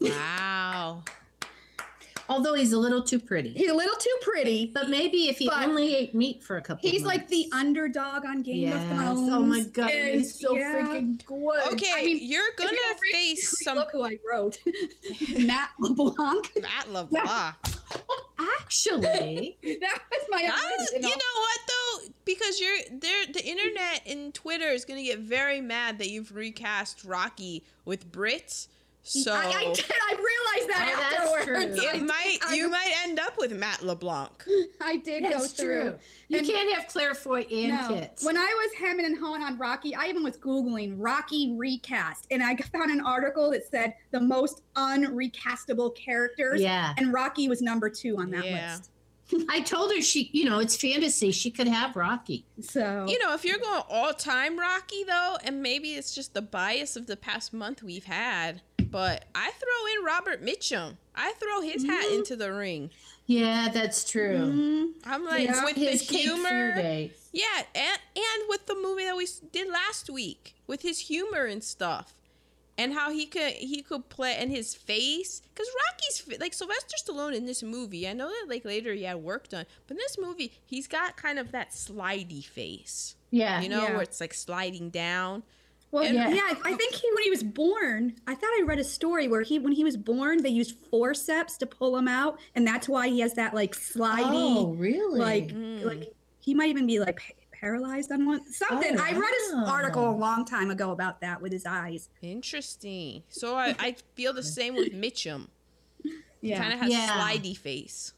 Wow. 0.00 1.02
Although 2.28 2.54
he's 2.54 2.72
a 2.72 2.78
little 2.78 3.02
too 3.02 3.18
pretty. 3.18 3.50
He's 3.50 3.70
a 3.70 3.74
little 3.74 3.96
too 3.96 4.16
pretty. 4.22 4.70
But 4.72 4.88
maybe 4.88 5.28
if 5.28 5.36
he 5.38 5.48
But 5.48 5.62
only 5.68 5.94
ate 5.94 6.14
meat 6.14 6.42
for 6.42 6.56
a 6.56 6.62
couple 6.62 6.88
He's 6.88 7.02
like 7.04 7.28
the 7.28 7.48
underdog 7.52 8.24
on 8.24 8.42
Game 8.42 8.56
yes. 8.68 8.74
of 8.90 8.96
Thrones. 8.96 9.30
Oh 9.32 9.42
my 9.42 9.60
god, 9.62 9.90
and 9.90 10.14
he's 10.20 10.38
so 10.40 10.56
yeah. 10.56 10.74
freaking 10.86 11.24
good. 11.26 11.72
Okay, 11.74 11.90
I 11.94 12.04
mean, 12.04 12.18
you're 12.22 12.48
If 12.50 12.56
gonna 12.56 12.72
you 12.72 12.78
don't 12.78 13.00
read- 13.02 13.12
face 13.12 13.62
some 13.62 13.76
Look 13.76 13.90
who 13.92 14.02
I 14.04 14.18
wrote. 14.30 14.58
Matt 15.38 15.70
LeBlanc. 15.78 16.50
Matt 16.62 16.90
LeBlanc. 16.92 17.54
Actually, 18.62 19.56
That 19.62 19.98
was 20.10 20.24
my 20.30 20.42
That 20.42 20.54
was- 20.78 20.92
you 20.92 21.00
know 21.00 21.08
original. 21.08 21.20
what 21.36 21.60
though? 21.68 22.12
Because 22.24 22.60
you're 22.60 22.78
there, 23.00 23.26
the 23.32 23.44
internet 23.46 24.02
and 24.06 24.32
Twitter 24.34 24.68
is 24.68 24.84
gonna 24.84 25.02
get 25.02 25.18
very 25.20 25.60
mad 25.60 25.98
that 25.98 26.10
you've 26.10 26.34
recast 26.34 27.04
Rocky 27.04 27.64
with 27.84 28.10
Brits. 28.10 28.68
So 29.06 29.34
I, 29.34 29.36
I 29.44 29.72
did. 29.74 29.84
I 29.90 30.12
realized 30.12 30.70
that 30.70 30.94
Oh, 30.96 31.00
that's 31.00 31.40
afterwards. 31.44 31.78
true. 31.78 31.86
It 31.88 31.92
did- 31.92 32.02
might 32.06 32.38
I, 32.46 32.54
you 32.54 32.70
might 32.70 32.90
end 33.04 33.20
up 33.20 33.34
with 33.38 33.52
Matt 33.52 33.82
LeBlanc. 33.82 34.44
I 34.80 34.96
did 34.96 35.24
go 35.24 35.28
that's 35.28 35.52
through. 35.52 35.80
true. 35.82 35.94
You 36.28 36.38
And- 36.38 36.46
can't 36.46 36.74
have 36.74 36.86
Claire 36.88 37.14
Foy 37.14 37.42
and 37.42 37.68
No. 37.72 37.88
Kit. 37.88 38.18
When 38.22 38.38
I 38.38 38.40
was 38.40 38.72
hemming 38.78 39.04
and 39.04 39.18
hawing 39.18 39.42
on 39.42 39.58
Rocky, 39.58 39.94
I 39.94 40.06
even 40.06 40.22
was 40.24 40.38
Googling 40.38 40.94
Rocky 40.96 41.54
recast, 41.56 42.26
and 42.30 42.42
I 42.42 42.56
found 42.56 42.90
an 42.90 43.02
article 43.02 43.50
that 43.50 43.68
said 43.70 43.94
the 44.10 44.20
most 44.20 44.62
unrecastable 44.74 45.94
characters, 45.94 46.60
yeah, 46.62 46.94
and 46.96 47.12
Rocky 47.12 47.48
was 47.48 47.60
number 47.62 47.90
two 47.90 48.16
on 48.18 48.30
that 48.30 48.44
Yeah. 48.46 48.72
list. 48.72 48.90
I 49.48 49.60
told 49.60 49.92
her 49.92 50.00
she, 50.02 50.30
you 50.32 50.44
know, 50.44 50.58
it's 50.58 50.76
fantasy. 50.76 51.30
She 51.32 51.50
could 51.50 51.68
have 51.68 51.96
Rocky. 51.96 52.44
So 52.60 53.06
You 53.08 53.18
know, 53.18 53.34
if 53.34 53.44
you're 53.44 53.58
going 53.58 53.82
all 53.88 54.12
time 54.12 54.58
Rocky 54.58 55.04
though, 55.04 55.36
and 55.44 55.62
maybe 55.62 55.94
it's 55.94 56.14
just 56.14 56.34
the 56.34 56.42
bias 56.42 56.96
of 56.96 57.06
the 57.06 57.16
past 57.16 57.52
month 57.52 57.82
we've 57.82 58.04
had, 58.04 58.60
but 58.90 59.24
I 59.34 59.50
throw 59.52 59.98
in 59.98 60.04
Robert 60.04 60.44
Mitchum. 60.44 60.96
I 61.16 61.32
throw 61.34 61.60
his 61.62 61.84
hat 61.84 62.04
Mhm. 62.06 62.18
into 62.18 62.36
the 62.36 62.52
ring. 62.52 62.90
Yeah, 63.26 63.70
that's 63.72 64.04
true. 64.08 64.36
Mhm. 64.36 64.92
I'm 65.06 65.24
like 65.24 65.44
Yeah. 65.44 65.64
with 65.64 65.76
His 65.76 66.06
the 66.06 66.16
humor. 66.16 66.74
Yeah, 67.32 67.62
and 67.74 67.98
and 68.16 68.48
with 68.48 68.66
the 68.66 68.74
movie 68.74 69.04
that 69.04 69.16
we 69.16 69.26
did 69.52 69.68
last 69.68 70.10
week, 70.10 70.54
with 70.66 70.82
his 70.82 70.98
humor 71.00 71.46
and 71.46 71.64
stuff, 71.64 72.14
and 72.76 72.92
how 72.92 73.10
he 73.12 73.26
could 73.26 73.52
he 73.52 73.82
could 73.82 74.08
play 74.08 74.34
and 74.38 74.50
his 74.50 74.74
face, 74.74 75.40
because 75.52 75.68
Rocky's 75.88 76.40
like 76.40 76.52
Sylvester 76.54 76.96
Stallone 77.02 77.34
in 77.34 77.46
this 77.46 77.62
movie. 77.62 78.08
I 78.08 78.12
know 78.12 78.28
that 78.28 78.46
like 78.48 78.64
later 78.64 78.92
he 78.94 79.04
had 79.04 79.16
work 79.18 79.48
done, 79.48 79.66
but 79.86 79.92
in 79.94 79.98
this 79.98 80.16
movie 80.18 80.52
he's 80.64 80.86
got 80.86 81.16
kind 81.16 81.38
of 81.38 81.52
that 81.52 81.70
slidey 81.70 82.44
face, 82.44 83.16
Yeah, 83.30 83.60
you 83.60 83.68
know, 83.68 83.82
Yeah. 83.82 83.92
where 83.92 84.02
it's 84.02 84.20
like 84.20 84.34
sliding 84.34 84.90
down. 84.90 85.42
Well, 85.90 86.02
And- 86.02 86.34
yeah. 86.34 86.54
I 86.64 86.74
think 86.74 86.92
he 86.94 87.08
when 87.14 87.22
he 87.22 87.30
was 87.30 87.44
born, 87.44 88.16
I 88.26 88.34
thought 88.34 88.50
I 88.58 88.62
read 88.64 88.80
a 88.80 88.84
story 88.84 89.28
where 89.28 89.42
he 89.42 89.60
when 89.60 89.72
he 89.74 89.84
was 89.84 89.96
born 89.96 90.42
they 90.42 90.48
used 90.48 90.76
forceps 90.90 91.56
to 91.58 91.66
pull 91.66 91.96
him 91.96 92.08
out, 92.08 92.40
and 92.56 92.66
that's 92.66 92.88
why 92.88 93.08
he 93.08 93.20
has 93.20 93.34
that 93.34 93.54
like 93.54 93.74
slidey, 93.76 94.56
Oh, 94.56 94.74
really? 94.74 95.20
like 95.20 95.48
Mm. 95.48 95.84
like 95.84 96.12
he 96.40 96.52
might 96.54 96.68
even 96.70 96.86
be 96.86 96.98
like 96.98 97.18
pa- 97.20 97.34
paralyzed 97.64 98.12
on 98.12 98.26
one 98.26 98.52
something. 98.52 98.98
Oh, 98.98 99.02
I 99.02 99.12
read 99.12 99.22
an 99.22 99.64
oh, 99.64 99.64
article 99.66 100.10
a 100.10 100.12
long 100.12 100.44
time 100.44 100.70
ago 100.70 100.90
about 100.90 101.22
that 101.22 101.40
with 101.40 101.50
his 101.50 101.64
eyes. 101.64 102.10
Interesting. 102.20 103.22
So 103.30 103.56
I, 103.56 103.74
I 103.78 103.96
feel 104.14 104.34
the 104.34 104.42
same 104.42 104.74
with 104.74 104.92
Mitchum. 104.92 105.48
Yeah. 106.42 106.60
Kind 106.60 106.74
of 106.74 106.80
has 106.80 106.92
Yeah. 106.92 107.08
slidey 107.08 107.56
face. 107.56 108.12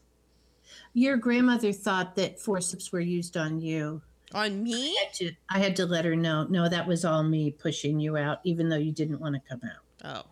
Your 0.93 1.15
grandmother 1.15 1.71
thought 1.71 2.17
that 2.17 2.39
forceps 2.41 2.91
were 2.91 2.99
used 2.99 3.37
on 3.37 3.61
you. 3.61 4.01
On 4.33 4.61
me? 4.61 4.89
I 4.89 5.03
had, 5.05 5.13
to, 5.13 5.31
I 5.49 5.59
had 5.59 5.75
to 5.77 5.85
let 5.85 6.03
her 6.03 6.15
know. 6.15 6.45
No, 6.49 6.67
that 6.67 6.85
was 6.85 7.05
all 7.05 7.23
me 7.23 7.51
pushing 7.51 8.01
you 8.01 8.17
out, 8.17 8.39
even 8.43 8.67
though 8.67 8.75
you 8.75 8.91
didn't 8.91 9.21
want 9.21 9.35
to 9.35 9.41
come 9.49 9.61
out. 9.63 10.25
Oh. 10.25 10.29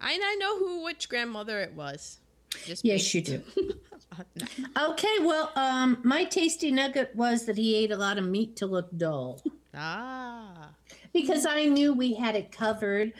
I, 0.00 0.12
I 0.22 0.36
know 0.36 0.58
who 0.58 0.84
which 0.84 1.08
grandmother 1.08 1.58
it 1.58 1.72
was. 1.72 2.18
Just 2.64 2.84
Yes, 2.84 3.00
based- 3.02 3.14
you 3.14 3.20
do. 3.22 3.42
Uh, 4.12 4.22
no. 4.36 4.90
Okay, 4.90 5.16
well, 5.22 5.50
um, 5.56 5.98
my 6.02 6.24
tasty 6.24 6.70
nugget 6.70 7.14
was 7.14 7.44
that 7.46 7.56
he 7.56 7.74
ate 7.76 7.90
a 7.92 7.96
lot 7.96 8.18
of 8.18 8.24
meat 8.24 8.56
to 8.56 8.66
look 8.66 8.88
dull. 8.96 9.40
Ah. 9.74 10.70
Because 11.12 11.46
I 11.46 11.64
knew 11.66 11.94
we 11.94 12.14
had 12.14 12.36
it 12.36 12.52
covered 12.52 13.12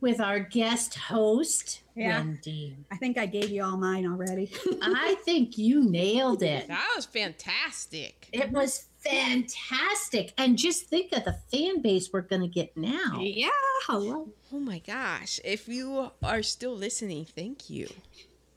with 0.00 0.20
our 0.20 0.40
guest 0.40 0.94
host, 0.96 1.82
Yeah. 1.94 2.18
Wendy. 2.18 2.76
I 2.90 2.96
think 2.96 3.18
I 3.18 3.26
gave 3.26 3.50
you 3.50 3.62
all 3.64 3.76
mine 3.76 4.04
already. 4.06 4.50
I 4.82 5.16
think 5.24 5.56
you 5.56 5.88
nailed 5.88 6.42
it. 6.42 6.66
That 6.68 6.92
was 6.96 7.06
fantastic. 7.06 8.28
It 8.32 8.50
was 8.50 8.86
fantastic. 8.98 10.32
And 10.38 10.58
just 10.58 10.86
think 10.86 11.12
of 11.12 11.24
the 11.24 11.38
fan 11.52 11.82
base 11.82 12.10
we're 12.12 12.22
going 12.22 12.42
to 12.42 12.48
get 12.48 12.76
now. 12.76 13.20
yeah, 13.20 13.48
hello. 13.86 14.28
Oh 14.52 14.58
my 14.58 14.80
gosh. 14.80 15.38
If 15.44 15.68
you 15.68 16.10
are 16.22 16.42
still 16.42 16.74
listening, 16.74 17.24
thank 17.26 17.70
you. 17.70 17.88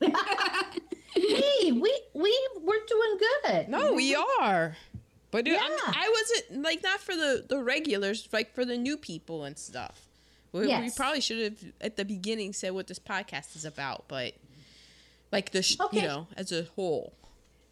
hey, 0.00 1.72
we 1.72 2.00
we 2.14 2.48
we're 2.62 2.84
doing 2.88 3.18
good. 3.50 3.68
No, 3.68 3.92
we 3.94 4.14
are. 4.14 4.76
But 5.30 5.46
it, 5.46 5.52
I, 5.60 5.68
Yeah. 5.68 5.76
I 5.86 6.08
wasn't 6.08 6.62
like 6.62 6.82
not 6.82 7.00
for 7.00 7.14
the 7.14 7.44
the 7.48 7.58
regulars, 7.62 8.28
like 8.32 8.54
for 8.54 8.64
the 8.64 8.76
new 8.76 8.96
people 8.96 9.44
and 9.44 9.56
stuff. 9.58 10.06
We, 10.52 10.66
we 10.66 10.90
probably 10.96 11.20
should 11.20 11.38
have 11.38 11.72
at 11.80 11.96
the 11.96 12.04
beginning 12.04 12.52
said 12.52 12.72
what 12.72 12.88
this 12.88 12.98
podcast 12.98 13.54
is 13.54 13.64
about, 13.64 14.06
but 14.08 14.34
like 15.30 15.52
the 15.52 15.62
sh- 15.62 15.78
Okay. 15.80 16.00
you 16.00 16.02
know 16.08 16.26
as 16.36 16.50
a 16.50 16.64
whole. 16.74 17.12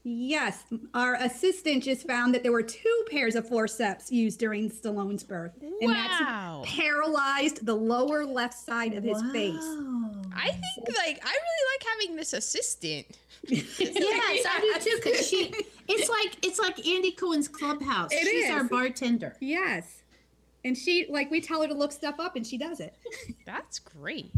Yes, 0.05 0.63
our 0.95 1.15
assistant 1.17 1.83
just 1.83 2.07
found 2.07 2.33
that 2.35 2.43
there 2.45 2.53
were 2.53 2.63
two 2.63 3.05
pairs 3.11 3.35
of 3.35 3.49
forceps 3.49 4.11
used 4.13 4.39
during 4.39 4.71
Stallone's 4.71 5.25
birth, 5.25 5.53
and 5.61 5.73
Wow. 5.91 6.63
that's 6.65 6.77
paralyzed 6.77 7.67
the 7.67 7.75
lower 7.75 8.25
left 8.25 8.55
side 8.55 8.95
of 8.95 9.03
his 9.03 9.21
face. 9.33 9.57
Wow. 10.39 10.45
I 10.45 10.51
think 10.53 10.89
like 10.97 11.21
I 11.25 11.31
really 11.31 11.65
like 11.73 11.87
having 12.01 12.17
this 12.17 12.33
assistant. 12.33 13.07
Yes, 13.51 14.45
I 14.47 14.79
do 14.83 14.91
too. 14.91 15.01
Cause 15.03 15.27
she, 15.29 15.53
it's 15.89 16.09
like 16.11 16.37
it's 16.45 16.59
like 16.59 16.87
Andy 16.87 17.13
Cohen's 17.13 17.49
clubhouse. 17.49 18.11
It 18.13 18.27
She's 18.27 18.45
is. 18.45 18.51
our 18.51 18.65
bartender. 18.65 19.37
Yes, 19.41 20.03
and 20.65 20.77
she 20.77 21.07
like 21.09 21.31
we 21.31 21.41
tell 21.41 21.63
her 21.63 21.69
to 21.69 21.75
look 21.75 21.93
stuff 21.93 22.17
up, 22.19 22.37
and 22.37 22.47
she 22.47 22.59
does 22.59 22.81
it. 22.81 22.95
That's 23.47 23.79
great. 23.79 24.33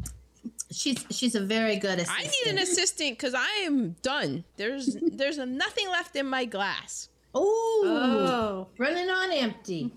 She's 0.70 1.04
she's 1.10 1.34
a 1.34 1.40
very 1.40 1.76
good 1.76 2.04
I 2.08 2.22
need 2.22 2.46
an 2.52 2.58
assistant 2.58 3.18
because 3.18 3.34
I 3.34 3.48
am 3.64 3.96
done. 4.02 4.44
There's 4.56 4.96
there's 5.02 5.38
nothing 5.38 5.88
left 5.88 6.14
in 6.14 6.26
my 6.26 6.44
glass. 6.44 7.08
Oh, 7.34 7.82
Oh, 7.86 8.68
running 8.78 9.08
on 9.10 9.32
empty. 9.32 9.92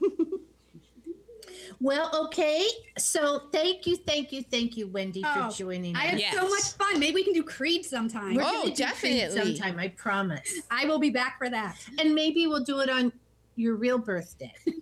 Well, 1.84 2.10
okay. 2.26 2.65
So 2.97 3.43
thank 3.51 3.85
you, 3.85 3.97
thank 3.97 4.31
you, 4.31 4.41
thank 4.41 4.77
you, 4.77 4.88
Wendy, 4.88 5.22
Oh, 5.26 5.49
for 5.51 5.55
joining 5.57 5.95
I 5.95 6.05
us. 6.05 6.10
had 6.11 6.19
Yes. 6.19 6.34
so 6.35 6.47
much 6.49 6.64
fun. 6.77 6.99
Maybe 6.99 7.15
we 7.15 7.23
can 7.23 7.34
do 7.34 7.43
Creed 7.43 7.85
sometime. 7.85 8.35
We're 8.35 8.41
Oh, 8.43 8.45
gonna 8.45 8.61
Creed 8.64 8.76
definitely. 8.77 9.55
sometime. 9.57 9.77
I 9.80 9.89
promise. 9.89 10.61
I 10.72 10.85
will 10.85 10.99
be 10.99 11.10
back 11.10 11.38
for 11.38 11.49
that. 11.49 11.76
And 11.99 12.15
maybe 12.15 12.47
we'll 12.47 12.64
do 12.64 12.80
it 12.80 12.89
on 12.89 13.11
your 13.55 13.76
real 13.76 13.97
birthday. 13.99 14.53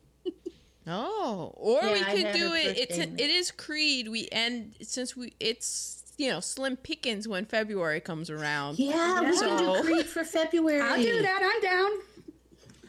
Oh, 0.88 1.54
or 1.58 1.80
we 1.84 2.00
Yeah, 2.00 2.06
I 2.08 2.16
could 2.16 2.34
do 2.34 2.54
it. 2.56 2.76
It's 2.78 2.98
birthday. 2.98 3.24
it 3.24 3.30
is 3.30 3.52
Creed. 3.52 4.08
We 4.08 4.28
end 4.32 4.74
since 4.82 5.16
we 5.16 5.34
it's 5.40 6.04
you 6.18 6.30
know 6.32 6.40
slim 6.40 6.76
pickings 6.76 7.28
when 7.28 7.46
February 7.46 8.00
comes 8.02 8.32
around. 8.32 8.80
Yeah, 8.80 9.20
we 9.22 9.26
can 9.28 9.36
So- 9.38 9.76
do 9.76 9.84
Creed 9.84 10.06
for 10.08 10.24
February. 10.24 10.82
I'll 10.82 11.02
do 11.02 11.22
that. 11.22 11.40
I'm 11.44 11.62
down. 11.62 11.92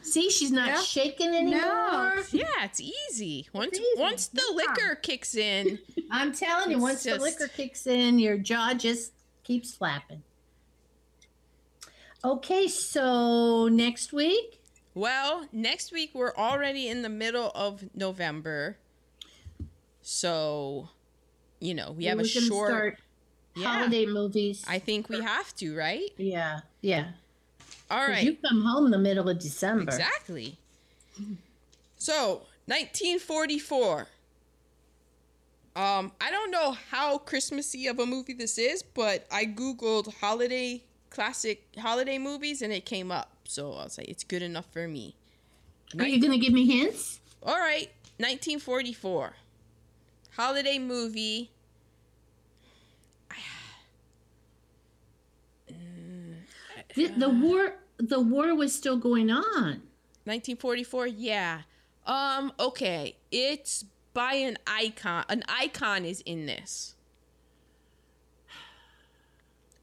See, 0.03 0.29
she's 0.29 0.51
not 0.51 0.67
Yeah. 0.67 0.81
shaking 0.81 1.29
anymore. 1.33 2.23
Yeah, 2.31 2.45
it's 2.63 2.79
easy. 2.81 3.47
Once 3.53 3.77
easy. 3.79 3.85
once 3.97 4.27
the 4.27 4.43
Yeah. 4.49 4.55
liquor 4.55 4.95
kicks 4.95 5.33
in, 5.35 5.79
I'm 6.11 6.33
telling 6.33 6.69
you, 6.71 6.77
It's 6.77 6.81
once 6.81 7.03
the 7.03 7.17
liquor 7.17 7.47
kicks 7.47 7.87
in, 7.87 8.19
your 8.19 8.37
jaw 8.37 8.73
just 8.73 9.13
keeps 9.43 9.73
flapping. 9.73 10.23
Okay, 12.25 12.67
so 12.67 13.67
next 13.67 14.13
week, 14.13 14.61
well, 14.93 15.47
next 15.51 15.91
week 15.91 16.11
we're 16.13 16.33
already 16.35 16.87
in 16.87 17.01
the 17.01 17.09
middle 17.09 17.51
of 17.53 17.83
November, 17.95 18.77
so 20.01 20.89
you 21.59 21.73
know 21.73 21.91
we 21.91 22.05
have 22.05 22.19
a 22.19 22.21
we're 22.23 22.33
gonna 22.33 22.45
short. 22.47 22.69
start 22.69 22.99
Yeah. 23.55 23.67
holiday 23.67 24.05
movies. 24.05 24.63
I 24.67 24.79
think 24.79 25.09
we 25.09 25.21
have 25.21 25.53
to, 25.57 25.75
right? 25.75 26.09
yeah, 26.17 26.61
yeah. 26.81 27.11
All 27.93 28.07
right. 28.07 28.23
You 28.23 28.35
come 28.37 28.63
home 28.63 28.85
in 28.85 28.91
the 28.91 28.97
middle 28.97 29.29
of 29.29 29.37
December. 29.37 29.83
Exactly. 29.83 30.57
So, 31.97 32.41
1944. 32.65 34.07
Um, 35.75 36.11
I 36.19 36.31
don't 36.31 36.49
know 36.49 36.75
how 36.89 37.19
Christmassy 37.19 37.85
of 37.87 37.99
a 37.99 38.05
movie 38.07 38.33
this 38.33 38.57
is, 38.57 38.81
but 38.81 39.27
I 39.31 39.45
googled 39.45 40.11
holiday 40.15 40.81
classic 41.11 41.67
holiday 41.77 42.17
movies 42.17 42.63
and 42.63 42.73
it 42.73 42.85
came 42.85 43.11
up. 43.11 43.29
So 43.43 43.73
I'll 43.73 43.89
say 43.89 44.03
it's 44.07 44.23
good 44.23 44.41
enough 44.41 44.65
for 44.71 44.87
me. 44.87 45.15
Are 45.99 46.07
you 46.07 46.19
gonna 46.19 46.39
give 46.39 46.53
me 46.53 46.65
hints? 46.65 47.19
All 47.43 47.59
right, 47.59 47.89
1944. 48.17 49.33
Holiday 50.35 50.79
movie. 50.79 51.51
The, 56.95 57.07
the 57.07 57.29
war, 57.29 57.73
the 58.05 58.19
war 58.19 58.53
was 58.55 58.75
still 58.75 58.97
going 58.97 59.31
on. 59.31 59.81
1944 60.25 61.07
yeah. 61.07 61.61
Um 62.05 62.51
okay. 62.59 63.15
It's 63.31 63.85
by 64.13 64.33
an 64.33 64.57
icon 64.67 65.25
an 65.29 65.43
icon 65.47 66.05
is 66.05 66.21
in 66.21 66.45
this. 66.45 66.95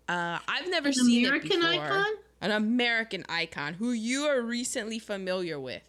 Uh 0.09 0.39
i've 0.49 0.69
never 0.69 0.93
seen 0.93 1.05
An 1.05 1.07
seen 1.07 1.27
American 1.27 1.63
it 1.63 1.71
before. 1.73 1.85
icon? 1.87 2.13
an 2.43 2.51
american 2.53 3.25
icon 3.29 3.75
who 3.75 3.93
you 3.93 4.25
are 4.25 4.41
recently 4.43 4.99
familiar 4.99 5.59
with. 5.61 5.83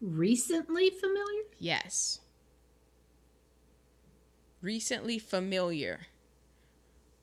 Recently 0.00 0.90
familiar? 0.90 1.42
yes. 1.58 2.20
Recently 4.60 5.18
familiar 5.18 6.00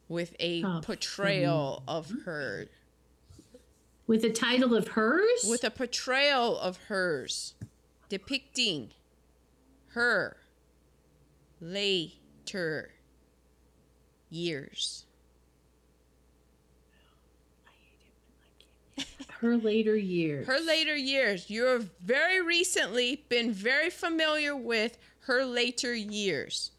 with 0.07 0.35
a 0.39 0.63
Oh, 0.63 0.79
portrayal 0.83 1.81
of 1.87 2.11
her 2.25 2.67
With 4.11 4.23
the 4.23 4.29
title 4.29 4.75
of 4.75 4.89
hers? 4.89 5.45
with 5.47 5.63
a 5.63 5.71
portrayal 5.71 6.59
of 6.59 6.75
hers 6.87 7.53
depicting 8.09 8.91
her 9.91 10.35
later 11.61 12.91
years. 14.29 15.05
her 19.39 19.55
later 19.55 19.95
years. 19.95 20.45
Her 20.45 20.59
later 20.59 20.97
years. 20.97 21.49
You've 21.49 21.89
very 22.01 22.41
recently 22.41 23.23
been 23.29 23.53
very 23.53 23.89
familiar 23.89 24.53
with 24.53 24.97
her 25.21 25.45
later 25.45 25.95
years. 25.95 26.71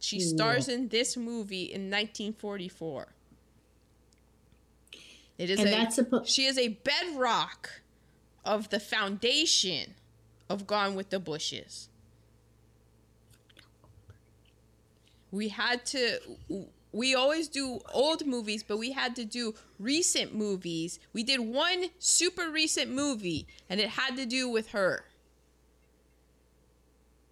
She 0.00 0.18
stars 0.18 0.68
in 0.68 0.88
this 0.88 1.16
movie 1.16 1.72
in 1.72 1.82
1944. 1.82 3.14
It 5.38 5.50
is 5.50 5.58
and 5.58 5.68
a, 5.68 5.72
that's. 5.72 6.30
She 6.30 6.46
is 6.46 6.58
a 6.58 6.68
bedrock 6.68 7.82
of 8.44 8.70
the 8.70 8.80
foundation 8.80 9.94
of 10.48 10.66
Gone 10.66 10.94
with 10.94 11.10
the 11.10 11.18
Bushes. 11.18 11.88
We 15.30 15.48
had 15.48 15.84
to 15.86 16.20
we 16.92 17.14
always 17.14 17.48
do 17.48 17.80
old 17.92 18.24
movies, 18.24 18.62
but 18.62 18.76
we 18.76 18.92
had 18.92 19.16
to 19.16 19.24
do 19.24 19.54
recent 19.80 20.32
movies. 20.34 21.00
We 21.12 21.24
did 21.24 21.40
one 21.40 21.86
super 21.98 22.48
recent 22.48 22.90
movie 22.90 23.48
and 23.68 23.80
it 23.80 23.90
had 23.90 24.16
to 24.16 24.26
do 24.26 24.48
with 24.48 24.68
her. 24.68 25.04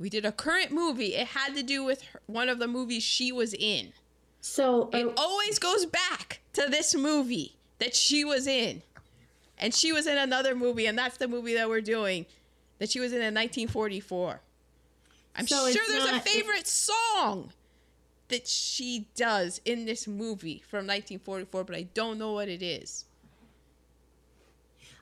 We 0.00 0.10
did 0.10 0.24
a 0.24 0.32
current 0.32 0.72
movie. 0.72 1.14
It 1.14 1.28
had 1.28 1.54
to 1.54 1.62
do 1.62 1.84
with 1.84 2.02
her, 2.02 2.20
one 2.26 2.48
of 2.48 2.58
the 2.58 2.66
movies 2.66 3.04
she 3.04 3.30
was 3.30 3.54
in. 3.54 3.92
So 4.40 4.90
It 4.92 5.06
uh, 5.06 5.12
always 5.16 5.60
goes 5.60 5.86
back 5.86 6.40
to 6.54 6.66
this 6.68 6.96
movie 6.96 7.54
that 7.82 7.96
she 7.96 8.24
was 8.24 8.46
in. 8.46 8.80
And 9.58 9.74
she 9.74 9.92
was 9.92 10.06
in 10.06 10.16
another 10.18 10.54
movie, 10.54 10.86
and 10.86 10.96
that's 10.96 11.16
the 11.16 11.26
movie 11.28 11.54
that 11.54 11.68
we're 11.68 11.80
doing 11.80 12.26
that 12.78 12.90
she 12.90 13.00
was 13.00 13.12
in 13.12 13.18
in 13.18 13.34
1944. 13.34 14.40
I'm 15.36 15.46
So 15.48 15.56
sure 15.56 15.68
it's 15.82 15.88
there's 15.92 16.04
a 16.04 16.12
not- 16.12 16.24
favorite 16.24 16.66
song 16.68 17.50
that 18.28 18.46
she 18.46 19.06
does 19.16 19.60
in 19.64 19.84
this 19.84 20.06
movie 20.06 20.62
from 20.68 20.86
1944, 20.86 21.64
but 21.64 21.74
I 21.76 21.82
don't 21.94 22.18
know 22.18 22.32
what 22.32 22.48
it 22.48 22.62
is. 22.62 23.04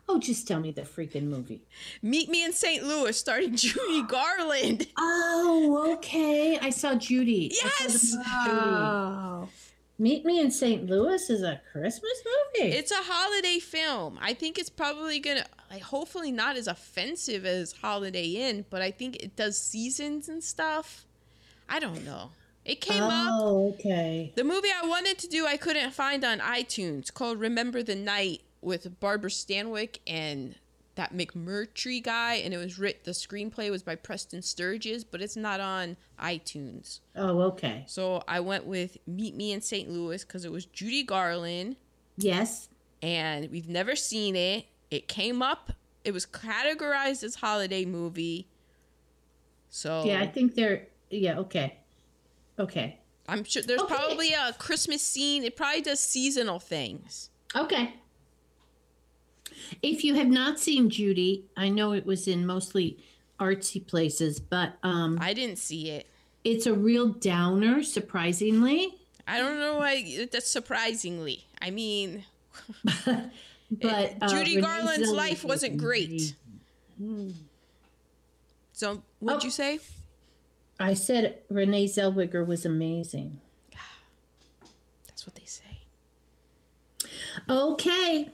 oh, 0.08 0.18
just 0.18 0.48
tell 0.48 0.58
me 0.60 0.72
the 0.72 0.82
freaking 0.82 1.24
movie. 1.28 1.62
Meet 2.02 2.28
Me 2.30 2.44
in 2.44 2.52
St. 2.52 2.82
Louis 2.82 3.16
starring 3.16 3.54
Judy 3.64 4.02
Garland. 4.02 4.88
Oh, 4.98 5.92
okay. 5.94 6.58
I 6.60 6.70
saw 6.70 6.94
Judy. 6.96 7.52
I 7.52 7.56
saw 7.56 7.68
the 7.68 7.92
Yes! 7.92 8.14
movie 8.14 9.46
Judy. 9.46 9.52
Oh, 10.00 10.02
Meet 10.02 10.24
Me 10.24 10.40
in 10.40 10.50
St. 10.50 10.88
Louis 10.88 11.28
is 11.28 11.42
a 11.42 11.60
Christmas 11.72 12.22
movie. 12.24 12.72
It's 12.72 12.90
a 12.90 13.02
holiday 13.02 13.58
film. 13.58 14.18
I 14.20 14.34
think 14.34 14.58
it's 14.58 14.70
probably 14.70 15.20
gonna. 15.20 15.44
like 15.70 15.82
hopefully 15.82 16.32
not 16.32 16.56
as 16.56 16.66
offensive 16.66 17.44
as 17.44 17.72
Holiday 17.72 18.26
Inn, 18.26 18.64
but 18.70 18.82
I 18.82 18.90
think 18.90 19.16
it 19.16 19.36
does 19.36 19.58
seasons 19.58 20.28
and 20.28 20.42
stuff. 20.42 21.04
I 21.68 21.78
don't 21.78 22.04
know. 22.04 22.30
It 22.64 22.80
came 22.80 23.02
up. 23.02 23.40
Oh, 23.40 23.74
okay. 23.74 24.32
The 24.34 24.44
movie 24.44 24.68
I 24.70 24.86
wanted 24.86 25.18
to 25.18 25.28
do 25.28 25.46
I 25.46 25.56
couldn't 25.56 25.92
find 25.92 26.24
on 26.24 26.40
iTunes 26.40 27.12
called 27.12 27.38
Remember 27.38 27.82
the 27.82 27.94
Night 27.94 28.42
with 28.60 29.00
Barbara 29.00 29.30
Stanwyck 29.30 29.98
and 30.06 30.54
that 31.00 31.14
McMurtry 31.16 32.02
guy 32.02 32.34
and 32.34 32.52
it 32.52 32.58
was 32.58 32.78
writ 32.78 33.04
the 33.04 33.12
screenplay 33.12 33.70
was 33.70 33.82
by 33.82 33.94
Preston 33.94 34.42
Sturges, 34.42 35.02
but 35.02 35.22
it's 35.22 35.34
not 35.34 35.58
on 35.58 35.96
iTunes. 36.22 37.00
Oh, 37.16 37.40
okay. 37.52 37.84
So 37.86 38.22
I 38.28 38.40
went 38.40 38.66
with 38.66 38.98
Meet 39.06 39.34
Me 39.34 39.52
in 39.52 39.62
St. 39.62 39.88
Louis 39.88 40.22
because 40.22 40.44
it 40.44 40.52
was 40.52 40.66
Judy 40.66 41.02
Garland 41.02 41.76
Yes. 42.18 42.68
and 43.00 43.50
we've 43.50 43.66
never 43.68 43.96
seen 43.96 44.36
it. 44.36 44.66
It 44.90 45.08
came 45.08 45.40
up. 45.40 45.72
It 46.04 46.12
was 46.12 46.26
categorized 46.26 47.24
as 47.24 47.36
holiday 47.36 47.86
movie. 47.86 48.46
So 49.70 50.04
Yeah, 50.04 50.20
I 50.20 50.26
think 50.26 50.54
they're. 50.54 50.86
Yeah. 51.08 51.38
Okay. 51.38 51.78
Okay. 52.58 52.98
I'm 53.26 53.42
sure 53.44 53.62
there's 53.62 53.80
Okay. 53.80 53.94
probably 53.94 54.32
a 54.34 54.52
Christmas 54.58 55.00
scene. 55.00 55.44
It 55.44 55.56
probably 55.56 55.80
does 55.80 56.00
seasonal 56.00 56.58
things. 56.58 57.30
Okay. 57.56 57.94
If 59.82 60.04
you 60.04 60.14
have 60.14 60.28
not 60.28 60.58
seen 60.60 60.90
Judy, 60.90 61.44
I 61.56 61.68
know 61.68 61.92
it 61.92 62.06
was 62.06 62.26
in 62.28 62.46
mostly 62.46 62.98
artsy 63.38 63.84
places, 63.86 64.38
but 64.40 64.74
um, 64.82 65.18
I 65.20 65.32
didn't 65.34 65.56
see 65.58 65.90
it. 65.90 66.06
it's 66.44 66.66
a 66.66 66.74
real 66.74 67.08
downer, 67.08 67.82
surprisingly. 67.82 68.94
I 69.26 69.38
don't 69.38 69.58
know 69.58 69.76
why 69.78 70.26
that's 70.30 70.50
surprisingly. 70.50 71.44
I 71.62 71.70
mean, 71.70 72.24
But 73.72 74.14
uh, 74.20 74.28
Judy 74.28 74.56
Renee 74.56 74.60
Garland's 74.66 75.08
Zellweger 75.10 75.14
life 75.16 75.44
was 75.44 75.48
wasn't 75.62 75.76
great. 75.78 76.34
amazing. 76.98 77.34
so 78.72 79.02
what'd 79.20 79.42
Oh. 79.42 79.44
you 79.44 79.50
say? 79.50 79.78
I 80.80 80.94
said 80.94 81.38
Renee 81.48 81.86
Zellweger 81.86 82.44
was 82.44 82.64
amazing. 82.66 83.40
That's 85.06 85.24
what 85.26 85.36
they 85.36 85.44
say. 85.44 85.78
Okay. 87.48 88.30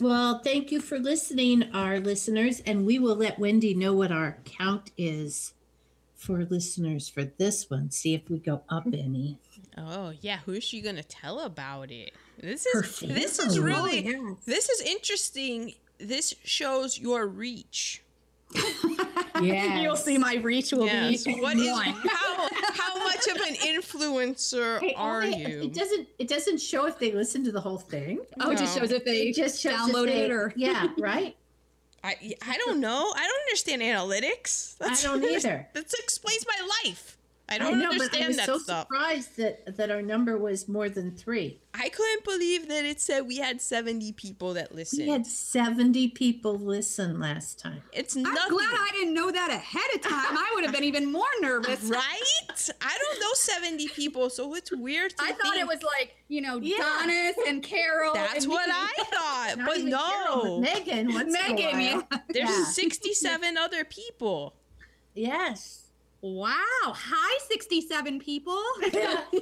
Well, 0.00 0.38
thank 0.38 0.72
you 0.72 0.80
for 0.80 0.98
listening, 0.98 1.70
our 1.72 2.00
listeners, 2.00 2.60
and 2.66 2.84
we 2.84 2.98
will 2.98 3.14
let 3.14 3.38
Wendy 3.38 3.74
know 3.74 3.94
what 3.94 4.10
our 4.10 4.38
count 4.44 4.90
is 4.96 5.54
for 6.16 6.44
listeners 6.44 7.08
for 7.08 7.24
this 7.24 7.70
one. 7.70 7.90
See 7.90 8.14
if 8.14 8.28
we 8.28 8.38
go 8.38 8.62
up 8.68 8.84
hmm. 8.84 8.94
any. 8.94 9.38
Oh 9.76 10.12
yeah, 10.20 10.38
who's 10.44 10.64
she 10.64 10.80
gonna 10.80 11.02
tell 11.02 11.40
about 11.40 11.90
it? 11.90 12.12
This 12.40 12.66
is 12.66 13.00
this 13.00 13.38
is 13.38 13.58
really 13.58 14.16
Oh, 14.16 14.36
yes. 14.36 14.44
this 14.44 14.68
is 14.68 14.80
interesting. 14.80 15.74
This 15.98 16.34
shows 16.44 16.98
your 16.98 17.26
reach. 17.26 18.03
Yeah. 19.42 19.80
You'll 19.82 19.96
see 19.96 20.16
my 20.18 20.36
reach 20.36 20.72
will 20.72 20.86
Yes. 20.86 21.24
be 21.24 21.40
What 21.40 21.56
is 21.56 21.70
one. 21.72 21.84
how 21.86 22.48
how 22.72 22.98
much 22.98 23.26
of 23.26 23.36
an 23.36 23.54
influencer 23.54 24.80
Hey, 24.80 24.94
are 24.96 25.22
only- 25.22 25.38
you? 25.38 25.62
It 25.62 25.74
doesn't. 25.74 26.08
It 26.18 26.28
doesn't 26.28 26.58
show 26.58 26.86
if 26.86 26.98
they 26.98 27.12
listen 27.12 27.44
to 27.44 27.52
the 27.52 27.60
whole 27.60 27.78
thing. 27.78 28.20
Oh, 28.40 28.50
it 28.52 28.58
just 28.58 28.78
shows 28.78 28.90
if 28.92 29.04
they 29.04 29.28
It 29.28 29.34
just 29.34 29.60
shows 29.60 29.72
if 29.88 29.94
downloaded 29.94 30.06
they- 30.06 30.24
it 30.26 30.30
or 30.30 30.52
yeah, 30.56 30.88
right. 30.98 31.36
I 32.02 32.16
I 32.46 32.56
don't 32.58 32.80
know. 32.80 33.12
I 33.16 33.26
don't 33.26 33.40
understand 33.48 33.82
analytics. 33.82 34.76
I 34.80 34.94
don't 35.02 35.24
either. 35.36 35.68
That 35.74 35.92
explains 35.98 36.44
my 36.46 36.68
life. 36.84 37.16
I 37.46 37.56
I 37.56 37.58
don't 37.58 37.78
know, 37.78 37.90
but 37.98 38.16
I 38.16 38.26
was 38.26 38.36
that 38.38 38.46
so 38.46 38.58
stuff. 38.58 38.86
surprised 38.88 39.36
that 39.36 39.76
that 39.76 39.90
our 39.90 40.00
number 40.00 40.38
was 40.38 40.66
more 40.66 40.88
than 40.88 41.14
three. 41.14 41.60
I 41.74 41.90
couldn't 41.90 42.24
believe 42.24 42.68
that 42.68 42.84
it 42.86 43.00
said 43.02 43.26
we 43.26 43.36
had 43.36 43.60
70 43.60 44.12
people 44.12 44.54
that 44.54 44.74
listened. 44.74 45.06
We 45.06 45.12
had 45.12 45.26
seventy 45.26 46.08
people 46.08 46.56
listen 46.58 47.20
last 47.20 47.58
time. 47.58 47.82
it's 47.92 48.16
not 48.16 48.38
I'm 48.40 48.48
glad 48.48 48.70
I 48.72 48.88
didn't 48.92 49.12
know 49.12 49.30
that 49.30 49.50
ahead 49.50 49.82
of 49.94 50.00
time. 50.00 50.38
I 50.38 50.52
would 50.54 50.64
have 50.64 50.72
been 50.72 50.84
even 50.84 51.10
more 51.12 51.26
nervous. 51.40 51.82
Right? 51.90 52.70
I 52.80 52.98
don't 52.98 53.20
know 53.20 53.32
70 53.34 53.88
people, 53.88 54.30
so 54.30 54.54
it's 54.54 54.72
weird 54.74 55.10
to 55.10 55.16
I 55.24 55.32
thought 55.32 55.56
it 55.56 55.66
was 55.66 55.82
like, 55.82 56.14
you 56.28 56.40
know, 56.40 56.58
Yeah. 56.62 56.76
Donis 56.78 57.32
and 57.48 57.62
Carol. 57.62 58.14
That's 58.14 58.44
and 58.44 58.52
what 58.52 58.68
me. 58.68 58.74
I 58.74 58.92
thought. 58.98 59.58
Not 59.58 59.66
but 59.66 59.78
even 59.78 59.92
Carol, 59.92 60.44
no. 60.44 60.60
but 60.60 60.74
Megan. 60.86 61.12
Once 61.12 61.34
in 61.34 61.40
a 61.44 61.54
Megan, 61.54 61.80
yeah. 61.80 62.18
There's 62.30 62.48
Yeah. 62.48 62.64
67 62.64 63.56
other 63.58 63.84
people. 63.84 64.54
Yes. 65.14 65.83
Wow. 66.24 66.54
Hi, 66.86 67.38
67 67.50 68.18
people. 68.18 68.58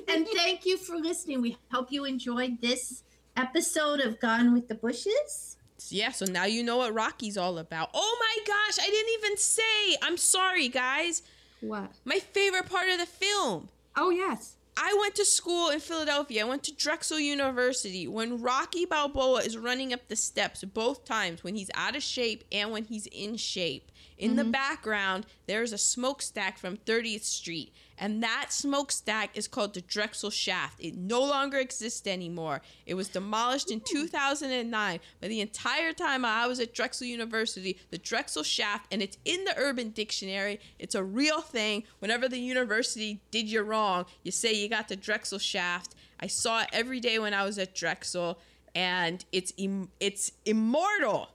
and 0.09 0.27
thank 0.35 0.67
you 0.67 0.77
for 0.77 0.97
listening. 0.97 1.41
We 1.41 1.57
hope 1.71 1.93
you 1.93 2.05
enjoyed 2.05 2.61
this 2.61 3.05
episode 3.37 4.01
of 4.01 4.19
Gone 4.19 4.53
with 4.53 4.67
the 4.67 4.75
Bushes. 4.75 5.59
Yeah, 5.91 6.11
so 6.11 6.27
now 6.27 6.45
you 6.45 6.65
know 6.65 6.79
what 6.79 6.93
Rocky's 6.93 7.39
all 7.39 7.59
about. 7.59 7.91
Oh 7.95 8.17
my 8.19 8.45
gosh, 8.45 8.85
I 8.85 8.91
didn't 8.91 9.13
even 9.13 9.37
say. 9.37 9.97
I'm 10.03 10.17
sorry, 10.17 10.67
guys. 10.67 11.23
what? 11.61 11.93
My 12.05 12.19
favorite 12.19 12.69
part 12.69 12.89
of 12.89 12.99
the 12.99 13.07
film. 13.07 13.69
Oh, 13.97 14.11
yes. 14.11 14.57
I 14.77 14.97
went 15.01 15.15
to 15.15 15.25
school 15.25 15.69
in 15.69 15.79
Philadelphia. 15.79 16.45
I 16.45 16.49
went 16.49 16.65
to 16.65 16.75
Drexel 16.75 17.21
University. 17.21 18.09
When 18.09 18.43
Rocky 18.43 18.87
Balboa 18.87 19.43
is 19.43 19.57
running 19.57 19.93
up 19.93 20.09
the 20.09 20.17
steps, 20.17 20.65
both 20.65 21.05
times, 21.05 21.45
when 21.45 21.55
he's 21.55 21.71
out 21.75 21.95
of 21.95 22.03
shape 22.03 22.43
and 22.51 22.73
when 22.73 22.87
he's 22.87 23.07
in 23.07 23.37
shape, 23.37 23.92
in 24.23 24.37
the 24.37 24.43
mm-hmm. 24.43 24.53
background, 24.53 25.27
there's 25.47 25.73
a 25.73 25.79
smokestack 25.79 26.57
from 26.57 26.77
30th 26.77 27.25
Street. 27.25 27.73
And 27.99 28.23
that 28.23 28.53
smokestack 28.53 29.37
is 29.37 29.49
called 29.49 29.75
the 29.75 29.81
Drexel 29.81 30.31
Shaft. 30.31 30.79
It 30.79 30.97
no 30.97 31.21
longer 31.21 31.59
exists 31.59 32.07
anymore. 32.07 32.63
It 32.87 32.95
was 32.95 33.09
demolished 33.09 33.73
in 33.73 33.81
mm. 33.81 33.85
2009. 33.85 35.01
But 35.21 35.29
the 35.29 35.41
entire 35.41 35.93
time 35.93 36.25
I 36.25 36.47
was 36.47 36.61
at 36.61 36.73
Drexel 36.73 37.09
University, 37.09 37.79
the 37.91 37.99
Drexel 37.99 38.45
Shaft, 38.45 38.87
and 38.93 39.03
it's 39.03 39.19
in 39.25 39.45
the 39.45 39.55
Urban 39.57 39.91
Dictionary, 39.91 40.61
it's 40.79 40.95
a 40.95 41.03
real 41.03 41.41
thing. 41.41 41.83
Whenever 41.99 42.29
the 42.29 42.39
university 42.39 43.21
did 43.33 43.51
you 43.51 43.63
wrong, 43.63 44.07
you 44.23 44.31
say 44.31 44.53
you 44.55 44.69
got 44.69 44.87
the 44.87 44.97
Drexel 44.97 45.41
Shaft. 45.41 45.97
I 46.21 46.29
saw 46.29 46.63
it 46.63 46.69
every 46.73 47.01
day 47.01 47.19
when 47.19 47.35
I 47.35 47.45
was 47.45 47.59
at 47.59 47.75
Drexel, 47.75 48.39
and 48.73 49.25
it's 49.33 49.53
Im- 49.57 49.91
it's 49.99 50.31
immortal. 50.45 51.31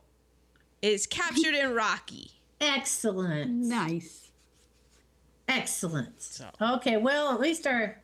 It 0.81 0.93
is 0.93 1.05
captured 1.05 1.53
in 1.53 1.73
Rocky. 1.73 2.36
Excellent. 2.59 3.51
Nice. 3.51 4.29
Excellent. 5.47 6.21
So- 6.21 6.49
Okay, 6.61 6.97
well, 6.97 7.31
at 7.33 7.39
least 7.39 7.65
our 7.67 8.01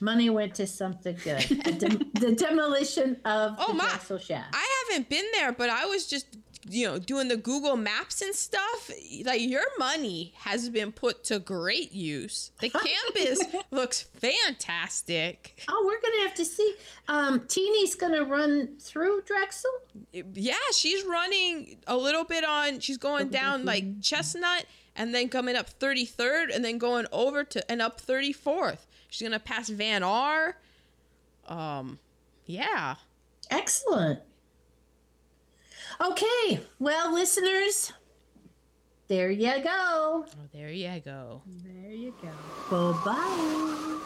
money 0.00 0.30
went 0.30 0.54
to 0.56 0.66
something 0.66 1.16
good. 1.22 1.40
the, 1.64 1.72
dem- 1.72 2.10
the 2.14 2.32
demolition 2.34 3.16
of 3.24 3.54
Oh, 3.58 3.68
the 3.68 3.74
my- 3.74 3.88
Drexel 3.88 4.18
Shaft. 4.18 4.54
I 4.54 4.84
haven't 4.88 5.08
been 5.08 5.24
there, 5.34 5.52
but 5.52 5.68
I 5.70 5.86
was 5.86 6.06
just 6.06 6.26
you 6.68 6.86
know 6.86 6.98
doing 6.98 7.28
the 7.28 7.36
Google 7.36 7.76
Maps 7.76 8.22
and 8.22 8.34
stuff. 8.34 8.90
Like 9.24 9.40
your 9.40 9.64
money 9.78 10.32
has 10.38 10.68
been 10.68 10.92
put 10.92 11.24
to 11.24 11.38
great 11.38 11.92
use. 11.92 12.50
The 12.60 12.70
campus 13.14 13.42
looks 13.70 14.02
fantastic. 14.02 15.60
Oh, 15.68 15.82
we're 15.86 16.00
gonna 16.00 16.22
have 16.22 16.34
to 16.36 16.44
see. 16.44 16.74
Um, 17.08 17.46
Teeny's 17.48 17.94
gonna 17.94 18.24
run 18.24 18.76
through 18.78 19.22
Drexel. 19.22 19.70
Yeah, 20.12 20.54
she's 20.74 21.04
running 21.04 21.78
a 21.86 21.96
little 21.96 22.24
bit 22.24 22.44
on. 22.44 22.80
She's 22.80 22.98
going 22.98 23.28
down 23.28 23.64
like 23.64 24.00
Chestnut 24.00 24.66
and 24.96 25.14
then 25.14 25.28
coming 25.28 25.56
up 25.56 25.78
33rd 25.78 26.54
and 26.54 26.64
then 26.64 26.78
going 26.78 27.06
over 27.12 27.44
to 27.44 27.70
and 27.70 27.82
up 27.82 28.00
34th. 28.00 28.86
She's 29.08 29.26
gonna 29.26 29.40
pass 29.40 29.68
Van 29.68 30.02
R. 30.02 30.56
Um, 31.46 31.98
yeah. 32.46 32.96
Excellent. 33.50 34.20
Okay, 36.00 36.60
well, 36.78 37.12
listeners, 37.14 37.92
there 39.08 39.30
you 39.30 39.62
go. 39.62 40.24
Oh, 40.26 40.48
there 40.52 40.70
you 40.70 41.00
go. 41.04 41.42
There 41.46 41.92
you 41.92 42.14
go. 42.20 42.92
Bye 42.92 43.04
bye. 43.04 43.98